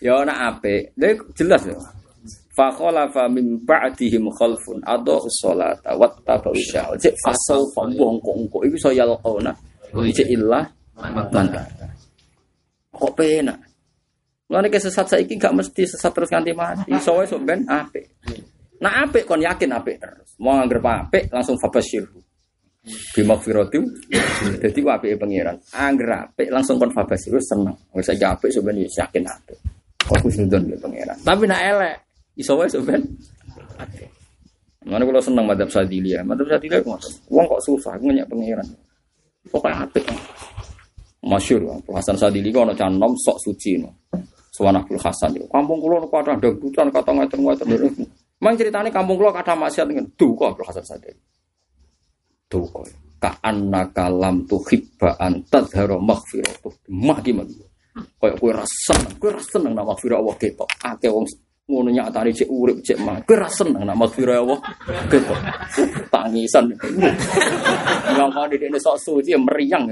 Ya 0.04 0.20
ana 0.20 0.52
apik. 0.52 0.92
Lha 1.00 1.16
jelas 1.32 1.64
ya. 1.64 1.80
Fa 2.54 2.70
khalafa 2.70 3.26
min 3.34 3.58
ba'dihim 3.66 4.30
khalfun 4.30 4.84
adau 4.86 5.26
sholata 5.32 5.96
wattaba'u 5.96 6.54
syahwat. 6.54 7.02
Cek 7.02 7.16
fasau 7.24 7.66
engko 7.74 8.30
iku 8.68 8.78
iso 8.78 8.92
yalqauna. 8.94 9.56
Cek 9.90 10.28
illah 10.30 10.68
man. 11.00 11.50
Kok 12.94 13.14
penak. 13.18 13.58
Mulane 14.52 14.70
kesesat 14.70 15.10
saiki 15.10 15.40
gak 15.42 15.56
mesti 15.56 15.82
sesat 15.82 16.14
terus 16.14 16.30
nganti 16.30 16.54
mati. 16.54 16.94
Iso 16.94 17.18
wae 17.18 17.26
sok 17.26 17.42
ben 17.42 17.66
apik. 17.66 18.06
Nah 18.84 19.08
apik 19.08 19.24
kon 19.24 19.40
yakin 19.40 19.72
apik 19.72 19.96
terus. 19.96 20.36
Mau 20.44 20.60
anggere 20.60 20.84
apik 20.84 21.32
langsung 21.32 21.56
fabasyir. 21.56 22.04
Bimakfirati. 23.16 23.80
Dadi 24.60 24.80
ku 24.84 24.92
apike 24.92 25.16
pangeran. 25.16 25.56
Anggere 25.72 26.28
apik 26.28 26.52
langsung 26.52 26.76
kon 26.76 26.92
fabasyir 26.92 27.40
seneng. 27.40 27.80
Wis 27.96 28.12
saiki 28.12 28.52
sok 28.52 28.64
ben 28.68 28.84
wis 28.84 29.00
yakin 29.00 29.24
apik. 29.24 29.56
Kok 30.04 30.20
kusnudon 30.20 30.68
ke 30.68 30.76
pangeran. 30.84 31.16
Tapi 31.24 31.44
nak 31.48 31.62
elek 31.64 31.96
iso 32.36 32.60
wae 32.60 32.68
apik. 32.68 34.08
Mana 34.84 35.08
kalau 35.08 35.24
seneng 35.24 35.48
madhab 35.48 35.72
sadili 35.72 36.12
ya, 36.12 36.28
madhab 36.28 36.44
sadili 36.44 36.76
aku 36.76 36.92
ngotot. 36.92 37.14
Uang 37.32 37.46
kok 37.48 37.62
susah, 37.64 37.96
aku 37.96 38.04
ngenyak 38.04 38.28
pangeran. 38.28 38.68
Pokoknya 39.48 39.88
apik. 39.88 40.04
Masyur, 41.24 41.64
Hasan 41.88 42.20
Sadili 42.20 42.52
kok 42.52 42.68
ana 42.68 42.76
canom 42.76 43.16
sok 43.16 43.40
suci 43.40 43.80
no. 43.80 43.88
Suwan 44.52 44.76
Abdul 44.76 45.00
Hasan. 45.00 45.40
Kampung 45.48 45.80
kula 45.80 46.04
niku 46.04 46.20
ada 46.20 46.36
dangdutan 46.36 46.92
kata 46.92 47.12
ngaten-ngaten. 47.16 48.06
Mang 48.44 48.60
ceritane 48.60 48.92
kampung 48.92 49.16
kula 49.16 49.32
kata 49.32 49.56
maksiat 49.56 49.88
dengan 49.88 50.04
duka 50.20 50.52
Abdul 50.52 50.68
Hasan 50.68 50.84
Sadili. 50.84 51.16
Duka. 52.52 52.84
Ka 53.24 53.40
annaka 53.40 54.12
lam 54.12 54.44
tuhibba 54.44 55.16
an 55.16 55.48
tadhara 55.48 55.96
maghfiratuh. 55.96 56.92
Mah 56.92 57.24
gimana? 57.24 57.56
Kayak 58.20 58.36
kowe 58.36 58.52
ra 58.52 58.68
seneng, 58.68 59.16
kowe 59.16 59.32
ra 59.32 59.40
seneng 59.40 59.72
nak 59.72 59.88
maghfirah 59.96 60.20
Allah 60.20 60.36
ketok. 60.36 60.68
Akeh 60.84 61.08
wong 61.08 61.24
ngono 61.64 61.88
nyatane 61.88 62.36
cek 62.36 62.52
urip 62.52 62.84
cek 62.84 63.00
mah. 63.00 63.24
Kowe 63.24 63.40
ra 63.40 63.48
seneng 63.48 63.88
nak 63.88 63.96
maghfirah 63.96 64.36
Allah 64.44 64.60
ketok. 65.08 65.40
Tangisan. 66.12 66.68
Kau 68.12 68.46
di 68.52 68.60
sok 68.76 68.98
suci 69.00 69.32
meriang. 69.40 69.88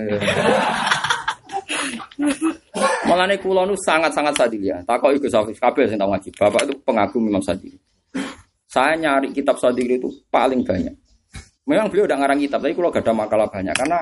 Malane 3.08 3.40
kula 3.40 3.64
nu 3.64 3.80
sangat-sangat 3.80 4.36
sadili 4.36 4.76
ya. 4.76 4.84
Takoki 4.84 5.24
Gus 5.24 5.32
Hafiz 5.32 5.56
kabeh 5.56 5.88
sing 5.88 5.96
tau 5.96 6.12
ngaji. 6.12 6.30
Bapak 6.36 6.68
itu 6.68 6.74
pengagum 6.84 7.32
Imam 7.32 7.40
Sadili. 7.40 7.80
Saya 8.72 8.96
nyari 8.96 9.36
kitab 9.36 9.60
Sadili 9.60 10.00
itu 10.00 10.08
paling 10.32 10.64
banyak. 10.64 10.96
Memang 11.68 11.92
beliau 11.92 12.08
udah 12.08 12.18
ngarang 12.24 12.40
kitab, 12.40 12.64
tapi 12.64 12.72
kalau 12.72 12.88
gak 12.88 13.04
ada 13.04 13.12
makalah 13.12 13.48
banyak 13.52 13.76
karena 13.76 14.00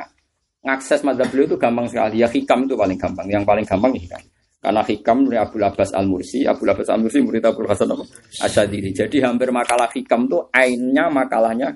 ngakses 0.61 1.01
madzhab 1.01 1.27
beliau 1.33 1.49
itu 1.49 1.57
gampang 1.57 1.89
sekali. 1.89 2.21
Ya 2.21 2.29
hikam 2.29 2.69
itu 2.69 2.77
paling 2.77 2.97
gampang. 3.01 3.25
Yang 3.25 3.43
paling 3.49 3.65
gampang 3.65 3.91
ya 3.97 4.01
hikam. 4.05 4.23
Karena 4.59 4.81
hikam 4.83 5.17
dari 5.25 5.37
Abu 5.39 5.55
Abbas 5.63 5.89
Al 5.95 6.05
Mursi, 6.05 6.43
Abu 6.45 6.67
Abbas 6.67 6.91
Al 6.91 6.99
Mursi 7.01 7.23
murid 7.23 7.41
Abu 7.47 7.65
Hasan 7.65 7.95
apa? 7.95 8.05
Asyadili. 8.45 8.91
Jadi 8.93 9.17
hampir 9.23 9.49
makalah 9.49 9.89
hikam 9.89 10.29
tuh 10.29 10.51
ainnya 10.53 11.07
makalahnya. 11.09 11.73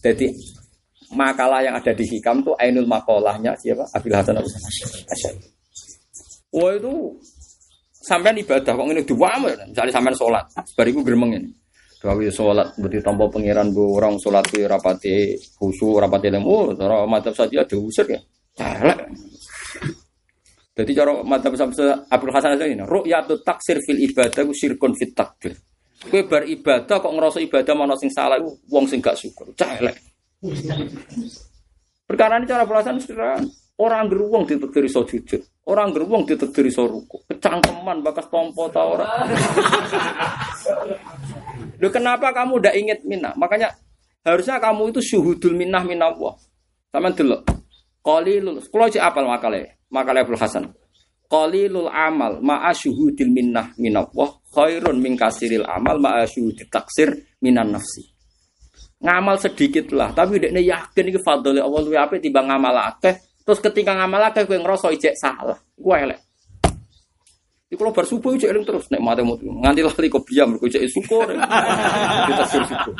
Jadi 0.00 0.30
makalah 1.12 1.60
yang 1.60 1.74
ada 1.76 1.92
di 1.92 2.06
hikam 2.08 2.40
tuh 2.40 2.54
ainul 2.56 2.86
makalahnya 2.88 3.52
siapa? 3.60 3.84
Abu 3.92 4.08
Hasan 4.14 4.40
Al 4.40 4.46
Asyadili. 4.46 5.48
Wah 6.54 6.70
itu 6.72 6.92
sampean 7.98 8.38
ibadah 8.38 8.72
kok 8.72 8.86
diwamu 9.10 9.50
ya. 9.50 9.56
Misalnya 9.66 9.92
sampean 9.92 10.14
sholat, 10.14 10.44
bariku 10.78 11.02
gremeng 11.02 11.34
Gawe 12.04 12.28
sholat 12.28 12.76
berarti 12.76 13.00
tanpa 13.00 13.32
pangeran 13.32 13.72
bu 13.72 13.96
orang 13.96 14.20
sholat 14.20 14.44
ku 14.52 14.60
rapati 14.60 15.40
khusyuk 15.56 16.04
rapati 16.04 16.28
lemu, 16.28 16.76
cara 16.76 17.08
madzhab 17.08 17.32
saja 17.32 17.64
diusir 17.64 18.04
ya. 18.04 18.20
Celek. 18.60 19.08
Jadi 20.76 20.92
cara 20.92 21.24
madzhab 21.24 21.56
sampai 21.56 22.04
Abdul 22.12 22.32
Hasan 22.36 22.60
Asy'ari 22.60 22.76
ini, 22.76 22.84
ru'yatut 22.84 23.40
taksir 23.40 23.80
fil 23.80 24.04
ibadah 24.04 24.44
ku 24.44 24.52
syirkun 24.52 24.92
fit 24.92 25.16
takbir. 25.16 25.56
Kowe 26.04 26.20
bar 26.28 26.44
ibadah 26.44 27.00
kok 27.00 27.08
ngerasa 27.08 27.40
ibadah 27.40 27.72
mana 27.72 27.96
sing 27.96 28.12
salah 28.12 28.36
iku 28.36 28.52
wong 28.68 28.84
sing 28.84 29.00
gak 29.00 29.16
syukur. 29.16 29.48
Celek. 29.56 29.96
Perkara 32.04 32.36
ini 32.36 32.44
cara 32.44 32.68
pelajaran 32.68 33.00
sederhana. 33.00 33.48
Orang 33.80 34.12
geruang 34.12 34.44
ditekdir 34.44 34.84
iso 34.86 35.02
jujur. 35.08 35.40
Orang 35.66 35.90
geruang 35.96 36.28
ditekdir 36.28 36.68
iso 36.68 36.84
ruku. 36.84 37.24
Kecangkeman 37.26 38.04
bakas 38.04 38.28
tompo 38.28 38.68
ta 38.68 38.84
ora. 38.84 39.08
Loh 41.78 41.90
kenapa 41.90 42.30
kamu 42.30 42.62
udah 42.62 42.72
inget 42.74 43.02
minah? 43.04 43.34
Makanya 43.34 43.72
harusnya 44.24 44.62
kamu 44.62 44.94
itu 44.94 45.00
syuhudul 45.02 45.54
minah 45.54 45.82
minallah. 45.84 46.34
Sama 46.90 47.10
dulu. 47.10 47.42
Qalilul. 48.04 48.60
Kalau 48.68 48.86
cek 48.86 49.02
apal 49.02 49.24
makale, 49.24 49.80
makale 49.88 50.22
Abdul 50.22 50.38
Hasan. 50.38 50.64
Qalilul 51.24 51.88
amal 51.88 52.38
ma'a 52.44 52.70
syuhudil 52.76 53.32
minnah 53.32 53.72
minallah 53.80 54.44
khairun 54.52 55.00
min 55.00 55.18
kasiril 55.18 55.66
amal 55.66 55.98
ma'a 55.98 56.28
syuhudil 56.28 56.68
taksir 56.68 57.10
minan 57.42 57.74
nafsi. 57.74 58.04
Ngamal 59.04 59.36
sedikit 59.36 59.92
lah, 59.92 60.14
tapi 60.16 60.40
dekne 60.40 60.64
yakin 60.64 61.04
iki 61.12 61.20
fadhole 61.20 61.60
Allah 61.60 61.80
luwih 61.84 62.00
apik 62.00 62.24
timbang 62.24 62.48
ngamal 62.48 62.72
akeh. 62.92 63.20
Terus 63.44 63.60
ketika 63.60 63.92
ngamal 63.92 64.32
akeh 64.32 64.48
kowe 64.48 64.56
ngrasa 64.56 64.88
ijek 64.96 65.12
salah. 65.18 65.58
Gue 65.76 65.96
elek. 65.96 66.20
Iku 67.72 67.80
kalau 67.80 67.96
bar 67.96 68.04
subuh 68.04 68.36
cek 68.36 68.50
eling 68.52 68.64
terus 68.68 68.86
nek 68.92 69.00
mate 69.00 69.24
nganti 69.24 69.80
lali 69.80 70.08
kok 70.12 70.24
biam 70.28 70.60
kok 70.60 70.68
cek 70.68 70.84
syukur. 70.88 71.26
Ditakdir 72.28 72.62
syukur. 72.68 72.94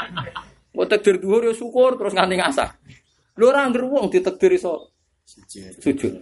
Mau 0.75 0.85
takdir 0.91 1.17
dhuwur 1.21 1.43
ya 1.47 1.55
syukur 1.55 1.91
terus 2.01 2.17
nganti 2.17 2.35
ngasah. 2.41 2.71
Lho 3.39 3.45
ora 3.51 3.69
ngger 3.69 3.85
wong 3.87 4.09
ditakdir 4.11 4.57
iso 4.57 4.95
sujud. 5.83 6.15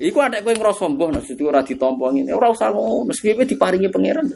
Iku 0.00 0.16
ada 0.16 0.40
kowe 0.40 0.56
ngrasa 0.56 0.88
mbah 0.88 1.08
nek 1.12 1.28
situ 1.28 1.44
ora 1.44 1.60
ditampa 1.60 2.08
ngene. 2.08 2.32
Ora 2.32 2.48
usah 2.48 2.72
ngono, 2.72 3.12
sepiye 3.12 3.44
diparingi 3.44 3.92
pangeran. 3.92 4.32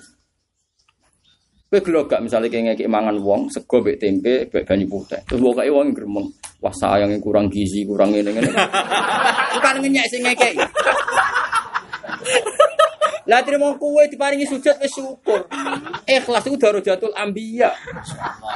Kowe 1.72 1.80
gelo 1.80 2.04
gak 2.04 2.20
misale 2.20 2.52
kayak 2.52 2.76
ngekek 2.76 2.92
mangan 2.92 3.16
wong 3.16 3.48
sego 3.48 3.80
mbek 3.80 3.96
tempe 3.96 4.52
mbek 4.52 4.62
banyu 4.68 4.86
putih. 4.92 5.24
Terus 5.24 5.40
pokoke 5.40 5.72
wong 5.72 5.96
gremeng. 5.96 6.28
Wah 6.64 6.72
sayangnya 6.72 7.20
kurang 7.20 7.52
gizi, 7.52 7.84
kurang 7.84 8.16
ngene 8.16 8.32
ngene. 8.32 8.48
Bukan 9.52 9.74
ngenyek 9.84 10.08
sing 10.08 10.24
ngekek. 10.24 10.56
Lah 13.28 13.44
terima 13.44 13.76
kowe 13.76 14.00
diparingi 14.08 14.48
sujud 14.48 14.72
wis 14.80 14.92
syukur. 14.96 15.44
Ikhlas 16.08 16.44
iku 16.48 16.56
darajatul 16.56 17.12
anbiya. 17.12 17.68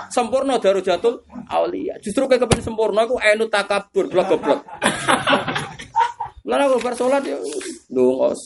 Sempurna 0.08 0.56
darajatul 0.56 1.20
auliya. 1.52 2.00
Justru 2.00 2.24
kowe 2.24 2.40
kepen 2.40 2.64
sempurna 2.64 3.04
iku 3.04 3.20
enu 3.20 3.44
takabur 3.52 4.08
blok-blok. 4.08 4.60
Lah 6.48 6.64
aku 6.64 6.80
bar 6.80 6.96
ya 7.28 7.36
ndongos. 7.92 8.40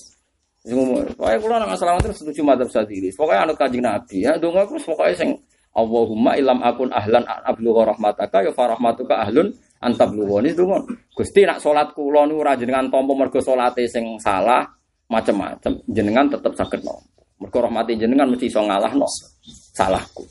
Sing 0.66 0.74
umur. 0.74 1.06
Pokoke 1.14 1.38
kula 1.38 1.62
nang 1.62 1.70
asalamat 1.74 2.02
terus 2.02 2.18
setuju 2.18 2.42
madzhab 2.42 2.70
Sadili. 2.70 3.14
Pokoke 3.14 3.38
anut 3.38 3.54
Kanjeng 3.54 3.86
Nabi 3.86 4.26
ya 4.26 4.34
ndonga 4.38 4.66
terus 4.66 4.82
pokoke 4.86 5.14
sing 5.14 5.38
Allahumma 5.72 6.36
ilam 6.36 6.60
akun 6.60 6.92
ahlan 6.92 7.24
ablugha 7.24 7.96
rahmataka 7.96 8.44
ya 8.44 8.52
farahmatuka 8.52 9.24
ahlun 9.24 9.48
antablugha. 9.80 10.44
Ini 10.44 10.52
ndonga. 10.52 10.78
Gusti 11.16 11.48
nak 11.48 11.64
salat 11.64 11.96
kula 11.96 12.28
niku 12.28 12.44
ora 12.44 12.52
jenengan 12.60 12.92
tampa 12.92 13.12
mergo 13.16 13.40
salate 13.40 13.88
sing 13.88 14.20
salah 14.20 14.68
macam-macam 15.08 15.72
jenengan 15.88 16.28
tetap 16.28 16.52
sakit 16.52 16.84
no. 16.84 17.00
Mergo 17.40 17.58
rahmati 17.64 17.96
jenengan 17.96 18.28
mesti 18.28 18.52
iso 18.52 18.60
ngalahno 18.60 19.08
salahku. 19.72 20.28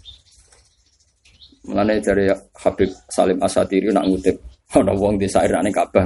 Mulane 1.62 2.02
dari 2.02 2.26
Habib 2.58 2.90
Salim 3.10 3.38
Asatiri 3.42 3.94
nak 3.94 4.10
ngutip 4.10 4.34
ana 4.74 4.94
wong 4.94 5.18
di 5.18 5.26
sair 5.30 5.54
ning 5.62 5.74
Ka'bah. 5.74 6.06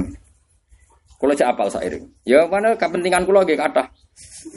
Kula 1.19 1.35
cek 1.35 1.47
apal 1.47 1.67
sair. 1.71 1.95
Ya 2.23 2.47
mana 2.47 2.75
kepentingan 2.75 3.27
kula 3.27 3.43
nggih 3.43 3.59
kathah. 3.59 3.87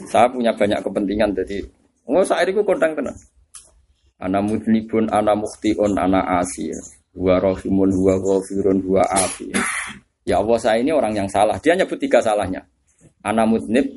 Saya 0.07 0.31
punya 0.31 0.55
banyak 0.55 0.79
kepentingan 0.79 1.35
jadi 1.35 1.67
oh 2.07 2.23
sair 2.23 2.47
iku 2.47 2.63
kondang 2.63 2.95
tenan. 2.95 3.15
Ana 4.19 4.43
mudnibun, 4.43 5.07
ana 5.07 5.31
mukhtiun, 5.31 5.95
ana 5.95 6.43
asi. 6.43 6.67
Dua 7.15 7.39
rohimun, 7.39 7.89
dua 7.89 8.19
ghafirun, 8.19 8.83
dua 8.83 9.03
afi. 9.07 9.47
Ya 10.27 10.43
Allah 10.43 10.59
saya 10.59 10.83
ini 10.83 10.91
orang 10.91 11.15
yang 11.15 11.29
salah. 11.31 11.55
Dia 11.63 11.73
nyebut 11.73 11.97
tiga 11.97 12.19
salahnya. 12.19 12.59
Ana 13.23 13.47
mudnib, 13.47 13.87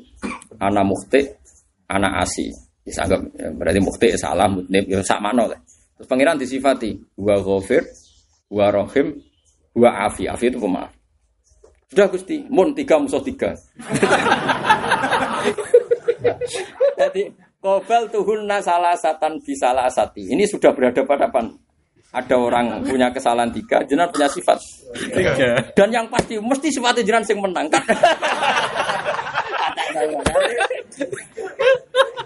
ana 0.57 0.81
mukhti, 0.81 1.27
ana 1.91 2.23
asi. 2.23 2.49
Ya, 2.83 3.07
anggap, 3.07 3.23
ya, 3.39 3.47
berarti 3.55 3.79
mukhti 3.79 4.07
ya 4.11 4.19
salah, 4.19 4.47
mudnib 4.47 4.83
ya 4.87 4.99
sak 5.03 5.19
mano 5.23 5.47
lah. 5.47 5.59
Terus 5.95 6.07
pangeran 6.07 6.35
disifati 6.35 6.91
dua 7.15 7.39
ghafir, 7.39 7.83
dua 8.47 8.71
rohim, 8.71 9.15
dua 9.71 10.07
afi. 10.07 10.27
Afi 10.27 10.51
itu 10.51 10.59
pemaaf. 10.59 10.91
Sudah 11.93 12.09
Gusti, 12.09 12.41
mun 12.49 12.73
tiga 12.73 12.97
musuh 12.97 13.21
tiga. 13.21 13.53
Jadi 16.99 17.29
kobal 17.63 18.11
tuhunna 18.11 18.59
salah 18.59 18.91
satan 18.99 19.39
bisalah 19.39 19.87
asati. 19.87 20.35
Ini 20.35 20.43
sudah 20.43 20.75
berhadapan-hadapan. 20.75 21.55
Ada 22.13 22.37
orang 22.37 22.85
punya 22.85 23.09
kesalahan 23.09 23.49
tiga, 23.49 23.81
jenar 23.89 24.13
punya 24.13 24.29
sifat 24.29 24.61
Tiga. 24.93 25.57
dan 25.73 25.89
yang 25.89 26.05
pasti 26.05 26.37
mesti 26.37 26.69
sifatnya 26.69 27.01
jenar 27.01 27.25
sing 27.25 27.41
menang 27.41 27.65
kan. 27.73 27.81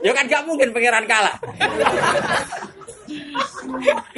ya 0.03 0.11
kan 0.11 0.27
gak 0.27 0.43
mungkin 0.43 0.75
pangeran 0.75 1.07
kalah. 1.07 1.39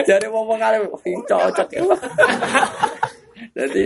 Jadi 0.01 0.25
ngomong 0.25 0.57
kali 0.57 0.81
cocok 1.29 1.69
ya. 1.69 1.81
Jadi 3.53 3.85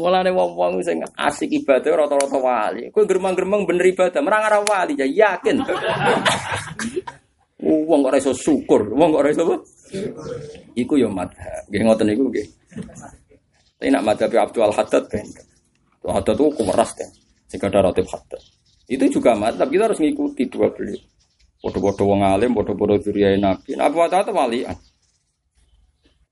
mulane 0.00 0.32
wong-wong 0.32 0.80
sing 0.80 1.04
asik 1.04 1.52
ibadah 1.52 1.92
rata-rata 1.92 2.40
wali. 2.40 2.88
Kowe 2.88 3.04
gremeng-gremeng 3.04 3.68
bener 3.68 3.84
ibadah, 3.92 4.20
merang 4.24 4.48
ora 4.48 4.58
wali 4.64 4.96
ya 4.96 5.04
yakin. 5.04 5.60
Wong 7.60 8.00
kok 8.00 8.08
ora 8.08 8.16
iso 8.16 8.32
syukur, 8.32 8.88
wong 8.96 9.12
kok 9.12 9.20
ora 9.20 9.30
iso? 9.36 9.44
Iku 10.72 10.96
ya 10.96 11.12
madhab. 11.12 11.68
Nggih 11.68 11.80
ngoten 11.84 12.06
niku 12.08 12.24
nggih. 12.32 12.46
Tapi 13.76 13.92
nak 13.92 14.04
madhab 14.04 14.32
Abdul 14.32 14.72
Haddad 14.72 15.04
kan. 15.12 15.26
Abdul 16.00 16.12
Haddad 16.16 16.36
itu 16.40 16.44
kumeras 16.56 16.90
kan. 16.96 17.10
Jika 17.52 17.68
ada 17.68 17.84
rotib 17.84 18.08
Haddad. 18.08 18.40
Itu 18.88 19.04
juga 19.12 19.36
madhab, 19.36 19.68
kita 19.68 19.92
harus 19.92 20.00
ngikuti 20.00 20.48
dua 20.48 20.72
beliau. 20.72 21.04
Bodoh-bodoh 21.60 22.08
wong 22.08 22.24
alim, 22.24 22.56
bodoh-bodoh 22.56 22.96
duriya 22.96 23.36
nabi. 23.36 23.76
Nah, 23.76 23.92
Abu 23.92 24.00
Haddad 24.00 24.32
walian. 24.32 24.76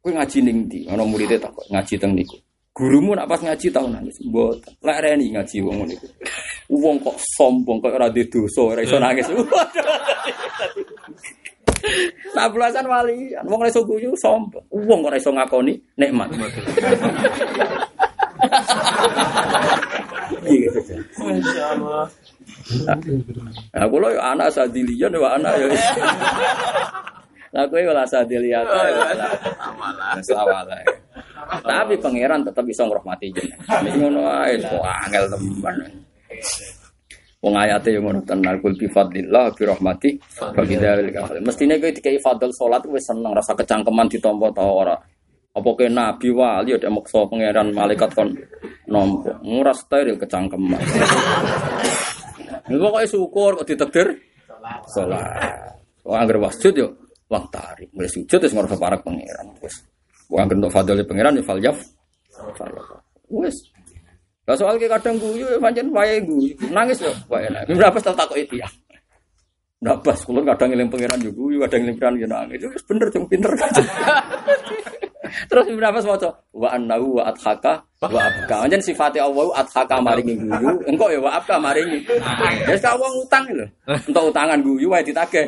Kowe 0.01 0.17
ngaji 0.17 0.39
ning 0.41 0.57
ndi? 0.65 0.81
Ana 0.89 1.05
muridé 1.05 1.37
takok 1.37 1.69
ngaji 1.69 1.95
teng 2.01 2.17
niku. 2.17 2.41
Gurumu 2.79 3.19
nak 3.19 3.27
pas 3.27 3.43
ngaji 3.43 3.75
tau 3.75 3.91
nangis. 3.91 4.23
Mboten. 4.23 4.71
Lek 4.87 4.99
reni 5.03 5.35
ngaji 5.35 5.57
wong 5.67 5.83
niku. 5.83 6.07
Wong 6.71 7.03
kok 7.03 7.19
sombong 7.35 7.83
kok 7.83 7.99
ora 7.99 8.07
di 8.07 8.23
dosa, 8.31 8.63
ora 8.63 8.87
iso 8.87 9.03
nangis. 9.03 9.27
Nah 12.35 12.51
belasan 12.51 12.85
wali, 12.91 13.33
wong 13.47 13.59
ora 13.59 13.71
iso 13.71 13.83
guyu 13.83 14.15
sombong. 14.15 14.63
Wong 14.71 15.03
kok 15.03 15.11
ora 15.11 15.19
iso 15.19 15.35
ngakoni 15.35 15.75
nikmat. 15.99 16.31
Masya 21.19 21.65
Allah. 21.75 22.07
Nah, 23.75 23.87
kula 23.89 24.15
yo 24.15 24.21
anak 24.23 24.55
sadilian 24.55 25.13
yo 25.13 25.27
anak 25.27 25.55
yo. 25.59 25.67
Lah 27.55 27.65
kowe 27.65 27.81
ora 27.81 28.05
sadilian. 28.05 28.65
Sawala. 30.21 30.77
Tapi 31.65 31.97
pangeran 31.97 32.45
tetap 32.45 32.65
bisa 32.67 32.85
ngrahmati 32.85 33.33
jenengan. 33.33 33.81
Wis 33.89 33.95
ngono 33.97 34.21
ae 34.29 34.61
kok 34.61 34.85
angel 34.85 35.25
teman. 35.33 35.77
Wong 37.39 37.55
ayate 37.55 37.95
yo 37.95 38.05
ngono 38.05 38.21
tenan 38.27 38.61
kul 38.61 38.77
bi 38.77 38.85
fadlillah 38.91 39.55
bi 39.57 39.63
rahmati 39.65 40.11
bagi 40.53 40.77
dalil 40.77 41.09
kafir. 41.09 41.41
Mestine 41.41 41.81
kowe 41.81 41.89
dikai 41.89 42.21
fadl 42.21 42.53
salat 42.53 42.85
wis 42.93 43.09
seneng 43.09 43.33
rasa 43.33 43.57
kecangkeman 43.57 44.13
ditampa 44.13 44.53
ta 44.53 44.67
ora. 44.69 44.97
Apa 45.57 45.71
ke 45.75 45.89
nabi 45.89 46.29
wali 46.29 46.77
ada 46.77 46.93
maksa 46.93 47.25
pangeran 47.25 47.73
malaikat 47.73 48.13
kon 48.13 48.37
nompo. 48.85 49.33
Nguras 49.41 49.89
steril 49.89 50.21
kecangkeman. 50.21 50.83
Ini 52.69 52.77
pokoknya 52.77 53.09
syukur 53.09 53.57
kok 53.57 53.67
ditakdir 53.73 54.13
salat. 54.93 55.73
Wong 56.05 56.17
anggere 56.21 56.45
wasjud 56.45 56.77
yo 56.77 56.89
wong 57.29 57.45
tarik. 57.53 57.89
Mulai 57.93 58.11
sujud 58.11 58.41
wis 58.41 58.53
ngrasa 58.53 58.77
parek 58.81 59.01
pangeran. 59.05 59.47
Wong 60.29 60.41
anggere 60.41 60.59
untuk 60.65 60.73
fadl 60.73 60.99
pangeran 61.05 61.39
yo 61.39 61.45
fal 61.45 61.61
yaf. 61.61 61.79
Wis. 63.29 63.57
Lah 64.49 64.57
soal 64.57 64.81
kadang 64.81 65.21
guyu 65.21 65.45
ya 65.45 65.61
pancen 65.61 65.93
wae 65.93 66.25
guyu. 66.25 66.57
Nangis 66.73 67.05
yo 67.05 67.13
wae 67.29 67.45
nangis. 67.53 67.77
Berapa 67.77 68.01
tak 68.01 68.17
takok 68.17 68.41
itu 68.41 68.57
ya. 68.57 68.69
Nggak 69.79 69.99
pas, 70.03 70.19
kulon 70.27 70.43
kadang 70.43 70.75
ngiling 70.75 70.91
pangeran 70.91 71.23
yo 71.23 71.31
guyu, 71.31 71.63
kadang 71.63 71.87
ngiling 71.87 71.97
pangeran 72.03 72.19
yo 72.19 72.27
nangis. 72.27 72.67
Wis 72.67 72.83
bener 72.83 73.07
cung 73.15 73.31
pinter. 73.31 73.55
Terus 75.29 75.71
berapa 75.71 76.03
maca 76.03 76.35
wa 76.51 76.69
annahu 76.73 77.23
wa 77.23 77.31
adhaka 77.31 77.87
wa 78.03 78.19
abka. 78.19 78.67
Anjen 78.67 78.83
sifatnya 78.83 79.29
Allah 79.29 79.55
adhaka 79.61 80.03
maringi 80.03 80.35
guyu, 80.35 80.83
engko 80.83 81.15
ya 81.15 81.23
wa 81.23 81.31
abka 81.39 81.63
maringi. 81.63 82.03
Ya 82.67 82.75
sak 82.75 82.99
wong 82.99 83.23
utang 83.23 83.47
lho. 83.55 83.67
Entuk 83.87 84.35
utangan 84.35 84.59
guyu 84.67 84.91
wae 84.91 85.05
ditagih. 85.07 85.47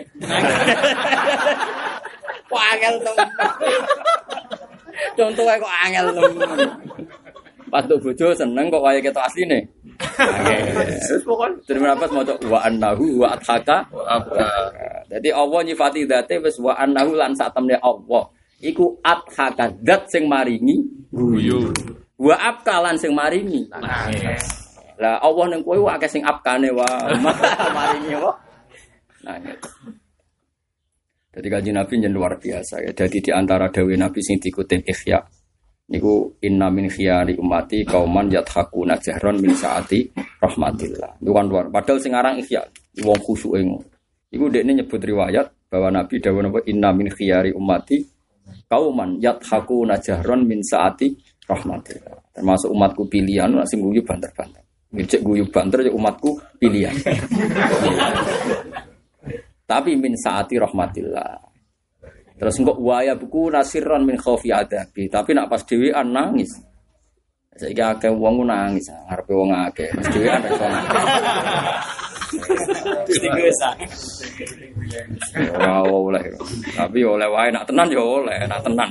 Wah 2.55 2.65
angel. 2.71 2.95
Contoh 5.19 5.43
wae 5.43 5.59
kok 5.59 5.75
angel 5.91 6.07
temen. 6.15 6.59
Pas 7.71 7.87
tuh 7.87 8.03
bojo 8.03 8.35
seneng 8.35 8.67
kok 8.67 8.83
wae 8.83 8.99
ketok 8.99 9.23
asline. 9.23 9.63
Terus 11.07 11.23
pokoknya 11.23 11.55
terima 11.71 11.95
apa 11.95 12.11
maca 12.11 12.35
wa 12.51 12.59
annahu 12.67 13.23
wa 13.23 13.31
adhaka 13.31 13.87
Apa? 13.89 14.37
Jadi 15.07 15.31
Allah 15.31 15.61
nyifati 15.63 16.03
dzate 16.05 16.43
wis 16.43 16.59
wa 16.59 16.75
annahu 16.75 17.15
lan 17.15 17.31
sak 17.39 17.55
temne 17.55 17.79
Allah. 17.79 18.27
Iku 18.61 18.99
adhaka 19.07 19.71
zat 19.87 20.03
sing 20.11 20.27
maringi 20.27 20.83
Guyu. 21.15 21.71
wa 22.21 22.35
abkalan 22.37 22.99
sing 22.99 23.15
maringi. 23.15 23.65
Lah 25.01 25.17
Allah 25.23 25.45
ning 25.55 25.63
kowe 25.65 25.81
akeh 25.95 26.11
sing 26.11 26.23
abkane 26.27 26.69
wa 26.75 26.85
maringi 27.79 28.19
wa. 28.19 28.35
Nah. 29.25 29.37
gitu. 29.41 29.69
Jadi 31.31 31.47
kaji 31.47 31.71
Nabi 31.71 31.95
yang 32.03 32.13
luar 32.19 32.35
biasa 32.43 32.83
ya. 32.83 32.91
Jadi 32.91 33.23
di 33.23 33.31
antara 33.31 33.71
dawe 33.71 33.95
Nabi 33.95 34.19
sing 34.19 34.43
dikutip 34.43 34.83
ikhya 34.83 35.23
niku 35.91 36.31
inna 36.47 36.71
min 36.71 36.87
khiyari 36.87 37.35
ummati 37.35 37.83
kauman 37.83 38.31
yathakuna 38.31 38.95
jahron 39.03 39.43
min 39.43 39.51
saati 39.53 40.07
rahmatillah. 40.39 41.19
Itu 41.19 41.35
kan 41.35 41.47
luar. 41.51 41.67
Padahal 41.69 41.99
sing 41.99 42.15
aran 42.15 42.39
ikhya 42.39 42.63
wong 43.03 43.19
khusyuke 43.19 43.59
ngono. 43.59 43.87
Iku 44.31 44.47
dekne 44.47 44.79
nyebut 44.79 45.03
riwayat 45.03 45.51
bahwa 45.67 45.91
Nabi 45.91 46.23
dawuh 46.23 46.43
napa 46.47 46.63
inna 46.71 46.95
min 46.95 47.11
khiyari 47.11 47.51
ummati 47.51 47.99
kauman 48.71 49.19
yathakuna 49.19 49.99
jahron 49.99 50.47
min 50.47 50.63
saati 50.63 51.11
rahmatillah. 51.51 52.39
Termasuk 52.39 52.71
umatku 52.71 53.11
pilihan 53.11 53.51
sing 53.67 53.83
guyu 53.83 54.07
banter-banter. 54.07 54.63
Ngecek 54.95 55.21
guyu 55.27 55.43
banter 55.51 55.83
ya 55.87 55.91
umatku 55.91 56.39
pilihan. 56.63 56.95
Tapi 59.71 59.91
min 59.99 60.15
saati 60.15 60.55
rahmatillah. 60.59 61.50
Terus 62.41 62.57
engkau 62.57 62.81
waya 62.81 63.13
buku 63.13 63.53
nasiran 63.53 64.01
min 64.09 64.17
khaufi 64.17 64.49
adabi. 64.49 65.13
Tapi 65.13 65.37
nak 65.37 65.53
pas 65.53 65.61
dhewean 65.61 66.09
nangis. 66.09 66.49
Saiki 67.61 67.85
akeh 67.85 68.09
wong 68.09 68.49
nangis, 68.49 68.89
ngarepe 68.89 69.37
wong 69.37 69.53
akeh. 69.53 69.93
Pas 69.93 70.09
dhewean 70.09 70.41
iso 70.49 70.65
nangis. 70.65 71.05
Ora 75.53 75.85
oleh. 75.85 76.25
Tapi 76.73 77.05
oleh 77.05 77.29
wae 77.29 77.53
nak 77.53 77.69
tenan 77.69 77.93
ya 77.93 78.01
oleh, 78.01 78.41
nak 78.49 78.65
tenan. 78.65 78.91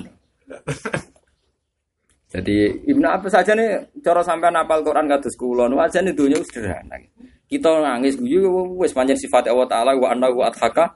Jadi 2.30 2.86
Ibnu 2.86 3.10
Abbas 3.10 3.34
saja 3.34 3.58
nih 3.58 3.90
cara 4.06 4.22
sampean 4.22 4.54
apal 4.54 4.86
Quran 4.86 5.10
kados 5.10 5.34
kula 5.34 5.66
nu 5.66 5.82
aja 5.82 5.98
nih 5.98 6.14
dunya 6.14 6.38
wis 6.38 6.46
sederhana. 6.54 7.02
Kita 7.50 7.82
nangis 7.82 8.22
guyu 8.22 8.78
wis 8.78 8.94
pancen 8.94 9.18
sifat 9.18 9.50
Allah 9.50 9.66
taala 9.66 9.98
wa 9.98 10.14
annahu 10.14 10.46
adhaka. 10.46 10.94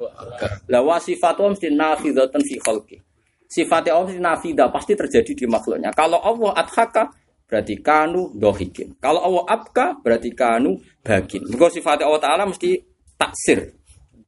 La 0.70 0.86
wa 0.86 1.02
sifatu 1.02 1.50
mesti 1.50 1.74
nafidatan 1.74 2.38
fi 2.46 2.56
khalqi. 2.62 3.02
Sifat 3.50 3.90
Allah 3.90 4.06
mesti 4.06 4.22
nafidah 4.22 4.70
pasti 4.70 4.94
terjadi 4.94 5.34
di 5.34 5.46
makhluknya. 5.50 5.90
Kalau 5.98 6.22
Allah 6.22 6.54
adhaka 6.54 7.10
berarti 7.50 7.82
kanu 7.82 8.30
dohikin. 8.38 9.02
Kalau 9.02 9.26
Allah 9.26 9.58
abka 9.58 9.98
berarti 10.06 10.30
kanu 10.38 10.78
bagin. 11.02 11.42
Mergo 11.50 11.66
sifat 11.74 12.06
Allah 12.06 12.22
taala 12.22 12.46
mesti 12.46 12.78
taksir. 13.18 13.74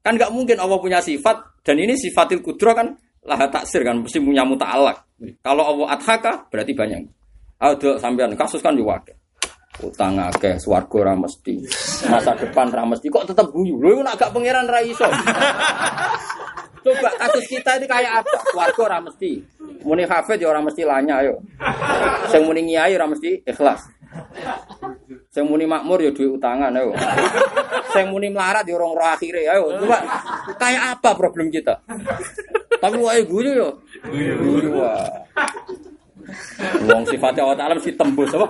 Kan 0.01 0.17
nggak 0.17 0.33
mungkin 0.33 0.57
Allah 0.57 0.81
punya 0.81 1.05
sifat 1.05 1.61
dan 1.61 1.77
ini 1.77 1.93
sifatil 1.93 2.41
kudro 2.41 2.73
kan 2.73 2.97
lah 3.29 3.37
taksir 3.45 3.85
kan 3.85 4.01
mesti 4.01 4.17
punya 4.17 4.41
muta'alak. 4.41 5.04
Kalau 5.15 5.63
Allah 5.63 5.95
adhaka 5.95 6.51
berarti 6.51 6.75
banyak. 6.75 7.07
Ada 7.55 8.03
sampean 8.03 8.35
kasus 8.35 8.59
kan 8.59 8.75
juga. 8.75 8.99
Utang 9.83 10.15
akeh, 10.15 10.55
swarga 10.55 10.95
ora 11.03 11.13
mesti. 11.19 11.59
Masa 12.07 12.31
depan 12.39 12.71
ora 12.71 12.87
mesti 12.87 13.11
kok 13.11 13.27
tetep 13.27 13.47
guyu. 13.51 13.75
Lho 13.79 14.03
nek 14.03 14.15
gak 14.15 14.31
pangeran 14.31 14.67
ra 14.67 14.79
iso. 14.79 15.03
Coba 16.85 17.09
kasus 17.19 17.43
kita 17.49 17.79
itu 17.79 17.87
kayak 17.87 18.23
apa? 18.23 18.39
Swarga 18.55 18.81
ora 18.87 18.99
mesti. 19.03 19.43
Muni 19.83 20.07
hafid 20.07 20.39
ya 20.39 20.47
ora 20.51 20.63
mesti 20.63 20.81
lanya 20.87 21.19
ayo. 21.23 21.43
Sing 22.31 22.47
muni 22.47 22.71
ngiyai 22.71 22.95
ora 22.95 23.07
mesti 23.11 23.43
ikhlas. 23.43 23.83
Sing 25.31 25.43
muni 25.43 25.67
makmur 25.67 25.99
ya 25.99 26.15
duwe 26.15 26.39
utangan 26.39 26.71
ayo. 26.71 26.95
Sing 27.91 28.07
muni 28.11 28.31
melarat 28.31 28.63
ya 28.63 28.79
roh 28.79 28.95
akhire 28.95 29.43
ayo. 29.43 29.75
Coba 29.79 29.99
kayak 30.55 30.99
apa 30.99 31.09
problem 31.19 31.51
kita? 31.51 31.83
Tapi 32.79 32.95
wae 32.99 33.27
guyu 33.27 33.51
yo. 33.59 33.69
Guyu. 34.11 34.83
Wong 36.89 37.03
sifatnya 37.05 37.45
Allah 37.45 37.57
Ta'ala 37.57 37.73
mesti 37.77 37.93
tembus 37.93 38.33
apa? 38.33 38.47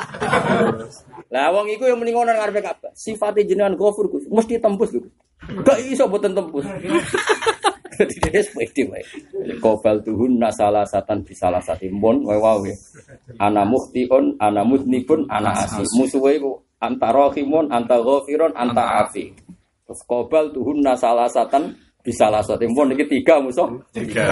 Lah 1.34 1.52
wong 1.52 1.68
iku 1.76 1.90
yang 1.90 2.00
mending 2.00 2.16
ngono 2.16 2.32
ngarepe 2.32 2.62
kabeh. 2.64 2.92
Sifate 2.96 3.44
jenengan 3.44 3.76
Ghafur 3.76 4.08
Gus, 4.08 4.24
mesti 4.32 4.56
tembus 4.62 4.96
lho. 4.96 5.04
Gak 5.66 5.84
iso 5.84 6.08
boten 6.08 6.32
tembus. 6.32 6.64
Jadi 7.96 8.16
dia 8.28 8.44
sepedi 8.44 8.88
wae. 8.92 9.04
Kobal 9.64 10.04
tuhun 10.04 10.40
nasalah 10.40 10.84
satan 10.84 11.24
bisalah 11.24 11.64
sati 11.64 11.88
mon 11.92 12.24
wae 12.28 12.40
wae. 12.40 12.76
Ana 13.40 13.64
muhtiun, 13.64 14.40
ana 14.40 14.64
mudnibun, 14.68 15.28
ana 15.32 15.56
asi. 15.56 15.84
Musuhe 15.96 16.40
iku 16.40 16.60
antara 16.80 17.32
khimun, 17.32 17.72
anta 17.72 18.00
ghafirun, 18.04 18.52
anta 18.56 19.04
afi. 19.04 19.32
Terus 19.86 20.02
kobal 20.08 20.52
tuhun 20.52 20.84
nasalah 20.84 21.32
satan 21.32 21.76
bisalah 22.06 22.46
sati 22.46 22.70
mon 22.70 22.94
iki 22.94 23.10
tiga 23.10 23.42
musuh. 23.42 23.66
Tiga. 23.90 24.30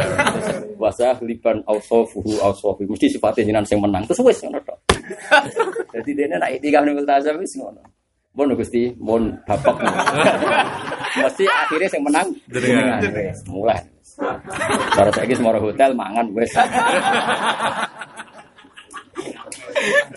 Wasah 0.77 1.17
liban 1.25 1.65
ausofuhu 1.65 2.37
ausofi. 2.45 2.85
Mesti 2.85 3.17
sifatnya 3.17 3.41
jenengan 3.49 3.65
sing 3.65 3.81
menang. 3.81 4.05
Terus 4.05 4.21
wis 4.21 4.37
ngono 4.45 4.61
tok. 4.61 4.77
Jadi 5.97 6.11
dene 6.13 6.37
nek 6.37 6.61
itikaf 6.61 6.85
ning 6.85 6.93
multazam 6.93 7.41
wis 7.41 7.57
ngono. 7.57 7.81
Mun 8.33 8.53
Gusti, 8.57 8.89
mun 8.97 9.33
bapak. 9.45 9.77
Mesti 11.21 11.45
akhirnya 11.45 11.89
sing 11.89 12.01
menang 12.05 12.29
Jenengan. 12.49 13.01
mulai. 13.49 13.81
Cara 14.93 15.09
saiki 15.09 15.33
semua 15.33 15.57
hotel 15.57 15.97
mangan 15.97 16.29
wis. 16.37 16.53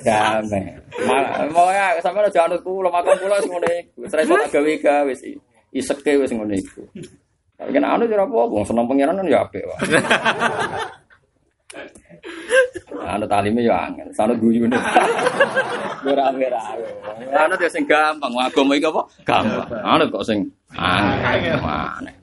Damai. 0.05 0.65
Mau 1.53 1.69
ya 1.73 1.97
sampe 2.05 2.21
aja 2.21 2.45
anut 2.49 2.61
kula 2.61 2.93
makan 2.93 3.17
kula 3.21 3.41
wis 3.41 3.49
ngene 3.49 3.73
iku. 3.85 3.97
Wis 4.05 4.13
ra 4.13 4.21
iso 4.25 4.35
tak 4.37 4.51
gawe 4.53 4.73
gawe 4.81 5.03
wis 5.09 5.21
iseke 5.73 6.13
wis 6.21 6.33
ngene 6.33 6.57
iku. 6.61 6.85
Tapi 7.57 7.71
kan 7.73 7.85
anu 7.89 8.05
ora 8.05 8.25
apa-apa, 8.29 8.53
wong 8.53 8.65
seneng 8.69 8.85
pengiran 8.85 9.17
kan 9.17 9.27
ya 9.27 9.41
apik. 9.41 9.65
Anu 13.07 13.25
talime 13.31 13.63
ya 13.63 13.87
angel, 13.89 14.09
sanut 14.13 14.37
guyune. 14.43 14.75
Ora 16.07 16.31
ora. 16.31 16.63
Anu 17.47 17.55
ya 17.59 17.69
sing 17.71 17.87
gampang, 17.87 18.31
agama 18.35 18.77
iki 18.77 18.87
apa? 18.87 19.03
Gampang. 19.25 19.69
Anu 19.83 20.05
kok 20.11 20.25
sing 20.27 20.45
angel. 20.75 21.59
Aneh. 21.63 22.15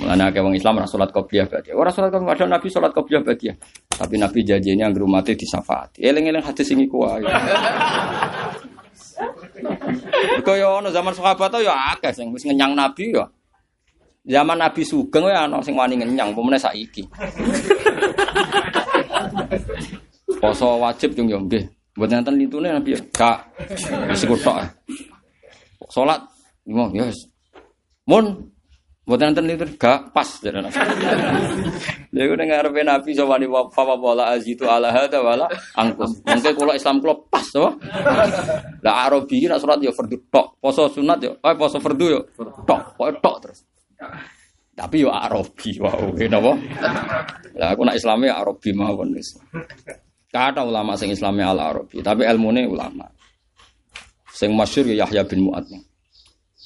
Mulane 0.00 0.22
akeh 0.26 0.42
wong 0.42 0.58
Islam 0.58 0.82
ora 0.82 0.88
salat 0.90 1.14
qobliyah 1.14 1.46
ba'diyah. 1.46 1.78
Ora 1.78 1.94
salat 1.94 2.10
qobliyah, 2.10 2.34
ada 2.34 2.46
Nabi 2.50 2.66
salat 2.66 2.90
qobliyah 2.90 3.22
ba'diyah. 3.22 3.56
Tapi 3.94 4.14
Nabi 4.18 4.42
janjinya 4.42 4.90
anggere 4.90 5.06
umate 5.06 5.38
disafaati. 5.38 6.02
Eling-eling 6.02 6.42
hadis 6.42 6.66
sing 6.66 6.82
iku 6.82 7.06
wae. 7.06 7.22
Kaya 10.44 10.66
ono 10.80 10.88
zaman 10.92 11.12
sahabat 11.16 11.52
ya 11.60 11.74
akeh 11.96 12.12
sing 12.12 12.30
wis 12.30 12.44
ngenyang 12.44 12.76
Nabi 12.76 13.16
ya. 13.16 13.24
Zaman 14.24 14.56
Nabi 14.56 14.80
Sugeng 14.84 15.28
ya 15.28 15.44
ana 15.44 15.60
sing 15.60 15.76
wani 15.76 16.00
ngenyang, 16.00 16.32
pemene 16.32 16.56
saiki. 16.56 17.04
Poso 20.40 20.80
wajib 20.80 21.12
yung 21.16 21.28
yo 21.28 21.38
nggih. 21.44 21.64
Mboten 21.96 22.24
enten 22.24 22.36
litune 22.40 22.68
Nabi 22.72 22.96
ya. 22.96 23.00
Kak 23.12 23.38
wis 24.08 24.24
tok. 24.40 24.64
Salat 25.92 26.20
ngomong 26.64 26.96
ya. 26.96 27.04
Mun 28.08 28.53
Mboten 29.04 29.36
enten 29.36 29.52
itu 29.52 29.68
gak 29.76 30.16
pas 30.16 30.24
jare 30.40 30.64
Nabi. 30.64 30.80
Iku 32.24 32.34
ning 32.40 32.48
ngarepe 32.48 32.80
Nabi 32.80 33.12
sawani 33.12 33.44
wa 33.44 33.68
fa 33.68 33.84
wala 33.84 34.32
azitu 34.32 34.64
ala 34.64 34.88
hada 34.88 35.20
wala 35.20 35.44
angkus. 35.76 36.24
Mengke 36.24 36.56
kula 36.56 36.72
Islam 36.72 37.04
kula 37.04 37.12
pas 37.28 37.44
to. 37.52 37.68
Lah 38.80 38.94
Arabi 39.04 39.44
nak 39.44 39.60
surat 39.60 39.76
ya 39.84 39.92
fardu 39.92 40.16
tok, 40.32 40.56
poso 40.56 40.88
sunat 40.88 41.20
ya, 41.20 41.36
eh 41.36 41.52
poso 41.52 41.76
fardu 41.76 42.06
ya 42.08 42.20
tok, 42.64 42.96
pokoke 42.96 43.12
tok 43.20 43.36
terus. 43.44 43.60
Tapi 44.72 45.04
yo 45.04 45.12
Arabi 45.12 45.70
wow, 45.84 46.08
napa? 46.16 46.52
Lah 47.60 47.68
aku 47.76 47.84
nak 47.84 48.00
Islame 48.00 48.32
ya 48.32 48.40
Arabi 48.40 48.72
mawon 48.72 49.12
wis. 49.12 49.36
Kata 50.32 50.64
ulama 50.64 50.96
sing 50.96 51.12
Islame 51.12 51.44
al 51.44 51.60
Arabi, 51.60 52.00
tapi 52.00 52.24
ilmune 52.24 52.64
ulama. 52.64 53.04
Sing 54.32 54.50
masyhur 54.56 54.90
ya 54.90 55.04
Yahya 55.04 55.28
bin 55.28 55.44
Mu'ad. 55.44 55.93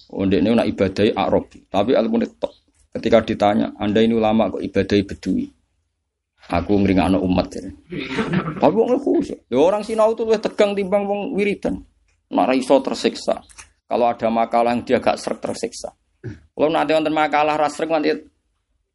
Ondek 0.09 0.41
ini 0.41 0.57
nak 0.57 0.69
ibadai 0.69 1.13
Arabi, 1.13 1.69
tapi 1.69 1.93
tok. 2.41 2.53
Ketika 2.89 3.21
ditanya, 3.21 3.77
anda 3.77 4.01
ini 4.01 4.17
ulama 4.17 4.49
kok 4.49 4.65
ibadai 4.65 5.05
bedui? 5.05 5.45
Aku 6.49 6.81
ngringakno 6.81 7.21
umat 7.21 7.61
ya. 7.61 7.69
Tapi 8.63 8.77
khusus. 9.05 9.37
Ya 9.53 9.61
orang 9.61 9.85
sinau 9.85 10.17
itu 10.17 10.25
lebih 10.25 10.41
tegang 10.41 10.73
timbang 10.73 11.05
wong 11.05 11.37
wiridan. 11.37 11.85
Nak 12.33 12.45
ra 12.49 12.55
iso 12.57 12.81
tersiksa. 12.81 13.45
Kalau 13.85 14.09
ada 14.09 14.33
makalah 14.33 14.73
yang 14.73 14.81
dia 14.81 14.97
gak 14.97 15.21
srek 15.21 15.45
tersiksa. 15.45 15.93
Kalau 16.25 16.73
nanti 16.73 16.97
wonten 16.97 17.13
makalah 17.13 17.61
ra 17.61 17.69
srek 17.69 17.93
nanti 17.93 18.17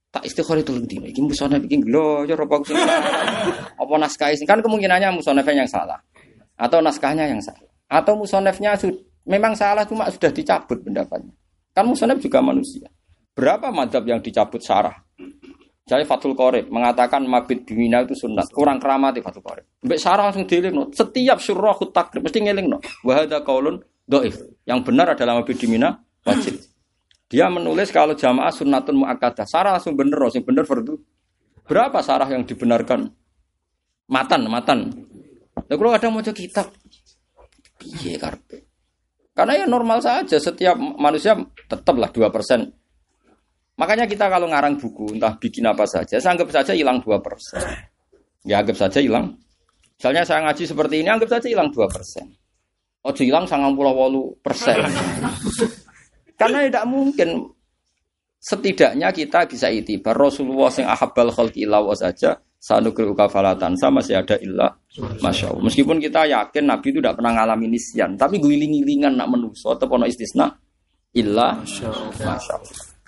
tak 0.10 0.26
istighfar 0.26 0.66
itu 0.66 0.74
lebih 0.74 0.90
dino. 0.90 1.06
Iki 1.06 1.22
musonef 1.22 1.62
iki 1.62 1.78
lho, 1.86 2.26
ya 2.26 2.34
apa 2.34 2.54
aku 2.58 2.66
sing 2.66 2.78
salah. 2.78 3.02
Apa 3.82 3.94
naskah 4.02 4.30
sing 4.34 4.50
kan 4.50 4.62
kemungkinannya 4.62 5.14
musonefnya 5.14 5.66
yang 5.66 5.70
salah. 5.70 6.02
Atau 6.58 6.82
naskahnya 6.82 7.30
yang 7.30 7.42
salah. 7.42 7.70
Atau 7.86 8.18
musonefnya 8.18 8.74
sud- 8.78 9.13
memang 9.28 9.54
salah 9.56 9.88
cuma 9.88 10.08
sudah 10.12 10.32
dicabut 10.32 10.80
pendapatnya. 10.84 11.34
Kan 11.74 11.90
musonef 11.90 12.22
juga 12.22 12.40
manusia. 12.40 12.88
Berapa 13.34 13.74
madhab 13.74 14.06
yang 14.06 14.22
dicabut 14.22 14.62
sarah? 14.62 14.94
Jadi 15.84 16.08
Fathul 16.08 16.32
Qorib 16.32 16.72
mengatakan 16.72 17.28
mabit 17.28 17.68
bimina 17.68 18.06
itu 18.08 18.16
sunat. 18.16 18.48
Kurang 18.56 18.80
keramat 18.80 19.20
Fathul 19.20 19.44
Qorib. 19.44 19.66
Mbak 19.84 20.00
Sarah 20.00 20.32
langsung 20.32 20.48
dieling 20.48 20.72
no. 20.72 20.88
Setiap 20.94 21.44
surah 21.44 21.76
takrib 21.92 22.24
mesti 22.24 22.40
ngeling 22.40 22.72
no. 22.72 22.80
Wahada 23.04 23.44
kaulun 23.44 23.84
doif. 24.08 24.40
Yang 24.64 24.80
benar 24.88 25.12
adalah 25.12 25.44
mabit 25.44 25.60
bimina 25.60 26.00
wajib. 26.24 26.56
Dia 27.28 27.50
menulis 27.50 27.90
kalau 27.90 28.16
jamaah 28.16 28.54
sunnatun 28.54 28.96
muakkadah. 29.02 29.44
Sarah 29.44 29.76
langsung 29.76 29.98
bener, 29.98 30.16
langsung 30.22 30.46
bener 30.46 30.64
fardu. 30.64 30.96
Berapa 31.66 32.00
sarah 32.00 32.30
yang 32.30 32.46
dibenarkan? 32.46 33.10
Matan, 34.08 34.46
matan. 34.48 34.94
Nah, 35.58 35.76
kalau 35.80 35.92
ada 35.96 36.08
mau 36.12 36.22
kitab, 36.22 36.70
piye 37.80 38.20
karpe? 38.20 38.73
Karena 39.34 39.54
ya 39.58 39.66
normal 39.66 39.98
saja, 39.98 40.38
setiap 40.38 40.78
manusia 40.78 41.34
tetaplah 41.66 42.10
2%. 42.14 42.70
Makanya 43.74 44.06
kita 44.06 44.30
kalau 44.30 44.46
ngarang 44.46 44.78
buku, 44.78 45.18
entah 45.18 45.34
bikin 45.42 45.66
apa 45.66 45.90
saja, 45.90 46.22
saya 46.22 46.38
anggap 46.38 46.54
saja 46.54 46.78
hilang 46.78 47.02
2%. 47.02 47.18
Ya 48.46 48.62
anggap 48.62 48.78
saja 48.78 49.02
hilang. 49.02 49.34
Misalnya 49.98 50.22
saya 50.22 50.46
ngaji 50.46 50.64
seperti 50.70 51.02
ini, 51.02 51.10
anggap 51.10 51.30
saja 51.34 51.48
hilang 51.50 51.74
2%. 51.74 51.90
Oh, 53.04 53.12
hilang 53.18 53.50
98 53.50 54.46
persen. 54.46 54.78
Karena 56.40 56.70
tidak 56.70 56.86
mungkin 56.86 57.50
setidaknya 58.38 59.10
kita 59.16 59.50
bisa 59.50 59.68
itibar 59.74 60.14
Rasulullah 60.14 60.70
yang 60.76 60.92
ahabbal 60.92 61.32
khalqi 61.32 61.66
saja 61.96 62.38
sanukri 62.64 63.04
ukafalatan. 63.04 63.76
Sama 63.76 64.00
masih 64.00 64.16
ada 64.16 64.40
illa 64.40 64.72
masya 65.20 65.52
Allah. 65.52 65.64
Meskipun 65.68 66.00
kita 66.00 66.24
yakin 66.32 66.64
Nabi 66.64 66.88
itu 66.96 67.04
tidak 67.04 67.20
pernah 67.20 67.36
ngalamin 67.36 67.76
nisyan, 67.76 68.16
tapi 68.16 68.40
guling-gilingan 68.40 69.20
nak 69.20 69.28
menuso 69.28 69.76
atau 69.76 69.84
pono 69.92 70.08
istisna. 70.08 70.48
Illa 71.12 71.60
masya 71.60 71.92
Allah. 71.92 72.40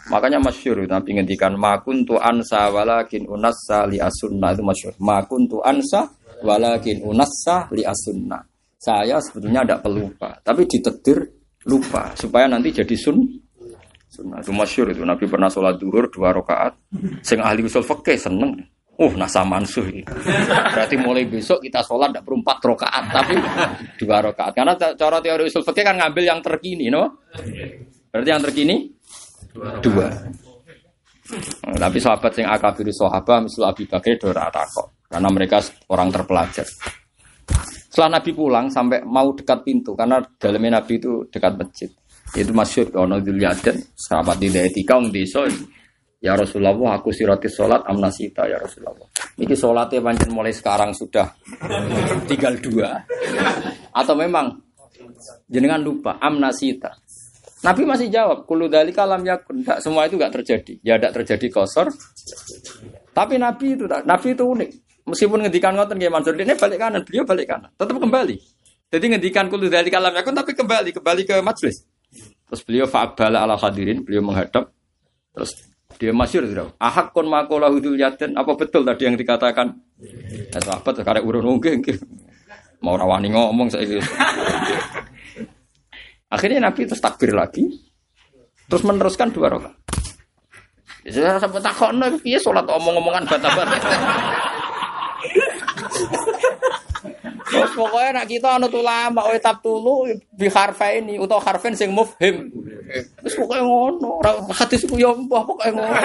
Makanya 0.06 0.38
masyur 0.38 0.86
Nabi 0.86 1.18
ngendikan 1.18 1.58
makun 1.58 2.06
tu 2.06 2.20
ansa 2.20 2.70
walakin 2.70 3.26
unassa 3.26 3.88
li 3.88 3.98
asunna 3.98 4.54
itu 4.54 4.62
masyur. 4.62 4.94
Makun 5.02 5.50
tu 5.50 5.58
ansa 5.64 6.06
walakin 6.44 7.02
unassa 7.02 7.72
li 7.72 7.82
asunna. 7.82 8.44
Saya 8.76 9.18
sebetulnya 9.18 9.66
tidak 9.66 9.82
pelupa, 9.82 10.30
tapi 10.46 10.70
ditetir 10.70 11.18
lupa 11.66 12.14
supaya 12.14 12.46
nanti 12.46 12.70
jadi 12.70 12.94
sun 12.94 13.18
sunnah. 14.06 14.46
Itu 14.46 14.54
masyur 14.54 14.94
itu. 14.94 15.02
Nabi 15.02 15.26
pernah 15.26 15.50
sholat 15.50 15.82
duhur 15.82 16.06
dua 16.14 16.30
rakaat. 16.30 16.78
Sing 17.26 17.42
ahli 17.42 17.66
usul 17.66 17.82
fikih 17.82 18.20
seneng 18.20 18.75
Uh, 18.96 19.12
nasa 19.20 19.44
mansuh 19.44 19.84
ini. 19.92 20.08
Berarti 20.72 20.96
mulai 20.96 21.28
besok 21.28 21.60
kita 21.60 21.84
sholat 21.84 22.16
tidak 22.16 22.24
perlu 22.24 22.40
empat 22.40 22.58
rakaat, 22.64 23.04
tapi 23.12 23.36
dua 24.00 24.24
rakaat. 24.24 24.56
Karena 24.56 24.72
cara 24.80 25.20
teori 25.20 25.52
usul 25.52 25.68
fikih 25.68 25.84
kan 25.84 26.00
ngambil 26.00 26.24
yang 26.24 26.40
terkini, 26.40 26.88
no? 26.88 27.28
Berarti 28.08 28.30
yang 28.32 28.40
terkini 28.40 28.88
dua. 29.84 30.08
Nah, 31.68 31.76
tapi 31.76 31.98
sahabat 32.00 32.40
yang 32.40 32.54
akabiri 32.56 32.94
sahabat, 32.94 33.50
misal 33.50 33.68
Abi 33.68 33.84
Bakar 33.84 34.14
itu 34.14 34.30
kok, 34.32 34.88
karena 35.12 35.30
mereka 35.34 35.58
orang 35.92 36.14
terpelajar. 36.14 36.68
Setelah 37.90 38.22
Nabi 38.22 38.32
pulang 38.32 38.70
sampai 38.72 39.04
mau 39.04 39.34
dekat 39.36 39.66
pintu, 39.66 39.92
karena 39.98 40.24
dalamnya 40.38 40.80
Nabi 40.80 41.02
itu 41.02 41.26
dekat 41.28 41.58
masjid. 41.58 41.90
Itu 42.32 42.52
masyur, 42.54 42.94
ono 42.96 43.18
dilihatin, 43.20 43.76
sahabat 43.98 44.38
di 44.38 44.54
etika, 44.54 45.02
di 45.04 45.24
desa, 45.24 45.44
Ya 46.26 46.34
Rasulullah, 46.34 46.74
aku 46.98 47.14
sirati 47.14 47.46
sholat 47.46 47.86
amnasita 47.86 48.50
ya 48.50 48.58
Rasulullah. 48.58 49.06
Ini 49.38 49.54
sholatnya 49.54 50.02
pancen 50.02 50.34
mulai 50.34 50.50
sekarang 50.50 50.90
sudah 50.98 51.30
tinggal 52.30 52.58
dua. 52.58 52.98
Atau 53.94 54.18
memang 54.18 54.58
jenengan 55.46 55.78
lupa 55.78 56.18
amnasita. 56.18 56.98
Nabi 57.62 57.86
masih 57.86 58.10
jawab, 58.10 58.50
kulu 58.50 58.66
kalam 58.70 59.22
yakun. 59.22 59.62
Tidak, 59.62 59.86
semua 59.86 60.10
itu 60.10 60.18
tidak 60.18 60.34
terjadi. 60.42 60.74
Ya 60.82 60.98
tidak 60.98 61.22
terjadi 61.22 61.48
kosor. 61.54 61.94
Tapi 63.14 63.38
Nabi 63.38 63.78
itu 63.78 63.86
Nabi 63.86 64.28
itu 64.34 64.44
unik. 64.50 64.70
Meskipun 65.06 65.46
ngedikan 65.46 65.78
ngoten 65.78 66.02
kayak 66.02 66.10
Mansur, 66.10 66.34
ini 66.34 66.58
balik 66.58 66.82
kanan, 66.82 67.06
beliau 67.06 67.22
balik 67.22 67.46
kanan, 67.46 67.70
tetap 67.78 67.94
kembali. 68.02 68.38
Jadi 68.90 69.06
ngedikan 69.14 69.46
kulu 69.54 69.70
dari 69.70 69.94
kalam 69.94 70.10
yakun, 70.10 70.34
tapi 70.34 70.58
kembali, 70.58 70.90
kembali 70.90 71.22
ke 71.22 71.36
majelis. 71.46 71.86
Terus 72.50 72.62
beliau 72.66 72.90
fa'abala 72.90 73.46
ala 73.46 73.54
hadirin, 73.54 74.02
beliau 74.02 74.26
menghadap. 74.26 74.74
Terus 75.38 75.75
dia 75.96 76.12
masyur 76.12 76.44
tidak. 76.44 76.76
Ahak 76.80 77.16
kon 77.16 77.28
makola 77.32 77.72
hudul 77.72 77.96
yaden. 77.96 78.36
Apa 78.36 78.56
betul 78.60 78.84
tadi 78.84 79.08
yang 79.08 79.16
dikatakan? 79.16 79.76
Ya 80.52 80.60
sahabat 80.60 80.94
sekarang 81.00 81.24
urun 81.24 81.58
mungkin. 81.58 81.82
Mau 82.84 83.00
rawani 83.00 83.32
ngomong 83.32 83.72
saya. 83.72 84.04
Akhirnya 86.30 86.68
Nabi 86.68 86.86
terus 86.86 87.00
takbir 87.00 87.32
lagi. 87.32 87.64
Terus 88.66 88.84
meneruskan 88.84 89.32
dua 89.32 89.48
rakaat. 89.54 89.78
Ya, 91.06 91.38
sampai 91.38 91.62
nih, 91.62 92.18
iya 92.26 92.40
sholat 92.42 92.66
omong-omongan 92.66 93.30
bata-bata. 93.30 93.78
Terus 97.56 97.72
pokoknya 97.72 98.10
nak 98.20 98.28
kita 98.28 98.60
anu 98.60 98.68
ulama 98.68 99.22
oh 99.24 99.36
tap 99.40 99.64
tulu 99.64 100.12
bi 100.36 100.52
ini 101.00 101.16
atau 101.16 101.40
harfen 101.40 101.72
sing 101.72 101.96
mufhim. 101.96 102.52
Terus 103.24 103.36
pokoknya 103.40 103.64
ngono, 103.64 104.20
hadis 104.52 104.84
ku 104.84 105.00
yo 105.00 105.16
mbah 105.16 105.44
pokoknya 105.48 105.72
ngono. 105.72 105.96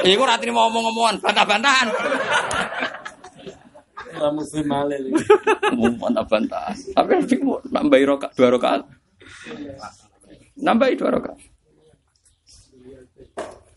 Iku 0.00 0.20
ora 0.24 0.40
mau 0.48 0.72
ngomong-ngomongan, 0.72 1.16
bantah-bantahan. 1.20 1.88
Ora 4.16 4.28
muslim 4.32 4.64
malih. 4.64 5.12
Bantah-bantahan. 6.00 6.76
Tapi 6.96 7.12
nambahi 7.68 8.04
rakaat 8.08 8.32
dua 8.32 8.48
rakaat. 8.56 8.80
Nambahi 10.56 10.94
dua 10.96 11.10
rakaat. 11.20 11.38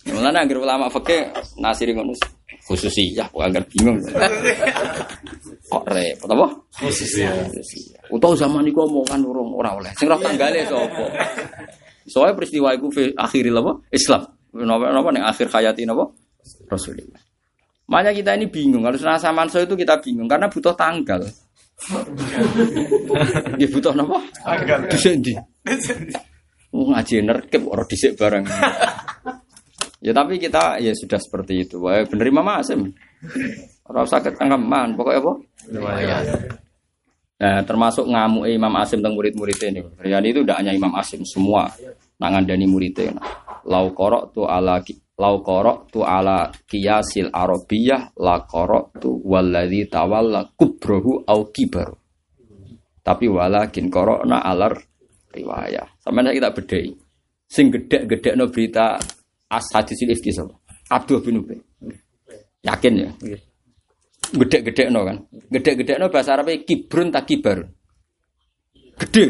Mulane 0.04 0.38
anggere 0.40 0.60
ulama 0.60 0.92
fikih 0.92 1.32
nasiri 1.60 1.96
ngono 1.96 2.16
khususiyah 2.68 3.28
kok 3.28 3.44
agak 3.44 3.68
bingung. 3.72 4.00
Kok 5.74 5.90
repot 5.90 6.30
apa? 6.30 6.48
Khususiyah. 6.86 7.50
Utawa 8.14 8.38
zaman 8.38 8.68
iku 8.68 8.86
omongan 8.86 9.26
urung 9.26 9.58
ora 9.58 9.74
oleh. 9.74 9.90
Sing 9.98 10.06
roh 10.06 10.20
tanggale 10.22 10.64
sapa? 10.70 11.06
Soalnya 12.06 12.36
peristiwa 12.38 12.76
iku 12.76 12.92
akhiril 13.18 13.58
apa? 13.58 13.72
Islam. 13.90 14.22
Napa 14.54 14.94
napa 14.94 15.10
ning 15.10 15.26
akhir 15.26 15.50
hayati 15.50 15.88
napa? 15.88 16.14
Rasulullah. 16.70 17.22
Makanya 17.90 18.12
kita 18.16 18.32
ini 18.38 18.46
bingung. 18.48 18.86
Kalau 18.86 19.00
senasa 19.00 19.34
manso 19.34 19.60
itu 19.60 19.74
kita 19.76 19.98
bingung 20.00 20.30
karena 20.30 20.48
butuh 20.48 20.76
tanggal. 20.78 21.26
Dia 23.60 23.68
butuh 23.68 23.92
apa? 23.98 24.18
Tanggal. 24.46 24.80
Dhisik 24.94 25.14
ndi? 25.20 25.34
Ngaji 26.74 27.16
nerkep 27.28 27.64
ora 27.66 27.84
dhisik 27.88 28.14
bareng. 28.16 28.46
Ya 30.04 30.12
tapi 30.12 30.36
kita 30.36 30.84
ya 30.84 30.92
sudah 30.92 31.16
seperti 31.16 31.64
itu. 31.64 31.80
Wah, 31.80 32.04
bener 32.04 32.28
Imam 32.28 32.44
Asim. 32.52 32.92
Orang 33.88 34.04
sakit 34.04 34.36
man, 34.60 35.00
pokoknya 35.00 35.20
apa? 35.24 35.34
Nah, 37.40 37.60
termasuk 37.64 38.12
ngamuk 38.12 38.52
Imam 38.52 38.76
Asim 38.84 39.00
tentang 39.00 39.16
murid-muridnya 39.16 39.68
ini. 39.72 39.82
Riani 40.04 40.28
itu 40.36 40.44
tidak 40.44 40.60
hanya 40.60 40.76
Imam 40.76 40.92
Asim, 41.00 41.24
semua 41.24 41.72
nangan 42.20 42.44
dani 42.44 42.68
muridnya. 42.68 43.16
Lau 43.64 43.96
korok 43.96 44.36
tu 44.36 44.44
ala 44.44 44.84
lau 45.24 45.40
korok 45.40 45.88
tu 45.88 46.04
ala 46.04 46.52
kiasil 46.68 47.32
arabiyah 47.32 48.12
la 48.20 48.44
korok 48.44 49.00
tu 49.00 49.24
waladi 49.24 49.88
tawalla 49.88 50.52
kubrohu 50.52 51.24
au 51.24 51.48
kibaru. 51.48 51.96
Tapi 53.04 53.32
walakin 53.32 53.88
korok 53.88 54.28
na 54.28 54.44
alar 54.44 54.76
riwayah. 55.32 55.88
Sama 56.04 56.28
kita 56.28 56.52
bedai. 56.52 56.92
Sing 57.48 57.72
gede-gede 57.72 58.36
no 58.36 58.52
berita 58.52 59.00
as 59.54 59.70
hadisil 59.70 60.10
ifki 60.10 60.34
sapa? 60.34 60.58
Abdul 60.90 61.22
bin 61.22 61.46
Ubay. 61.46 61.60
Yakin 62.66 62.94
ya? 62.98 63.10
Gede-gede 64.34 64.90
no 64.90 65.06
kan? 65.06 65.18
Gede-gede 65.30 66.02
no 66.02 66.10
bahasa 66.10 66.34
Arabnya 66.34 66.66
kibrun 66.66 67.14
tak 67.14 67.30
kibar. 67.30 67.70
Gede. 68.98 69.26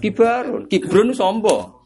Kibar. 0.00 0.64
Kibrun 0.70 1.12
sombo. 1.12 1.84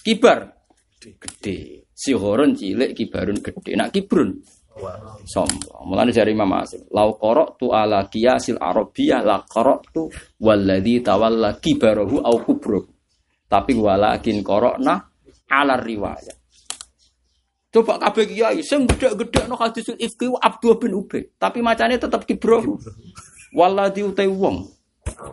Kibar. 0.00 0.48
Gede. 0.96 1.84
Si 1.92 2.16
horon 2.16 2.56
cilik 2.56 2.96
kibarun 2.96 3.44
gede. 3.44 3.76
Nak 3.76 3.92
kibrun. 3.92 4.40
Sombo. 5.28 5.84
Mulane 5.84 6.16
dari 6.16 6.32
Imam 6.32 6.56
Asim. 6.56 6.88
Lau 6.96 7.20
korok 7.20 7.60
tu 7.60 7.68
ala 7.76 8.08
kiasil 8.08 8.56
arabiyah 8.56 9.20
la 9.20 9.44
korok 9.44 9.80
tu 9.92 10.02
walladhi 10.40 11.04
tawalla 11.04 11.60
kibarahu 11.60 12.24
au 12.24 12.36
kubro. 12.40 12.80
Tapi 13.50 13.76
walakin 13.76 14.40
korokna 14.40 14.96
ala 15.50 15.76
riwayat. 15.76 16.39
Coba 17.70 18.02
kabeh 18.02 18.26
kiai 18.26 18.66
sing 18.66 18.82
gede-gede 18.82 19.46
no 19.46 19.54
hadisul 19.54 19.94
ifki 19.94 20.26
Abdul 20.42 20.74
bin 20.82 20.98
Ubay, 20.98 21.30
tapi 21.38 21.62
macane 21.62 22.02
tetap 22.02 22.26
kibro. 22.26 22.78
Waladi 23.54 24.02
utai 24.02 24.26
wong. 24.26 24.66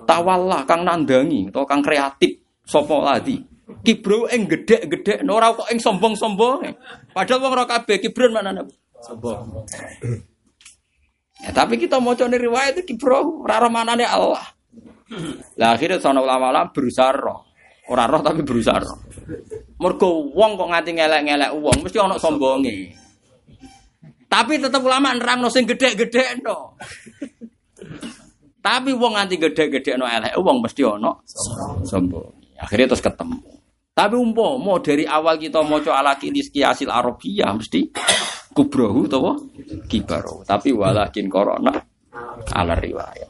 Tawalla 0.05 0.61
kang 0.69 0.85
nandangi 0.85 1.49
atau 1.49 1.65
kang 1.65 1.81
kreatif 1.81 2.37
sapa 2.61 2.93
ladi. 3.01 3.41
Kibro 3.81 4.29
ing 4.29 4.45
gede-gede 4.45 5.25
no 5.25 5.41
ora 5.41 5.49
kok 5.49 5.69
ing 5.73 5.81
sombong-sombong. 5.81 6.61
Padahal 7.09 7.41
wong 7.41 7.51
ora 7.57 7.65
kabeh 7.65 7.97
kibron 8.05 8.29
mana 8.29 8.61
Sombong. 9.01 9.65
Ya, 11.37 11.53
tapi 11.53 11.77
kita 11.77 12.01
mau 12.01 12.17
cari 12.17 12.37
riwayat 12.37 12.81
itu 12.81 12.93
kibro, 12.93 13.45
raro 13.45 13.69
mana 13.69 13.93
Allah. 13.93 14.57
Lah 15.57 15.73
akhirnya 15.77 16.01
sono 16.01 16.25
ulama-ulama 16.25 16.73
berusaha 16.73 17.13
roh. 17.13 17.45
Ora 17.87 18.09
roh 18.09 18.21
tapi 18.21 18.41
berusaha 18.43 18.77
roh. 18.81 18.97
Mergo 19.77 20.33
wong 20.33 20.57
kok 20.57 20.69
nganti 20.73 20.91
ngelek-ngelek 20.97 21.51
wong 21.53 21.77
mesti 21.85 21.97
ana 22.01 22.17
sombonge. 22.17 22.93
Tapi 24.27 24.57
tetep 24.57 24.81
ulama 24.81 25.13
nerangno 25.13 25.47
sing 25.53 25.69
gedhe-gedhe 25.69 26.41
no. 26.41 26.73
Tapi 28.57 28.91
wong 28.91 29.13
nganti 29.13 29.37
gedhe-gedhe 29.37 29.95
no 30.01 30.09
elek 30.09 30.33
wong 30.41 30.65
mesti 30.65 30.81
ana 30.81 31.13
sombong. 31.85 32.57
Akhirnya 32.57 32.89
terus 32.89 33.05
ketemu. 33.05 33.37
Tapi 33.93 34.13
umpo 34.13 34.57
mau 34.61 34.77
dari 34.77 35.05
awal 35.05 35.41
kita 35.41 35.61
mau 35.65 35.81
coba 35.81 36.05
ala 36.05 36.13
kiliski 36.17 36.61
hasil 36.61 36.89
Arabia 36.89 37.49
mesti 37.53 37.89
kubrohu 38.53 39.05
atau 39.05 39.37
kibaro. 39.85 40.41
Tapi 40.41 40.73
walakin 40.73 41.29
korona 41.29 41.73
ala 42.53 42.73
riwayat. 42.77 43.29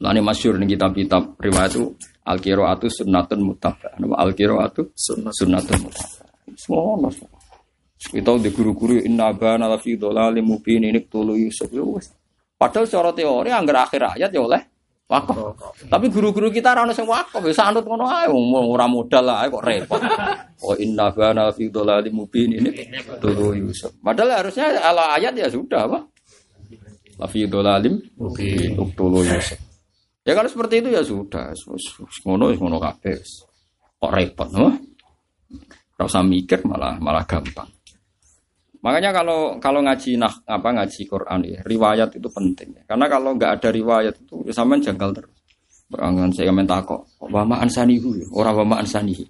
Lalu 0.00 0.20
masyur 0.22 0.56
nih 0.58 0.74
kitab-kitab 0.74 1.38
riwayat 1.42 1.70
itu 1.76 1.92
Al 2.26 2.38
qiraatu 2.38 2.86
sunnatun 2.90 3.40
mutabah. 3.40 3.96
Al 4.16 4.30
qiraatu 4.36 4.92
sunnatun 4.96 5.78
mutabah. 5.88 6.28
Semua 6.56 7.08
Kita 8.00 8.32
di 8.40 8.48
guru-guru 8.48 8.96
inna 8.96 9.28
bana 9.36 9.68
la 9.68 9.76
fi 9.76 9.92
dhalalim 9.92 10.48
mubin 10.48 10.88
ini 10.88 11.04
tulu 11.04 11.36
Yusuf. 11.36 11.68
Ya 11.68 11.84
Padahal 12.56 12.88
secara 12.88 13.12
teori 13.12 13.52
anggar 13.52 13.88
akhir 13.88 14.16
ayat 14.16 14.32
ya 14.32 14.40
oleh 14.40 14.60
Wakaf. 15.10 15.36
Tapi 15.90 16.06
guru-guru 16.06 16.54
kita 16.54 16.70
ora 16.70 16.86
ono 16.86 16.94
sing 16.94 17.02
wakaf, 17.02 17.42
ya 17.42 17.50
sanut 17.50 17.82
ngono 17.82 18.06
ae 18.06 18.30
ora 18.30 18.86
modal 18.86 19.26
lah 19.26 19.42
kok 19.50 19.64
repot. 19.66 20.00
Oh 20.60 20.76
inna 20.76 21.08
bana 21.08 21.48
fi 21.56 21.72
dhalalim 21.72 22.20
mubin 22.20 22.52
ini 22.52 22.68
dulu 23.16 23.56
Yusuf. 23.56 23.96
Padahal 24.04 24.44
harusnya 24.44 24.76
ala 24.76 25.16
ayat 25.16 25.32
ya 25.32 25.48
sudah 25.48 25.88
apa? 25.88 26.04
La 27.16 27.24
fi 27.26 27.48
dhalalim 27.48 27.96
mubin 28.20 28.76
dulu 28.92 29.24
Yusuf. 29.24 29.56
Ya 30.20 30.36
kalau 30.36 30.48
seperti 30.52 30.84
itu 30.84 30.88
ya 30.92 31.00
sudah, 31.00 31.56
ngono 32.28 32.52
ngono 32.52 32.76
kabeh. 32.76 33.16
Kok 34.00 34.12
repot, 34.12 34.48
no? 34.52 34.68
Ora 35.96 36.04
usah 36.08 36.24
mikir 36.24 36.64
malah 36.64 36.96
malah 36.96 37.24
gampang. 37.28 37.68
Makanya 38.80 39.12
kalau 39.12 39.60
kalau 39.60 39.84
ngaji 39.84 40.16
nah 40.16 40.32
apa 40.48 40.72
ngaji 40.72 41.00
Quran 41.04 41.40
ya, 41.44 41.60
riwayat 41.64 42.16
itu 42.16 42.28
penting. 42.32 42.72
Karena 42.88 43.04
kalau 43.12 43.36
nggak 43.36 43.60
ada 43.60 43.68
riwayat 43.68 44.16
itu 44.24 44.40
ya 44.48 44.52
sampean 44.56 44.80
janggal 44.80 45.12
terus. 45.12 45.36
Berangan 45.92 46.32
saya 46.32 46.54
men 46.54 46.64
takok, 46.64 47.04
kok 47.18 47.28
wama 47.28 47.60
ansanihu 47.60 48.16
ya, 48.16 48.26
ora 48.32 48.56
wama 48.56 48.80
ansanihi. 48.80 49.28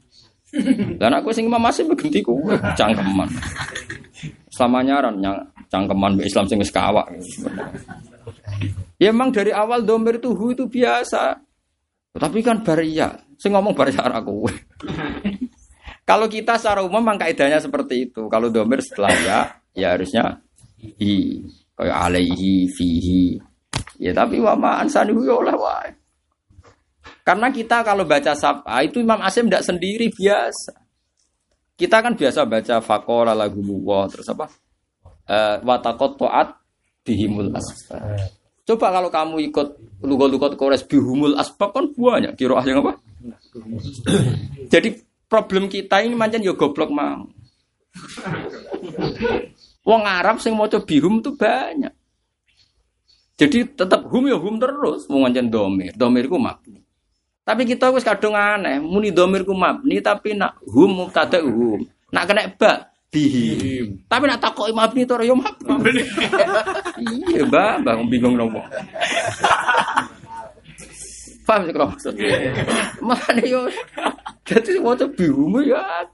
Dan 0.98 1.10
aku 1.14 1.30
sing 1.34 1.46
Imam 1.46 1.62
Masim 1.62 1.90
begenti 1.90 2.22
ku 2.22 2.38
cangkeman. 2.78 3.30
Selama 4.60 4.84
nyaran 4.84 5.16
nyang 5.16 5.40
cangkeman 5.72 6.20
mbek 6.20 6.28
Islam 6.28 6.44
sing 6.44 6.60
wis 6.60 6.68
kawak. 6.68 7.08
Ya 9.00 9.08
emang 9.08 9.32
dari 9.32 9.56
awal 9.56 9.88
domir 9.88 10.20
itu 10.20 10.36
hu 10.36 10.52
itu 10.52 10.68
biasa. 10.68 11.40
Tapi 12.12 12.44
kan 12.44 12.60
baria, 12.60 13.08
sing 13.40 13.56
ngomong 13.56 13.72
baria 13.72 14.04
aku. 14.04 14.44
Kalau 16.10 16.28
kita 16.28 16.60
secara 16.60 16.84
umum 16.84 17.00
memang 17.00 17.16
kaidahnya 17.16 17.56
seperti 17.56 18.12
itu. 18.12 18.28
Kalau 18.28 18.52
domir 18.52 18.84
setelah 18.84 19.16
ya, 19.24 19.40
ya 19.72 19.96
harusnya 19.96 20.44
hi. 20.76 21.40
Kayak 21.72 21.96
alaihi, 21.96 22.68
fihi. 22.68 23.40
Ya 23.96 24.12
tapi 24.12 24.44
wa 24.44 24.52
ma'an 24.60 24.92
sanihu 24.92 25.24
ya 25.24 25.40
oleh 25.40 25.56
wae. 25.56 25.88
Karena 27.24 27.48
kita 27.48 27.80
kalau 27.80 28.04
baca 28.04 28.36
sapa 28.36 28.84
itu 28.84 29.00
Imam 29.00 29.24
Asim 29.24 29.48
tidak 29.48 29.64
sendiri 29.64 30.12
biasa. 30.12 30.89
Kita 31.80 32.04
kan 32.04 32.12
biasa 32.12 32.44
baca 32.44 32.84
fakola 32.84 33.32
lagu 33.32 33.64
muwa 33.64 34.04
terus 34.04 34.28
apa? 34.28 34.52
Eh 35.24 35.56
watakot 35.64 36.20
toat 36.20 36.60
bihimul 37.00 37.56
asbab. 37.56 38.28
Coba 38.68 38.92
kalau 38.92 39.08
kamu 39.08 39.48
ikut 39.48 39.68
lugot-lugot 40.04 40.60
kores 40.60 40.84
bihumul 40.84 41.40
asbab 41.40 41.72
kan 41.72 41.88
banyak 41.88 42.36
kiroah 42.36 42.60
yang 42.68 42.84
apa? 42.84 43.00
Jadi 44.72 45.00
problem 45.24 45.72
kita 45.72 46.04
ini 46.04 46.12
macam 46.12 46.44
yo 46.44 46.52
goblok 46.52 46.92
mau. 46.92 47.24
Wong 49.88 50.02
Arab 50.04 50.36
sing 50.44 50.52
maca 50.52 50.84
bihum 50.84 51.24
tuh 51.24 51.32
banyak. 51.32 51.96
Jadi 53.40 53.72
tetap 53.72 54.04
hum 54.12 54.28
ya 54.28 54.36
hum 54.36 54.60
terus 54.60 55.08
mau 55.08 55.24
ngancen 55.24 55.48
domir. 55.48 55.96
Domir 55.96 56.28
ku. 56.28 56.36
Tapi 57.50 57.66
kita 57.66 57.90
wis 57.90 58.06
kadung 58.06 58.38
aneh, 58.38 58.78
muni 58.78 59.10
domir 59.10 59.42
ku 59.42 59.50
mabni 59.50 59.98
tapi 59.98 60.38
nak 60.38 60.54
hum 60.70 61.02
mubtada 61.02 61.42
hum. 61.42 61.82
Nak 62.14 62.24
kena 62.30 62.46
ba 62.54 62.94
bihi. 63.10 63.90
Tapi 64.06 64.30
nak 64.30 64.38
takoki 64.38 64.70
mabni 64.70 65.02
to 65.02 65.18
yo 65.26 65.34
mabni. 65.34 66.06
iya, 67.34 67.42
Mbak, 67.42 67.82
Mbak 67.82 67.94
bingung 68.06 68.38
nopo. 68.38 68.62
Paham 71.42 71.66
sih 71.66 71.74
kalau 71.74 71.90
maksudnya? 71.90 72.38
Mana 73.02 73.42
yo? 73.42 73.66
Jadi 74.46 74.78
mau 74.78 74.94
tuh 74.94 75.10
bingung 75.10 75.58
ya. 75.66 76.06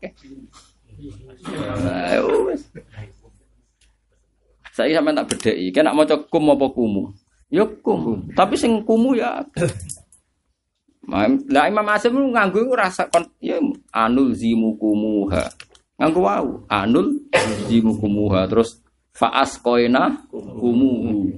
Saya 4.72 4.96
sampe 4.96 5.12
tak 5.12 5.28
bedheki, 5.36 5.68
kena 5.68 5.92
maca 5.92 6.16
kum 6.32 6.48
apa 6.48 6.64
kumu? 6.72 7.12
Ya 7.52 7.68
kum, 7.84 8.24
tapi 8.32 8.56
sing 8.56 8.80
kumu 8.88 9.20
ya. 9.20 9.44
Lah 11.06 11.70
Imam 11.70 11.86
Asim 11.86 12.18
nganggo 12.34 12.74
rasa 12.74 13.06
kon 13.06 13.22
ya 13.38 13.62
anul 13.94 14.34
zimukumuha. 14.34 15.46
Nganggo 15.96 16.20
wau, 16.20 16.48
anul 16.66 17.22
zimukumuha 17.70 18.50
terus 18.50 18.82
faas 19.14 19.56
koina 19.62 20.26
kumuhu. 20.34 21.30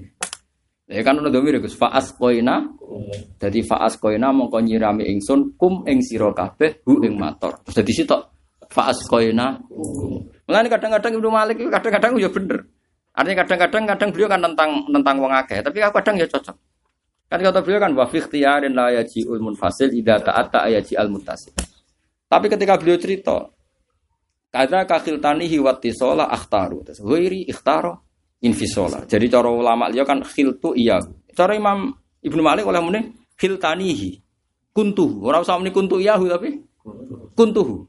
Ya 0.89 1.05
kan 1.05 1.21
ono 1.21 1.29
domir 1.29 1.61
Gus 1.61 1.77
faas 1.77 2.17
koina. 2.17 2.65
Dadi 3.37 3.61
faas 3.61 4.01
koina 4.01 4.33
mongko 4.33 4.65
nyirami 4.65 5.05
ingsun 5.13 5.55
kum 5.61 5.85
ing 5.85 6.01
sira 6.01 6.33
kabeh 6.33 6.81
hu 6.89 7.05
ing 7.05 7.21
mator. 7.21 7.61
Dadi 7.69 7.93
sitok 7.93 8.25
faas 8.73 9.05
koina. 9.05 9.61
Mulane 10.49 10.69
kadang-kadang 10.73 11.13
Ibnu 11.21 11.29
Malik 11.29 11.61
kadang-kadang 11.69 12.17
ya 12.17 12.33
bener. 12.33 12.65
Artinya 13.13 13.45
kadang-kadang 13.45 13.85
kadang 13.85 14.09
beliau 14.15 14.31
kan 14.31 14.41
tentang 14.41 14.71
tentang 14.89 15.17
wong 15.19 15.33
akeh, 15.35 15.59
tapi 15.59 15.83
kadang 15.83 16.15
ya 16.17 16.27
cocok. 16.31 16.57
Kan 17.29 17.45
kata 17.45 17.61
beliau 17.61 17.81
kan 17.81 17.93
wa 17.93 18.09
fi 18.09 18.25
ikhtiyarin 18.25 18.73
la 18.73 18.89
yaji'ul 19.01 19.41
munfasil 19.45 19.93
idza 19.93 20.17
ta'atta 20.25 20.65
ayaji'al 20.65 21.13
muttasil. 21.13 21.53
Tapi 22.29 22.47
ketika 22.49 22.81
beliau 22.81 22.97
cerita 22.97 23.53
Kada 24.49 24.89
kakhiltanihi 24.89 25.61
wattisola 25.61 26.25
akhtaru. 26.33 26.81
Terus 26.89 27.05
ghairi 27.05 27.45
ikhtaro 27.45 28.01
infisola. 28.41 29.05
Jadi 29.05 29.29
cara 29.29 29.53
ulama 29.53 29.93
liya 29.93 30.09
kan 30.09 30.25
khiltu 30.25 30.73
iya. 30.73 31.05
Cara 31.37 31.53
Imam 31.53 31.93
Ibnu 32.25 32.41
Malik 32.41 32.65
oleh 32.65 32.81
muni 32.81 33.01
khiltanihi. 33.37 34.25
Kuntuhu. 34.73 35.29
Ora 35.29 35.45
usah 35.45 35.61
muni 35.61 35.69
kuntu 35.69 36.01
iyahu 36.01 36.33
tapi 36.33 36.65
kuntuhu. 37.37 37.85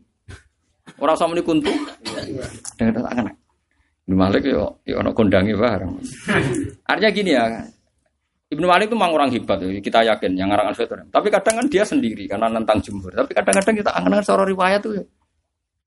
Ora 0.99 1.15
usah 1.15 1.31
muni 1.31 1.39
kuntu. 1.47 1.71
Dengan 2.75 3.07
tak 3.07 3.13
kena. 3.15 3.31
Ibnu 4.03 4.15
Malik 4.19 4.43
yo 4.51 4.83
yo 4.83 4.99
ono 4.99 5.15
kondangi 5.15 5.55
bareng. 5.55 5.95
Artinya 6.91 7.11
gini 7.15 7.31
ya. 7.31 7.63
Ibnu 8.49 8.65
Malik 8.65 8.89
itu 8.89 8.97
memang 8.97 9.13
orang 9.13 9.29
hebat, 9.29 9.61
ya, 9.61 9.77
kita 9.77 10.01
yakin 10.09 10.33
yang 10.33 10.49
ngarang 10.49 10.73
al 10.73 10.77
Tapi 11.13 11.27
kadang 11.29 11.61
kan 11.61 11.65
dia 11.69 11.85
sendiri 11.85 12.25
karena 12.25 12.49
nentang 12.49 12.81
jumhur. 12.81 13.13
Tapi 13.13 13.37
kadang-kadang 13.37 13.75
kita 13.77 13.91
angan 13.93 14.25
seorang 14.25 14.49
riwayat 14.49 14.81
tuh 14.81 14.93
ya. 14.97 15.05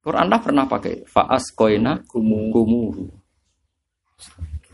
Quran 0.02 0.26
lah 0.30 0.38
pernah 0.42 0.66
pakai 0.66 1.06
faas 1.06 1.50
koina 1.54 2.02
kumu 2.06 2.54
kumuhu. 2.54 3.06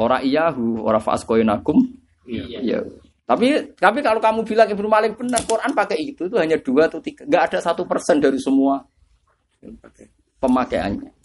Ora 0.01 0.20
iyahu, 0.20 0.85
ora 0.85 1.01
faas 1.01 1.24
koina 1.24 1.60
kum. 1.65 1.81
Iya. 2.28 2.85
Tapi 3.28 3.77
tapi 3.77 4.01
kalau 4.01 4.20
kamu 4.24 4.40
bilang 4.44 4.69
Ibnu 4.69 4.89
Malik 4.89 5.20
benar, 5.20 5.44
Quran 5.44 5.73
pakai 5.77 6.01
itu 6.01 6.28
itu 6.28 6.36
hanya 6.40 6.56
dua 6.60 6.89
atau 6.89 7.01
tiga, 7.01 7.28
nggak 7.28 7.44
ada 7.52 7.59
satu 7.60 7.85
persen 7.85 8.20
dari 8.20 8.40
semua 8.40 8.81
pemakaiannya. 10.40 11.17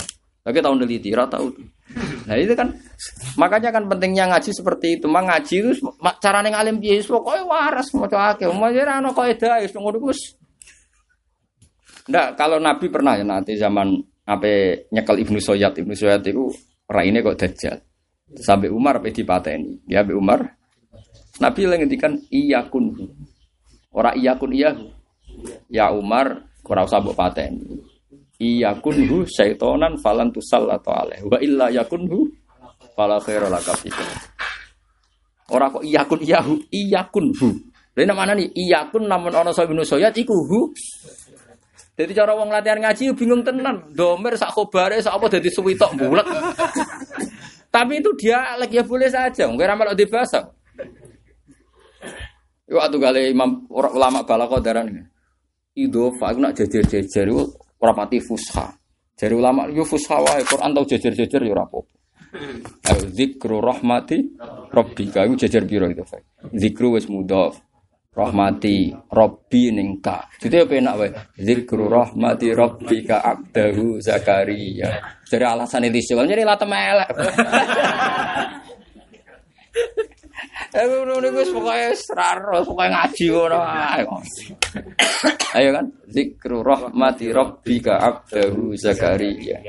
Lagi 0.43 0.59
tahun 0.59 0.83
neliti, 0.83 1.15
rata 1.15 1.39
tahu. 1.39 1.55
Nah 2.27 2.35
itu 2.35 2.51
kan 2.51 2.75
makanya 3.39 3.71
kan 3.71 3.87
pentingnya 3.87 4.27
ngaji 4.27 4.51
seperti 4.51 4.99
itu. 4.99 5.07
Mang 5.07 5.31
ngaji 5.31 5.55
itu 5.55 5.71
ma- 6.03 6.19
carane 6.19 6.51
ngalim 6.51 6.83
piye 6.83 6.99
wis 6.99 7.07
pokoke 7.07 7.47
waras 7.47 7.87
maca 7.95 8.35
akeh. 8.35 8.51
Mau 8.51 8.67
ora 8.67 8.99
ana 8.99 9.15
kaidah 9.15 9.63
wis 9.63 9.71
ngono 9.71 9.99
iku 9.99 10.11
wis 10.11 10.21
Nggak, 12.03 12.35
kalau 12.35 12.59
Nabi 12.59 12.91
pernah 12.91 13.15
ya 13.15 13.23
nanti 13.23 13.55
zaman 13.55 13.95
apa 14.27 14.75
nyekel 14.91 15.23
Ibnu 15.23 15.39
Soyat, 15.39 15.79
Ibnu 15.79 15.95
Soyat 15.95 16.27
itu 16.27 16.51
raine 16.91 17.23
kok 17.23 17.39
dajjal. 17.39 17.79
Sampai 18.35 18.67
Umar 18.67 18.99
apa 18.99 19.07
dipateni. 19.07 19.87
Ya 19.87 20.03
sampai 20.03 20.15
Umar. 20.19 20.39
Nabi 21.39 21.63
lagi 21.63 21.87
ngendikan 21.87 22.19
iya 22.27 22.67
kun. 22.67 22.91
Ora 23.95 24.11
iya 24.19 24.35
kun 24.35 24.51
iya. 24.51 24.75
Ya 25.71 25.95
Umar 25.95 26.43
usah 26.67 26.99
mbok 26.99 27.15
pateni. 27.15 27.92
Iya 28.43 28.75
kunhu 28.83 29.23
syaitonan 29.23 29.95
falan 30.03 30.27
tusal 30.35 30.67
atau 30.67 30.91
aleh. 30.91 31.23
Wa 31.23 31.39
illa 31.39 31.71
yakunhu 31.71 32.27
fala 32.91 33.15
khaira 33.23 33.47
laka 33.47 33.71
fihi. 33.79 34.03
Ora 35.47 35.71
kok 35.71 35.83
iya 35.87 36.03
kun 36.03 36.19
iyahu, 36.19 36.59
iya 36.67 37.07
kunhu. 37.07 37.55
Lha 37.95 38.11
mana 38.11 38.35
nih? 38.35 38.51
Iya 38.51 38.91
kun 38.91 39.07
namun 39.07 39.31
ana 39.31 39.55
sahibun 39.55 39.79
soyat 39.87 40.11
iku 40.19 40.35
hu. 40.35 40.75
Jadi 41.93 42.11
cara 42.11 42.33
wong 42.33 42.49
latihan 42.51 42.81
ngaji 42.83 43.15
bingung 43.15 43.45
tenan. 43.45 43.93
Domer 43.95 44.35
sak 44.35 44.51
khobare 44.51 44.99
sak 44.99 45.13
apa 45.13 45.39
dadi 45.39 45.47
suwitok 45.47 45.93
bulet. 45.95 46.25
Tapi 47.69 48.01
itu 48.01 48.09
dia 48.17 48.57
lagi 48.57 48.81
ya 48.81 48.83
boleh 48.83 49.07
saja. 49.07 49.45
Mungkin 49.45 49.69
ramal 49.69 49.93
di 49.93 50.09
bahasa. 50.09 50.41
Atuh 52.73 52.97
gale 52.97 53.29
imam 53.29 53.69
ora- 53.69 53.93
ulama 53.93 54.25
balako 54.25 54.57
daran. 54.57 54.89
Idofa 55.77 56.33
aku 56.33 56.39
nak 56.41 56.57
jejer-jejer 56.57 57.29
iku 57.83 57.91
ora 57.91 57.99
pati 57.99 58.23
fusha. 58.23 58.71
Jari 59.19 59.35
ulama 59.35 59.67
yo 59.67 59.83
fusha 59.83 60.23
wae 60.23 60.47
Quran 60.47 60.71
tau 60.71 60.87
jejer-jejer 60.87 61.43
yo 61.43 61.53
apa-apa. 61.59 61.91
Ayo 62.89 63.05
zikru 63.11 63.59
rahmati 63.59 64.39
rabbika 64.71 65.27
iku 65.27 65.35
jejer 65.35 65.67
piro 65.67 65.91
itu? 65.91 65.99
Zikru 66.55 66.95
wis 66.95 67.11
mudhaf. 67.11 67.59
Rahmati 68.13 68.93
Rabbi 69.09 69.73
ning 69.73 69.97
ka. 69.97 70.29
Jadi 70.37 70.61
apa 70.61 70.77
enak 70.77 70.93
wae? 71.01 71.09
Zikru 71.33 71.89
rahmati 71.89 72.53
rabbika 72.53 73.25
abdahu 73.25 73.97
Zakaria. 73.97 75.01
Jadi 75.25 75.41
alasan 75.41 75.89
itu 75.89 75.97
sih, 75.97 76.13
jadi 76.13 76.45
latem 76.45 76.77
elek. 76.77 77.09
Eh 80.73 80.85
ngono 80.85 81.29
wis 81.33 81.49
pokoke 81.53 81.93
seraro, 81.93 82.63
pokoke 82.65 82.87
ngaji 82.89 83.25
ngono 83.29 83.59
ae. 83.61 84.03
Ayo 85.53 85.69
kan, 85.69 85.85
zikru 86.09 86.65
rahmati 86.65 87.29
rabbika 87.29 88.01
abdahu 88.01 88.73
Zakaria. 88.73 89.61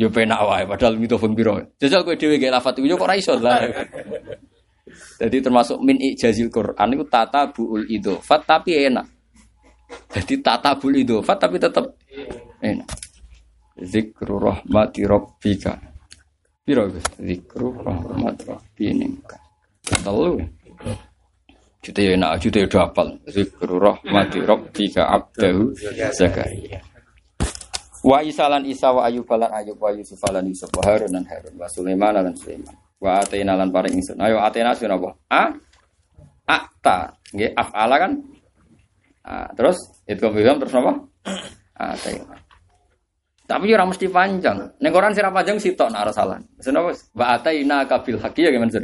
Yo 0.00 0.08
penak 0.08 0.40
wae 0.48 0.64
padahal 0.64 0.96
mitofon 0.96 1.36
piro. 1.36 1.60
Jajal 1.76 2.00
kowe 2.00 2.16
dhewe 2.16 2.40
gawe 2.40 2.56
lafat 2.56 2.80
yo 2.80 2.96
kok 2.96 3.04
ora 3.04 3.20
iso 3.20 3.36
lah. 3.36 3.64
Jadi 5.20 5.36
termasuk 5.44 5.76
min 5.84 6.00
ijazil 6.00 6.48
Quran 6.48 6.96
itu 6.96 7.04
tata 7.04 7.52
buul 7.52 7.84
idofat 7.84 8.40
tapi 8.48 8.88
enak. 8.88 9.04
Jadi 10.12 10.40
tata 10.40 10.72
buul 10.76 11.04
idofat 11.04 11.36
tapi 11.36 11.60
tetap 11.60 11.84
enak. 12.64 12.88
Zikru 13.80 14.36
rahmati 14.40 15.04
rabbika. 15.08 15.72
Piro? 16.64 16.88
Zikru 17.16 17.80
rahmati 17.80 18.44
rabbika. 18.44 19.39
Telu. 19.98 20.38
Juta 21.80 22.00
ya 22.04 22.12
enak, 22.12 22.32
juta 22.44 22.58
ya 22.60 22.68
hafal. 22.68 23.08
Zikru 23.24 23.80
rahmati 23.80 24.38
rabbika 24.44 25.08
abdahu 25.08 25.72
Zakaria. 26.12 26.84
Wa 28.00 28.24
isalan 28.24 28.64
isa 28.64 28.92
wa 28.92 29.04
ayub 29.04 29.28
lan 29.28 29.52
ayub 29.52 29.76
wa 29.76 29.92
yusuf 29.92 30.20
lan 30.32 30.44
yusuf 30.48 30.72
wa 30.72 30.82
harun 30.88 31.12
lan 31.12 31.24
harun 31.28 31.52
wa 31.56 31.68
sulaiman 31.68 32.16
lan 32.16 32.32
sulaiman. 32.36 32.72
Wa 33.00 33.24
atena 33.24 33.56
lan 33.56 33.72
paring 33.72 33.96
ingsun. 33.96 34.20
Ayo 34.20 34.40
atena 34.40 34.76
sun 34.76 34.92
apa? 34.92 35.10
A 35.32 35.42
akta. 36.48 37.16
Nggih 37.32 37.52
afala 37.56 37.96
kan? 37.96 38.12
Ah, 39.24 39.48
terus 39.52 39.76
itu 40.04 40.20
kabeham 40.20 40.60
terus 40.60 40.72
apa? 40.76 40.92
Atena. 41.76 42.36
Tapi 43.48 43.66
ora 43.72 43.84
mesti 43.88 44.06
panjang. 44.06 44.78
Ning 44.78 44.92
Quran 44.94 45.10
sira 45.10 45.32
panjang 45.32 45.58
sitok 45.58 45.90
nek 45.90 46.06
ora 46.06 46.12
salah. 46.12 46.38
Maksudnya? 46.38 46.80
Wa 47.16 47.26
ataina 47.34 47.82
kabil 47.88 48.16
haqi 48.20 48.46
ya 48.46 48.54
gimana 48.54 48.70
sih? 48.70 48.80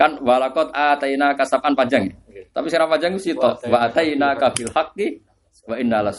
Kan 0.00 0.18
walakot 0.24 0.72
ataina 0.72 1.36
kasapan 1.36 1.72
panjang. 1.76 2.02
ya? 2.08 2.42
Tapi 2.52 2.66
sira 2.68 2.88
panjang 2.88 3.16
itu 3.16 3.32
sitok. 3.32 3.64
Wa 3.68 3.88
ataina 3.88 4.34
kabil 4.36 4.68
haqi 4.72 5.06
wa 5.68 5.76
inna 5.78 6.00
la 6.02 6.12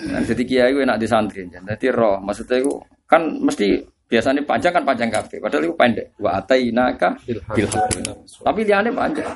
Nah, 0.00 0.22
jadi 0.22 0.42
kiai 0.46 0.70
gue 0.70 0.86
enak 0.86 1.02
di 1.02 1.06
santri. 1.10 1.42
Jadi 1.50 1.86
roh, 1.90 2.22
maksudnya 2.22 2.62
itu 2.62 2.78
kan 3.10 3.26
mesti 3.42 3.82
biasanya 4.06 4.46
panjang 4.46 4.72
kan 4.74 4.84
panjang 4.86 5.10
kafe. 5.10 5.42
Padahal 5.42 5.66
itu 5.66 5.74
pendek. 5.74 6.06
Wa 6.22 6.38
atainaka 6.38 7.18
bil 7.26 7.66
haqqi. 7.66 8.00
Tapi 8.42 8.60
liane 8.62 8.90
panjang. 8.94 9.28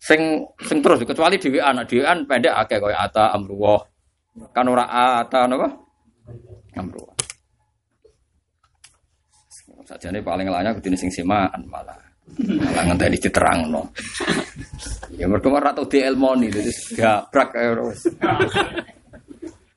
Sing 0.00 0.20
sing 0.64 0.80
terus 0.80 1.04
kecuali 1.04 1.36
dhewe 1.36 1.60
anak 1.60 1.92
dhewe 1.92 2.08
an 2.08 2.24
pendek 2.24 2.56
akeh 2.56 2.80
koyo 2.80 2.96
ata 2.96 3.36
amruwah. 3.36 3.84
Kan 4.56 4.64
ora 4.64 4.88
ata 4.88 5.44
napa? 5.44 5.68
Amruwah. 6.76 7.09
Sajane 9.90 10.22
paling 10.22 10.46
layak 10.46 10.78
kudune 10.78 10.94
sing 10.94 11.10
semaan 11.10 11.66
malah. 11.66 11.98
Malah 12.38 12.82
ngenteni 12.86 13.18
diterangno. 13.18 13.90
Ya 15.18 15.26
mergo 15.26 15.50
ora 15.50 15.74
tau 15.74 15.82
dielmoni 15.82 16.46
dadi 16.46 16.70
gabrak 16.94 17.50
wis. 17.90 18.06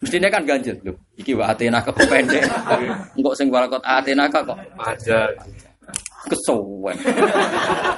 Mestinya 0.06 0.30
kan 0.30 0.46
ganjil 0.46 0.78
loh. 0.86 0.94
Iki 1.18 1.34
wa 1.34 1.50
atena 1.50 1.82
ke 1.82 1.90
pendek. 1.98 2.46
Engkok 3.18 3.34
sing 3.34 3.50
walakot 3.50 3.82
atena 3.82 4.30
kok 4.30 4.54
Aja. 4.78 5.26
kesuwen. 6.30 6.96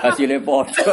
Hasilnya 0.02 0.40
podo. 0.40 0.92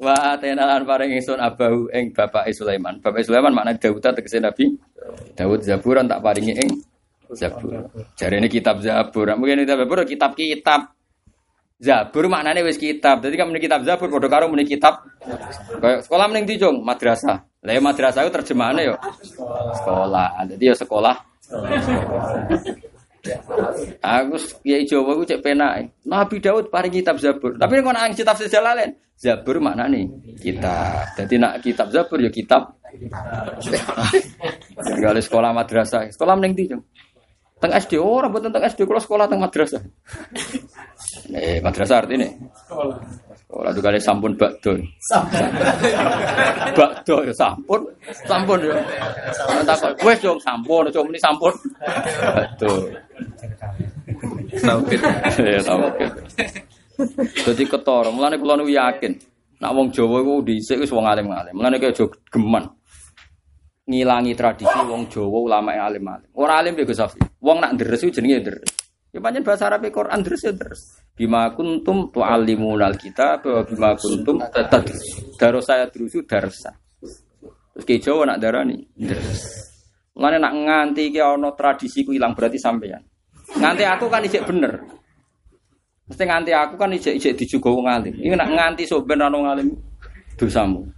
Wa 0.00 0.14
atena 0.32 0.64
lan 0.64 0.88
paring 0.88 1.12
ingsun 1.12 1.36
abahu 1.42 1.92
ing 1.92 2.16
bapak 2.16 2.48
Sulaiman. 2.56 3.02
Bapak 3.04 3.20
Sulaiman 3.20 3.52
makna 3.52 3.76
Daud 3.76 4.00
tegese 4.00 4.40
Nabi. 4.40 4.72
Daud 5.36 5.60
Zaburan 5.60 6.08
tak 6.08 6.24
paringi 6.24 6.56
ing 6.56 6.70
Zabur. 7.36 7.92
Jarene 8.16 8.48
kitab 8.48 8.80
Zabur. 8.80 9.28
Mungkin 9.36 9.64
kitab 9.64 9.84
Zabur 9.84 9.98
kitab-kitab. 10.04 10.80
Zabur 11.78 12.26
maknanya 12.26 12.66
wis 12.66 12.74
kitab. 12.74 13.22
Jadi 13.22 13.38
kan 13.38 13.46
muni 13.46 13.62
kitab 13.62 13.86
Zabur 13.86 14.10
padha 14.10 14.26
karo 14.26 14.50
muni 14.50 14.66
kitab 14.66 14.98
kayak 15.78 16.02
sekolah 16.02 16.26
mending 16.26 16.58
dijong 16.58 16.82
madrasah. 16.82 17.38
Lah 17.62 17.72
ya 17.74 17.78
madrasah 17.78 18.26
itu 18.26 18.34
terjemahannya 18.34 18.90
yo 18.90 18.94
sekolah. 19.78 20.42
Jadi 20.50 20.64
ya 20.66 20.74
sekolah. 20.74 21.14
Aku 24.02 24.34
kiai 24.66 24.82
Jawa 24.86 25.14
aku 25.14 25.22
cek 25.22 25.38
penak. 25.38 26.02
Nabi 26.02 26.42
Daud 26.42 26.66
paling 26.66 26.90
kitab 26.90 27.22
Zabur. 27.22 27.54
Tapi 27.54 27.78
nek 27.78 27.94
ana 27.94 28.10
kitab 28.10 28.34
sejalalen, 28.34 28.98
Zabur 29.14 29.62
maknane 29.62 30.10
kitab. 30.38 31.14
Jadi 31.14 31.34
nak 31.38 31.62
kitab 31.62 31.94
Zabur 31.94 32.18
ya 32.18 32.30
kitab. 32.30 32.74
Kalau 35.02 35.20
sekolah 35.20 35.52
madrasah, 35.52 36.08
sekolah 36.08 36.38
mending 36.38 36.54
dijong. 36.56 36.82
Teng 37.58 37.74
SD 37.74 37.98
ora 37.98 38.30
mboten 38.30 38.54
teng 38.54 38.62
SD 38.62 38.86
kula 38.86 39.02
sekolah 39.02 39.26
teng 39.26 39.42
madrasah. 39.42 39.82
Eh 41.28 41.60
madrasah 41.60 42.00
artinya 42.00 42.24
Sekolah 43.36 43.70
tuh 43.72 43.82
kali 43.82 43.98
sampun 43.98 44.32
bakdo. 44.38 44.76
bakdo 46.78 47.16
ya 47.26 47.34
sampun, 47.34 47.80
sampun 48.28 48.58
ya. 48.60 48.76
Tak 49.64 49.98
wes 50.04 50.20
dong 50.20 50.40
sampun, 50.40 50.88
cuma 50.92 51.08
ini 51.10 51.20
sampun. 51.20 51.52
Bakdo. 52.36 52.70
Tauhid. 54.62 55.00
Ya 55.56 55.60
tauhid. 55.64 56.12
Dadi 57.44 57.64
ketara, 57.64 58.10
mulane 58.12 58.36
kula 58.36 58.60
yakin 58.62 59.16
nak 59.58 59.74
wong 59.74 59.90
Jawa 59.90 60.22
iku 60.22 60.34
dhisik 60.46 60.78
wis 60.78 60.92
wong 60.94 61.08
alim-alim. 61.08 61.56
Mulane 61.56 61.82
kaya 61.82 61.92
geman 62.30 62.64
ngilangi 63.88 64.36
tradisi 64.36 64.78
wong 64.84 65.08
Jawa 65.08 65.38
ulama 65.40 65.72
yang 65.72 65.88
alim-alim. 65.88 66.28
Ora 66.36 66.60
alim 66.60 66.76
ya 66.76 66.84
Gus. 66.84 67.00
Wong 67.40 67.58
nak 67.64 67.72
deres 67.80 68.04
iku 68.04 68.12
jenenge 68.12 68.44
deres. 68.44 68.70
Ya 69.08 69.24
bahasa 69.24 69.72
Arab 69.72 69.88
Quran 69.88 70.20
deres 70.20 70.44
ya 70.44 70.52
deres. 70.52 70.80
Bima 71.16 71.50
kuntum 71.56 72.12
tu'allimunal 72.12 72.94
kitab 73.00 73.42
wa 73.48 73.64
bima 73.64 73.96
kuntum 73.96 74.44
tatadrus. 74.44 75.34
Daro 75.40 75.64
saya 75.64 75.88
drusu 75.88 76.22
darsa. 76.28 76.76
Terus 77.72 77.84
ke 77.88 77.96
Jawa 77.96 78.28
nak 78.28 78.38
darani 78.44 78.76
deres. 78.92 79.72
Mulane 80.12 80.36
nak 80.36 80.52
nganti 80.52 81.08
iki 81.08 81.22
ana 81.24 81.56
tradisi 81.56 82.04
ku 82.04 82.12
ilang 82.12 82.36
berarti 82.36 82.60
sampeyan. 82.60 83.00
Nganti 83.56 83.82
aku 83.88 84.12
kan 84.12 84.20
ijek 84.20 84.44
bener. 84.44 84.84
Mesti 86.10 86.22
nganti 86.28 86.50
aku 86.52 86.74
kan 86.76 86.92
ijek 86.92 87.32
dijuga 87.38 87.72
wong 87.72 87.88
alim. 87.88 88.14
Iki 88.20 88.36
nak 88.36 88.50
nganti 88.52 88.82
sok 88.84 89.08
ben 89.08 89.24
ana 89.24 89.32
wong 89.32 89.48
alim 89.48 89.68
dosamu. 90.36 90.97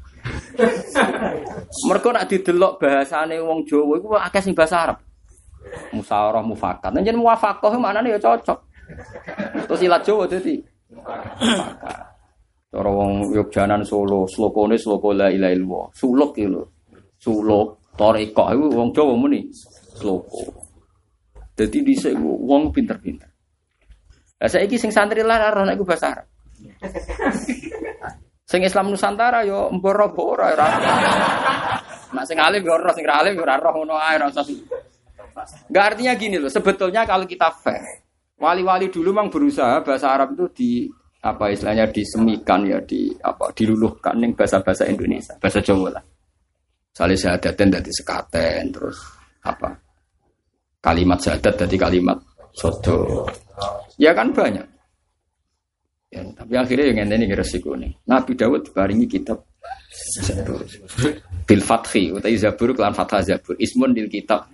Mereka 1.86 2.09
nak 2.10 2.27
didelok 2.27 2.82
bahasane 2.82 3.39
wong 3.39 3.62
Jawa 3.66 3.94
iku 3.98 4.06
akeh 4.18 4.43
sing 4.43 4.55
bahasa 4.55 4.90
Arab. 4.90 4.98
Musyawarah 5.94 6.43
mufakat. 6.43 6.90
Nek 6.90 7.06
muwafaqah 7.14 7.72
maknane 7.78 8.16
ya 8.16 8.18
cocok. 8.18 8.59
Terus 9.70 9.81
ilat 9.86 10.02
Jawa 10.02 10.27
dadi 10.27 10.59
mufakat. 10.90 11.98
Cara 12.70 12.86
wong 12.86 13.35
Yogyanan 13.35 13.82
Solo, 13.82 14.31
slokone 14.31 14.78
sloko 14.78 15.10
la 15.10 15.27
ilaha 15.27 15.52
illallah. 15.55 15.86
Suluk 15.90 16.39
iki 16.39 16.47
lho. 16.47 16.62
Suluk 17.18 17.90
toreko 17.98 18.44
iku 18.55 18.66
wong 18.70 18.89
Jawa 18.94 19.14
muni 19.18 19.51
sloko. 19.98 20.47
Dadi 21.55 21.78
dhisik 21.82 22.14
wong 22.18 22.70
pinter-pinter. 22.70 23.31
Lah 24.40 24.48
saiki 24.48 24.78
sing 24.81 24.94
santri 24.94 25.20
nek 25.20 25.74
iku 25.77 25.85
bahasa 25.85 26.14
Arab. 26.14 26.27
Sing 28.51 28.66
Islam 28.66 28.90
Nusantara 28.90 29.47
yo 29.47 29.70
mboro-mboro 29.70 30.43
ora. 30.43 30.66
Nak 32.10 32.24
sing 32.27 32.35
alim 32.43 32.66
yo 32.66 32.74
ora, 32.74 32.90
sing 32.90 33.06
alim 33.06 33.39
yo 33.39 33.47
ora 33.47 33.62
roh 33.62 33.78
ngono 33.78 33.94
ae 33.94 34.18
ora. 34.18 34.27
Enggak 35.70 35.85
artinya 35.94 36.12
gini 36.18 36.36
loh, 36.43 36.51
sebetulnya 36.51 37.06
kalau 37.06 37.31
kita 37.31 37.47
fair, 37.62 38.02
wali-wali 38.43 38.90
dulu 38.90 39.14
memang 39.14 39.31
berusaha 39.31 39.86
bahasa 39.86 40.10
Arab 40.10 40.35
itu 40.35 40.47
di 40.51 40.72
apa 41.22 41.55
istilahnya 41.55 41.86
disemikan 41.94 42.66
ya 42.66 42.82
di 42.82 43.14
apa 43.22 43.55
diluluhkan 43.55 44.18
ning 44.18 44.35
bahasa-bahasa 44.35 44.90
Indonesia, 44.90 45.39
bahasa 45.39 45.62
Jawa 45.62 45.94
lah. 45.94 46.05
Salih 46.90 47.14
syahadaten 47.14 47.70
dari 47.70 47.90
sekaten 47.94 48.74
terus 48.74 48.98
apa? 49.47 49.70
Kalimat 50.82 51.22
syahadat 51.22 51.55
dari 51.55 51.77
kalimat 51.78 52.18
sodo. 52.51 53.31
Ya 53.94 54.10
kan 54.10 54.35
banyak. 54.35 54.66
Ya, 56.11 56.27
tapi 56.35 56.59
akhirnya 56.59 56.91
yang 56.91 57.07
ini 57.07 57.31
resiko 57.31 57.78
nih. 57.78 57.95
Nabi 58.11 58.35
Dawud 58.35 58.66
diparingi 58.66 59.07
kitab 59.07 59.47
Zabur. 60.27 60.66
Bil 61.47 61.62
Fathi, 61.62 62.11
utai 62.11 62.35
Zabur 62.35 62.74
kelan 62.74 62.95
Fathah 62.95 63.23
Zabur. 63.23 63.55
Ismun 63.62 63.95
dil 63.95 64.11
kitab. 64.11 64.51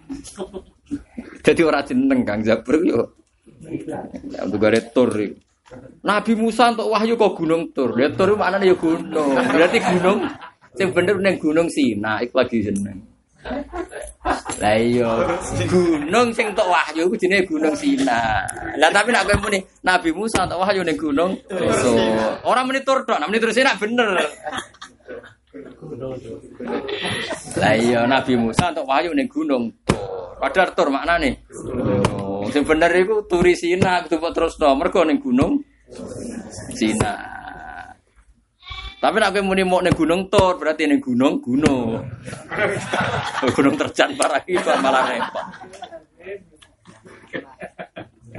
Jadi 1.40 1.60
orang 1.64 1.84
jeneng 1.88 2.20
Kang 2.28 2.44
Zabur 2.44 2.76
yo. 2.84 3.00
Ya 4.28 4.44
untuk 4.44 4.60
gare 4.60 4.84
tur. 4.92 5.08
Nabi 6.04 6.32
Musa 6.36 6.76
untuk 6.76 6.92
wahyu 6.92 7.16
kok 7.16 7.34
gunung 7.40 7.72
tur. 7.72 7.96
Ya 7.96 8.12
tur 8.12 8.36
maknane 8.36 8.68
ya 8.68 8.76
gunung. 8.76 9.32
Berarti 9.32 9.78
gunung 9.80 10.28
sing 10.76 10.92
bener 10.92 11.16
ning 11.24 11.40
gunung 11.40 11.72
Sina 11.72 12.20
iku 12.20 12.44
lagi 12.44 12.60
jeneng. 12.60 13.00
Lah 14.56 14.74
iya, 14.74 15.10
gunung 15.68 16.32
sing 16.32 16.48
tok 16.56 16.72
wahyu 16.72 17.06
iku 17.06 17.14
jenenge 17.20 17.44
Gunung 17.44 17.76
Sina. 17.76 18.40
Lah 18.80 18.88
tapi 18.88 19.12
nek 19.12 19.28
kowe 19.28 19.36
muni 19.44 19.60
Nabi 19.84 20.10
Musa 20.16 20.48
tok 20.48 20.64
wahyu 20.64 20.80
ning 20.80 20.96
gunung 20.96 21.36
so, 21.76 21.92
ora 22.48 22.64
muni 22.64 22.80
tur 22.80 23.04
tok, 23.04 23.20
nek 23.20 23.28
muni 23.28 23.38
tur 23.38 23.52
Sina 23.52 23.76
bener. 23.76 24.16
Lah 27.60 27.74
iya 27.76 28.08
Nabi 28.08 28.32
Musa 28.40 28.72
tok 28.72 28.88
wahyu 28.88 29.12
ning 29.12 29.28
gunung 29.28 29.68
Tur. 29.84 30.40
Padahal 30.40 30.72
tur 30.72 30.88
maknane 30.88 31.44
gunung. 31.52 32.48
Sing 32.48 32.64
bener 32.64 32.90
iku 32.96 33.28
turi 33.28 33.52
Sina 33.52 34.00
kudu 34.08 34.32
terusno 34.32 34.72
mergo 34.72 35.04
ning 35.04 35.20
gunung 35.20 35.60
Sina. 36.72 37.35
Tapi 38.96 39.16
nek 39.20 39.30
kowe 39.36 39.42
muni 39.44 39.62
mau 39.62 39.84
ning 39.84 39.92
gunung 39.92 40.32
Tur 40.32 40.56
berarti 40.56 40.88
ning 40.88 41.04
gunung 41.06 41.38
gunung. 41.44 42.00
gunung 43.52 43.74
terjan 43.76 44.16
parah 44.16 44.40
kok 44.40 44.76
malah 44.80 45.04
repot. 45.12 45.46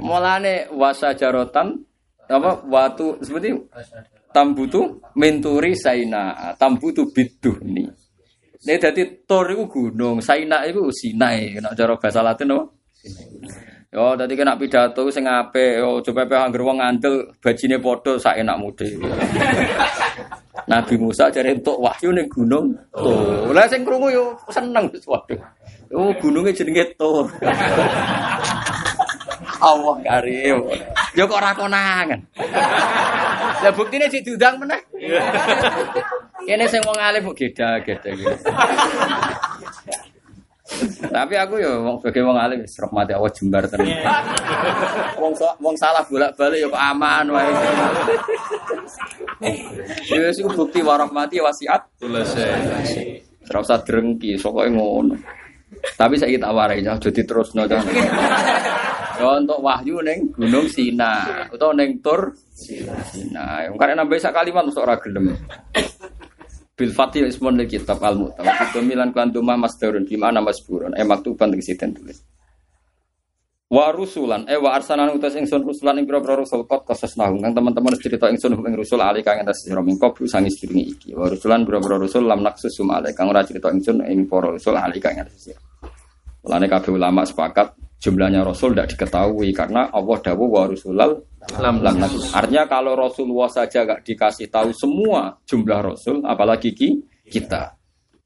Mulane 0.02 0.66
wasajarotan 0.74 1.78
apa 2.28 2.50
watu 2.66 3.22
seperti 3.22 3.54
tambutu 4.34 4.98
menturi 5.14 5.78
saina 5.78 6.54
tambutu 6.58 7.06
biduhni. 7.14 7.86
Ini 8.58 8.74
jadi 8.74 9.22
tor 9.22 9.46
itu 9.54 9.70
gunung, 9.70 10.18
saina 10.18 10.66
itu 10.66 10.90
sinai. 10.90 11.62
Nak 11.62 11.78
cara 11.78 11.94
bahasa 11.94 12.26
Latin 12.26 12.58
apa? 12.58 12.64
Yo, 13.88 14.12
tadi 14.18 14.36
kena 14.36 14.58
pidato 14.58 15.08
sing 15.08 15.24
apik, 15.24 15.80
yo 15.80 16.04
coba 16.04 16.28
pe 16.28 16.36
angger 16.36 16.60
wong 16.60 16.76
ngandel 16.82 17.32
bajine 17.40 17.80
padha 17.80 18.20
sak 18.20 18.36
enak 18.36 18.60
mude. 18.60 18.84
Nabi 20.68 20.94
Musa 21.00 21.32
jare 21.32 21.56
entuk 21.56 21.80
wahyu 21.80 22.12
ning 22.12 22.28
gunung 22.28 22.76
Tur. 22.92 23.56
Lah 23.56 23.64
sing 23.64 23.88
krungu 23.88 24.12
yo 24.12 24.36
seneng 24.52 24.92
waduh. 25.08 25.40
Oh, 25.96 26.12
gunungnya 26.20 26.52
jenenge 26.52 26.92
Tur. 27.00 27.24
Allah 29.58 29.96
karim. 30.04 30.60
Yo 31.16 31.24
kok 31.24 31.40
ora 31.40 31.56
konangan. 31.56 32.20
Lah 33.64 33.72
buktine 33.72 34.12
sik 34.12 34.28
diundang 34.28 34.60
meneh. 34.60 34.84
Kene 36.44 36.68
sing 36.68 36.84
wong 36.84 37.00
alim 37.00 37.24
kok 37.32 37.36
geda-geda 37.40 38.10
gitu. 38.12 38.36
Tapi 41.08 41.34
aku 41.34 41.56
ya 41.56 41.80
wong 41.80 41.96
sebagai 41.98 42.28
wong 42.28 42.36
alim 42.36 42.60
wis 42.60 42.76
rahmati 42.76 43.16
Allah 43.16 43.32
jembar 43.32 43.64
tenan. 43.66 43.88
Wong 45.16 45.32
sa- 45.32 45.56
wong 45.58 45.72
salah 45.74 46.04
bolak-balik 46.04 46.60
ya 46.60 46.68
kok 46.68 46.84
aman 46.92 47.24
wae. 47.32 47.50
Ya 50.12 50.28
wis 50.28 50.38
iku 50.38 50.50
bukti 50.52 50.84
warahmati 50.84 51.40
wasiat. 51.40 51.82
Selesai. 51.96 53.24
Ora 53.48 53.64
usah 53.64 53.80
drengki, 53.80 54.36
sokoke 54.36 54.68
ngono. 54.68 55.16
Tapi 55.96 56.20
saya 56.20 56.36
tak 56.36 56.52
warai 56.52 56.84
aja 56.84 57.00
jadi 57.00 57.22
terus 57.24 57.56
no. 57.56 57.64
Ya 57.64 57.80
untuk 59.34 59.58
wahyu 59.58 59.98
neng 59.98 60.30
Gunung 60.36 60.70
Sina 60.70 61.26
atau 61.50 61.72
neng 61.72 61.98
Tur 61.98 62.30
Sina. 62.54 63.66
Karena 63.74 64.04
nambah 64.04 64.20
sak 64.20 64.36
kalimat 64.36 64.62
masuk 64.62 64.84
ora 64.84 64.94
gelem. 65.00 65.32
Bil 66.78 66.94
Fatih 66.94 67.26
ismun 67.26 67.58
lil 67.58 67.66
kitab 67.66 67.98
al 68.06 68.14
mu'tamad. 68.14 68.70
Itu 68.70 68.78
milan 68.86 69.10
klantuma 69.10 69.58
masdarun 69.58 70.06
bima 70.06 70.30
nama 70.30 70.54
seburon. 70.54 70.94
Eh 70.94 71.02
maktuban 71.02 71.50
tegesi 71.50 71.74
den 71.74 71.90
tulis. 71.90 72.22
Wa 73.68 73.90
rusulan 73.90 74.46
eh 74.46 74.56
wa 74.56 74.78
arsalan 74.78 75.12
utas 75.12 75.34
ingsun 75.34 75.60
rusulan 75.66 75.98
ing 75.98 76.06
pira-pira 76.08 76.38
rusul 76.40 76.64
kot 76.64 76.88
kosesnahu 76.88 77.36
kang 77.42 77.52
teman-teman 77.52 77.92
cerita 78.00 78.30
ingsun 78.30 78.56
ing 78.64 78.78
rusul 78.78 79.02
ali 79.02 79.20
kang 79.20 79.42
atas 79.42 79.66
sira 79.66 79.82
mingko 79.82 80.14
sangis 80.24 80.56
diringi 80.62 80.84
iki. 80.86 81.08
Wa 81.18 81.26
rusulan 81.26 81.66
pira-pira 81.66 81.98
rusul 81.98 82.24
lam 82.24 82.46
naksus 82.46 82.72
sum 82.72 82.88
ali 82.94 83.10
kang 83.12 83.28
ora 83.28 83.42
cerita 83.42 83.68
ingsun 83.68 84.06
ing 84.06 84.30
para 84.30 84.54
rusul 84.54 84.78
ali 84.78 85.02
kang 85.02 85.18
atas 85.18 85.50
sira. 85.50 85.60
Mulane 86.46 86.64
kabeh 86.64 86.94
ulama 86.94 87.26
sepakat 87.26 87.74
jumlahnya 87.98 88.46
rasul 88.46 88.72
tidak 88.72 88.94
diketahui 88.94 89.50
karena 89.50 89.90
Allah 89.90 90.16
dawuh 90.16 90.48
wa 90.48 90.64
rusulal 90.64 91.27
lam 91.56 91.80
lam. 91.80 91.96
Artinya 92.36 92.68
kalau 92.68 92.92
Rasulullah 92.92 93.48
saja 93.48 93.88
gak 93.88 94.04
dikasih 94.04 94.52
tahu 94.52 94.68
semua 94.76 95.40
jumlah 95.48 95.80
rasul 95.80 96.20
apalagi 96.28 96.76
ki 96.76 96.88
kita. 97.32 97.78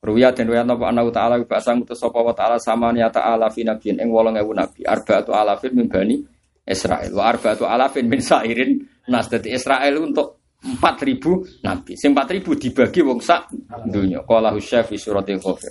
Ruya 0.02 0.34
dan 0.34 0.50
ruya 0.50 0.66
napa 0.66 0.90
ana 0.90 1.06
ta'ala 1.06 1.38
bahasa 1.46 1.78
ngutus 1.78 1.94
sapa 1.94 2.18
wa 2.18 2.34
ta'ala 2.34 2.58
samania 2.58 3.06
ta'ala 3.06 3.46
fi 3.54 3.62
nabiyyin 3.62 4.02
ing 4.02 4.10
8000 4.10 4.50
nabi 4.50 4.82
arba'atu 4.82 5.30
alafin 5.30 5.78
min 5.78 5.86
bani 5.86 6.18
Israel 6.66 7.14
wa 7.14 7.30
arba'atu 7.30 7.62
alafin 7.62 8.10
min 8.10 8.18
sairin 8.18 8.82
nas 9.06 9.30
dadi 9.30 9.54
Israel 9.54 10.02
untuk 10.02 10.42
4000 10.58 11.62
nabi. 11.62 11.94
Sing 11.94 12.18
4000 12.18 12.42
dibagi 12.58 12.98
wong 13.06 13.22
sak 13.22 13.54
donya. 13.86 14.26
Qala 14.26 14.50
husyaf 14.50 14.90
fi 14.90 14.98
suratil 14.98 15.38
ghafir. 15.38 15.70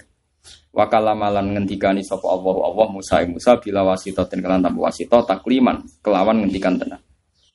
Wa 0.71 0.87
kalamalan 0.87 1.51
ngendikani 1.51 1.99
sapa 1.99 2.31
Allah 2.31 2.55
Allah 2.71 2.87
Musa 2.87 3.19
Musa 3.27 3.59
bila 3.59 3.83
wasita 3.83 4.23
den 4.31 4.39
kelan 4.39 4.63
tanpa 4.63 4.87
wasita 4.87 5.27
takliman 5.27 5.83
kelawan 5.99 6.39
ngendikan 6.39 6.79
tenan. 6.79 7.03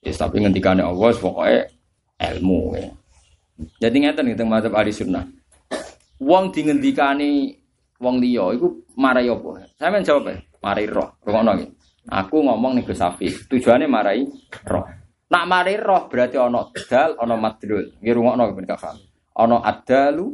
Yes, 0.07 0.23
tapi 0.23 0.39
ngendikane 0.39 0.87
Allah 0.87 1.11
pokoke 1.19 1.66
ilmu 2.15 2.78
ya. 2.78 2.95
Jadi 3.83 3.97
ngeten 4.07 4.31
gitu 4.31 4.47
mazhab 4.47 4.78
ahli 4.78 4.95
sunnah. 4.95 5.27
Wong 6.23 6.55
dingendikani 6.55 7.59
wong 7.99 8.23
liya 8.23 8.55
iku 8.55 8.87
marai 8.95 9.27
apa? 9.27 9.66
Sampeyan 9.74 10.07
jawab 10.07 10.31
ya, 10.31 10.39
marai 10.62 10.87
roh. 10.87 11.11
Rungokno 11.27 11.53
iki. 11.59 11.66
Aku 12.07 12.39
ngomong 12.39 12.78
nih 12.78 12.87
Gus 12.87 13.03
Afif, 13.03 13.51
tujuannya 13.51 13.91
marai 13.91 14.23
roh. 14.70 14.87
Nak 15.27 15.45
marai 15.51 15.74
roh 15.74 16.07
berarti 16.07 16.39
ono 16.39 16.70
dal, 16.87 17.19
ono 17.19 17.35
madlul. 17.35 17.99
Nggih 17.99 18.15
rungokno 18.15 18.43
ben 18.55 18.66
paham. 18.70 18.97
Ono 19.43 19.57
adalu, 19.59 20.27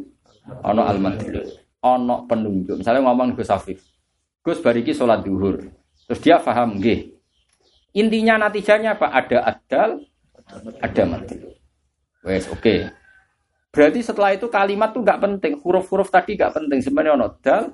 ono 0.69 0.83
al 0.85 0.99
madlul. 1.01 1.49
Ono 1.81 2.29
penunjuk. 2.29 2.85
Misalnya 2.85 3.09
ngomong 3.09 3.33
nih 3.33 3.37
Gus 3.41 3.49
Afif. 3.49 3.81
Gus 4.45 4.61
bariki 4.61 4.93
sholat 4.93 5.25
duhur. 5.25 5.65
Terus 6.05 6.21
dia 6.21 6.37
paham 6.45 6.77
nggih. 6.77 7.22
Intinya 7.93 8.49
natijanya 8.49 8.97
apa? 8.97 9.13
Ada 9.13 9.39
adal, 9.45 9.91
ada 10.81 11.03
madlul. 11.05 11.53
Wes 12.25 12.49
oke. 12.49 12.89
Berarti 13.73 14.01
setelah 14.05 14.37
itu 14.37 14.53
kalimat 14.53 14.93
tuh 14.93 15.01
nggak 15.01 15.21
penting, 15.21 15.53
huruf-huruf 15.61 16.09
tadi 16.13 16.37
nggak 16.37 16.53
penting. 16.57 16.79
Sebenarnya 16.81 17.13
ono 17.17 17.29
dal. 17.41 17.73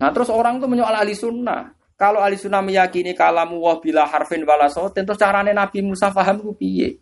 Nah 0.00 0.08
terus 0.12 0.28
orang 0.28 0.60
tuh 0.60 0.68
menyoal 0.68 1.04
ahli 1.04 1.16
sunnah. 1.16 1.72
Kalau 1.94 2.20
ahli 2.20 2.36
sunnah 2.36 2.60
meyakini 2.60 3.16
kalamu 3.16 3.60
wah 3.64 3.80
bila 3.80 4.04
harfin 4.04 4.44
wala 4.44 4.68
sautin, 4.68 5.08
terus 5.08 5.20
carane 5.20 5.56
Nabi 5.56 5.80
Musa 5.80 6.12
paham 6.12 6.42
ku 6.42 6.52
piye? 6.52 7.00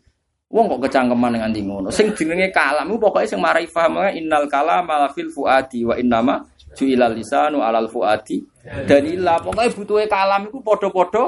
Wong 0.52 0.68
kok 0.68 0.84
kecangkeman 0.84 1.32
dengan 1.32 1.48
ngono. 1.48 1.88
Sing 1.88 2.12
jenenge 2.12 2.52
kalam 2.52 2.84
ku 2.92 3.00
pokoke 3.00 3.24
sing 3.24 3.40
marai 3.40 3.64
paham 3.64 4.04
innal 4.12 4.44
kalam 4.52 4.84
ala 4.84 5.08
fil 5.08 5.32
fuadi 5.32 5.80
wa 5.88 5.96
innama 5.96 6.44
ju'ilal 6.76 7.14
lisanu 7.16 7.60
alal 7.60 7.88
fuadi. 7.88 8.42
Dalila 8.62 9.42
pokoke 9.42 9.74
butuhe 9.74 10.04
kalam 10.06 10.48
iku 10.48 10.62
padha-padha 10.62 11.24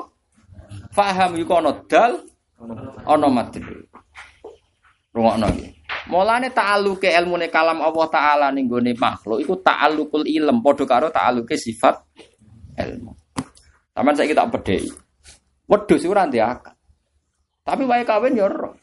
paham 0.95 1.35
iku 1.39 1.53
ana 1.59 1.73
dal 1.89 2.13
ana 3.05 3.29
madhul. 3.29 3.87
Rungokno 5.15 5.47
iki. 5.55 5.69
Mulane 6.11 6.51
ta'alluke 6.51 7.09
ilmune 7.09 7.49
kalam 7.49 7.81
Allah 7.81 8.07
taala 8.11 8.47
ning 8.51 8.69
gone 8.69 8.93
makhluk 8.99 9.41
iku 9.41 9.57
ta'allukul 9.63 10.27
ilm 10.27 10.61
padha 10.61 10.85
karo 10.85 11.07
ta'alluke 11.09 11.55
sifat 11.55 11.97
ilmu. 12.77 13.13
Taman 13.95 14.15
saya 14.19 14.35
tak 14.35 14.51
bedhei. 14.59 14.91
Wedhus 15.71 16.03
iku 16.03 16.13
ora 16.13 16.27
akal. 16.27 16.75
Tapi 17.65 17.83
wae 17.89 18.05
kawin 18.05 18.37
ya 18.37 18.45
roh. 18.45 18.77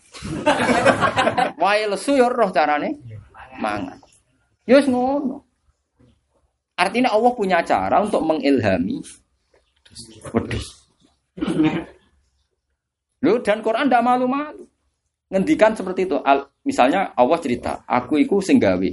wae 1.61 1.85
lesu 1.85 2.17
ya 2.17 2.25
roh 2.31 2.49
carane 2.49 2.97
mangan. 3.61 4.01
Ya 4.65 4.81
wis 4.81 4.89
ngono. 4.89 5.50
Artinya 6.81 7.13
Allah 7.13 7.31
punya 7.37 7.61
cara 7.61 8.01
untuk 8.01 8.25
mengilhami 8.25 9.05
wedhus. 10.33 10.89
Loh, 13.21 13.37
dan 13.45 13.61
Quran 13.61 13.85
tidak 13.85 14.01
malu-malu. 14.01 14.65
Ngendikan 15.29 15.77
seperti 15.77 16.09
itu. 16.09 16.17
Al, 16.25 16.49
misalnya 16.65 17.13
Allah 17.13 17.37
cerita, 17.37 17.85
aku 17.85 18.17
iku 18.17 18.41
sing 18.41 18.57
gawe 18.57 18.89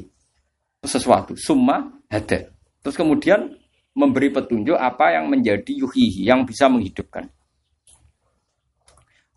sesuatu, 0.84 1.32
summa 1.34 1.96
hada. 2.12 2.52
Terus 2.84 2.94
kemudian 2.94 3.56
memberi 3.96 4.30
petunjuk 4.30 4.76
apa 4.76 5.16
yang 5.16 5.32
menjadi 5.32 5.72
yuhihi, 5.72 6.28
yang 6.28 6.44
bisa 6.44 6.68
menghidupkan. 6.68 7.26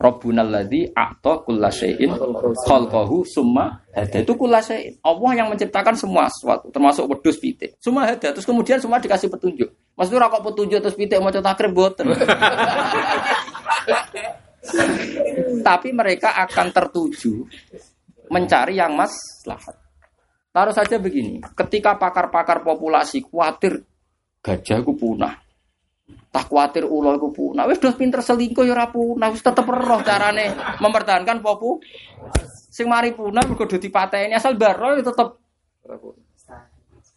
Rabbuna 0.01 0.41
alladzi 0.41 0.89
a'ta 0.89 1.45
kulla 1.45 1.69
syai'in 1.69 2.09
khalqahu 2.65 3.21
summa 3.21 3.85
hada. 3.93 4.25
Itu 4.25 4.33
kulla 4.33 4.57
syai'in. 4.57 4.97
Allah 5.05 5.31
yang 5.37 5.53
menciptakan 5.53 5.93
semua 5.93 6.25
sesuatu, 6.25 6.73
termasuk 6.73 7.05
wedhus 7.05 7.37
pitik. 7.37 7.77
Summa 7.77 8.09
hada. 8.09 8.33
Terus 8.33 8.49
kemudian 8.49 8.81
semua 8.81 8.97
dikasih 8.97 9.29
petunjuk. 9.29 9.69
Maksudnya 9.93 10.25
ora 10.25 10.33
kok 10.33 10.41
petunjuk 10.41 10.81
terus 10.81 10.97
pitik 10.97 11.21
maca 11.21 11.37
takrib 11.37 11.77
boten. 11.77 12.09
Tapi 15.67 15.89
mereka 15.93 16.33
akan 16.49 16.73
tertuju 16.73 17.45
mencari 18.33 18.81
yang 18.81 18.97
maslahat. 18.97 19.77
Taruh 20.51 20.75
saja 20.75 20.99
begini, 20.99 21.39
ketika 21.55 21.95
pakar-pakar 21.95 22.59
populasi 22.65 23.23
khawatir 23.23 23.87
gajah 24.43 24.83
itu 24.83 24.91
punah, 24.97 25.37
tak 26.31 26.47
khawatir 26.47 26.87
ulo 26.87 27.15
itu 27.19 27.29
punah, 27.35 27.67
wis 27.67 27.83
udah 27.83 27.95
pinter 27.99 28.23
selingkuh 28.23 28.63
ya 28.63 28.71
ora 28.71 28.87
punah, 28.87 29.27
wis 29.35 29.43
tetep 29.43 29.67
roh 29.67 30.01
carane 30.01 30.55
mempertahankan 30.79 31.43
popu. 31.43 31.83
Sing 32.71 32.87
mari 32.87 33.11
punah 33.11 33.43
mergo 33.43 33.67
do 33.67 33.75
dipateni 33.75 34.31
asal 34.31 34.55
baro 34.55 34.95
ya 34.95 35.03
tetep 35.03 35.35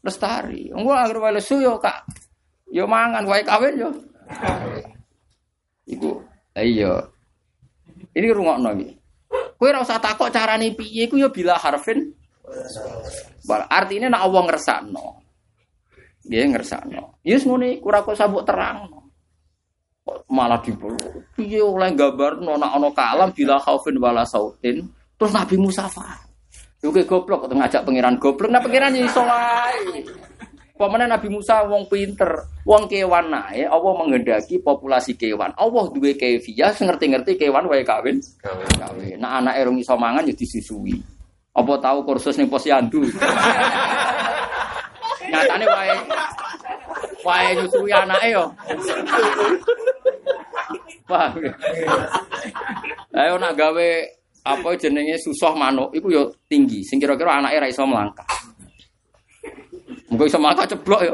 lestari. 0.02 0.74
Engko 0.74 0.90
anggere 0.90 1.18
wae 1.22 1.32
lesu 1.38 1.62
yo 1.62 1.78
kak 1.78 2.04
yo 2.74 2.90
mangan 2.90 3.22
wae 3.24 3.46
kawin 3.46 3.78
yo. 3.78 3.90
Iku 5.86 6.20
iya. 6.58 7.06
Ini 8.14 8.26
rungokno 8.34 8.70
iki. 8.78 8.88
Kowe 9.54 9.70
ora 9.70 9.82
usah 9.82 10.02
takok 10.02 10.30
carane 10.34 10.74
piye 10.74 11.06
iku 11.06 11.18
ya 11.18 11.30
bila 11.30 11.54
harfin 11.58 12.14
Artinya 13.48 14.12
nak 14.12 14.22
Allah 14.28 14.42
ngersakno. 14.48 15.23
Dia 16.24 16.48
ngersakno. 16.48 17.20
Yes 17.20 17.44
iku 17.44 17.86
ora 17.92 18.00
kok 18.00 18.16
sabuk 18.16 18.48
terang. 18.48 18.88
Kok 20.04 20.28
malah 20.32 20.60
dipeluk. 20.60 21.32
Piye 21.36 21.60
oleh 21.60 21.92
gambarno 21.92 22.56
nak 22.56 22.76
ana 22.76 22.88
kalam 22.92 23.30
bila 23.32 23.60
khaufin 23.60 24.00
wala 24.00 24.24
sautin. 24.24 24.84
Terus 25.16 25.32
Nabi 25.32 25.56
Musa 25.60 25.88
ke 26.84 27.08
goblok 27.08 27.48
kok 27.48 27.56
ngajak 27.56 27.84
pangeran 27.84 28.20
goblok. 28.20 28.52
Nah 28.52 28.60
pangeran 28.60 28.92
ya 28.92 29.08
iso 29.08 29.24
wae. 29.24 30.04
Pemenang 30.74 31.06
Nabi 31.06 31.30
Musa 31.30 31.62
wong 31.70 31.86
pinter, 31.86 32.50
wong 32.66 32.90
kewan 32.90 33.30
nae, 33.30 33.62
Allah 33.62 33.92
menghendaki 33.94 34.58
populasi 34.58 35.14
kewan. 35.14 35.54
Allah 35.54 35.86
duwe 35.86 36.18
kefiah, 36.18 36.74
ngerti-ngerti 36.74 37.38
kewan 37.38 37.70
wae 37.70 37.86
kawin. 37.86 38.18
Kawin. 38.42 39.22
Nah 39.22 39.38
anak 39.38 39.62
erung 39.62 39.78
iso 39.78 39.94
mangan 39.94 40.26
ya 40.26 40.34
disusui. 40.34 40.98
Apa 41.54 41.78
tahu 41.78 42.02
kursus 42.02 42.34
ning 42.34 42.50
posyandu? 42.50 43.06
Nyatane 45.34 45.66
wae 45.66 45.94
wae 47.26 47.48
nyusui 47.58 47.90
anake 47.90 48.28
yo. 48.30 48.44
Ya? 51.10 51.26
Ayo 53.14 53.34
nak 53.42 53.58
gawe 53.58 53.88
apa 54.44 54.68
jenenge 54.78 55.18
susah 55.18 55.56
manuk 55.58 55.90
iku 55.96 56.08
yo 56.12 56.22
tinggi 56.46 56.86
sing 56.86 57.02
kira-kira 57.02 57.42
anake 57.42 57.58
ra 57.58 57.66
iso 57.66 57.82
melangkah. 57.82 58.28
Mungkin 60.08 60.30
iso 60.30 60.38
melangkah 60.38 60.70
ceblok 60.70 61.02
yo. 61.02 61.12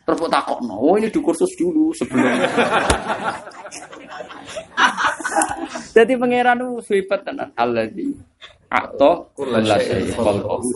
Terus 0.00 0.26
kok 0.26 0.32
takokno, 0.32 0.74
oh 0.74 0.98
ini 0.98 1.06
di 1.06 1.20
kursus 1.22 1.54
dulu 1.54 1.94
sebelum. 1.94 2.34
Jadi 5.94 6.18
pangeran 6.18 6.58
itu 6.58 6.82
swipet 6.82 7.20
tenan. 7.22 7.54
Alladzi 7.54 8.10
atau 8.70 9.26
kula 9.34 9.62
syai 9.78 10.10
khalqahu 10.14 10.66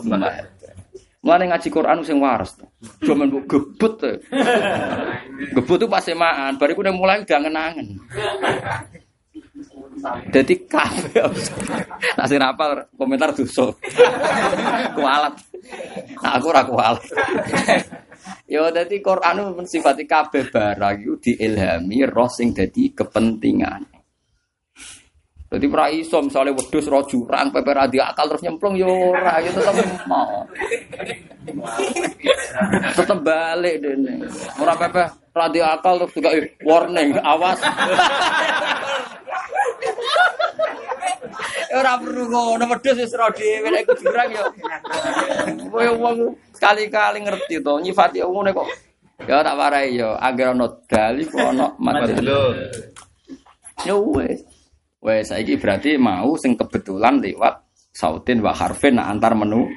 Mulane 1.25 1.49
ngaji 1.49 1.69
Quran 1.73 2.05
sing 2.05 2.21
waras. 2.21 2.53
Cuma 3.01 3.25
mbok 3.25 3.49
gebut. 3.49 3.97
Gebut 5.57 5.79
itu 5.81 5.89
pas 5.89 6.05
semaan, 6.05 6.61
bariku 6.61 6.85
udah 6.85 6.93
mulai 6.93 7.25
udah 7.25 7.39
ngenangen. 7.41 7.97
Jadi 10.29 10.69
kabeh. 10.69 11.25
Nah 12.21 12.29
sing 12.29 12.37
rapal 12.37 12.93
komentar 12.93 13.33
dosa. 13.33 13.73
Kualat. 14.93 15.35
Nah, 16.21 16.37
aku 16.37 16.53
ora 16.53 16.63
kualat. 16.69 17.05
Yo 18.45 18.69
dadi 18.69 19.01
Quran 19.01 19.41
itu 19.41 19.53
mensifati 19.57 20.05
kabeh 20.05 20.53
barang 20.53 20.97
iku 21.01 21.15
diilhami 21.25 22.05
roh 22.05 22.29
sing 22.29 22.53
dadi 22.53 22.93
kepentingan. 22.93 23.94
Jadi 25.45 25.67
pra 25.71 25.87
iso 25.93 26.19
misalnya 26.19 26.57
wedhus 26.57 26.89
ro 26.91 27.05
jurang 27.07 27.53
pepe 27.53 27.71
ra 27.77 27.87
akal 27.87 28.27
terus 28.27 28.43
nyemplung 28.43 28.75
yo 28.75 28.91
ora 29.13 29.39
ya 29.39 29.51
tetep 29.53 29.87
mau. 30.09 30.43
Tetep 32.97 33.19
balik 33.23 33.75
dene. 33.79 34.25
Ora 34.59 34.75
pepe 34.75 35.05
ra 35.37 35.47
akal 35.47 36.03
terus 36.03 36.15
juga 36.17 36.31
eh, 36.35 36.49
warning 36.65 37.15
awas. 37.23 37.61
Ora 41.75 41.93
perlu 41.99 42.25
ngono 42.31 42.65
wedhus 42.71 42.99
wis 42.99 43.15
ro 43.15 43.31
dhewe 43.31 43.69
nek 43.71 43.87
jurang 44.01 44.31
yo. 44.33 44.45
Kowe 45.71 45.87
wong 46.03 46.35
sekali-kali 46.57 47.23
ngerti 47.23 47.63
to 47.63 47.79
nyifati 47.79 48.25
ngono 48.25 48.51
kok. 48.51 48.69
Ya 49.31 49.47
tak 49.47 49.55
warai 49.55 49.95
yo 49.95 50.19
agar 50.19 50.51
ono 50.51 50.83
dalil 50.91 51.31
ono 51.31 51.79
madalul. 51.79 52.59
Yo 53.87 54.03
wes. 54.11 54.54
Wes 55.05 55.29
saiki 55.29 55.61
berarti 55.61 56.01
mau 56.01 56.33
sing 56.41 56.57
kebetulan 56.57 57.21
lewat 57.21 57.61
sautin 57.93 58.41
wa 58.41 58.57
harfin 58.57 58.97
nah, 58.97 59.13
antar 59.13 59.37
menu. 59.37 59.69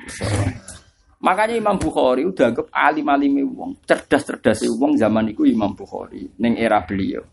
Makanya 1.20 1.60
Imam 1.60 1.76
Bukhari 1.76 2.24
udah 2.24 2.56
anggap 2.56 2.68
alim-alime 2.72 3.44
wong, 3.44 3.84
cerdas-cerdas 3.84 4.64
wong 4.80 4.96
zaman 4.96 5.36
itu 5.36 5.44
Imam 5.44 5.76
Bukhari 5.76 6.32
ning 6.40 6.56
era 6.56 6.80
beliau. 6.88 7.28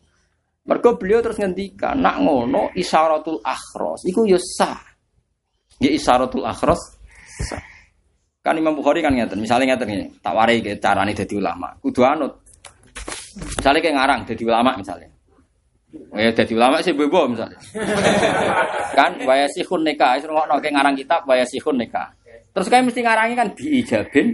Mergo 0.66 0.99
beliau 0.99 1.23
terus 1.23 1.39
ngendikan, 1.39 2.01
nak 2.03 2.19
ngono 2.19 2.75
isyaratul 2.75 3.39
akhros 3.47 4.03
iku 4.11 4.27
ya 4.27 4.43
sah. 4.43 4.81
Ya 5.79 5.95
isyaratul 5.95 6.43
akhros. 6.43 6.99
Kan 8.43 8.59
Imam 8.59 8.75
Bukhari 8.75 9.07
kan 9.07 9.15
ngeten, 9.15 9.39
misalnya 9.39 9.73
ngeten 9.79 9.89
ini, 9.95 10.07
tak 10.19 10.35
warai 10.35 10.59
ke 10.59 10.83
carane 10.83 11.15
dadi 11.15 11.35
ulama. 11.39 11.79
Kudu 11.79 12.03
anut. 12.03 12.43
Misalnya 13.39 13.81
kayak 13.81 13.97
ngarang 13.97 14.21
dadi 14.27 14.43
ulama 14.43 14.71
misalnya. 14.75 15.14
Ya 16.15 16.31
dadi 16.31 16.55
ulama 16.55 16.79
sih 16.79 16.95
bebo 16.95 17.27
misalnya. 17.27 17.59
kan 18.99 19.19
waya 19.27 19.47
sihun 19.51 19.83
nikah, 19.83 20.15
wis 20.19 20.27
ngono 20.27 20.59
kayak 20.62 20.75
ngarang 20.75 20.95
kitab 20.95 21.27
waya 21.27 21.43
sihun 21.47 21.79
nikah. 21.79 22.11
Terus 22.55 22.71
kayak 22.71 22.87
mesti 22.87 23.01
ngarangi 23.03 23.35
kan 23.35 23.49
diijabin 23.59 24.27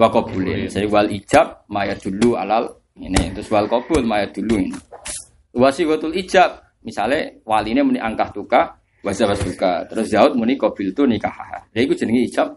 wa 0.00 0.08
qabulin. 0.08 0.66
Saya 0.72 0.88
wal 0.88 1.08
ijab 1.12 1.68
maya 1.68 1.92
dulu 1.96 2.40
alal 2.40 2.68
ini 2.96 3.32
terus 3.36 3.52
wal 3.52 3.68
qabul 3.68 4.00
maya 4.04 4.28
dulu 4.32 4.56
ini. 4.60 4.72
Wasiwatul 5.50 6.14
ijab, 6.14 6.62
misalnya 6.86 7.36
waline 7.42 7.82
muni 7.82 7.98
angkah 7.98 8.30
tuka, 8.30 8.80
wasabas 9.02 9.42
tuka. 9.42 9.84
Terus 9.90 10.06
Zaud 10.08 10.32
muni 10.38 10.54
kobil 10.56 10.94
tu 10.94 11.04
nikah. 11.04 11.32
Ya 11.74 11.84
itu 11.84 11.92
jenenge 11.92 12.26
ijab. 12.26 12.48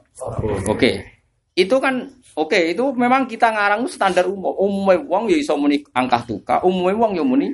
Oke. 0.69 1.12
Itu 1.53 1.77
kan 1.77 2.09
oke, 2.33 2.73
itu 2.73 2.85
memang 2.97 3.29
kita 3.29 3.53
ngarang 3.53 3.85
standar 3.85 4.25
umum. 4.25 4.53
Umumnya 4.57 4.97
wong 5.05 5.23
ya 5.29 5.37
iso 5.37 5.53
muni 5.53 5.85
angkah 5.93 6.25
tuka, 6.25 6.65
umumnya 6.65 6.97
wong 6.97 7.11
ya 7.13 7.23
muni 7.25 7.47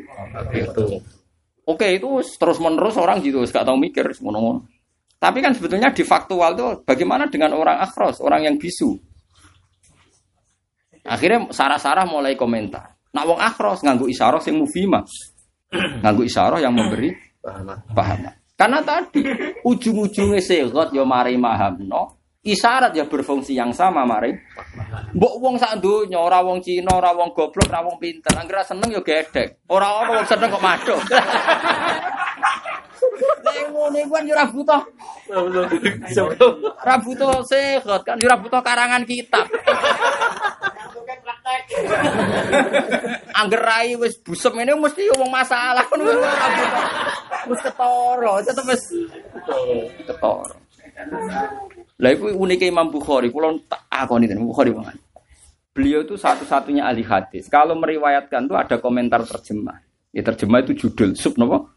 itu. 0.56 1.04
Oke, 1.68 2.00
itu 2.00 2.10
terus-menerus 2.42 2.98
orang 2.98 3.22
gitu, 3.22 3.46
gak 3.46 3.62
tahu 3.62 3.78
mikir 3.78 4.10
ngono-ngono. 4.26 4.66
Tapi 5.20 5.44
kan 5.44 5.54
sebetulnya 5.54 5.94
di 5.94 6.02
faktual 6.02 6.58
itu 6.58 6.66
bagaimana 6.82 7.30
dengan 7.30 7.54
orang 7.54 7.78
akhros, 7.84 8.24
orang 8.24 8.48
yang 8.48 8.56
bisu. 8.58 8.98
Akhirnya 11.06 11.52
sarah-sarah 11.54 12.08
mulai 12.10 12.34
komentar. 12.34 12.98
Nak 13.14 13.26
wong 13.28 13.40
akhros 13.42 13.86
nganggu 13.86 14.10
isyarah 14.10 14.42
sing 14.42 14.58
mufimah. 14.58 15.06
nganggu 16.02 16.26
isyarah 16.26 16.60
yang 16.62 16.74
memberi 16.74 17.14
paham. 17.94 18.26
Karena 18.60 18.84
tadi 18.84 19.24
ujung-ujungnya 19.64 20.44
segot 20.44 20.92
ya 20.92 21.08
mari 21.08 21.40
mahamno, 21.40 22.19
isyarat 22.40 22.96
ya 22.96 23.04
berfungsi 23.04 23.52
yang 23.56 23.76
sama 23.76 24.08
mari. 24.08 24.32
Mbok 25.12 25.36
wong 25.44 25.56
sak 25.60 25.84
donya 25.84 26.20
ora 26.24 26.40
wong 26.40 26.64
Cina, 26.64 26.96
ora 26.96 27.12
wong 27.12 27.36
goblok, 27.36 27.68
ora 27.68 27.84
wong 27.84 28.00
pinter, 28.00 28.32
anggere 28.32 28.64
seneng 28.64 28.90
ya 28.96 29.02
gedek. 29.04 29.68
Ora 29.68 30.04
apa 30.04 30.24
wong 30.24 30.28
seneng 30.28 30.50
kok 30.52 30.64
madhok. 30.64 31.00
Nek 33.20 33.68
ngono 33.72 33.98
iku 34.00 34.12
kan 34.16 34.24
yo 34.28 34.34
ora 34.36 34.46
butuh. 34.48 34.82
Ora 36.80 36.96
butuh 37.04 37.44
segot 37.44 38.02
kan 38.08 38.16
yo 38.20 38.32
ora 38.32 38.40
butuh 38.40 38.62
karangan 38.64 39.04
kitab. 39.04 39.46
Angger 43.36 43.62
rai 43.64 43.96
wis 44.00 44.16
busem 44.24 44.56
ini 44.64 44.72
mesti 44.76 45.12
ngomong 45.12 45.32
masalah 45.32 45.84
kan 45.84 46.00
wis 46.00 46.16
ora 46.16 46.48
butuh. 46.56 46.84
Wis 47.52 47.60
ketara, 47.64 48.34
tetep 48.48 48.66
wis 48.68 48.84
ketara. 50.08 50.56
Lah 52.00 52.16
iku 52.16 52.32
unike 52.32 52.64
Imam 52.64 52.88
Bukhari, 52.88 53.28
kula 53.28 53.52
tak 53.68 53.92
akoni 53.92 54.32
Imam 54.32 54.48
Bukhari 54.48 54.72
banget. 54.72 54.96
Beliau 55.76 56.08
itu 56.08 56.16
satu-satunya 56.16 56.88
ahli 56.88 57.04
hadis. 57.04 57.52
Kalau 57.52 57.76
meriwayatkan 57.76 58.48
itu 58.48 58.56
ada 58.56 58.80
komentar 58.80 59.24
terjemah. 59.28 59.84
Ya 60.16 60.24
terjemah 60.24 60.64
itu 60.66 60.74
judul, 60.88 61.14
sub 61.14 61.36
nopo? 61.36 61.76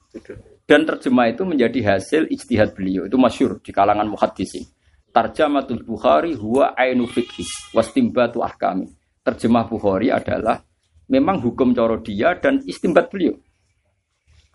Dan 0.65 0.87
terjemah 0.87 1.27
itu 1.29 1.43
menjadi 1.43 1.95
hasil 1.95 2.31
ijtihad 2.31 2.73
beliau. 2.73 3.05
Itu 3.05 3.19
masyur 3.19 3.59
di 3.61 3.75
kalangan 3.75 4.07
muhaddisin. 4.09 4.65
Tarjamatul 5.13 5.85
Bukhari 5.85 6.33
huwa 6.33 6.73
ainu 6.73 7.05
fikhi 7.05 7.45
wastimbatu 7.77 8.41
ahkami. 8.41 8.89
Terjemah 9.21 9.69
Bukhari 9.69 10.09
adalah 10.09 10.63
memang 11.11 11.43
hukum 11.45 11.77
coro 11.77 12.01
dia 12.01 12.33
dan 12.41 12.65
istimbat 12.65 13.13
beliau. 13.13 13.37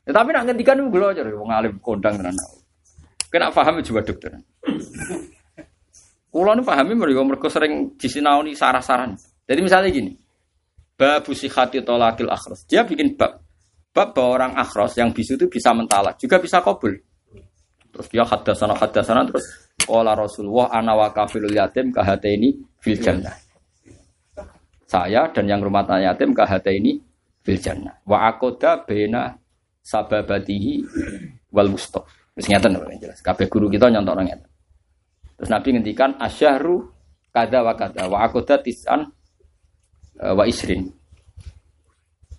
Ya, 0.08 0.16
tapi 0.16 0.34
nak 0.34 0.48
ngendikan 0.50 0.80
itu 0.80 0.90
beliau 0.90 1.12
jadi 1.14 1.30
wong 1.36 1.52
alim 1.52 1.78
kondang 1.84 2.18
tenan. 2.18 2.34
Kena 3.30 3.52
paham 3.52 3.84
juga 3.84 4.02
dokter. 4.02 4.40
Kulo 6.38 6.54
nu 6.54 6.62
pahami 6.62 6.94
mereka 6.94 7.26
mereka 7.26 7.50
sering 7.50 7.98
disinauni 7.98 8.54
sarah-saran. 8.54 9.18
Jadi 9.50 9.58
misalnya 9.58 9.90
gini, 9.90 10.14
babu 10.94 11.34
sihati 11.34 11.82
tolakil 11.82 12.30
akhros. 12.30 12.62
Dia 12.70 12.86
bikin 12.86 13.18
bab. 13.18 13.42
Bab 13.90 14.14
bahwa 14.14 14.30
orang 14.38 14.54
akhros 14.54 14.94
yang 15.02 15.10
bisu 15.10 15.34
itu 15.34 15.50
bisa 15.50 15.74
mentalak, 15.74 16.22
juga 16.22 16.38
bisa 16.38 16.62
kabul. 16.62 16.94
Terus 17.90 18.08
dia 18.14 18.22
hadasana 18.22 18.78
hadasana 18.78 19.26
terus 19.26 19.50
Qala 19.82 20.14
Rasulullah 20.14 20.70
ana 20.78 20.94
wa 20.94 21.10
kafilul 21.10 21.58
yatim 21.58 21.90
ini 22.30 22.54
fil 22.86 23.02
jannah. 23.02 23.34
Saya 24.86 25.34
dan 25.34 25.50
yang 25.50 25.66
rumah 25.66 25.90
tanya 25.90 26.14
yatim 26.14 26.38
ini 26.70 27.02
fil 27.42 27.58
jannah. 27.58 27.98
Wa 28.06 28.30
akoda 28.30 28.86
bena 28.86 29.34
sababatihi 29.82 30.86
wal 31.50 31.74
mustof. 31.74 32.06
Terus 32.38 32.46
ngeten 32.46 32.78
jelas. 33.02 33.26
Kabeh 33.26 33.50
guru 33.50 33.74
kita 33.74 33.90
nyontok 33.90 34.22
ngeten. 34.22 34.57
Terus 35.38 35.50
Nabi 35.54 35.68
ngendikan 35.78 36.18
asyahru 36.18 36.90
kada 37.30 37.62
wa 37.62 37.74
kada 37.78 38.10
wa 38.10 38.26
akoda 38.26 38.58
tisan 38.58 39.14
uh, 40.18 40.34
wa 40.34 40.44
isrin. 40.50 40.90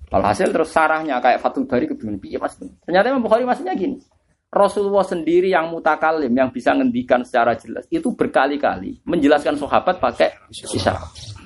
Alhasil 0.09 0.49
terus 0.51 0.73
sarahnya 0.73 1.21
kayak 1.21 1.39
Fatul 1.39 1.69
Bari 1.69 1.85
kebingungan 1.85 2.19
piye 2.19 2.41
Mas. 2.41 2.57
Ternyata 2.59 3.13
Imam 3.13 3.23
Bukhari 3.23 3.45
maksudnya 3.45 3.77
gini. 3.77 4.01
Rasulullah 4.49 5.05
sendiri 5.05 5.53
yang 5.53 5.69
mutakalim 5.69 6.33
yang 6.33 6.49
bisa 6.49 6.73
ngendikan 6.73 7.21
secara 7.21 7.53
jelas 7.53 7.85
itu 7.93 8.09
berkali-kali 8.17 9.05
menjelaskan 9.05 9.61
sahabat 9.61 10.01
pakai 10.01 10.33
isyarat. 10.49 11.37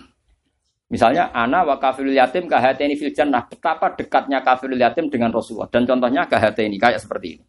Misalnya 0.86 1.34
ana 1.34 1.66
wa 1.66 1.82
kafirul 1.82 2.14
yatim 2.14 2.46
kahateni 2.46 2.94
fil 2.94 3.10
jannah. 3.10 3.42
Betapa 3.50 3.98
dekatnya 3.98 4.44
kafirul 4.46 4.78
yatim 4.78 5.10
dengan 5.10 5.34
Rasulullah 5.34 5.66
dan 5.66 5.82
contohnya 5.82 6.30
kahateni 6.30 6.78
kayak 6.78 7.02
seperti 7.02 7.40
ini. 7.40 7.44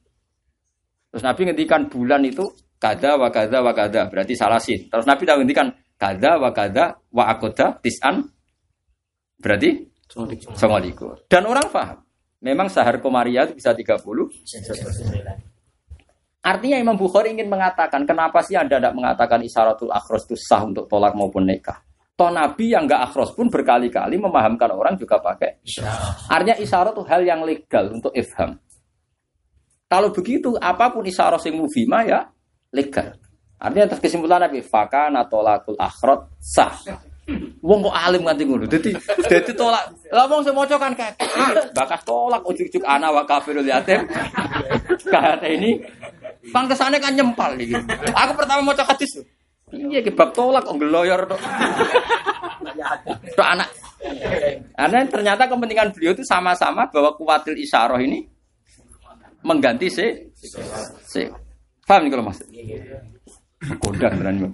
Terus 1.14 1.22
Nabi 1.22 1.42
ngendikan 1.46 1.86
bulan 1.86 2.26
itu 2.26 2.50
kada 2.84 3.15
wa 3.15 3.31
kada 3.31 3.64
wa 3.64 3.72
kada 3.72 4.11
berarti 4.11 4.35
salasin. 4.35 4.91
Terus 4.91 5.07
Nabi 5.07 5.23
tahu 5.23 5.39
ngendikan 5.39 5.72
kada 5.95 6.35
wa 6.35 6.51
kada 6.51 6.99
wa 7.15 7.31
akoda 7.31 7.80
tis'an 7.80 8.27
berarti 9.39 9.88
songolikur. 10.60 11.23
Dan 11.31 11.47
orang 11.47 11.72
paham. 11.72 12.03
Memang 12.43 12.68
sahar 12.68 12.99
komaria 12.99 13.47
itu 13.47 13.55
bisa 13.55 13.72
30. 13.72 14.03
Artinya 16.43 16.76
Imam 16.76 16.99
Bukhari 16.99 17.31
ingin 17.31 17.47
mengatakan, 17.47 18.03
kenapa 18.03 18.43
sih 18.43 18.60
Anda 18.60 18.84
tidak 18.84 18.99
mengatakan 18.99 19.39
isyaratul 19.47 19.88
akhros 19.95 20.27
itu 20.27 20.35
sah 20.35 20.60
untuk 20.68 20.91
tolak 20.91 21.15
maupun 21.15 21.47
nikah? 21.47 21.80
Toh 22.19 22.27
Nabi 22.27 22.76
yang 22.76 22.84
nggak 22.84 22.99
akhros 22.99 23.31
pun 23.31 23.47
berkali-kali 23.47 24.19
memahamkan 24.19 24.76
orang 24.76 24.99
juga 24.99 25.23
pakai. 25.23 25.64
Artinya 26.27 26.60
isyarat 26.60 26.91
itu 26.91 27.03
hal 27.07 27.22
yang 27.23 27.47
legal 27.47 27.95
untuk 27.95 28.11
ifham. 28.11 28.60
Kalau 29.88 30.11
begitu, 30.11 30.60
apa 30.60 30.91
pun 30.91 31.07
isyarat 31.07 31.39
yang 31.47 31.64
mufima 31.64 32.03
ya 32.03 32.27
legal. 32.74 33.16
Artinya 33.62 33.88
atas 33.88 34.04
kesimpulan 34.04 34.44
Nabi, 34.44 34.60
fakana 34.60 35.24
tolakul 35.30 35.80
akhrot 35.80 36.36
sah. 36.41 36.76
Wong 37.64 37.80
kok 37.88 37.95
alim 37.95 38.28
nganti 38.28 38.44
ngono. 38.44 38.68
Dadi 38.68 38.91
dadi 39.32 39.52
tolak. 39.56 40.12
Lah 40.12 40.28
wong 40.28 40.44
sing 40.44 40.52
maca 40.52 40.76
kan 40.76 40.91
kayak 40.91 41.16
bakas 41.72 42.04
tolak 42.04 42.44
ujuk-ujuk 42.44 42.84
ana 42.84 43.16
wa 43.16 43.24
kafirul 43.24 43.64
yatim. 43.64 44.04
Kata 45.08 45.48
ini 45.48 45.80
pangkesane 46.52 47.00
kan 47.00 47.16
nyempal 47.16 47.56
iki. 47.56 47.80
Aku 48.12 48.36
pertama 48.36 48.60
maca 48.60 48.84
hadis. 48.84 49.24
Iya 49.72 50.04
ki 50.04 50.12
bab 50.12 50.36
tolak 50.36 50.68
kok 50.68 50.76
geloyor 50.76 51.24
tok. 51.24 51.40
Tok 53.40 53.48
anak. 53.48 53.72
Karena 54.76 55.08
ternyata 55.08 55.48
kepentingan 55.48 55.95
beliau 55.95 56.12
itu 56.12 56.28
sama-sama 56.28 56.91
bahwa 56.91 57.16
kuatil 57.16 57.56
isyarah 57.56 58.04
ini 58.04 58.28
mengganti 59.48 59.88
si 59.88 60.12
si. 61.08 61.24
Paham 61.84 62.07
kalau 62.07 62.23
maksud? 62.26 62.47
Kodang 63.80 64.14
berani. 64.19 64.47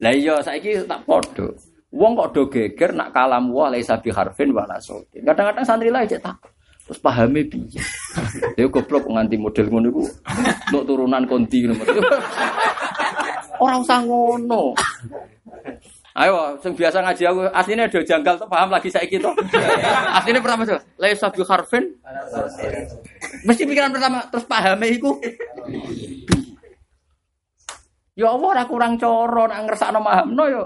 Lah 0.00 0.12
iya 0.12 0.40
saiki 0.40 0.84
tak 0.84 1.04
podo. 1.04 1.52
Wong 1.94 2.18
kok 2.18 2.30
do 2.34 2.42
geger 2.50 2.90
nak 2.90 3.14
kalam 3.14 3.54
wa 3.54 3.70
laisa 3.70 3.94
bi 4.02 4.10
harfin 4.10 4.50
wala 4.50 4.76
sautin. 4.82 5.22
Kadang-kadang 5.22 5.64
santri 5.64 5.94
lah 5.94 6.02
cek 6.02 6.20
tak 6.20 6.36
terus 6.84 7.00
pahami 7.00 7.40
piye. 7.48 7.80
Dia 8.56 8.68
goblok 8.74 9.08
nganti 9.08 9.40
model 9.40 9.66
ngono 9.72 9.88
iku 9.88 10.02
untuk 10.68 10.84
turunan 10.84 11.24
konti 11.24 11.64
ngono. 11.64 11.80
Ora 13.64 13.80
usah 13.80 14.04
ngono. 14.04 14.76
Ayo, 16.14 16.54
sing 16.62 16.78
biasa 16.78 17.02
ngaji 17.02 17.22
aku 17.26 17.40
aslinya 17.50 17.90
do 17.90 17.98
janggal 18.06 18.38
tuh 18.38 18.46
paham 18.46 18.70
lagi 18.70 18.86
saiki 18.86 19.18
to. 19.18 19.34
Aslinya 20.22 20.38
pertama 20.38 20.62
tuh 20.62 20.78
laisa 20.94 21.26
bi 21.26 21.42
harfin. 21.42 21.90
Mesti 23.42 23.66
pikiran 23.66 23.90
pertama 23.90 24.22
terus 24.30 24.46
pahami 24.46 24.94
iku. 24.94 25.18
Ya 28.14 28.30
Allah 28.30 28.46
ora 28.46 28.64
kurang 28.70 28.94
coro 28.94 29.50
nak 29.50 29.66
ngersakno 29.66 29.98
mahamno 29.98 30.44
yo. 30.46 30.62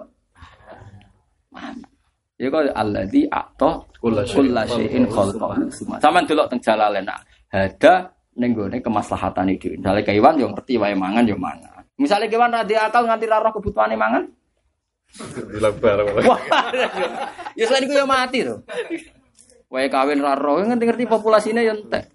Ya 2.37 2.53
kok 2.53 2.69
alladzi 2.69 3.25
a'ta 3.33 3.89
kullasyai'in 4.05 5.09
khalqahu. 5.09 5.65
Saman 5.97 6.29
delok 6.29 6.53
teng 6.53 6.61
jalalen 6.61 7.09
nak 7.09 7.25
hada 7.49 8.13
ning 8.37 8.53
gone 8.53 8.85
kemaslahatane 8.85 9.57
dhewe. 9.57 9.81
Misale 9.81 10.05
kewan 10.05 10.37
yo 10.37 10.53
ngerti 10.53 10.77
wae 10.77 10.93
mangan 10.93 11.25
yo 11.25 11.41
mangan. 11.41 11.89
Misale 11.97 12.29
kewan 12.29 12.53
ra 12.53 12.69
akal 12.69 13.09
nganti 13.09 13.25
ra 13.25 13.41
roh 13.41 13.57
kebutuhane 13.57 13.97
mangan. 13.97 14.38
Dilebar. 15.49 15.99
Wah. 16.23 16.41
ya 17.59 17.65
selain 17.67 17.89
itu 17.89 17.95
ya 17.97 18.07
mati 18.07 18.45
tuh. 18.45 18.61
Wae 19.69 19.89
kawin 19.93 20.25
ra 20.25 20.37
roh 20.37 20.65
ngerti-ngerti 20.65 21.05
populasine 21.09 21.65
yo 21.65 21.77
entek. 21.77 22.09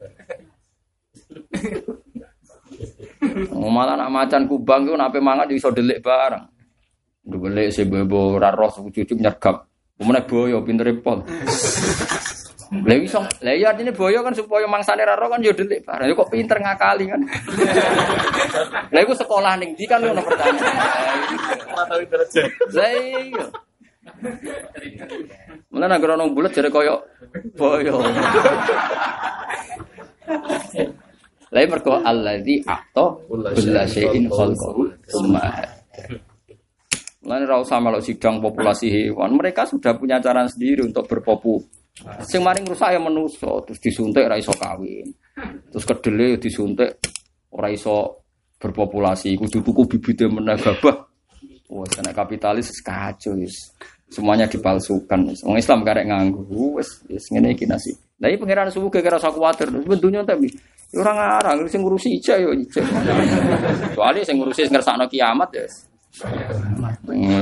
Oh, 3.55 3.71
malah 3.71 3.95
nak 3.95 4.11
macan 4.11 4.45
kubang 4.51 4.83
itu 4.83 4.93
nape 4.99 5.23
mangan 5.23 5.47
iso 5.47 5.71
delik 5.71 6.03
bareng. 6.03 6.43
Delik 7.23 7.71
si 7.71 7.87
bebo 7.87 8.35
raro 8.35 8.67
cucu 8.67 9.15
nyergap. 9.15 9.63
Kemudian 9.95 10.27
boyo 10.27 10.57
pinter 10.65 10.91
pol. 10.99 11.23
Lha 12.73 12.95
iso, 12.97 13.21
lha 13.45 13.53
iya 13.53 13.69
artine 13.69 13.93
boyo 13.93 14.25
kan 14.25 14.33
supaya 14.33 14.65
mangsane 14.65 15.05
raro 15.05 15.29
kan 15.29 15.45
yo 15.45 15.53
delik 15.53 15.85
bareng. 15.85 16.17
Kok 16.17 16.33
pinter 16.33 16.57
ngakali 16.57 17.05
kan. 17.05 17.21
Lha 18.89 18.99
iku 19.05 19.13
sekolah 19.13 19.53
ning 19.61 19.77
ndi 19.77 19.85
kan 19.85 20.01
ngono 20.01 20.25
pertanyaan. 20.25 20.75
Lah 22.73 22.89
iya. 22.97 23.45
Mulane 25.69 25.97
nek 25.97 26.05
ana 26.05 26.25
bulet 26.29 26.53
jare 26.53 26.69
koyo 26.73 27.05
boyo. 27.53 28.01
Lain 31.53 31.69
mergo 31.69 32.01
alladzi 32.01 32.65
a'ta 32.65 33.05
kulla 33.29 33.85
syai'in 33.85 34.25
khalqahu 34.25 34.89
tsumma 35.05 35.45
Lain 37.23 37.45
ra 37.45 37.61
usah 37.61 37.77
melok 37.79 38.01
sidang 38.03 38.41
populasi 38.41 38.89
hewan. 38.89 39.37
Mereka 39.37 39.69
sudah 39.69 39.95
punya 39.95 40.17
cara 40.19 40.43
sendiri 40.49 40.83
untuk 40.83 41.07
berpopu. 41.07 41.61
Sing 42.25 42.41
maring 42.41 42.65
rusak 42.65 42.89
ya 42.89 42.99
menuso, 42.99 43.61
terus 43.69 43.77
disuntik 43.77 44.25
ora 44.25 44.41
iso 44.41 44.49
kawin. 44.57 45.13
Terus 45.69 45.85
kedele 45.85 46.41
disuntik 46.41 46.89
ora 47.53 47.69
iso 47.69 48.25
berpopulasi, 48.57 49.37
kudu 49.37 49.61
tuku 49.61 49.85
bibite 49.85 50.25
meneh 50.25 50.57
gabah. 50.57 51.05
Wah, 51.69 51.87
kena 51.89 52.09
kapitalis 52.09 52.73
kacau 52.81 53.37
wis. 53.37 53.77
Semuanya 54.09 54.49
dipalsukan. 54.49 55.37
Wong 55.45 55.57
Islam 55.57 55.85
karek 55.85 56.09
nganggu, 56.09 56.81
wis 56.81 57.05
wis 57.09 57.29
ngene 57.29 57.53
iki 57.53 57.69
nasib. 57.69 57.93
Lah 58.17 58.29
iki 58.29 58.41
pangeran 58.41 58.73
subuh 58.73 58.89
gara 58.89 59.17
rasa 59.17 59.29
kuwatir, 59.29 59.69
bentunya 59.69 60.25
tapi 60.25 60.49
Orang 60.93 61.17
ngarang, 61.17 61.65
sing 61.65 61.81
ngurusi 61.81 62.21
ija 62.21 62.37
yo 62.37 62.53
ija. 62.53 62.85
Soalnya 63.97 64.21
sing 64.21 64.37
ngurusi 64.37 64.69
ngersakno 64.69 65.09
kiamat 65.09 65.49
ya. 65.49 65.65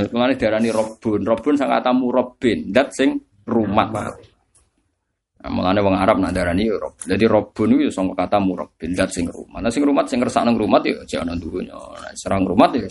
Mengenai 0.07 0.39
darani 0.39 0.71
robun, 0.71 1.27
robun 1.27 1.59
sang 1.59 1.67
kata 1.67 1.91
murabin, 1.91 2.71
dat 2.71 2.95
sing 2.95 3.19
rumah. 3.43 3.91
Mulane 5.41 5.81
wong 5.81 5.97
Arab 5.97 6.21
nak 6.21 6.37
darani 6.37 6.69
yo 6.69 6.77
rob. 6.77 6.93
Jadi 7.01 7.25
robun 7.25 7.73
itu 7.81 7.89
sang 7.89 8.13
kata 8.13 8.37
murabin, 8.37 8.93
dat 8.93 9.09
sing 9.09 9.25
rumah. 9.25 9.57
Nah 9.57 9.73
sing 9.73 9.81
rumah 9.81 10.05
sing 10.05 10.21
ngersakno 10.21 10.53
rumah 10.53 10.77
yo 10.85 11.01
jangan 11.09 11.33
dunya. 11.41 11.73
Nah, 11.73 12.13
serang 12.13 12.45
rumah 12.45 12.69
ya 12.77 12.85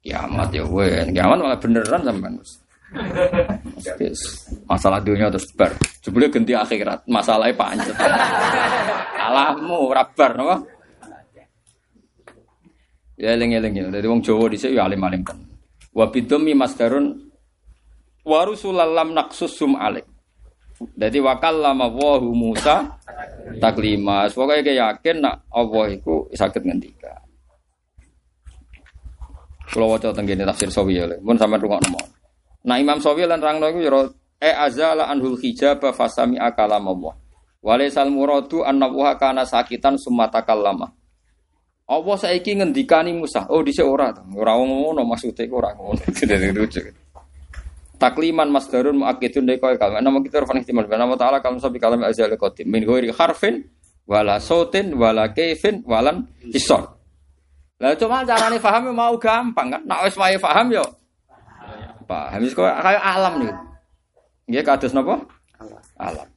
kiamat 0.00 0.48
ya 0.56 0.64
wes. 0.64 1.04
Kiamat 1.12 1.36
malah 1.40 1.60
beneran 1.60 2.00
sampean. 2.00 2.40
Masalah 4.64 5.04
dunia 5.04 5.28
terus 5.28 5.52
bar. 5.52 5.72
Jebule 6.00 6.32
ganti 6.32 6.56
akhirat, 6.56 7.04
masalahnya 7.04 7.56
pancet. 7.56 7.96
Alahmu 9.20 9.92
rabar 9.92 10.32
napa? 10.36 10.56
Ya 13.20 13.36
eling-eling 13.36 13.72
ya. 13.74 13.84
Dadi 13.92 14.06
wong 14.08 14.24
Jawa 14.24 14.48
dhisik 14.48 14.72
ya 14.72 14.88
alim-alim 14.88 15.20
kan. 15.26 15.36
Wa 15.92 16.08
bidumi 16.08 16.56
masdarun 16.56 17.20
wa 18.24 18.40
rusulallam 18.48 19.12
naqsusum 19.12 19.76
alik. 19.76 20.08
Jadi 20.74 21.18
wakal 21.22 21.62
lama 21.62 21.86
wahu 21.86 22.34
Musa 22.34 22.98
taklima. 23.62 24.26
Pokoknya 24.26 24.62
kayak 24.66 24.78
yakin 24.78 25.16
nak 25.22 25.46
Allah 25.54 25.84
itu 25.94 26.26
sakit 26.34 26.62
ngendika. 26.66 27.14
Kalau 29.70 29.90
wajah 29.90 30.14
tenggine 30.14 30.46
tafsir 30.46 30.70
sawi 30.70 31.02
ya, 31.02 31.08
mun 31.22 31.34
sampean 31.34 31.62
rungokno 31.62 31.88
mau. 31.98 32.06
Nah 32.64 32.76
Imam 32.78 33.02
Sawi 33.02 33.26
lan 33.26 33.42
rangno 33.42 33.68
iku 33.68 33.80
ya 33.82 33.90
e 34.40 34.50
azala 34.52 35.08
anhul 35.10 35.36
hijab 35.40 35.82
fasami 35.92 36.38
akalam 36.38 36.84
Allah. 36.84 37.14
Walaisal 37.64 38.12
muradu 38.12 38.60
anna 38.60 38.86
wa 38.92 39.16
kana 39.16 39.48
sakitan 39.48 39.96
summa 39.96 40.28
takallama. 40.28 40.92
Allah 41.84 42.16
saiki 42.16 42.56
ngendikani 42.56 43.12
Musa. 43.12 43.44
Oh 43.52 43.60
dhisik 43.60 43.84
ora 43.84 44.12
to. 44.12 44.24
Ora 44.36 44.56
ngono 44.56 45.04
maksude 45.04 45.44
ora 45.52 45.72
ngono. 45.76 46.00
Dadi 46.00 46.48
lucu. 46.52 46.80
Takliman 47.94 48.50
masdarun 48.50 49.00
muakkidun 49.00 49.46
deko 49.46 49.70
kalam. 49.78 50.02
Nama 50.02 50.18
kita 50.20 50.42
rafan 50.42 50.60
ihtimal. 50.60 50.84
Nama 50.90 51.14
ta'ala 51.14 51.38
kalam 51.38 51.62
sabi 51.62 51.78
kalam 51.78 52.02
azal 52.02 52.34
qadim. 52.34 52.66
Min 52.66 52.82
ghairi 52.82 53.14
harfin 53.14 53.70
wala 54.04 54.36
sautin 54.42 54.92
wala 54.98 55.30
kaifin 55.30 55.80
walan 55.86 56.26
hisor. 56.50 56.94
Lah 57.78 57.94
cuma 57.98 58.22
carane 58.26 58.58
paham 58.58 58.94
mau 58.94 59.14
gampang 59.16 59.78
kan. 59.78 59.82
Nak 59.86 60.10
wis 60.10 60.14
wae 60.18 60.36
paham 60.38 60.74
yo 60.74 60.84
paham 62.04 62.44
kaya 62.54 63.00
alam 63.00 63.40
nih. 63.40 63.52
Nggih 64.50 64.64
kados 64.64 64.92
napa? 64.92 65.24
Alam. 65.96 66.28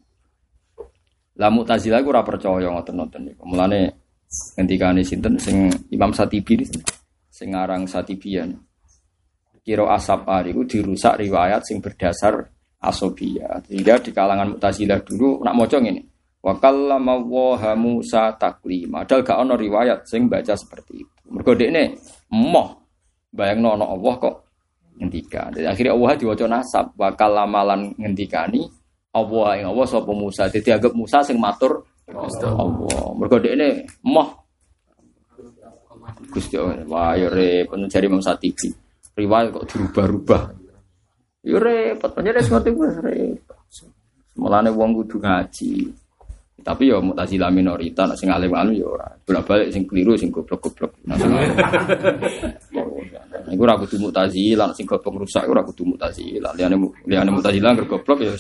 Lah 1.38 1.50
Mu'tazilah 1.54 2.02
ora 2.02 2.26
percaya 2.26 2.72
ngoten-ngoten 2.72 3.22
niku. 3.30 3.46
Mulane 3.46 3.94
ngendikane 4.58 5.06
sinten 5.06 5.38
sing 5.38 5.70
Imam 5.94 6.10
Satibi 6.16 6.66
sing 7.30 7.54
aran 7.54 7.86
Satibian. 7.86 8.58
Kira 9.68 9.84
asap 9.91 10.23
ku 10.56 10.64
dirusak 10.64 11.19
riwayat 11.19 11.60
sing 11.68 11.84
berdasar 11.84 12.39
asobia. 12.80 13.60
Sehingga 13.68 13.99
di 13.99 14.15
kalangan 14.15 14.56
Mu'tazilah 14.56 15.03
dulu 15.03 15.44
nak 15.44 15.60
maca 15.60 15.76
ngene. 15.84 16.07
Wa 16.39 16.56
kallama 16.56 17.19
wa 17.19 17.76
Musa 17.76 18.31
taklima. 18.39 19.03
Padahal 19.03 19.27
gak 19.27 19.39
ono 19.44 19.53
riwayat 19.60 20.07
sing 20.07 20.31
baca 20.31 20.56
seperti 20.56 21.03
itu. 21.03 21.19
Mergo 21.35 21.52
dekne 21.52 21.99
emoh 22.31 22.68
bayangno 23.35 23.76
ana 23.76 23.91
Allah 23.91 24.14
kok 24.15 24.35
ngendika. 24.95 25.52
Jadi 25.52 25.68
akhirnya 25.68 25.94
Allah 25.99 26.11
diwaca 26.15 26.45
nasab 26.48 26.85
wa 26.95 27.11
kalamalan 27.11 27.91
ngendikani 27.99 28.64
Allah 29.11 29.60
yang 29.60 29.76
Allah 29.76 29.84
sapa 29.84 30.15
Musa. 30.15 30.48
Jadi 30.48 30.72
anggap 30.72 30.95
Musa 30.95 31.19
sing 31.27 31.35
matur 31.35 31.84
Allah. 32.07 33.11
Mergo 33.19 33.35
dekne 33.35 33.84
emoh 33.84 34.27
Gusti 36.31 36.56
Allah. 36.56 36.88
Wah 36.88 37.19
ya 37.19 37.27
repot 37.27 37.76
jari 37.91 38.07
Imam 38.07 38.23
Satibi. 38.23 38.86
Riwayat 39.18 39.49
kok 39.49 39.65
dirubah-rubah. 39.65 40.41
Ya 41.41 41.57
repot, 41.57 42.11
pancen 42.14 42.38
wis 42.38 42.49
ngerti 42.53 42.69
wis 42.77 42.95
repot. 43.02 43.57
Mulane 44.38 44.69
wong 44.69 45.02
kudu 45.02 45.18
ngaji. 45.18 45.89
Tapi 46.57 46.91
ya 46.91 46.99
Mu'tazilah 46.99 47.48
minoritas, 47.48 48.11
nek 48.11 48.19
sing 48.19 48.27
alim-alim 48.27 48.76
ya 48.76 48.91
ora. 48.91 49.07
Bolak-balik 49.23 49.72
sing 49.72 49.88
keliru 49.88 50.19
sing 50.19 50.27
goblok-goblok. 50.27 50.99
Nah, 51.07 51.15
sing 51.15 51.31
alim. 51.31 51.56
Iku 53.48 53.61
ora 53.64 53.80
kudu 53.80 53.95
Mu'tazilah, 54.03 54.68
nek 54.68 54.76
sing 54.76 54.84
goblok 54.84 55.23
rusak 55.23 55.48
ora 55.48 55.64
kudu 55.64 55.88
Mu'tazilah. 55.95 56.52
Liyane 56.60 56.76
liyane 57.07 57.31
Mu'tazilah 57.31 57.72
ngger 57.72 57.88
goblok 57.88 58.19
ya. 58.19 58.35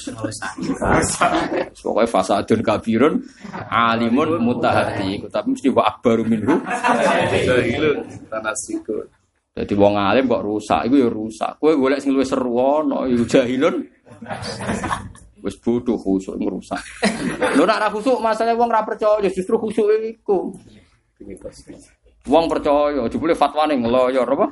Pokoknya 1.79 2.09
fasadun 2.11 2.59
kabirun 2.59 3.13
alimun 3.71 4.43
mutahati. 4.43 5.23
Tapi 5.31 5.47
mesti 5.55 5.71
wa 5.71 5.87
akbaru 5.87 6.27
minhu. 6.27 6.59
Tanasiku. 8.27 9.07
Jadi 9.57 9.73
wong 9.73 9.97
alim 9.97 10.29
kok 10.29 10.45
rusak, 10.45 10.85
iku 10.85 10.95
ya 11.01 11.09
rusak. 11.09 11.57
Kowe 11.57 11.73
golek 11.73 11.97
sing 11.97 12.13
luwih 12.13 12.29
seru 12.29 12.61
ana, 12.61 13.09
iku 13.09 13.25
jahilun. 13.25 13.81
Wis 15.41 15.57
bodoh 15.57 15.97
khusuk 15.97 16.37
merusak. 16.37 16.77
Lho 17.57 17.65
nek 17.65 17.77
ora 17.81 17.89
khusuk 17.89 18.21
masalah 18.21 18.53
wong 18.53 18.69
ora 18.69 18.85
percaya 18.85 19.25
justru 19.33 19.57
khusuk 19.57 19.89
iku. 20.05 20.53
Wong 22.29 22.45
percaya, 22.45 23.09
jebule 23.09 23.33
fatwane 23.33 23.73
ngeloyor 23.81 24.29
apa? 24.29 24.47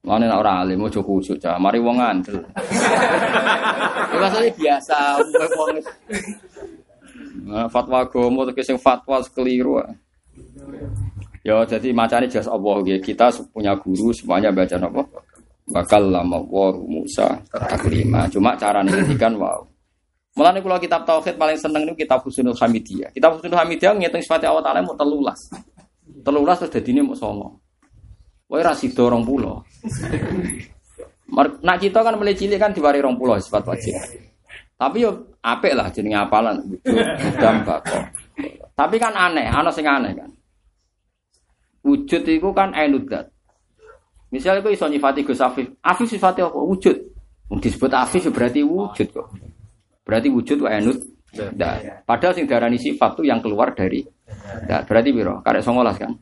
Mane 0.00 0.24
nek 0.24 0.40
ora 0.40 0.64
alim 0.64 0.80
ojo 0.80 1.04
khusuk, 1.04 1.36
Cak. 1.36 1.60
Mari 1.60 1.76
wong 1.76 2.00
ngandel. 2.00 2.40
Ya 4.10 4.16
masalah 4.16 4.48
biasa, 4.56 4.96
wong 5.20 5.68
Nah, 7.40 7.66
fatwa 7.66 8.04
agama 8.04 8.46
terus 8.46 8.68
sing 8.68 8.78
fatwa 8.78 9.18
keliru. 9.32 9.80
Ya 11.40 11.64
jadi 11.64 11.88
macane 11.96 12.28
jas 12.28 12.44
Allah 12.44 12.84
nggih. 12.84 13.00
Kita 13.00 13.32
punya 13.52 13.72
guru 13.80 14.12
semuanya 14.12 14.52
baca 14.52 14.76
napa? 14.76 15.02
Bakal 15.70 16.10
lama 16.12 16.36
wa 16.42 16.68
Musa 16.84 17.30
taklima. 17.48 18.26
Cuma 18.28 18.58
cara 18.58 18.82
ngendikan 18.84 19.38
wow. 19.40 19.62
Mulane 20.36 20.62
kula 20.62 20.78
kitab 20.78 21.02
tauhid 21.06 21.34
paling 21.34 21.58
seneng 21.58 21.86
niku 21.86 22.06
kitab 22.06 22.22
Husnul 22.22 22.54
Hamidiyah. 22.54 23.10
Kitab 23.14 23.38
Husnul 23.38 23.56
Hamidiyah 23.56 23.94
ngitung 23.98 24.22
sifat 24.22 24.46
Allah 24.46 24.62
Taala 24.62 24.82
mau 24.84 24.94
telulas. 24.94 25.38
Telulas 26.22 26.58
terus 26.60 26.72
dadine 26.74 27.02
mau 27.02 27.16
songo. 27.16 27.58
Wae 28.50 28.62
ra 28.62 28.74
sida 28.74 29.06
20. 29.06 29.22
Mar- 31.30 31.58
Nak 31.62 31.76
kita 31.78 32.02
kan 32.02 32.18
mulai 32.18 32.34
cilik 32.34 32.58
kan 32.58 32.74
diwari 32.74 32.98
20 32.98 33.16
sifat 33.42 33.62
wajib. 33.64 33.94
Tapi 34.74 35.04
yo 35.04 35.10
apik 35.44 35.76
lah 35.76 35.86
jenenge 35.92 36.18
apalan 36.18 36.56
bako. 37.62 37.98
Tapi 38.74 38.96
kan 38.96 39.12
aneh, 39.12 39.44
ana 39.44 39.68
sing 39.68 39.84
aneh 39.84 40.16
kan. 40.16 40.30
Wujud 41.80 42.22
itu 42.28 42.48
kan 42.52 42.76
ainudzat. 42.76 43.32
Misalnya 44.30 44.62
kok 44.62 44.74
iso 44.74 44.86
nyifati 44.86 45.26
Gus 45.26 45.42
Afif. 45.42 45.66
Afif 45.82 46.06
sifatnya 46.06 46.46
apa? 46.46 46.60
Wujud. 46.60 46.96
Disebut 47.58 47.90
Afif 47.90 48.22
ya 48.22 48.30
berarti 48.30 48.62
wujud 48.62 49.08
kok. 49.10 49.26
Berarti 50.06 50.28
wujud 50.30 50.62
wa 50.62 50.70
ainut 50.70 50.98
dan 51.30 52.02
padahal 52.06 52.34
sing 52.34 52.46
darani 52.46 52.78
sifat 52.78 53.14
tuh 53.14 53.26
yang 53.26 53.38
keluar 53.38 53.70
dari 53.74 54.02
dan 54.66 54.82
berarti 54.82 55.10
biro 55.10 55.42
karek 55.42 55.62
19 55.62 55.98
kan. 55.98 56.12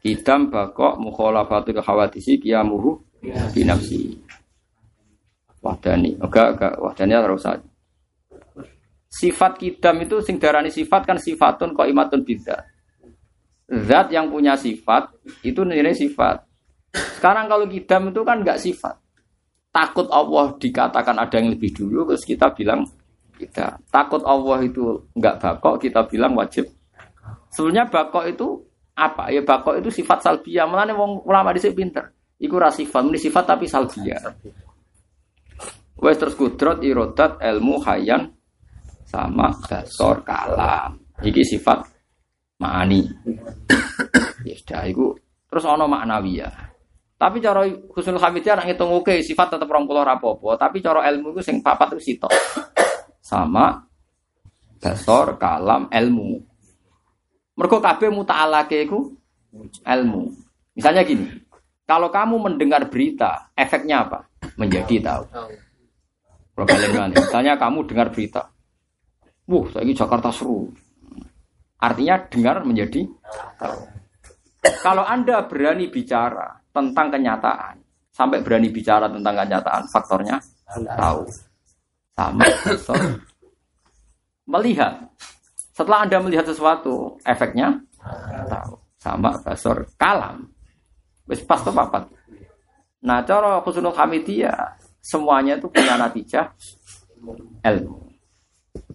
Kidam 0.00 0.48
bakok 0.48 0.96
mukhalafatu 1.00 1.72
khawadisi 1.76 2.40
qiyamuhu 2.40 3.00
binafsi. 3.52 4.16
Wahdani. 5.60 6.16
Enggak, 6.16 6.56
enggak. 6.56 6.74
Wahdani 6.80 7.12
harus 7.12 7.44
usah. 7.44 7.60
Sifat 9.12 9.60
kidam 9.60 10.00
itu 10.00 10.24
sing 10.24 10.40
darani 10.40 10.72
sifat 10.72 11.04
kan 11.04 11.20
sifatun 11.20 11.76
kok 11.76 11.84
imatun 11.84 12.24
bidzat. 12.24 12.64
Zat 13.70 14.10
yang 14.10 14.26
punya 14.34 14.58
sifat 14.58 15.14
itu 15.46 15.62
nilai 15.62 15.94
sifat. 15.94 16.42
Sekarang 16.90 17.46
kalau 17.46 17.70
kidam 17.70 18.10
itu 18.10 18.26
kan 18.26 18.42
enggak 18.42 18.58
sifat. 18.58 18.98
Takut 19.70 20.10
Allah 20.10 20.50
dikatakan 20.58 21.14
ada 21.14 21.38
yang 21.38 21.54
lebih 21.54 21.70
dulu 21.70 22.10
terus 22.10 22.26
kita 22.26 22.50
bilang 22.50 22.82
kita. 23.38 23.78
Takut 23.86 24.26
Allah 24.26 24.66
itu 24.66 25.06
enggak 25.14 25.38
bakok 25.38 25.86
kita 25.86 26.02
bilang 26.10 26.34
wajib. 26.34 26.66
Sebenarnya 27.54 27.86
bakok 27.86 28.26
itu 28.26 28.58
apa? 28.98 29.30
Ya 29.30 29.46
bakok 29.46 29.78
itu 29.78 30.02
sifat 30.02 30.18
salbiyah. 30.18 30.66
Mulane 30.66 30.90
wong 30.90 31.22
ulama 31.22 31.54
dhisik 31.54 31.78
pinter. 31.78 32.10
Iku 32.42 32.58
ra 32.58 32.74
sifat, 32.74 33.06
muni 33.06 33.22
sifat 33.22 33.54
tapi 33.54 33.70
salbiyah. 33.70 34.22
Wes 36.00 36.16
terus 36.16 36.34
kudrot 36.34 36.80
irodat 36.82 37.38
ilmu 37.38 37.78
hayan 37.86 38.32
sama 39.06 39.52
dasor 39.68 40.24
kalam. 40.26 40.96
Iki 41.20 41.42
sifat 41.44 41.84
ma'ani. 42.60 43.02
Ya 44.44 44.54
sudah 44.54 44.84
iku 44.86 45.16
terus 45.48 45.64
ono 45.64 45.88
maknawiyah. 45.88 46.70
Tapi 47.20 47.36
cara 47.44 47.68
Husnul 47.68 48.16
Hamidiyah 48.16 48.56
nak 48.56 48.66
ngitung 48.68 48.96
oke 48.96 49.20
sifat 49.20 49.52
tetep 49.52 49.68
20 49.68 49.92
rapopo, 50.00 50.56
tapi 50.56 50.80
cara 50.80 51.04
ilmu 51.12 51.36
itu 51.36 51.44
sing 51.44 51.60
papat 51.60 51.92
itu 51.96 52.16
sitok. 52.16 52.32
Sama 53.20 53.76
dasor 54.80 55.36
kalam 55.36 55.92
ilmu. 55.92 56.40
Mergo 57.60 57.76
kabeh 57.76 58.08
muta'alake 58.08 58.88
iku 58.88 59.12
ilmu. 59.84 60.32
Misalnya 60.72 61.04
gini, 61.04 61.28
kalau 61.84 62.08
kamu 62.08 62.40
mendengar 62.40 62.88
berita, 62.88 63.52
efeknya 63.52 64.08
apa? 64.08 64.24
Menjadi 64.56 64.96
tahu. 65.04 65.24
Kalau 66.56 67.08
misalnya 67.12 67.52
kamu 67.60 67.84
dengar 67.84 68.08
berita, 68.08 68.48
wah, 69.44 69.64
saya 69.68 69.92
Jakarta 69.92 70.32
seru. 70.32 70.72
Artinya 71.80 72.20
dengar 72.28 72.60
menjadi 72.62 73.08
tahu. 73.56 73.80
Kalau 74.84 75.04
Anda 75.08 75.48
berani 75.48 75.88
bicara 75.88 76.60
tentang 76.68 77.08
kenyataan, 77.08 77.80
sampai 78.12 78.44
berani 78.44 78.68
bicara 78.68 79.08
tentang 79.08 79.32
kenyataan, 79.32 79.82
faktornya 79.88 80.36
tahu. 81.00 81.24
Sama 82.12 82.44
faktor 82.60 83.00
melihat. 84.44 85.08
Setelah 85.72 86.04
Anda 86.04 86.20
melihat 86.20 86.44
sesuatu, 86.44 87.16
efeknya 87.24 87.80
tahu. 88.50 88.76
Sama 89.00 89.40
basor 89.40 89.88
kalam. 89.96 90.52
Wis 91.24 91.40
pas 91.40 91.64
tuh 91.64 91.72
papat. 91.72 92.04
Nah, 93.00 93.24
cara 93.24 93.64
Husnul 93.64 93.96
Hamidiyah 93.96 94.76
semuanya 95.00 95.56
itu 95.56 95.72
punya 95.72 95.96
natijah 95.96 96.52
ilmu. 97.64 98.12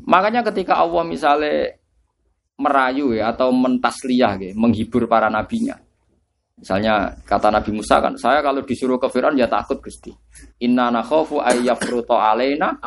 Makanya 0.05 0.45
ketika 0.45 0.77
Allah 0.77 1.01
misalnya 1.01 1.73
merayu 2.55 3.11
ya 3.15 3.35
atau 3.35 3.51
mentasliyah 3.51 4.33
ya, 4.39 4.51
menghibur 4.55 5.07
para 5.07 5.27
nabinya. 5.27 5.75
Misalnya 6.55 7.11
kata 7.27 7.51
Nabi 7.51 7.75
Musa 7.75 7.99
kan, 7.99 8.15
saya 8.15 8.39
kalau 8.39 8.63
disuruh 8.63 8.95
ke 8.95 9.11
Firaun 9.11 9.35
ya 9.35 9.51
takut 9.51 9.75
Gusti. 9.83 10.15
Inna 10.63 10.87
nakhafu 10.87 11.43
ayyafruto 11.43 12.15
alaina. 12.15 12.79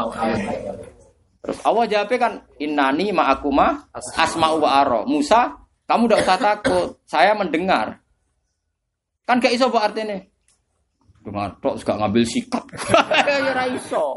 Terus 1.44 1.58
Allah 1.68 1.84
jawabnya 1.84 2.18
kan, 2.18 2.32
innani 2.56 3.12
ma'akuma 3.12 3.92
asma'u 3.92 4.64
wa 4.64 4.70
aro. 4.72 5.00
Musa, 5.04 5.52
kamu 5.84 6.08
tidak 6.08 6.20
usah 6.24 6.38
takut, 6.40 6.88
saya 7.04 7.36
mendengar. 7.36 8.00
Kan 9.28 9.44
gak 9.44 9.52
iso 9.52 9.68
apa 9.68 9.92
artinya? 9.92 10.16
Dengar 11.20 11.60
tok 11.60 11.76
gak 11.84 12.00
ngambil 12.00 12.24
sikap. 12.24 12.64
ya 13.28 13.52
ora 13.52 13.64
iso. 13.68 14.16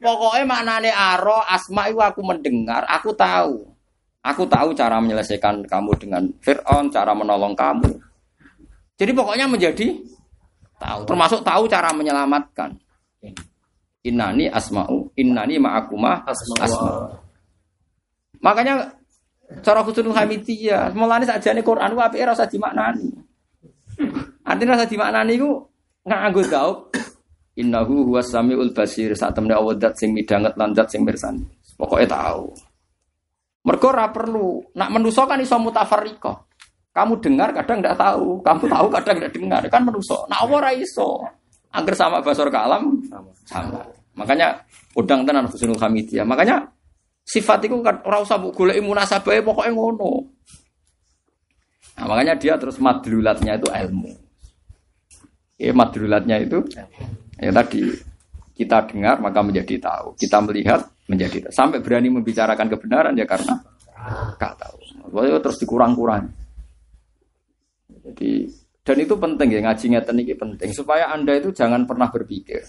Pokoknya 0.00 0.48
maknane 0.48 0.88
aro, 0.88 1.44
asma 1.44 1.92
aku 1.92 2.24
mendengar, 2.24 2.88
aku 2.88 3.12
tahu. 3.12 3.77
Aku 4.22 4.44
tahu 4.44 4.74
cara 4.74 4.98
menyelesaikan 4.98 5.64
kamu 5.64 5.90
dengan 5.96 6.22
Fir'aun, 6.42 6.90
cara 6.90 7.14
menolong 7.14 7.54
kamu. 7.54 7.90
Jadi 8.98 9.12
pokoknya 9.14 9.46
menjadi 9.46 9.94
tahu, 10.78 11.06
termasuk 11.06 11.40
tahu 11.46 11.70
cara 11.70 11.94
menyelamatkan. 11.94 12.74
Innani 14.02 14.50
asma'u, 14.50 15.14
innani 15.14 15.58
ma'akuma 15.58 16.26
asma. 16.26 17.14
Makanya 18.42 18.90
cara 19.62 19.82
Husnul 19.82 20.14
Hamidiyah, 20.14 20.94
mulane 20.94 21.26
sakjane 21.26 21.62
Quran 21.62 21.94
ku 21.94 22.00
apike 22.02 22.22
ora 22.26 22.34
usah 22.34 22.50
dimaknani. 22.50 23.06
Artinya 24.46 24.78
rasa 24.78 24.86
dimaknani 24.86 25.32
iku 25.34 25.50
nganggo 26.06 26.42
gaub 26.46 26.76
innahu 27.58 28.06
huwas 28.06 28.30
samiul 28.30 28.70
basir 28.70 29.12
saat 29.18 29.34
temne 29.34 29.50
Allah 29.50 29.74
dat 29.74 29.98
sing 29.98 30.14
midanget 30.14 30.54
lan 30.54 30.70
dat 30.70 30.86
sing 30.88 31.02
mirsani. 31.02 31.42
Pokoke 31.74 32.06
tahu. 32.06 32.54
Mergo 33.64 33.86
ora 33.90 34.10
perlu. 34.12 34.62
Nak 34.76 34.88
menuso 34.92 35.26
kan 35.26 35.40
iso 35.40 35.58
mutafarriqah. 35.58 36.36
Kamu 36.94 37.22
dengar 37.22 37.54
kadang 37.54 37.78
ndak 37.78 37.94
tahu, 37.94 38.42
kamu 38.42 38.64
tahu 38.66 38.86
kadang 38.90 39.16
ndak 39.22 39.32
dengar. 39.34 39.62
Kan 39.70 39.82
menuso. 39.86 40.26
Allah 40.30 40.50
ora 40.50 40.70
iso. 40.74 41.22
Angger 41.68 41.94
sama 41.94 42.24
basor 42.24 42.48
kalam 42.48 42.98
sama. 43.44 43.84
Makanya 44.16 44.66
udang 44.96 45.22
tenan 45.22 45.46
Husnul 45.46 45.78
Hamidiyah. 45.78 46.26
Makanya 46.26 46.64
sifat 47.22 47.68
itu 47.68 47.78
kan 47.84 48.00
ora 48.02 48.24
usah 48.24 48.40
mbok 48.40 48.56
goleki 48.56 48.80
munasabahe 48.82 49.44
pokoke 49.44 49.70
ngono. 49.70 50.32
Nah, 51.98 52.06
makanya 52.06 52.38
dia 52.38 52.54
terus 52.56 52.78
madlulatnya 52.78 53.58
itu 53.58 53.68
ilmu. 53.68 54.10
Ya, 55.58 55.74
madlulatnya 55.74 56.38
itu 56.38 56.62
ya 57.38 57.50
tadi 57.50 57.90
kita 58.58 58.90
dengar 58.90 59.22
maka 59.22 59.38
menjadi 59.38 59.78
tahu, 59.78 60.18
kita 60.18 60.42
melihat 60.42 60.82
menjadi 61.06 61.46
tahu. 61.46 61.52
Sampai 61.54 61.78
berani 61.78 62.10
membicarakan 62.10 62.66
kebenaran 62.66 63.14
ya 63.14 63.22
karena 63.22 63.54
gak 64.34 64.54
tahu. 64.58 64.76
Terus 65.14 65.58
dikurang-kurang. 65.62 66.26
Jadi 68.02 68.50
Dan 68.82 69.04
itu 69.04 69.20
penting 69.20 69.52
ya 69.52 69.60
ngaji 69.68 69.84
ngeten 69.92 70.16
ini 70.16 70.32
penting 70.32 70.72
supaya 70.72 71.12
anda 71.12 71.36
itu 71.36 71.52
jangan 71.52 71.84
pernah 71.84 72.08
berpikir 72.08 72.64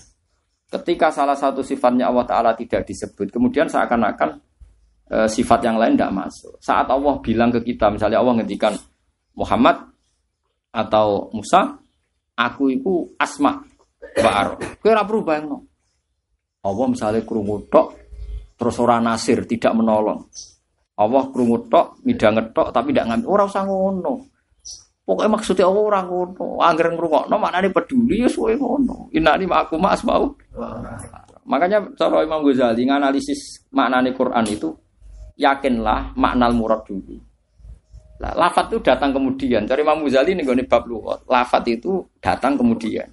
ketika 0.70 1.10
salah 1.10 1.34
satu 1.34 1.66
sifatnya 1.66 2.08
Allah 2.08 2.26
Taala 2.30 2.52
tidak 2.54 2.86
disebut, 2.86 3.34
kemudian 3.34 3.66
seakan-akan 3.66 4.38
e, 5.10 5.18
sifat 5.26 5.66
yang 5.66 5.82
lain 5.82 5.98
tidak 5.98 6.14
masuk. 6.14 6.54
Saat 6.62 6.88
Allah 6.94 7.18
bilang 7.20 7.50
ke 7.50 7.66
kita, 7.66 7.90
misalnya 7.90 8.22
Allah 8.22 8.38
ngendikan 8.40 8.78
Muhammad 9.34 9.90
atau 10.70 11.34
Musa, 11.34 11.82
aku 12.38 12.70
itu 12.70 13.10
asma 13.18 13.66
Ba'ar. 14.00 14.58
Kira 14.80 15.04
perlu 15.04 15.22
bayang 15.22 15.69
Allah 16.60 16.86
misalnya 16.92 17.24
krungu 17.24 17.68
terus 18.60 18.76
orang 18.84 19.08
nasir 19.08 19.48
tidak 19.48 19.72
menolong. 19.72 20.28
Allah 21.00 21.24
krungu 21.32 21.72
tok, 21.72 22.04
midang 22.04 22.36
tapi 22.52 22.92
tidak 22.92 23.08
ngambil. 23.08 23.28
Orang 23.32 23.48
usah. 23.48 23.64
Pokoknya 25.10 25.32
maksudnya 25.32 25.66
Allah 25.66 25.84
orang 25.90 26.06
ngono. 26.06 26.48
Angger 26.62 26.88
ngrungokno 26.94 27.36
maknane 27.40 27.74
peduli 27.74 28.22
ya 28.22 28.30
suwe 28.30 28.54
ngono. 28.54 29.10
Inani 29.16 29.50
aku 29.50 29.80
mas 29.82 30.06
mau. 30.06 30.36
Makanya 31.50 31.82
cara 31.98 32.22
Imam 32.22 32.46
Ghazali 32.46 32.86
nganalisis 32.86 33.66
maknane 33.74 34.14
Quran 34.14 34.46
itu 34.46 34.70
yakinlah 35.40 36.14
makna 36.14 36.54
murad 36.54 36.86
dulu. 36.86 37.18
Lah, 38.20 38.36
lafat 38.38 38.70
itu 38.70 38.84
datang 38.86 39.16
kemudian. 39.16 39.66
Cari 39.66 39.82
Imam 39.82 40.06
Ghazali 40.06 40.38
nih 40.38 40.46
bab 40.70 40.86
lugat. 40.86 41.26
Lafat 41.26 41.64
itu 41.72 42.06
datang 42.22 42.54
kemudian. 42.60 43.10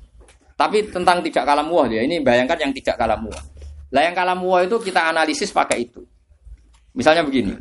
Tapi 0.56 0.88
tentang 0.88 1.20
tidak 1.20 1.44
kalam 1.44 1.68
muah 1.68 1.84
ya. 1.92 2.00
Ini 2.00 2.24
bayangkan 2.24 2.56
yang 2.56 2.72
tidak 2.72 2.96
kalam 2.96 3.28
muah. 3.28 3.44
Lah 3.92 4.02
yang 4.02 4.16
kalam 4.16 4.40
muah 4.40 4.64
itu 4.64 4.80
kita 4.80 5.12
analisis 5.12 5.52
pakai 5.52 5.84
itu. 5.84 6.00
Misalnya 6.96 7.22
begini. 7.22 7.52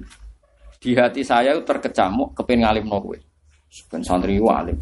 Di 0.80 0.96
hati 0.96 1.22
saya 1.28 1.60
terkecamuk 1.60 2.32
kepengen 2.40 2.64
ngalim 2.64 2.88
no 2.88 3.04
gue. 3.04 3.20
Ben 3.92 4.00
santri 4.00 4.40
alim. 4.40 4.80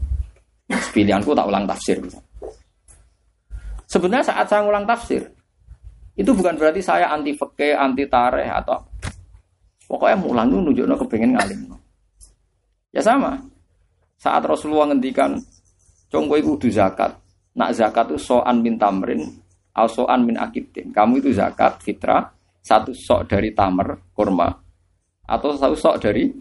Pilihanku 0.69 1.33
tak 1.33 1.49
ulang 1.49 1.65
tafsir. 1.65 1.97
Sebenarnya 3.89 4.25
saat 4.25 4.45
saya 4.49 4.65
ulang 4.65 4.89
tafsir, 4.89 5.21
itu 6.17 6.29
bukan 6.33 6.57
berarti 6.57 6.81
saya 6.81 7.13
anti 7.13 7.33
fakih, 7.33 7.77
anti 7.77 8.05
tareh 8.09 8.49
atau 8.49 8.81
pokoknya 9.85 10.17
mulang 10.17 10.49
itu 10.49 10.59
nunjukno 10.61 10.95
kepengen 11.05 11.31
ngalim. 11.37 11.59
Ya 12.93 13.01
sama. 13.01 13.37
Saat 14.17 14.45
Rasulullah 14.45 14.93
ngendikan, 14.93 15.37
congko 16.09 16.35
itu 16.37 16.69
zakat. 16.69 17.22
Nak 17.53 17.69
zakat 17.77 18.09
itu 18.09 18.17
so'an 18.17 18.65
min 18.65 18.81
tamrin, 18.81 19.21
al 19.77 19.85
so'an 19.85 20.25
min 20.25 20.37
akidin. 20.41 20.89
Kamu 20.89 21.21
itu 21.21 21.29
zakat, 21.29 21.81
fitrah, 21.85 22.33
satu 22.63 22.95
sok 22.95 23.29
dari 23.29 23.53
tamer, 23.53 24.09
kurma. 24.15 24.49
Atau 25.29 25.53
satu 25.53 25.77
sok 25.77 25.95
dari... 26.01 26.31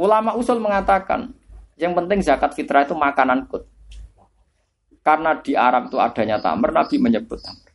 Ulama 0.00 0.32
usul 0.32 0.62
mengatakan, 0.62 1.28
yang 1.76 1.92
penting 1.92 2.24
zakat 2.24 2.56
fitrah 2.56 2.86
itu 2.86 2.96
makanan 2.96 3.44
kut. 3.50 3.68
Karena 5.00 5.36
di 5.36 5.52
Arab 5.56 5.88
itu 5.92 5.98
adanya 6.00 6.40
tamer, 6.40 6.70
Nabi 6.72 6.96
menyebut 6.96 7.40
tamer. 7.40 7.72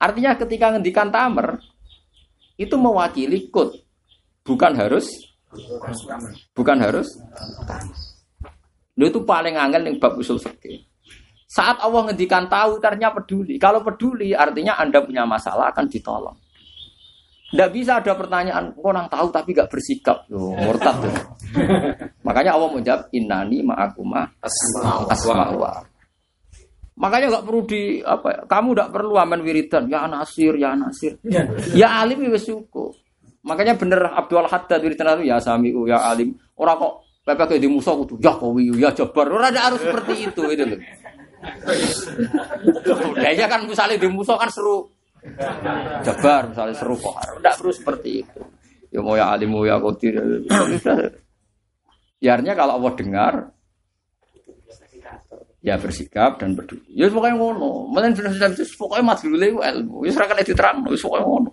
Artinya 0.00 0.32
ketika 0.36 0.72
ngendikan 0.72 1.12
tamer, 1.12 1.60
itu 2.60 2.76
mewakili 2.76 3.48
kut. 3.48 3.72
Bukan 4.44 4.72
harus 4.76 5.08
bukan 6.54 6.78
harus 6.78 7.08
Lu 9.00 9.08
itu 9.08 9.24
paling 9.24 9.56
angel 9.56 9.88
yang 9.88 9.96
bab 9.96 10.12
usul 10.20 10.36
fikih. 10.36 10.84
Saat 11.48 11.80
Allah 11.80 12.12
ngendikan 12.12 12.46
tahu, 12.52 12.76
ternyata 12.84 13.16
peduli. 13.16 13.56
Kalau 13.56 13.80
peduli, 13.80 14.36
artinya 14.36 14.76
Anda 14.76 15.00
punya 15.00 15.24
masalah 15.24 15.72
akan 15.72 15.88
ditolong. 15.88 16.36
Tidak 17.50 17.70
bisa 17.74 17.98
ada 17.98 18.14
pertanyaan, 18.14 18.76
orang 18.78 19.10
tahu 19.10 19.32
tapi 19.34 19.56
gak 19.56 19.66
bersikap. 19.66 20.28
Loh, 20.30 20.54
murtad 20.54 21.02
tuh. 21.02 21.10
Makanya 22.28 22.54
Allah 22.54 22.70
menjawab, 22.70 23.10
innani 23.10 23.66
ma'akuma 23.66 24.22
asma'wa. 25.10 25.82
Makanya 27.00 27.40
gak 27.40 27.44
perlu 27.48 27.64
di 27.64 28.04
apa 28.04 28.28
ya, 28.28 28.40
kamu 28.44 28.68
gak 28.76 28.90
perlu 28.92 29.16
aman 29.16 29.40
wiridan 29.40 29.88
ya 29.88 30.04
nasir 30.04 30.52
ya 30.52 30.76
nasir 30.76 31.16
ya 31.72 32.04
alim 32.04 32.28
ya 32.28 32.36
syukur. 32.36 32.92
Makanya 33.40 33.80
bener 33.80 34.04
Abdul 34.04 34.44
Haddad 34.44 34.84
wiridan 34.84 35.18
itu 35.18 35.32
ya 35.32 35.40
samiu 35.40 35.88
ya 35.88 36.12
alim. 36.12 36.36
Orang 36.60 36.76
kok 36.76 36.94
PPK 37.20 37.60
di 37.60 37.68
musuh 37.68 37.94
kudu 38.00 38.16
ya 38.16 38.32
kowi 38.32 38.72
ya 38.80 38.90
jabar. 38.96 39.28
Ora 39.28 39.52
ada 39.52 39.68
harus 39.68 39.80
seperti 39.84 40.24
itu 40.24 40.42
itu 40.48 40.64
loh. 40.64 40.80
ya 43.20 43.46
kan 43.48 43.64
misalnya 43.68 43.96
di 44.00 44.08
musuh 44.08 44.36
kan 44.40 44.48
seru 44.48 44.88
jabar 46.00 46.48
misalnya 46.48 46.74
seru 46.74 46.96
kok. 46.96 47.16
Tidak 47.20 47.54
perlu 47.60 47.72
seperti 47.76 48.10
itu. 48.24 48.40
Ya 48.90 48.98
mau 49.04 49.14
ya 49.14 49.30
alim 49.30 49.52
mau 49.52 49.62
ya 49.68 49.76
kotir. 49.76 50.16
Ya 52.20 52.36
artinya 52.36 52.56
kalau 52.56 52.80
Allah 52.80 52.92
dengar 52.96 53.34
ya 55.60 55.76
bersikap 55.76 56.40
dan 56.40 56.56
peduli. 56.56 56.88
Ya 56.88 57.12
pokoknya 57.12 57.36
ngono. 57.36 57.92
Mungkin 57.92 58.16
sudah 58.16 58.48
pokoknya 58.80 59.04
mas 59.04 59.20
dulu 59.20 59.36
ilmu. 59.60 59.96
Ya 60.08 60.10
serahkan 60.16 60.40
itu 60.40 60.56
terang. 60.56 60.88
Ya 60.88 60.96
pokoknya 60.96 61.26
ngono. 61.28 61.50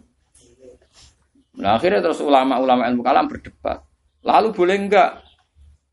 Nah 1.57 1.75
akhirnya 1.75 1.99
terus 1.99 2.23
ulama-ulama 2.23 2.87
ilmu 2.87 3.03
kalam 3.03 3.27
berdebat. 3.27 3.83
Lalu 4.23 4.47
boleh 4.55 4.75
enggak 4.79 5.26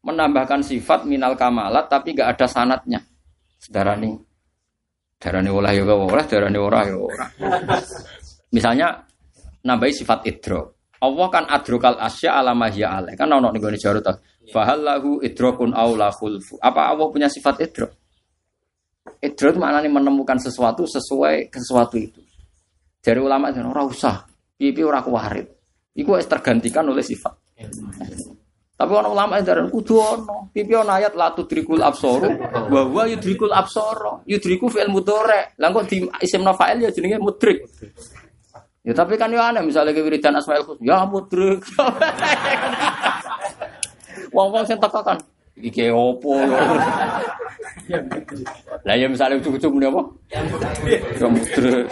menambahkan 0.05 0.61
sifat 0.61 1.09
minal 1.09 1.35
kamalat 1.35 1.89
tapi 1.89 2.13
nggak 2.13 2.37
ada 2.37 2.47
sanatnya. 2.47 3.01
Sedarani, 3.57 4.13
darani 5.17 5.49
olah 5.49 5.73
ya 5.73 5.89
olah, 5.89 6.25
darani 6.29 6.59
ora 6.61 6.81
ya 6.85 6.97
ora. 7.01 7.27
Misalnya 8.53 9.01
nambahi 9.65 9.93
sifat 9.97 10.29
idro. 10.29 10.77
Allah 11.01 11.27
kan 11.29 11.45
adrokal 11.49 11.97
asya 12.01 12.41
alamahya 12.41 13.01
alaih. 13.01 13.17
Kan 13.17 13.33
ono 13.33 13.49
nih 13.53 13.61
gue 13.61 13.81
jarut. 13.81 14.05
Fahallahu 14.53 15.25
idrokun 15.25 15.73
aula 15.73 16.13
khulfu. 16.13 16.61
Apa 16.61 16.93
Allah 16.93 17.09
punya 17.09 17.29
sifat 17.29 17.61
idro? 17.65 17.89
Idro 19.21 19.47
itu 19.53 19.59
maknanya 19.61 19.89
menemukan 19.89 20.37
sesuatu 20.41 20.85
sesuai 20.85 21.53
sesuatu 21.53 21.97
itu. 21.97 22.21
Dari 23.05 23.21
ulama 23.21 23.53
itu 23.53 23.61
ora 23.61 23.85
usah. 23.85 24.25
Pipi 24.57 24.81
ora 24.81 25.05
kuwarit. 25.05 25.49
Iku 25.97 26.17
tergantikan 26.25 26.89
oleh 26.89 27.05
sifat. 27.05 27.33
Tapi 28.85 29.01
orang 29.01 29.17
ulama 29.17 29.41
itu 29.41 29.49
darah 29.49 29.65
kudu 29.73 29.97
ono. 29.97 30.53
Pipi 30.53 30.77
ono 30.77 30.93
ayat 30.93 31.17
la 31.17 31.33
tudrikul 31.33 31.81
absaru 31.81 32.37
wa 32.69 32.85
huwa 32.85 33.09
yudrikul 33.09 33.49
absara. 33.49 34.21
Yudriku 34.29 34.69
fi'il 34.69 34.93
mudhari. 34.93 35.57
Lah 35.57 35.73
kok 35.73 35.89
di 35.89 36.05
isim 36.21 36.45
fa'il 36.45 36.85
ya 36.85 36.93
jenenge 36.93 37.17
mudrik. 37.17 37.65
Ya 38.85 38.93
tapi 38.93 39.17
kan 39.17 39.33
ya 39.33 39.49
aneh 39.49 39.65
misalnya 39.65 39.97
kewiridan 39.97 40.37
Asmaul 40.37 40.69
Husna 40.69 40.85
ya 40.85 41.09
mudrik. 41.09 41.65
Wong-wong 44.37 44.69
sing 44.69 44.77
teko 44.77 45.01
kan 45.01 45.17
iki 45.57 45.89
opo. 45.89 46.37
Lah 48.85 48.95
ya 49.01 49.09
misalnya 49.09 49.41
ujug-ujug 49.41 49.73
muni 49.73 49.89
apa? 49.89 50.03
Ya 51.17 51.29
mudrik. 51.33 51.89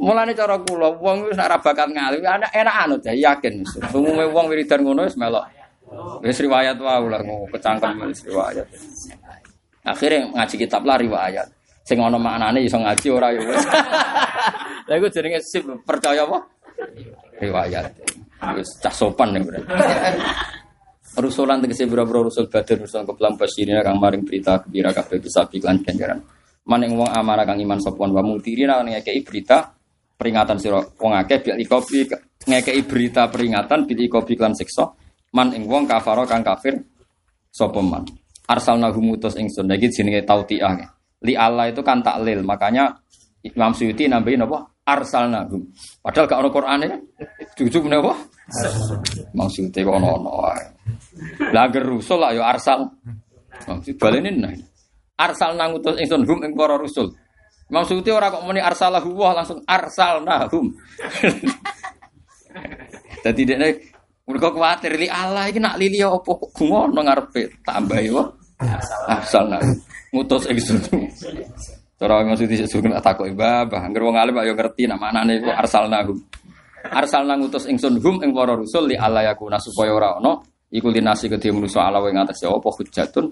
Mulane 0.00 0.32
cara 0.32 0.56
kula 0.64 0.96
wong 0.96 1.28
wis 1.28 1.36
ora 1.36 1.60
bakat 1.60 1.92
ngalim, 1.92 2.24
enak 2.24 2.48
enak 2.56 2.74
anut 2.88 3.00
ya 3.04 3.12
yakin. 3.12 3.60
Umume 3.92 4.24
wong 4.32 4.48
wiridan 4.48 4.80
ngono 4.80 5.04
wis 5.04 5.12
melok. 5.20 5.44
Wis 6.24 6.40
riwayat 6.40 6.80
wae 6.80 7.04
lah 7.04 7.20
ngono 7.20 7.44
kecangkem 7.52 8.08
wis 8.08 8.24
riwayat. 8.24 8.64
Akhirnya 9.84 10.32
ngaji 10.32 10.54
kitab 10.56 10.88
lah 10.88 10.96
riwayat. 10.96 11.48
Sing 11.84 12.00
ana 12.00 12.16
maknane 12.16 12.64
iso 12.64 12.80
ngaji 12.80 13.06
ora 13.12 13.28
ya 13.32 13.40
wis. 13.44 13.64
Lah 14.88 14.96
iku 14.96 15.08
jenenge 15.12 15.44
sip 15.44 15.68
percaya 15.84 16.24
apa? 16.24 16.40
Riwayat. 17.44 17.92
Wis 18.56 18.68
cah 18.80 18.92
sopan 18.92 19.36
nih 19.36 19.44
berarti. 19.44 19.68
Rusulan 21.20 21.60
tegese 21.60 21.84
boro-boro 21.84 22.28
rusul 22.28 22.48
badar 22.48 22.80
rusul 22.80 23.04
kebelam 23.04 23.36
basirina 23.36 23.84
kang 23.84 24.00
maring 24.00 24.24
berita 24.24 24.64
gembira 24.64 24.96
kabeh 24.96 25.20
bisa 25.20 25.44
piklan 25.44 25.80
ganjaran. 25.84 26.24
Maning 26.68 27.00
wong 27.00 27.08
amanah 27.08 27.48
kang 27.48 27.56
iman 27.64 27.80
sopon 27.80 28.12
wa 28.12 28.20
mutirina 28.20 28.84
ngekei 28.84 29.24
berita 29.24 29.72
peringatan 30.20 30.60
sira 30.60 30.84
wong 30.84 31.16
akeh 31.16 31.40
bil 31.40 31.56
ikobi 31.56 32.04
ngekei 32.44 32.84
berita 32.84 33.32
peringatan 33.32 33.88
bil 33.88 33.96
ikobi 34.04 34.36
klan 34.36 34.52
siksa 34.52 34.84
man 35.32 35.56
ing 35.56 35.64
wong 35.64 35.88
kafaro 35.88 36.28
kang 36.28 36.44
kafir 36.44 36.76
sapa 37.48 37.80
man. 37.80 38.04
Arsalna 38.48 38.92
humutus 38.92 39.36
ingsun. 39.36 39.68
Iki 39.68 39.88
jenenge 39.92 40.24
tautiah. 40.24 40.76
Li 41.24 41.36
Allah 41.36 41.72
itu 41.72 41.80
kan 41.80 42.04
taklil 42.04 42.44
makanya 42.44 43.00
Imam 43.42 43.72
Suyuti 43.72 44.06
nambahin 44.06 44.44
apa 44.44 44.78
arsalna 44.88 45.44
hum 45.50 45.68
padahal 46.00 46.26
gak 46.28 46.40
ono 46.44 46.48
Qur'ane. 46.52 46.88
Jujur 47.56 47.88
menapa 47.88 48.12
Suyuti 49.48 49.80
kok 49.82 49.96
ono-ono 49.96 50.30
wae 50.44 50.66
lah 51.52 51.66
rusul 51.72 52.22
lah 52.22 52.30
yo 52.36 52.42
arsal. 52.44 52.86
Maksud 53.58 53.98
balenin 53.98 54.38
nah 54.38 54.54
arsal 55.18 55.58
nangutus 55.58 55.98
ingsun 55.98 56.22
hum 56.22 56.38
ing 56.46 56.54
para 56.54 56.78
rusul. 56.78 57.10
Maksudnya 57.68 58.16
orang 58.16 58.32
kok 58.32 58.44
muni 58.46 58.60
arsalahu 58.62 59.12
wah 59.12 59.36
langsung 59.36 59.60
arsal 59.66 60.24
nahum. 60.24 60.72
Jadi 63.26 63.40
dia 63.44 63.58
mereka 64.24 64.54
khawatir 64.54 64.96
li 64.96 65.10
Allah 65.10 65.50
ini 65.50 65.60
nak 65.60 65.76
lili 65.76 66.00
apa 66.00 66.32
ngono 66.62 67.00
ngarepe 67.02 67.60
tambah 67.66 67.98
yo. 68.00 68.38
Arsal 69.04 69.50
nah 69.50 69.60
ngutus 70.14 70.48
ingsun. 70.48 70.78
Cara 71.98 72.22
maksudnya 72.22 72.64
sudah 72.64 73.02
tak 73.02 73.18
takut 73.18 73.34
babah. 73.34 73.84
Angger 73.84 74.06
wong 74.06 74.16
alim 74.16 74.38
ayo 74.38 74.54
ngerti 74.54 74.86
nak 74.86 75.02
manane 75.02 75.42
arsal 75.44 75.90
nahum. 75.90 76.16
Arsal 76.88 77.26
ngutus 77.26 77.66
ingsun 77.66 78.00
hum 78.00 78.22
ing 78.22 78.30
para 78.32 78.56
rusul 78.56 78.88
li 78.88 78.96
Allah 78.96 79.34
yakuna 79.34 79.58
supaya 79.58 79.92
ora 79.92 80.16
ono 80.16 80.56
Iku 80.68 80.92
linasi 80.92 81.32
kedhe 81.32 81.48
manusa 81.48 81.88
ala 81.88 82.04
ing 82.12 82.20
atas 82.20 82.44
ya 82.44 82.52
apa 82.52 82.68
hujjatun 82.68 83.24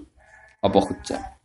apa 0.57 0.77
hujjah. 0.81 1.36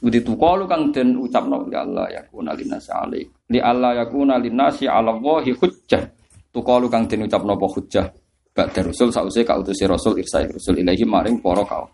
Budi 0.00 0.24
tukalu 0.24 0.64
kang 0.64 0.88
den 0.88 1.12
ucapno 1.20 1.68
ya 1.68 1.84
Allah 1.84 2.08
ya 2.08 2.20
kuna 2.24 2.56
linasi 2.56 2.88
alik. 2.88 3.28
Li 3.52 3.60
Allah 3.60 4.00
ya 4.00 4.04
kuna 4.08 4.40
linasi 4.40 4.88
ala 4.88 5.12
wahi 5.12 5.52
hujjah. 5.52 6.08
Tukalu 6.48 6.88
kang 6.88 7.04
den 7.04 7.28
ucapno 7.28 7.52
apa 7.52 7.66
hujjah. 7.68 8.06
Ba'da 8.50 8.80
rusul 8.82 9.12
sause 9.12 9.44
ka 9.44 9.60
utusi 9.60 9.84
rasul 9.84 10.18
irsa 10.18 10.42
rasul 10.48 10.80
ilahi 10.80 11.04
maring 11.04 11.38
para 11.44 11.62
kaum. 11.68 11.86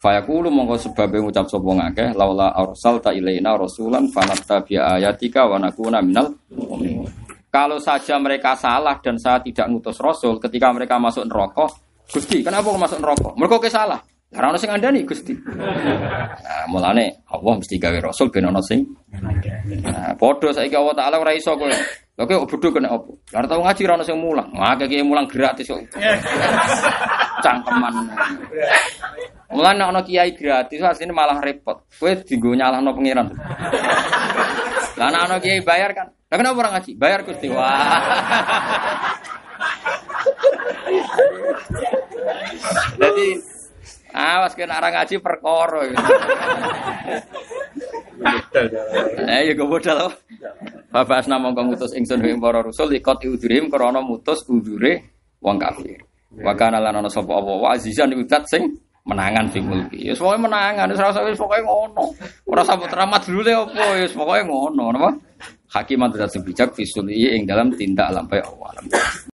Fayaqulu 0.00 0.48
mongko 0.48 0.80
sebab 0.80 1.12
ngucap 1.12 1.44
sapa 1.52 1.70
ngakeh 1.76 2.16
laula 2.16 2.56
arsalta 2.56 3.12
ilaina 3.12 3.52
rasulan 3.52 4.08
fanattabi 4.08 4.80
ayatika 4.80 5.44
wa 5.44 5.60
nakuna. 5.60 6.00
Kalau 7.52 7.76
saja 7.76 8.16
mereka 8.16 8.56
salah 8.56 8.96
dan 9.04 9.20
saya 9.20 9.44
tidak 9.44 9.68
ngutus 9.68 10.00
rasul 10.00 10.40
ketika 10.40 10.72
mereka 10.72 10.96
masuk 10.96 11.28
neraka, 11.28 11.68
Gusti, 12.10 12.40
kenapa 12.40 12.72
masuk 12.74 12.98
neraka? 12.98 13.28
Mereka 13.36 13.56
ke 13.60 13.68
salah. 13.68 14.00
Lah 14.30 14.46
ono 14.46 14.58
sing 14.62 14.70
ngandani 14.70 15.02
Gusti. 15.02 15.34
Nah, 15.34 16.64
mulane 16.70 17.26
Allah 17.34 17.54
mesti 17.58 17.82
gawe 17.82 17.98
rasul 17.98 18.30
ben 18.30 18.46
ono 18.46 18.62
sing. 18.62 18.86
Nah, 19.82 20.14
padha 20.14 20.54
saiki 20.54 20.78
Allah 20.78 20.94
taala 20.94 21.18
ora 21.18 21.34
iso 21.34 21.50
kowe. 21.58 21.74
Kowe 22.14 22.46
bodho 22.46 22.68
kena 22.70 22.94
opo? 22.94 23.18
Lah 23.34 23.42
tau 23.50 23.58
ngaji 23.58 23.82
ora 23.90 23.98
ono 23.98 24.06
sing 24.06 24.22
mulang. 24.22 24.46
Wah, 24.54 24.78
kaya 24.78 25.02
mulang 25.02 25.26
gratis 25.26 25.66
kok. 25.66 25.82
Cangkeman. 27.42 27.94
Mulane 29.50 29.82
ana 29.82 30.00
kiai 30.06 30.30
gratis 30.30 30.78
asline 30.78 31.10
malah 31.10 31.42
repot. 31.42 31.90
Kowe 31.98 32.14
dienggo 32.22 32.54
nyalahno 32.54 32.94
pangeran. 32.94 33.34
Lah 34.94 35.10
ana 35.10 35.42
kiai 35.42 35.58
bayar 35.66 35.90
kan. 35.90 36.06
Lah 36.30 36.36
kenapa 36.38 36.62
orang 36.62 36.78
ngaji? 36.78 36.94
Bayar 36.94 37.26
Gusti. 37.26 37.50
Wah. 37.50 37.98
Jadi 42.94 43.26
awas 44.12 44.52
kena 44.58 44.78
orang 44.78 44.92
ngaji 44.98 45.16
perkara. 45.18 45.80
Eh 49.24 49.40
ya 49.48 49.52
kebodal 49.56 49.96
loh. 49.96 50.12
Bapak 50.90 51.24
asna 51.24 51.38
mongko 51.38 51.70
ngutus 51.70 51.94
ingsun 51.94 52.20
ing 52.26 52.42
para 52.42 52.60
rasul 52.60 52.90
ikut 52.90 53.22
udhurim 53.22 53.70
krana 53.70 54.02
mutus 54.02 54.42
udhure 54.50 55.00
wong 55.40 55.56
kafir. 55.56 56.02
Wa 56.30 56.54
kana 56.54 56.78
lan 56.78 57.02
ana 57.02 57.10
sapa 57.10 57.30
apa 57.30 57.52
wa 57.58 57.68
azizan 57.74 58.14
iku 58.14 58.26
sing 58.46 58.70
menangan 59.06 59.48
fi 59.50 59.58
mulki. 59.58 60.00
Ya 60.10 60.14
pokoke 60.14 60.38
menangan, 60.46 60.92
wis 60.92 61.00
rasa 61.00 61.24
wis 61.24 61.38
pokoke 61.38 61.64
ngono. 61.64 62.14
Ora 62.46 62.62
sabut 62.62 62.92
ramat 62.92 63.24
dulu 63.26 63.40
le 63.42 63.52
apa, 63.56 63.84
ya 63.96 64.06
pokoke 64.12 64.42
ngono, 64.44 64.84
napa? 64.92 65.10
Hakiman 65.70 66.10
tidak 66.10 66.34
bijak 66.42 66.68
fisuli 66.74 67.30
ing 67.30 67.46
dalam 67.46 67.70
tindak 67.70 68.10
lampai 68.10 68.42
Allah. 68.42 68.70